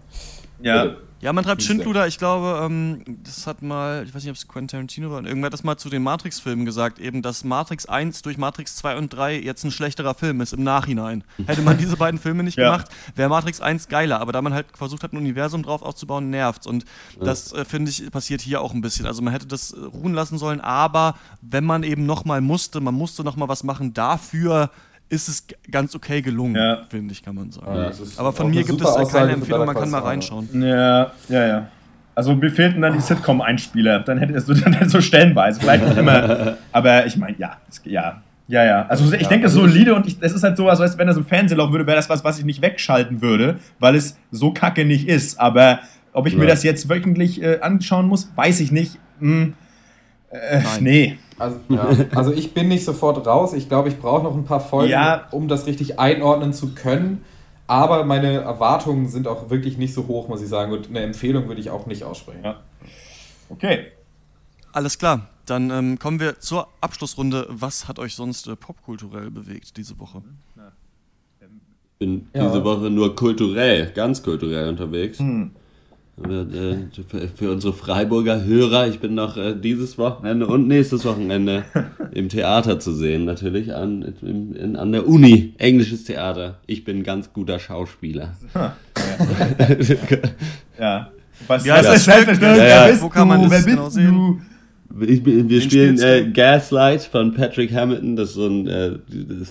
Ja. 0.60 0.82
Bitte. 0.84 0.96
Ja, 1.20 1.32
man 1.32 1.44
treibt. 1.44 1.62
Schindluder. 1.62 2.06
Ich 2.06 2.18
glaube, 2.18 2.60
ähm, 2.64 3.02
das 3.24 3.46
hat 3.46 3.60
mal, 3.62 4.04
ich 4.06 4.14
weiß 4.14 4.22
nicht, 4.22 4.30
ob 4.30 4.36
es 4.36 4.48
Quentin 4.48 4.68
Tarantino 4.68 5.10
war, 5.10 5.22
irgendwer 5.24 5.46
hat 5.46 5.52
das 5.52 5.64
mal 5.64 5.76
zu 5.76 5.90
den 5.90 6.02
Matrix-Filmen 6.02 6.64
gesagt, 6.64 6.98
eben, 6.98 7.20
dass 7.22 7.44
Matrix 7.44 7.84
1 7.86 8.22
durch 8.22 8.38
Matrix 8.38 8.76
2 8.76 8.96
und 8.96 9.10
3 9.12 9.38
jetzt 9.40 9.64
ein 9.64 9.70
schlechterer 9.70 10.14
Film 10.14 10.40
ist 10.40 10.52
im 10.52 10.62
Nachhinein. 10.64 11.22
Hätte 11.46 11.62
man 11.62 11.76
diese 11.76 11.96
beiden 11.96 12.18
Filme 12.18 12.42
nicht 12.42 12.56
Ja. 12.56 12.70
gemacht, 12.72 12.88
wäre 13.16 13.28
Matrix 13.28 13.60
1 13.60 13.88
geiler. 13.88 14.20
Aber 14.20 14.32
da 14.32 14.40
man 14.40 14.54
halt 14.54 14.66
versucht 14.74 15.02
hat, 15.02 15.12
ein 15.12 15.18
Universum 15.18 15.62
drauf 15.62 15.82
aufzubauen, 15.82 16.30
nervt's. 16.30 16.66
Und 16.66 16.84
das, 17.20 17.52
äh, 17.52 17.64
finde 17.64 17.90
ich, 17.90 18.10
passiert 18.10 18.40
hier 18.40 18.60
auch 18.62 18.72
ein 18.72 18.80
bisschen. 18.80 19.06
Also 19.06 19.20
man 19.22 19.32
hätte 19.32 19.46
das 19.46 19.72
äh, 19.72 19.80
ruhen 19.80 20.14
lassen 20.14 20.38
sollen, 20.38 20.60
aber 20.60 21.16
wenn 21.42 21.64
man 21.64 21.82
eben 21.82 22.06
nochmal 22.06 22.40
musste, 22.40 22.80
man 22.80 22.94
musste 22.94 23.24
nochmal 23.24 23.48
was 23.48 23.62
machen, 23.62 23.92
dafür 23.92 24.70
ist 25.10 25.28
es 25.28 25.46
ganz 25.70 25.94
okay 25.94 26.22
gelungen, 26.22 26.54
Ja. 26.56 26.86
finde 26.88 27.12
ich, 27.12 27.22
kann 27.22 27.34
man 27.34 27.50
sagen. 27.50 27.66
Ja, 27.76 27.90
Aber 28.16 28.32
von 28.32 28.46
auch 28.46 28.50
mir 28.50 28.64
gibt 28.64 28.80
es 28.80 28.86
Aussage 28.86 29.10
keine 29.26 29.32
Empfehlung, 29.32 29.66
man 29.66 29.74
kann 29.76 29.90
mal 29.90 29.98
reinschauen. 30.00 30.48
Ja, 30.62 31.12
ja, 31.28 31.46
ja. 31.46 31.68
Also 32.14 32.34
mir 32.34 32.50
fehlten 32.50 32.80
dann 32.82 32.94
die 32.94 33.00
Sitcom-Einspieler. 33.00 34.00
Dann 34.00 34.18
hätte 34.18 34.34
es 34.34 34.46
so, 34.46 34.54
dann 34.54 34.88
so 34.88 35.00
stellenweise, 35.00 35.60
vielleicht 35.60 35.84
nicht 35.86 35.96
immer. 35.98 36.56
Aber 36.72 37.06
ich 37.06 37.16
meine, 37.16 37.36
ja, 37.38 37.56
es- 37.68 37.80
ja. 37.84 38.22
Ja, 38.48 38.64
ja. 38.64 38.86
Also 38.88 39.12
ich 39.14 39.28
denke, 39.28 39.46
es 39.46 39.52
ist 39.52 39.58
solide 39.60 39.94
und 39.94 40.06
ich, 40.08 40.18
das 40.18 40.32
ist 40.32 40.42
halt 40.42 40.56
sowas, 40.56 40.80
weißt, 40.80 40.94
du, 40.94 40.98
wenn 40.98 41.06
das 41.06 41.16
im 41.16 41.24
Fernsehen 41.24 41.58
laufen 41.58 41.72
würde, 41.72 41.86
wäre 41.86 41.96
das 41.96 42.08
was, 42.10 42.24
was 42.24 42.38
ich 42.40 42.44
nicht 42.44 42.60
wegschalten 42.62 43.22
würde, 43.22 43.60
weil 43.78 43.94
es 43.94 44.16
so 44.32 44.52
kacke 44.52 44.84
nicht 44.84 45.06
ist. 45.08 45.38
Aber 45.38 45.78
ob 46.12 46.26
ich 46.26 46.34
mir 46.36 46.44
Ja. 46.44 46.50
das 46.50 46.64
jetzt 46.64 46.88
wöchentlich 46.88 47.40
äh, 47.42 47.60
anschauen 47.60 48.06
muss, 48.08 48.30
weiß 48.34 48.58
ich 48.58 48.72
nicht. 48.72 48.98
Hm, 49.20 49.54
äh, 50.30 50.60
nee. 50.80 51.18
Also, 51.40 51.58
ja. 51.68 51.88
also 52.14 52.32
ich 52.32 52.54
bin 52.54 52.68
nicht 52.68 52.84
sofort 52.84 53.26
raus. 53.26 53.52
Ich 53.54 53.68
glaube, 53.68 53.88
ich 53.88 53.98
brauche 53.98 54.22
noch 54.22 54.34
ein 54.34 54.44
paar 54.44 54.60
Folgen, 54.60 54.90
Ja. 54.92 55.26
um 55.32 55.48
das 55.48 55.66
richtig 55.66 55.98
einordnen 55.98 56.52
zu 56.52 56.74
können. 56.74 57.24
Aber 57.66 58.04
meine 58.04 58.32
Erwartungen 58.38 59.08
sind 59.08 59.26
auch 59.28 59.48
wirklich 59.50 59.78
nicht 59.78 59.94
so 59.94 60.06
hoch, 60.08 60.28
muss 60.28 60.42
ich 60.42 60.48
sagen. 60.48 60.72
Und 60.72 60.88
eine 60.90 61.00
Empfehlung 61.00 61.48
würde 61.48 61.60
ich 61.60 61.70
auch 61.70 61.86
nicht 61.86 62.04
aussprechen. 62.04 62.44
Ja. 62.44 62.60
Okay. 63.48 63.86
Alles 64.72 64.98
klar, 64.98 65.28
dann 65.46 65.70
ähm, 65.70 65.98
kommen 65.98 66.20
wir 66.20 66.38
zur 66.40 66.68
Abschlussrunde. 66.80 67.46
Was 67.48 67.88
hat 67.88 67.98
euch 67.98 68.14
sonst 68.14 68.46
äh, 68.46 68.54
popkulturell 68.56 69.30
bewegt 69.30 69.76
diese 69.76 69.98
Woche? 69.98 70.22
Ich 71.40 71.98
bin 71.98 72.28
Ja. 72.34 72.46
diese 72.48 72.64
Woche 72.64 72.88
nur 72.90 73.14
kulturell, 73.16 73.90
ganz 73.92 74.22
kulturell 74.22 74.68
unterwegs. 74.68 75.18
Hm. 75.18 75.50
Aber, 76.22 76.42
äh, 76.42 76.76
für- 77.34 77.50
unsere 77.50 77.72
Freiburger 77.72 78.44
Hörer, 78.44 78.86
ich 78.88 78.98
bin 79.00 79.14
noch 79.14 79.36
äh, 79.38 79.54
dieses 79.54 79.96
Wochenende 79.96 80.46
und 80.46 80.68
nächstes 80.68 81.04
Wochenende 81.04 81.64
im 82.12 82.28
Theater 82.28 82.78
zu 82.78 82.92
sehen, 82.92 83.24
natürlich 83.24 83.74
an, 83.74 84.14
in, 84.22 84.54
in, 84.54 84.76
an 84.76 84.92
der 84.92 85.08
Uni, 85.08 85.54
englisches 85.58 86.04
Theater. 86.04 86.58
Ich 86.66 86.84
bin 86.84 86.98
ein 86.98 87.02
ganz 87.04 87.32
guter 87.32 87.58
Schauspieler. 87.58 88.34
Ja. 90.78 91.10
Was 91.46 91.64
Wie 91.64 91.72
heißt 91.72 91.88
was- 91.88 92.04
das 92.04 92.22
Stück? 92.24 92.42
Ja, 92.42 92.56
wer 92.56 92.68
ja. 92.68 92.86
bist 92.88 93.02
Wo 93.02 93.08
kann 93.08 93.26
man 93.28 93.42
du? 93.42 93.48
das 93.48 93.64
genau 93.64 93.88
sehen? 93.88 94.12
du? 94.12 94.40
Ich, 95.04 95.24
wir 95.24 95.48
Wen 95.48 95.60
spielen 95.60 95.98
äh? 96.00 96.28
Gaslight 96.32 97.02
von 97.02 97.32
Patrick 97.32 97.72
Hamilton, 97.72 98.16
das 98.16 98.30
ist 98.30 98.34
so 98.34 98.48
ein 98.48 98.66
äh, 98.66 98.98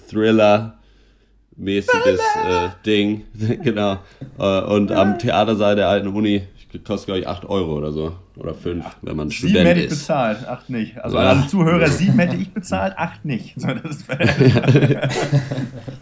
Thriller-mäßiges 0.09 2.19
äh, 2.19 2.67
Ding, 2.85 3.21
genau. 3.63 3.99
Äh, 4.37 4.61
und 4.63 4.91
am 4.91 5.17
Theatersaal 5.17 5.77
der 5.77 5.87
alten 5.87 6.09
Uni 6.09 6.41
kostet, 6.85 7.07
glaube 7.07 7.19
ich, 7.21 7.27
8 7.27 7.45
Euro 7.49 7.75
oder 7.77 7.91
so. 7.91 8.11
Oder 8.37 8.53
5, 8.53 8.85
wenn 9.01 9.17
man 9.17 9.29
Sieben 9.29 9.49
Student 9.49 9.67
hätte 9.67 9.79
ich 9.81 9.85
ist. 9.87 9.99
bezahlt, 9.99 10.47
acht 10.47 10.69
nicht. 10.69 10.97
Also 11.03 11.17
Ja. 11.17 11.23
alle 11.23 11.47
Zuhörer, 11.47 11.87
sieben 11.89 12.17
hätte 12.19 12.37
ich 12.37 12.53
bezahlt, 12.53 12.97
acht 12.97 13.25
nicht. 13.25 13.59
So, 13.59 13.67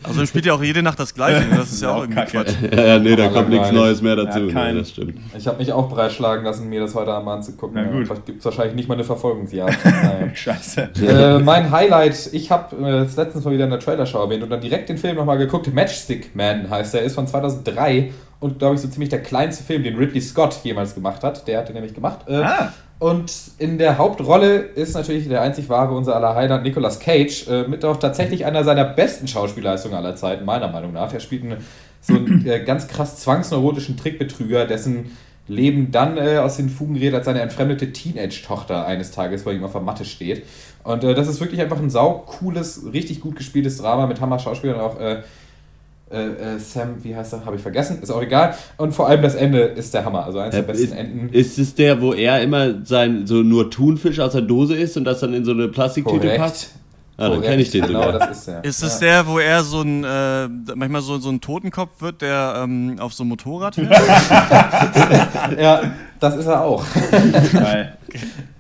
Also 0.04 0.26
spielt 0.26 0.46
ja 0.46 0.54
auch 0.54 0.64
jede 0.64 0.82
Nacht 0.84 1.00
das 1.00 1.14
Gleiche. 1.14 1.46
Das 1.58 1.72
ist 1.72 1.82
ja 1.82 1.92
auch 1.92 2.02
irgendwie 2.02 2.16
Kacke. 2.20 2.32
Quatsch. 2.32 2.54
Ja, 2.72 2.86
ja, 2.86 3.00
nee, 3.00 3.16
da 3.16 3.28
kommt 3.30 3.50
nichts. 3.50 3.72
Neues 3.72 4.02
mehr 4.02 4.16
dazu. 4.16 4.40
Ja, 4.40 4.46
nee, 4.46 4.54
kein- 4.54 4.78
das 4.78 4.90
stimmt. 4.92 5.16
Ich 5.38 5.48
habe 5.48 5.58
mich 5.58 5.72
auch 5.72 5.90
breitschlagen 5.90 6.46
lassen, 6.46 6.70
mir 6.70 6.82
das 6.82 6.94
heute 6.96 7.12
Abend 7.12 7.30
anzugucken. 7.30 7.76
Na 7.84 7.92
gut. 7.98 8.08
Ja, 8.08 8.16
gibt 8.26 8.40
es 8.40 8.46
wahrscheinlich 8.46 8.76
nicht 8.76 8.88
mal 8.88 8.94
eine 8.96 9.04
Verfolgungsjagd. 9.04 9.78
Scheiße. 10.38 10.90
äh, 11.08 11.40
mein 11.40 11.72
Highlight, 11.72 12.30
ich 12.34 12.52
habe 12.52 12.76
äh, 12.76 12.92
das 13.04 13.16
letztens 13.16 13.44
mal 13.46 13.54
wieder 13.54 13.64
in 13.66 13.72
der 13.72 13.80
Trailer-Show 13.80 14.20
erwähnt 14.20 14.44
und 14.44 14.50
dann 14.50 14.62
direkt 14.62 14.90
den 14.90 14.98
Film 14.98 15.16
nochmal 15.16 15.38
geguckt. 15.40 15.74
Matchstick 15.74 16.36
Man 16.36 16.70
heißt 16.70 16.94
der, 16.94 17.02
ist 17.02 17.16
von 17.16 17.26
2003 17.28 18.12
und 18.40 18.60
glaube 18.60 18.76
ich 18.76 18.82
so 18.82 18.88
ziemlich 18.88 19.10
der 19.10 19.22
kleinste 19.22 19.64
Film, 19.64 19.84
den 19.84 19.98
Ridley 19.98 20.22
Scott 20.22 20.60
jemals 20.64 20.94
gemacht 20.94 21.24
hat. 21.24 21.48
Der 21.48 21.60
hat 21.60 21.70
den 21.70 21.76
nämlich 21.76 21.94
gemacht. 21.94 22.28
Äh, 22.28 22.44
Ah. 22.44 22.74
Und 23.00 23.32
in 23.60 23.78
der 23.78 24.00
Hauptrolle 24.00 24.56
ist 24.56 24.96
natürlich 24.96 25.28
der 25.28 25.42
einzig 25.42 25.70
wahre 25.70 25.94
unser 25.94 26.16
aller 26.16 26.34
Heiland 26.34 26.64
Nicolas 26.64 27.00
Cage, 27.00 27.48
äh, 27.48 27.68
mit 27.68 27.86
auch 27.86 27.98
tatsächlich 27.98 28.46
einer 28.46 28.64
seiner 28.64 28.86
besten 28.86 29.28
Schauspielleistungen 29.28 29.96
aller 29.96 30.16
Zeiten, 30.16 30.46
meiner 30.46 30.68
Meinung 30.68 30.94
nach. 30.94 31.14
Er 31.14 31.20
spielt 31.20 31.44
einen, 31.44 31.58
so 32.02 32.16
einen 32.16 32.46
äh, 32.48 32.64
ganz 32.64 32.88
krass 32.88 33.18
zwangsneurotischen 33.18 33.98
Trickbetrüger, 33.98 34.66
dessen 34.66 35.16
Leben 35.48 35.92
dann 35.92 36.18
äh, 36.18 36.38
aus 36.40 36.58
den 36.58 36.70
Fugen 36.70 36.96
gerät, 36.96 37.14
als 37.14 37.26
seine 37.26 37.42
entfremdete 37.42 37.94
Teenage-Tochter 37.94 38.88
eines 38.88 39.12
Tages 39.12 39.44
bei 39.44 39.54
ihm 39.54 39.64
auf 39.64 39.74
der 39.74 39.82
Matte 39.82 40.04
steht. 40.04 40.44
Und 40.84 41.04
äh, 41.04 41.14
das 41.14 41.28
ist 41.28 41.40
wirklich 41.40 41.62
einfach 41.62 41.78
ein 41.78 41.92
sau 41.92 42.26
cooles, 42.26 42.82
richtig 42.92 43.22
gut 43.22 43.36
gespieltes 43.36 43.78
Drama 43.78 44.08
mit 44.08 44.20
Hammer-Schauspielern 44.20 44.80
auch. 44.80 45.00
Äh, 46.10 46.18
äh, 46.18 46.56
äh, 46.56 46.60
Sam, 46.60 47.04
wie 47.04 47.16
heißt 47.16 47.34
er? 47.34 47.46
Habe 47.46 47.58
ich 47.58 47.62
vergessen, 47.62 48.02
ist 48.02 48.12
auch 48.12 48.22
egal. 48.22 48.56
Und 48.78 48.94
vor 48.94 49.10
allem 49.10 49.22
das 49.22 49.36
Ende 49.36 49.60
ist 49.60 49.94
der 49.94 50.06
Hammer, 50.06 50.26
also 50.26 50.40
eins 50.40 50.56
der 50.56 50.62
besten 50.62 50.86
ist, 50.86 50.92
Enden. 50.94 51.30
Ist 51.34 51.60
es 51.60 51.76
der, 51.76 52.02
wo 52.02 52.14
er 52.14 52.42
immer 52.42 52.86
sein 52.86 53.28
so 53.28 53.36
nur 53.36 53.70
Thunfisch 53.70 54.20
aus 54.20 54.32
der 54.32 54.42
Dose 54.42 54.76
isst 54.76 54.96
und 54.96 55.04
das 55.04 55.20
dann 55.20 55.34
in 55.34 55.44
so 55.44 55.52
eine 55.52 55.68
Plastiktüte 55.68 56.20
Korrekt. 56.20 56.40
packt? 56.40 56.70
Ah, 57.18 57.30
dann 57.30 57.42
kenne 57.42 57.64
ich 57.64 57.72
den 57.72 57.88
genau, 57.88 58.04
sogar. 58.04 58.20
das 58.20 58.38
ist 58.38 58.48
der. 58.48 58.64
Ist 58.64 58.84
es 58.84 59.00
der, 59.00 59.26
wo 59.26 59.40
er 59.40 59.64
so 59.64 59.82
ein, 59.82 60.04
äh, 60.04 60.48
manchmal 60.76 61.02
so, 61.02 61.18
so 61.18 61.30
ein 61.30 61.42
Totenkopf 61.42 62.00
wird, 62.00 62.22
der 62.22 62.62
ähm, 62.64 62.98
auf 63.00 63.14
so 63.14 63.24
einem 63.24 63.30
Motorrad 63.30 63.74
fährt? 63.76 63.90
ja, 65.60 65.82
das 66.20 66.36
ist 66.38 66.46
er 66.46 66.62
auch. 66.62 66.86
Geil. 67.52 67.98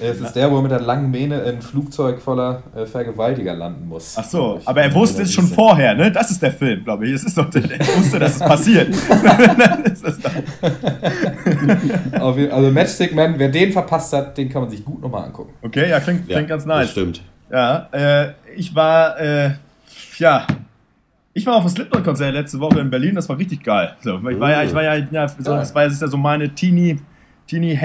Es 0.00 0.20
ist 0.20 0.32
der, 0.32 0.50
wo 0.50 0.56
er 0.56 0.62
mit 0.62 0.70
der 0.70 0.80
langen 0.80 1.10
Mähne 1.10 1.40
in 1.40 1.56
ein 1.56 1.62
Flugzeug 1.62 2.20
voller 2.20 2.62
äh, 2.74 2.86
Vergewaltiger 2.86 3.54
landen 3.54 3.88
muss. 3.88 4.14
Ach 4.16 4.24
so, 4.24 4.60
aber 4.64 4.82
er 4.82 4.94
wusste 4.94 5.22
es 5.22 5.32
schon 5.32 5.46
vorher, 5.46 5.94
ne? 5.94 6.10
Das 6.10 6.30
ist 6.30 6.42
der 6.42 6.52
Film, 6.52 6.84
glaube 6.84 7.06
ich. 7.06 7.12
Das 7.12 7.24
ist 7.24 7.36
doch 7.36 7.50
der, 7.50 7.62
er 7.70 7.86
wusste, 7.96 8.18
dass 8.18 8.36
es 8.36 8.38
passiert. 8.40 8.94
Also 12.50 12.70
Matchstick 12.70 13.14
Man, 13.14 13.38
wer 13.38 13.48
den 13.48 13.72
verpasst 13.72 14.12
hat, 14.12 14.36
den 14.36 14.48
kann 14.48 14.62
man 14.62 14.70
sich 14.70 14.84
gut 14.84 15.00
nochmal 15.00 15.24
angucken. 15.24 15.52
Okay, 15.62 15.90
ja, 15.90 16.00
klingt, 16.00 16.28
klingt 16.28 16.48
ganz 16.48 16.64
nice. 16.64 16.86
Das 16.86 16.90
stimmt. 16.90 17.22
Ja, 17.50 17.88
äh, 17.92 18.32
ich 18.56 18.74
war, 18.74 19.18
äh, 19.20 19.50
ja, 20.18 20.46
ich 21.32 21.46
war 21.46 21.56
auf 21.56 21.64
dem 21.64 21.70
Slipknot-Konzert 21.70 22.32
letzte 22.32 22.60
Woche 22.60 22.80
in 22.80 22.90
Berlin, 22.90 23.14
das 23.14 23.28
war 23.28 23.38
richtig 23.38 23.62
geil. 23.62 23.94
So, 24.00 24.16
ich 24.28 24.40
war 24.40 24.50
ja, 24.50 24.62
ich 24.62 24.74
war 24.74 24.82
ja, 24.82 24.94
ja 24.94 25.28
so, 25.28 25.54
das 25.54 25.74
war 25.74 25.84
das 25.84 25.94
ist 25.94 26.02
ja 26.02 26.08
so 26.08 26.16
meine 26.16 26.54
Teenie, 26.54 26.98
Teenie 27.46 27.76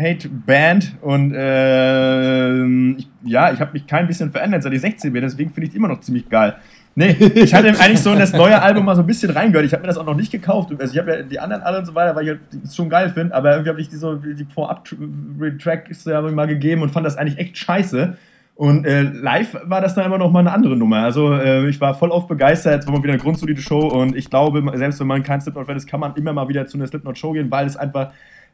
Hate, 0.00 0.28
Band 0.28 0.96
und 1.02 1.34
ähm, 1.36 2.96
ich, 2.98 3.08
ja, 3.24 3.52
ich 3.52 3.60
habe 3.60 3.72
mich 3.72 3.86
kein 3.86 4.06
bisschen 4.06 4.32
verändert, 4.32 4.62
seit 4.62 4.72
ich 4.72 4.80
16 4.80 5.12
bin, 5.12 5.22
deswegen 5.22 5.50
finde 5.50 5.66
ich 5.66 5.70
es 5.70 5.76
immer 5.76 5.88
noch 5.88 6.00
ziemlich 6.00 6.28
geil. 6.28 6.56
Nee, 6.96 7.16
ich 7.34 7.54
hatte 7.54 7.68
eigentlich 7.68 8.00
so 8.00 8.12
in 8.12 8.18
das 8.18 8.32
neue 8.32 8.60
Album 8.60 8.84
mal 8.84 8.96
so 8.96 9.02
ein 9.02 9.06
bisschen 9.06 9.30
reingehört. 9.30 9.64
Ich 9.64 9.72
habe 9.72 9.82
mir 9.82 9.86
das 9.86 9.96
auch 9.96 10.04
noch 10.04 10.16
nicht 10.16 10.32
gekauft. 10.32 10.70
Also 10.76 10.92
ich 10.92 10.98
habe 10.98 11.10
ja 11.10 11.22
die 11.22 11.38
anderen 11.38 11.62
alle 11.62 11.78
und 11.78 11.86
so 11.86 11.94
weiter, 11.94 12.16
weil 12.16 12.24
ich 12.24 12.30
halt 12.30 12.40
das 12.64 12.74
schon 12.74 12.90
geil 12.90 13.10
finde, 13.10 13.34
aber 13.34 13.52
irgendwie 13.52 13.70
habe 13.70 13.80
ich 13.80 13.88
die 13.88 13.96
so 13.96 14.16
die 14.16 14.44
Vorab-Tracks 14.44 16.04
ja 16.04 16.20
mal 16.20 16.48
gegeben 16.48 16.82
und 16.82 16.90
fand 16.90 17.06
das 17.06 17.16
eigentlich 17.16 17.38
echt 17.38 17.56
scheiße. 17.58 18.16
Und 18.56 18.84
äh, 18.84 19.02
live 19.02 19.56
war 19.64 19.80
das 19.80 19.94
dann 19.94 20.04
immer 20.04 20.18
noch 20.18 20.30
mal 20.30 20.40
eine 20.40 20.52
andere 20.52 20.76
Nummer. 20.76 20.98
Also 20.98 21.32
äh, 21.32 21.66
ich 21.68 21.80
war 21.80 21.94
voll 21.94 22.12
auf 22.12 22.26
begeistert, 22.26 22.80
es 22.80 22.86
war 22.86 22.92
mal 22.92 23.02
wieder 23.02 23.14
eine 23.14 23.22
grundsolide 23.22 23.62
Show 23.62 23.86
und 23.88 24.14
ich 24.14 24.28
glaube, 24.28 24.62
selbst 24.74 25.00
wenn 25.00 25.06
man 25.06 25.22
kein 25.22 25.40
Slipknot-Fan 25.40 25.76
ist, 25.76 25.86
kann 25.86 26.00
man 26.00 26.14
immer 26.16 26.34
mal 26.34 26.46
wieder 26.48 26.66
zu 26.66 26.76
einer 26.76 26.86
Slipknot-Show 26.86 27.32
gehen, 27.32 27.50
weil 27.50 27.66
es 27.66 27.76
einfach 27.76 28.10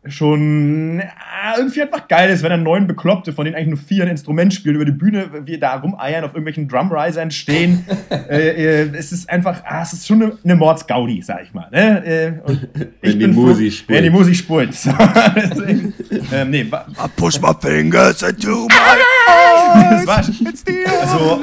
schon 0.08 0.98
ja, 0.98 1.58
irgendwie 1.58 1.82
einfach 1.82 2.08
geil 2.08 2.30
ist, 2.30 2.42
wenn 2.42 2.50
dann 2.50 2.62
neun 2.62 2.86
Bekloppte, 2.86 3.32
von 3.32 3.44
denen 3.44 3.56
eigentlich 3.56 3.68
nur 3.68 3.78
vier 3.78 4.04
ein 4.04 4.10
Instrument 4.10 4.52
spielen, 4.54 4.76
über 4.76 4.84
die 4.84 4.92
Bühne, 4.92 5.28
wir 5.44 5.60
da 5.60 5.74
rumeiern, 5.76 6.24
auf 6.24 6.30
irgendwelchen 6.30 6.68
Drumrisern 6.68 7.30
stehen. 7.30 7.84
äh, 8.10 8.82
äh, 8.82 8.90
es 8.96 9.12
ist 9.12 9.28
einfach, 9.28 9.62
ah, 9.64 9.82
es 9.82 9.92
ist 9.92 10.06
schon 10.06 10.22
eine, 10.22 10.32
eine 10.44 10.56
Mordsgaudi, 10.56 11.22
sag 11.22 11.42
ich 11.44 11.54
mal. 11.54 11.68
Ne? 11.70 12.04
Äh, 12.04 12.32
Wenn 13.00 13.12
die 13.12 13.18
bin 13.18 13.34
froh- 13.34 13.46
Musi 13.46 13.70
spurt. 13.70 13.96
Wenn 13.96 14.04
die 14.04 14.10
Musik 14.10 14.36
spurt. 14.36 14.74
So, 14.76 14.92
deswegen, 15.34 15.94
ähm, 16.32 16.50
nee, 16.50 16.62
I 16.62 17.08
push 17.16 17.40
my 17.40 17.52
fingers 17.60 18.22
into 18.22 18.68
my 18.68 18.96
das 19.90 20.06
war, 20.06 20.16
also, 20.18 21.42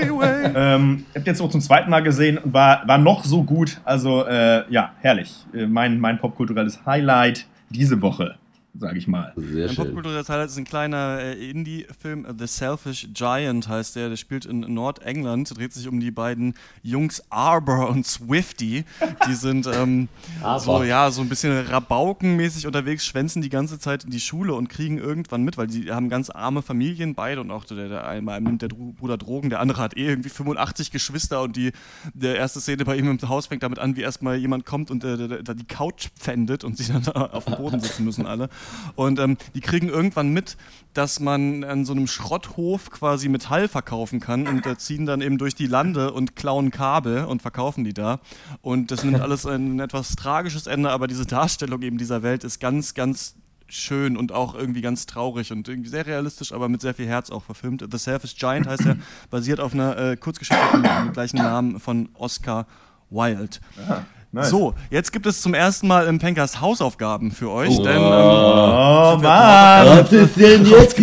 ähm, 0.55 1.05
ich 1.09 1.15
habe 1.19 1.25
jetzt 1.25 1.41
auch 1.41 1.49
zum 1.49 1.61
zweiten 1.61 1.89
Mal 1.89 2.01
gesehen 2.01 2.37
und 2.37 2.53
war, 2.53 2.87
war 2.87 2.97
noch 2.97 3.23
so 3.23 3.43
gut. 3.43 3.79
Also, 3.83 4.25
äh, 4.25 4.63
ja, 4.71 4.93
herrlich. 5.01 5.33
Äh, 5.53 5.65
mein, 5.65 5.99
mein 5.99 6.19
popkulturelles 6.19 6.85
Highlight 6.85 7.45
diese 7.69 8.01
Woche, 8.01 8.35
sage 8.75 8.97
ich 8.97 9.07
mal. 9.07 9.33
Sehr 9.35 9.69
Ein 9.69 9.75
popkulturelles 9.75 10.29
Highlight 10.29 10.49
ist 10.49 10.57
ein 10.57 10.63
kleiner 10.63 11.19
äh, 11.19 11.49
Indie-Film, 11.49 12.25
The 12.37 12.47
Selfish 12.47 13.07
Giant 13.13 13.67
heißt 13.67 13.95
der. 13.95 14.09
Der 14.09 14.17
spielt 14.17 14.45
in 14.45 14.61
Nordengland, 14.61 15.55
dreht 15.55 15.73
sich 15.73 15.87
um 15.87 15.99
die 15.99 16.11
beiden 16.11 16.55
Jungs 16.81 17.23
Arbor 17.29 17.89
und 17.89 18.07
Swifty. 18.07 18.83
Die 19.27 19.33
sind 19.33 19.67
ähm, 19.67 20.09
so, 20.59 20.83
ja, 20.83 21.11
so 21.11 21.21
ein 21.21 21.29
bisschen 21.29 21.65
rabaukenmäßig 21.67 22.65
unterwegs, 22.65 23.05
schwänzen 23.05 23.41
die 23.41 23.49
ganze 23.49 23.77
Zeit 23.77 24.05
in 24.05 24.09
die 24.09 24.19
Schule 24.19 24.53
und 24.55 24.69
kriegen 24.69 24.97
irgendwann 24.97 25.43
mit, 25.43 25.57
weil 25.57 25.67
die 25.67 25.91
haben 25.91 26.09
ganz 26.09 26.29
arme 26.29 26.61
Familien, 26.61 27.13
beide 27.13 27.41
und 27.41 27.51
auch 27.51 27.65
der, 27.65 27.89
der 27.89 28.07
eine 28.07 28.41
nimmt 28.41 28.61
der 28.61 28.69
Bruder 28.69 29.17
Drogen, 29.17 29.49
der 29.49 29.59
andere 29.59 29.81
hat 29.81 29.95
eh 29.95 30.07
irgendwie 30.07 30.29
85 30.29 30.91
Geschwister 30.91 31.41
und 31.41 31.55
die 31.55 31.71
der 32.13 32.37
erste 32.37 32.59
Szene 32.59 32.85
bei 32.85 32.95
ihm 32.95 33.09
im 33.09 33.29
Haus 33.29 33.47
fängt 33.47 33.63
damit 33.63 33.79
an, 33.79 33.95
wie 33.95 34.01
erstmal 34.01 34.37
jemand 34.37 34.65
kommt 34.65 34.89
und 34.89 35.03
äh, 35.03 35.43
die 35.43 35.65
Couch 35.65 36.09
pfändet 36.17 36.63
und 36.63 36.77
sie 36.77 36.91
dann 36.91 37.03
da 37.03 37.11
auf 37.31 37.45
dem 37.45 37.55
Boden 37.55 37.79
sitzen 37.79 38.03
müssen 38.03 38.25
alle. 38.25 38.49
Und 38.95 39.19
ähm, 39.19 39.37
die 39.55 39.61
kriegen 39.61 39.89
irgendwann 39.89 40.29
mit, 40.29 40.57
dass 40.93 41.19
man 41.19 41.63
an 41.63 41.85
so 41.85 41.93
einem 41.93 42.07
Schrotthof 42.07 42.91
quasi 42.91 43.29
Metall 43.29 43.67
verkaufen 43.67 44.19
kann 44.19 44.47
und 44.47 44.65
äh, 44.65 44.77
ziehen 44.77 45.05
dann 45.05 45.21
eben 45.21 45.37
durch 45.37 45.55
die 45.55 45.67
Lande 45.67 46.13
und 46.13 46.35
klauen 46.35 46.71
Kabel 46.71 47.25
und 47.25 47.41
verkaufen 47.41 47.83
die 47.83 47.93
da. 47.93 48.19
Und 48.61 48.91
das 48.91 49.03
nimmt 49.03 49.19
alles 49.21 49.45
ein 49.45 49.79
etwas 49.79 50.15
tragisches 50.15 50.67
Ende, 50.67 50.91
aber 50.91 51.07
diese 51.07 51.25
Darstellung 51.25 51.81
eben 51.81 51.97
dieser 51.97 52.23
Welt 52.23 52.43
ist 52.43 52.59
ganz, 52.59 52.93
ganz 52.93 53.35
schön 53.67 54.17
und 54.17 54.31
auch 54.31 54.53
irgendwie 54.53 54.81
ganz 54.81 55.05
traurig 55.05 55.51
und 55.51 55.67
irgendwie 55.67 55.89
sehr 55.89 56.05
realistisch, 56.05 56.51
aber 56.51 56.69
mit 56.69 56.81
sehr 56.81 56.93
viel 56.93 57.07
Herz 57.07 57.29
auch 57.29 57.43
verfilmt. 57.43 57.83
The 57.89 57.97
Selfish 57.97 58.35
Giant 58.35 58.67
heißt 58.67 58.85
er, 58.85 58.97
basiert 59.29 59.59
auf 59.59 59.73
einer 59.73 59.97
äh, 59.97 60.17
Kurzgeschichte 60.17 60.77
mit 60.77 60.85
dem 60.85 61.13
gleichen 61.13 61.37
Namen 61.37 61.79
von 61.79 62.09
Oscar 62.13 62.67
Wilde. 63.09 63.59
Nice. 64.33 64.49
So, 64.49 64.73
jetzt 64.89 65.11
gibt 65.13 65.25
es 65.25 65.41
zum 65.41 65.53
ersten 65.53 65.87
Mal 65.87 66.07
im 66.07 66.19
Penkers 66.19 66.59
Hausaufgaben 66.59 67.31
für 67.31 67.49
euch, 67.49 67.69
Oh. 67.79 67.83
denn 67.83 67.95
ähm, 67.95 68.01
Oh, 68.03 69.17
Mann! 69.21 69.87
Was 69.99 70.11
ist 70.11 70.35
denn 70.37 70.65
jetzt? 70.69 70.97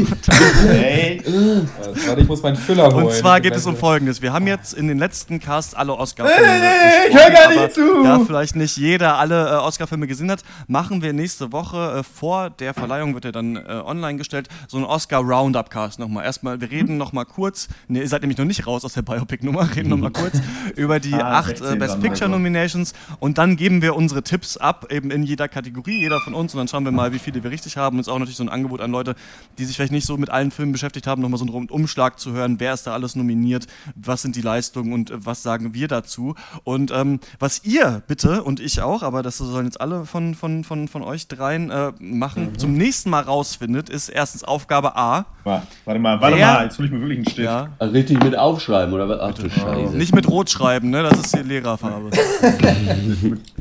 Hey. 0.67 1.17
Äh, 1.19 1.63
warte, 2.07 2.21
ich 2.21 2.29
muss 2.29 2.43
meinen 2.43 2.57
Füller 2.57 2.93
holen. 2.93 3.07
Und 3.07 3.13
zwar 3.15 3.41
geht 3.41 3.55
es 3.55 3.65
um 3.67 3.77
Folgendes. 3.77 4.21
Wir 4.23 4.33
haben 4.33 4.47
jetzt 4.47 4.75
in 4.75 4.89
den 4.89 4.99
letzten 4.99 5.41
Casts 5.41 5.75
alle 5.75 5.95
Oscar-Filme 5.95 6.47
Hey, 6.47 7.09
ich 7.09 7.15
besprochen, 7.15 7.23
hör 7.23 7.31
gar 7.41 7.49
nicht 7.49 7.59
aber 7.59 7.71
zu. 7.71 8.03
Da 8.05 8.19
vielleicht 8.27 8.57
nicht 8.57 8.77
jeder 8.77 9.17
alle 9.19 9.49
äh, 9.51 9.55
Oscar-Filme 9.57 10.07
gesehen 10.07 10.31
hat, 10.31 10.43
machen 10.67 11.03
wir 11.03 11.13
nächste 11.13 11.53
Woche 11.53 12.01
äh, 12.01 12.03
vor 12.03 12.51
der 12.51 12.75
Verleihung, 12.75 13.15
wird 13.15 13.25
er 13.25 13.33
dann 13.33 13.57
äh, 13.57 13.61
online 13.85 14.19
gestellt, 14.19 14.49
so 14.69 14.77
einen 14.77 14.87
Oscar-Roundup-Cast 14.87 15.99
nochmal. 15.99 16.25
Erstmal, 16.25 16.61
wir 16.61 16.71
reden 16.71 16.97
nochmal 16.97 17.25
kurz, 17.27 17.69
ne, 17.89 18.01
ihr 18.01 18.09
seid 18.09 18.23
nämlich 18.23 18.39
noch 18.39 18.45
nicht 18.45 18.67
raus 18.67 18.85
aus 18.85 18.95
der 18.95 19.03
Biopic-Nummer, 19.03 19.69
reden 19.77 19.89
nochmal 19.91 20.11
kurz 20.11 20.39
über 20.77 20.99
die 21.01 21.15
Ah, 21.15 21.39
acht 21.41 21.49
16 21.59 21.73
äh, 21.73 21.77
Best 21.77 21.95
dann 21.95 22.01
Picture 22.01 22.23
also. 22.27 22.37
Nominations 22.37 22.93
und 23.21 23.39
dann 23.39 23.57
geben 23.57 23.83
wir 23.83 23.95
unsere 23.95 24.23
Tipps 24.23 24.57
ab, 24.57 24.87
eben 24.91 25.11
in 25.11 25.23
jeder 25.23 25.47
Kategorie, 25.49 26.01
jeder 26.01 26.21
von 26.21 26.35
uns 26.35 26.53
und 26.55 26.59
dann 26.59 26.69
schauen 26.69 26.85
wir 26.85 26.91
mal, 26.93 27.13
wie 27.13 27.19
viele 27.19 27.43
wir 27.45 27.51
richtig 27.51 27.77
haben. 27.77 27.97
Und 27.97 28.01
es 28.01 28.07
ist 28.09 28.13
auch 28.13 28.19
natürlich 28.19 28.37
so 28.39 28.43
ein 28.45 28.49
Angebot 28.49 28.81
an 28.81 28.91
Leute, 28.91 29.15
die 29.59 29.65
sich 29.65 29.77
vielleicht 29.77 29.93
nicht 29.93 30.07
so 30.07 30.17
mit 30.17 30.31
allen 30.31 30.51
Filmen 30.51 30.73
beschäftigt 30.73 31.07
haben, 31.07 31.23
nochmal 31.23 31.39
so 31.39 31.45
einen 31.45 31.69
Umschlag 31.69 32.19
zu 32.19 32.33
hören, 32.33 32.57
wer 32.59 32.75
ist 32.75 32.87
da 32.87 32.93
alles 32.95 33.15
nominiert, 33.17 33.67
was 33.95 34.23
sind 34.23 34.35
die 34.37 34.41
Leistungen 34.43 34.93
und 34.93 35.11
äh, 35.11 35.25
was 35.25 35.43
sagen 35.43 35.75
wir 35.75 35.87
dazu. 35.87 36.35
Und 36.65 36.91
ähm, 36.91 37.21
was 37.39 37.63
ihr 37.65 38.03
bitte 38.07 38.43
und 38.43 38.59
ich 38.61 38.81
auch, 38.83 39.03
aber 39.03 39.23
das 39.23 39.39
sollen 39.39 39.67
jetzt 39.67 39.81
alle 39.81 40.07
von, 40.07 40.35
von, 40.35 40.65
von, 40.65 40.89
von 40.89 41.03
euch 41.03 41.29
dreien 41.29 41.71
äh, 41.71 41.93
machen, 42.01 42.59
zum 42.59 42.73
nächsten 42.73 43.11
Mal 43.11 43.21
rausfindet, 43.23 43.89
ist 43.91 44.09
erstens 44.09 44.45
Aufgabe 44.45 44.97
A. 44.97 45.27
Warte 45.45 45.67
warte 45.85 46.01
mal, 46.01 46.21
warte 46.21 46.37
Wer- 46.37 46.47
mal, 46.47 46.65
jetzt 46.65 46.79
hol 46.79 46.87
ich 46.87 46.91
mir 46.91 47.01
wirklich 47.01 47.19
einen 47.19 47.27
Stift. 47.27 47.45
Ja, 47.47 47.69
Also 47.79 47.93
richtig 47.93 48.23
mit 48.23 48.37
aufschreiben, 48.37 48.95
oder 48.95 49.09
was? 49.09 49.21
Ach 49.21 49.35
du 49.35 49.51
Scheiße. 49.51 49.97
nicht 49.97 50.15
mit 50.15 50.29
Rot 50.29 50.49
schreiben, 50.51 50.91
ne? 50.91 51.03
Das 51.03 51.19
ist 51.19 51.35
die 51.37 51.43
Lehrerfarbe. 51.43 52.11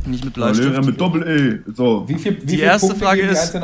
nicht 0.05 0.25
mit 0.25 0.37
Lehrer 0.37 0.51
Bleistift. 0.53 0.85
mit 0.85 0.99
Doppel-E. 1.01 1.59
So. 1.75 2.07
Wie 2.07 2.15
viel, 2.15 2.41
wie 2.41 2.45
Die 2.45 2.55
viele 2.55 2.63
erste 2.63 2.87
Punkte 2.89 3.05
Frage 3.05 3.21
ist-? 3.23 3.57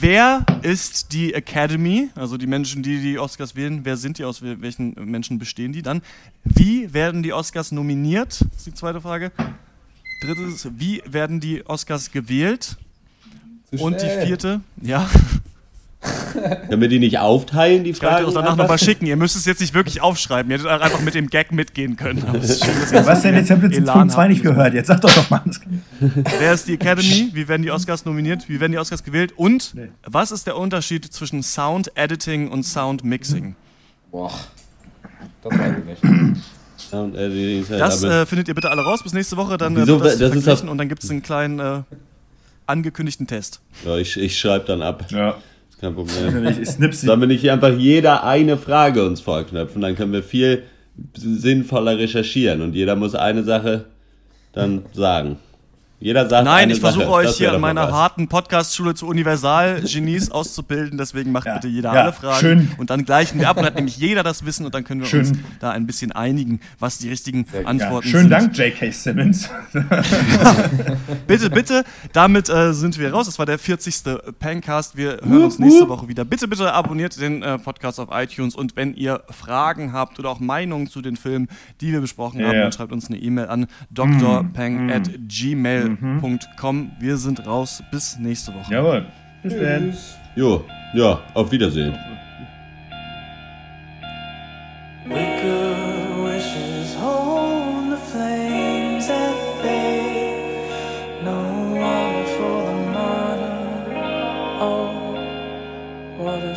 Wer 0.00 0.44
ist 0.62 1.12
die 1.12 1.34
Academy, 1.34 2.08
also 2.14 2.36
die 2.36 2.46
Menschen, 2.46 2.82
die 2.82 3.00
die 3.00 3.18
Oscars 3.18 3.54
wählen, 3.56 3.80
wer 3.84 3.96
sind 3.96 4.18
die, 4.18 4.24
aus 4.24 4.42
wel- 4.42 4.60
welchen 4.60 4.94
Menschen 5.04 5.38
bestehen 5.38 5.72
die 5.72 5.82
dann? 5.82 6.02
Wie 6.44 6.92
werden 6.92 7.22
die 7.22 7.32
Oscars 7.32 7.72
nominiert? 7.72 8.40
ist 8.56 8.66
die 8.66 8.74
zweite 8.74 9.00
Frage. 9.00 9.30
Drittes, 10.22 10.68
wie 10.76 11.02
werden 11.08 11.40
die 11.40 11.64
Oscars 11.66 12.10
gewählt? 12.10 12.76
Zu 13.72 13.84
Und 13.84 14.00
die 14.02 14.08
vierte, 14.26 14.60
ja, 14.82 15.08
Können 16.68 16.80
wir 16.80 16.88
die 16.88 17.00
nicht 17.00 17.18
aufteilen, 17.18 17.82
die 17.82 17.90
ich 17.90 17.98
kann 17.98 18.14
euch 18.14 18.20
Fragen? 18.20 18.34
danach 18.34 18.56
nochmal 18.56 18.78
schicken. 18.78 19.06
Ihr 19.06 19.16
müsst 19.16 19.34
es 19.34 19.44
jetzt 19.46 19.60
nicht 19.60 19.74
wirklich 19.74 20.00
aufschreiben. 20.00 20.50
Ihr 20.50 20.58
hättet 20.58 20.70
auch 20.70 20.80
einfach 20.80 21.00
mit 21.00 21.14
dem 21.14 21.28
Gag 21.28 21.50
mitgehen 21.50 21.96
können. 21.96 22.20
Schön, 22.20 23.04
Was 23.04 23.22
denn? 23.22 23.34
Jetzt 23.34 23.50
habt 23.50 23.62
ihr 23.64 23.68
jetzt 23.70 23.78
Elan 23.78 23.98
Punkt 23.98 24.12
2 24.12 24.20
habt. 24.22 24.30
nicht 24.30 24.42
gehört. 24.44 24.74
Jetzt 24.74 24.86
sag 24.86 25.00
doch 25.00 25.12
doch 25.12 25.28
mal. 25.28 25.42
Wer 26.38 26.52
ist 26.52 26.68
die 26.68 26.74
Academy? 26.74 27.30
Wie 27.32 27.48
werden 27.48 27.62
die 27.62 27.72
Oscars 27.72 28.04
nominiert? 28.04 28.48
Wie 28.48 28.60
werden 28.60 28.70
die 28.72 28.78
Oscars 28.78 29.02
gewählt? 29.02 29.32
Und 29.36 29.74
was 30.06 30.30
ist 30.30 30.46
der 30.46 30.56
Unterschied 30.56 31.04
zwischen 31.12 31.42
Sound 31.42 31.90
Editing 31.96 32.48
und 32.48 32.62
Sound 32.62 33.02
Mixing? 33.02 33.56
Boah, 34.12 34.32
das 35.42 35.58
weiß 35.58 35.74
ich 35.78 35.84
nicht. 35.84 36.44
Und, 36.92 37.16
äh, 37.16 37.28
die 37.28 37.58
ist 37.58 37.70
halt 37.70 37.80
Das 37.80 38.02
äh, 38.04 38.24
findet 38.24 38.48
ihr 38.48 38.54
bitte 38.54 38.70
alle 38.70 38.82
raus 38.82 39.02
bis 39.02 39.12
nächste 39.12 39.36
Woche. 39.36 39.58
Dann 39.58 39.76
äh, 39.76 39.80
Wieso? 39.82 40.00
wird 40.00 40.20
das, 40.20 40.44
Das 40.44 40.60
ist 40.62 40.68
und 40.68 40.78
dann 40.78 40.88
gibt 40.88 41.02
es 41.02 41.10
einen 41.10 41.22
kleinen 41.22 41.58
äh, 41.58 41.82
angekündigten 42.66 43.26
Test. 43.26 43.60
ja, 43.84 43.96
ich, 43.96 44.16
ich 44.16 44.38
schreibe 44.38 44.64
dann 44.66 44.80
ab. 44.82 45.06
Ja. 45.10 45.36
Kein 45.80 45.94
Problem. 45.94 46.46
Ich, 46.46 46.58
ich 46.58 46.68
snipsi. 46.68 47.06
Sollen 47.06 47.20
wir 47.20 47.28
nicht 47.28 47.48
einfach 47.50 47.76
jeder 47.76 48.24
eine 48.24 48.56
Frage 48.56 49.06
uns 49.06 49.20
vorknöpfen? 49.20 49.80
Dann 49.80 49.94
können 49.94 50.12
wir 50.12 50.22
viel 50.22 50.64
sinnvoller 51.14 51.98
recherchieren 51.98 52.62
und 52.62 52.74
jeder 52.74 52.96
muss 52.96 53.14
eine 53.14 53.44
Sache 53.44 53.84
dann 54.52 54.82
sagen. 54.92 55.36
Jeder 56.00 56.28
sagt 56.28 56.44
Nein, 56.44 56.70
ich 56.70 56.78
versuche 56.78 57.08
euch 57.10 57.36
hier 57.36 57.52
an 57.52 57.60
meiner 57.60 57.88
was. 57.88 57.92
harten 57.92 58.28
Podcast-Schule 58.28 58.94
zu 58.94 59.08
Universal-Genies 59.08 60.30
auszubilden. 60.30 60.96
Deswegen 60.96 61.32
macht 61.32 61.48
bitte 61.52 61.66
jeder 61.66 61.92
ja, 61.92 62.02
alle 62.02 62.12
Fragen. 62.12 62.38
schön. 62.40 62.70
Und 62.78 62.90
dann 62.90 63.04
gleichen 63.04 63.40
wir 63.40 63.48
ab. 63.48 63.56
Dann 63.56 63.64
hat 63.66 63.74
nämlich 63.74 63.96
jeder 63.96 64.22
das 64.22 64.46
Wissen 64.46 64.64
und 64.64 64.74
dann 64.76 64.84
können 64.84 65.00
wir 65.00 65.08
Schön. 65.08 65.26
uns 65.26 65.32
da 65.58 65.72
ein 65.72 65.88
bisschen 65.88 66.12
einigen, 66.12 66.60
was 66.78 66.98
die 66.98 67.08
richtigen 67.08 67.46
Ja, 67.52 67.66
Antworten 67.66 68.06
schönen 68.08 68.22
sind. 68.28 68.30
Dank, 68.30 68.56
J.K. 68.56 68.92
Simmons. 68.92 69.50
Bitte, 71.26 71.50
bitte. 71.50 71.84
Damit 72.12 72.48
äh, 72.48 72.72
sind 72.72 72.98
wir 72.98 73.12
raus. 73.12 73.26
Das 73.26 73.38
war 73.38 73.46
der 73.46 73.58
40. 73.58 74.02
Pancast. 74.38 74.96
Wir 74.96 75.18
hören 75.24 75.44
uns 75.44 75.58
nächste 75.58 75.88
Woche 75.88 76.08
wieder. 76.08 76.24
Bitte, 76.24 76.48
bitte 76.48 76.72
abonniert 76.72 77.20
den 77.20 77.42
äh, 77.42 77.58
Podcast 77.58 77.98
auf 78.00 78.08
iTunes. 78.12 78.54
Und 78.54 78.76
wenn 78.76 78.94
ihr 78.94 79.22
Fragen 79.30 79.92
habt 79.92 80.18
oder 80.18 80.30
auch 80.30 80.40
Meinungen 80.40 80.86
zu 80.86 81.02
den 81.02 81.16
Filmen, 81.16 81.48
die 81.80 81.92
wir 81.92 82.00
besprochen 82.00 82.44
haben, 82.44 82.54
Ja. 82.54 82.62
dann 82.62 82.72
schreibt 82.72 82.92
uns 82.92 83.08
eine 83.08 83.18
E-Mail 83.18 83.48
an 83.48 83.66
Mm, 83.90 84.18
drpeng 84.20 84.90
at 84.92 85.10
gmail.com. 85.96 86.76
Mhm. 86.76 86.90
Wir 86.98 87.16
sind 87.16 87.46
raus. 87.46 87.82
Bis 87.90 88.18
nächste 88.18 88.54
Woche. 88.54 88.72
Jawohl. 88.72 89.06
Bis 89.42 89.54
dann. 89.54 89.94
Jo, 90.36 90.64
ja, 90.94 91.20
auf 91.34 91.50
Wiedersehen. 91.50 91.94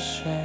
shame. 0.02 0.40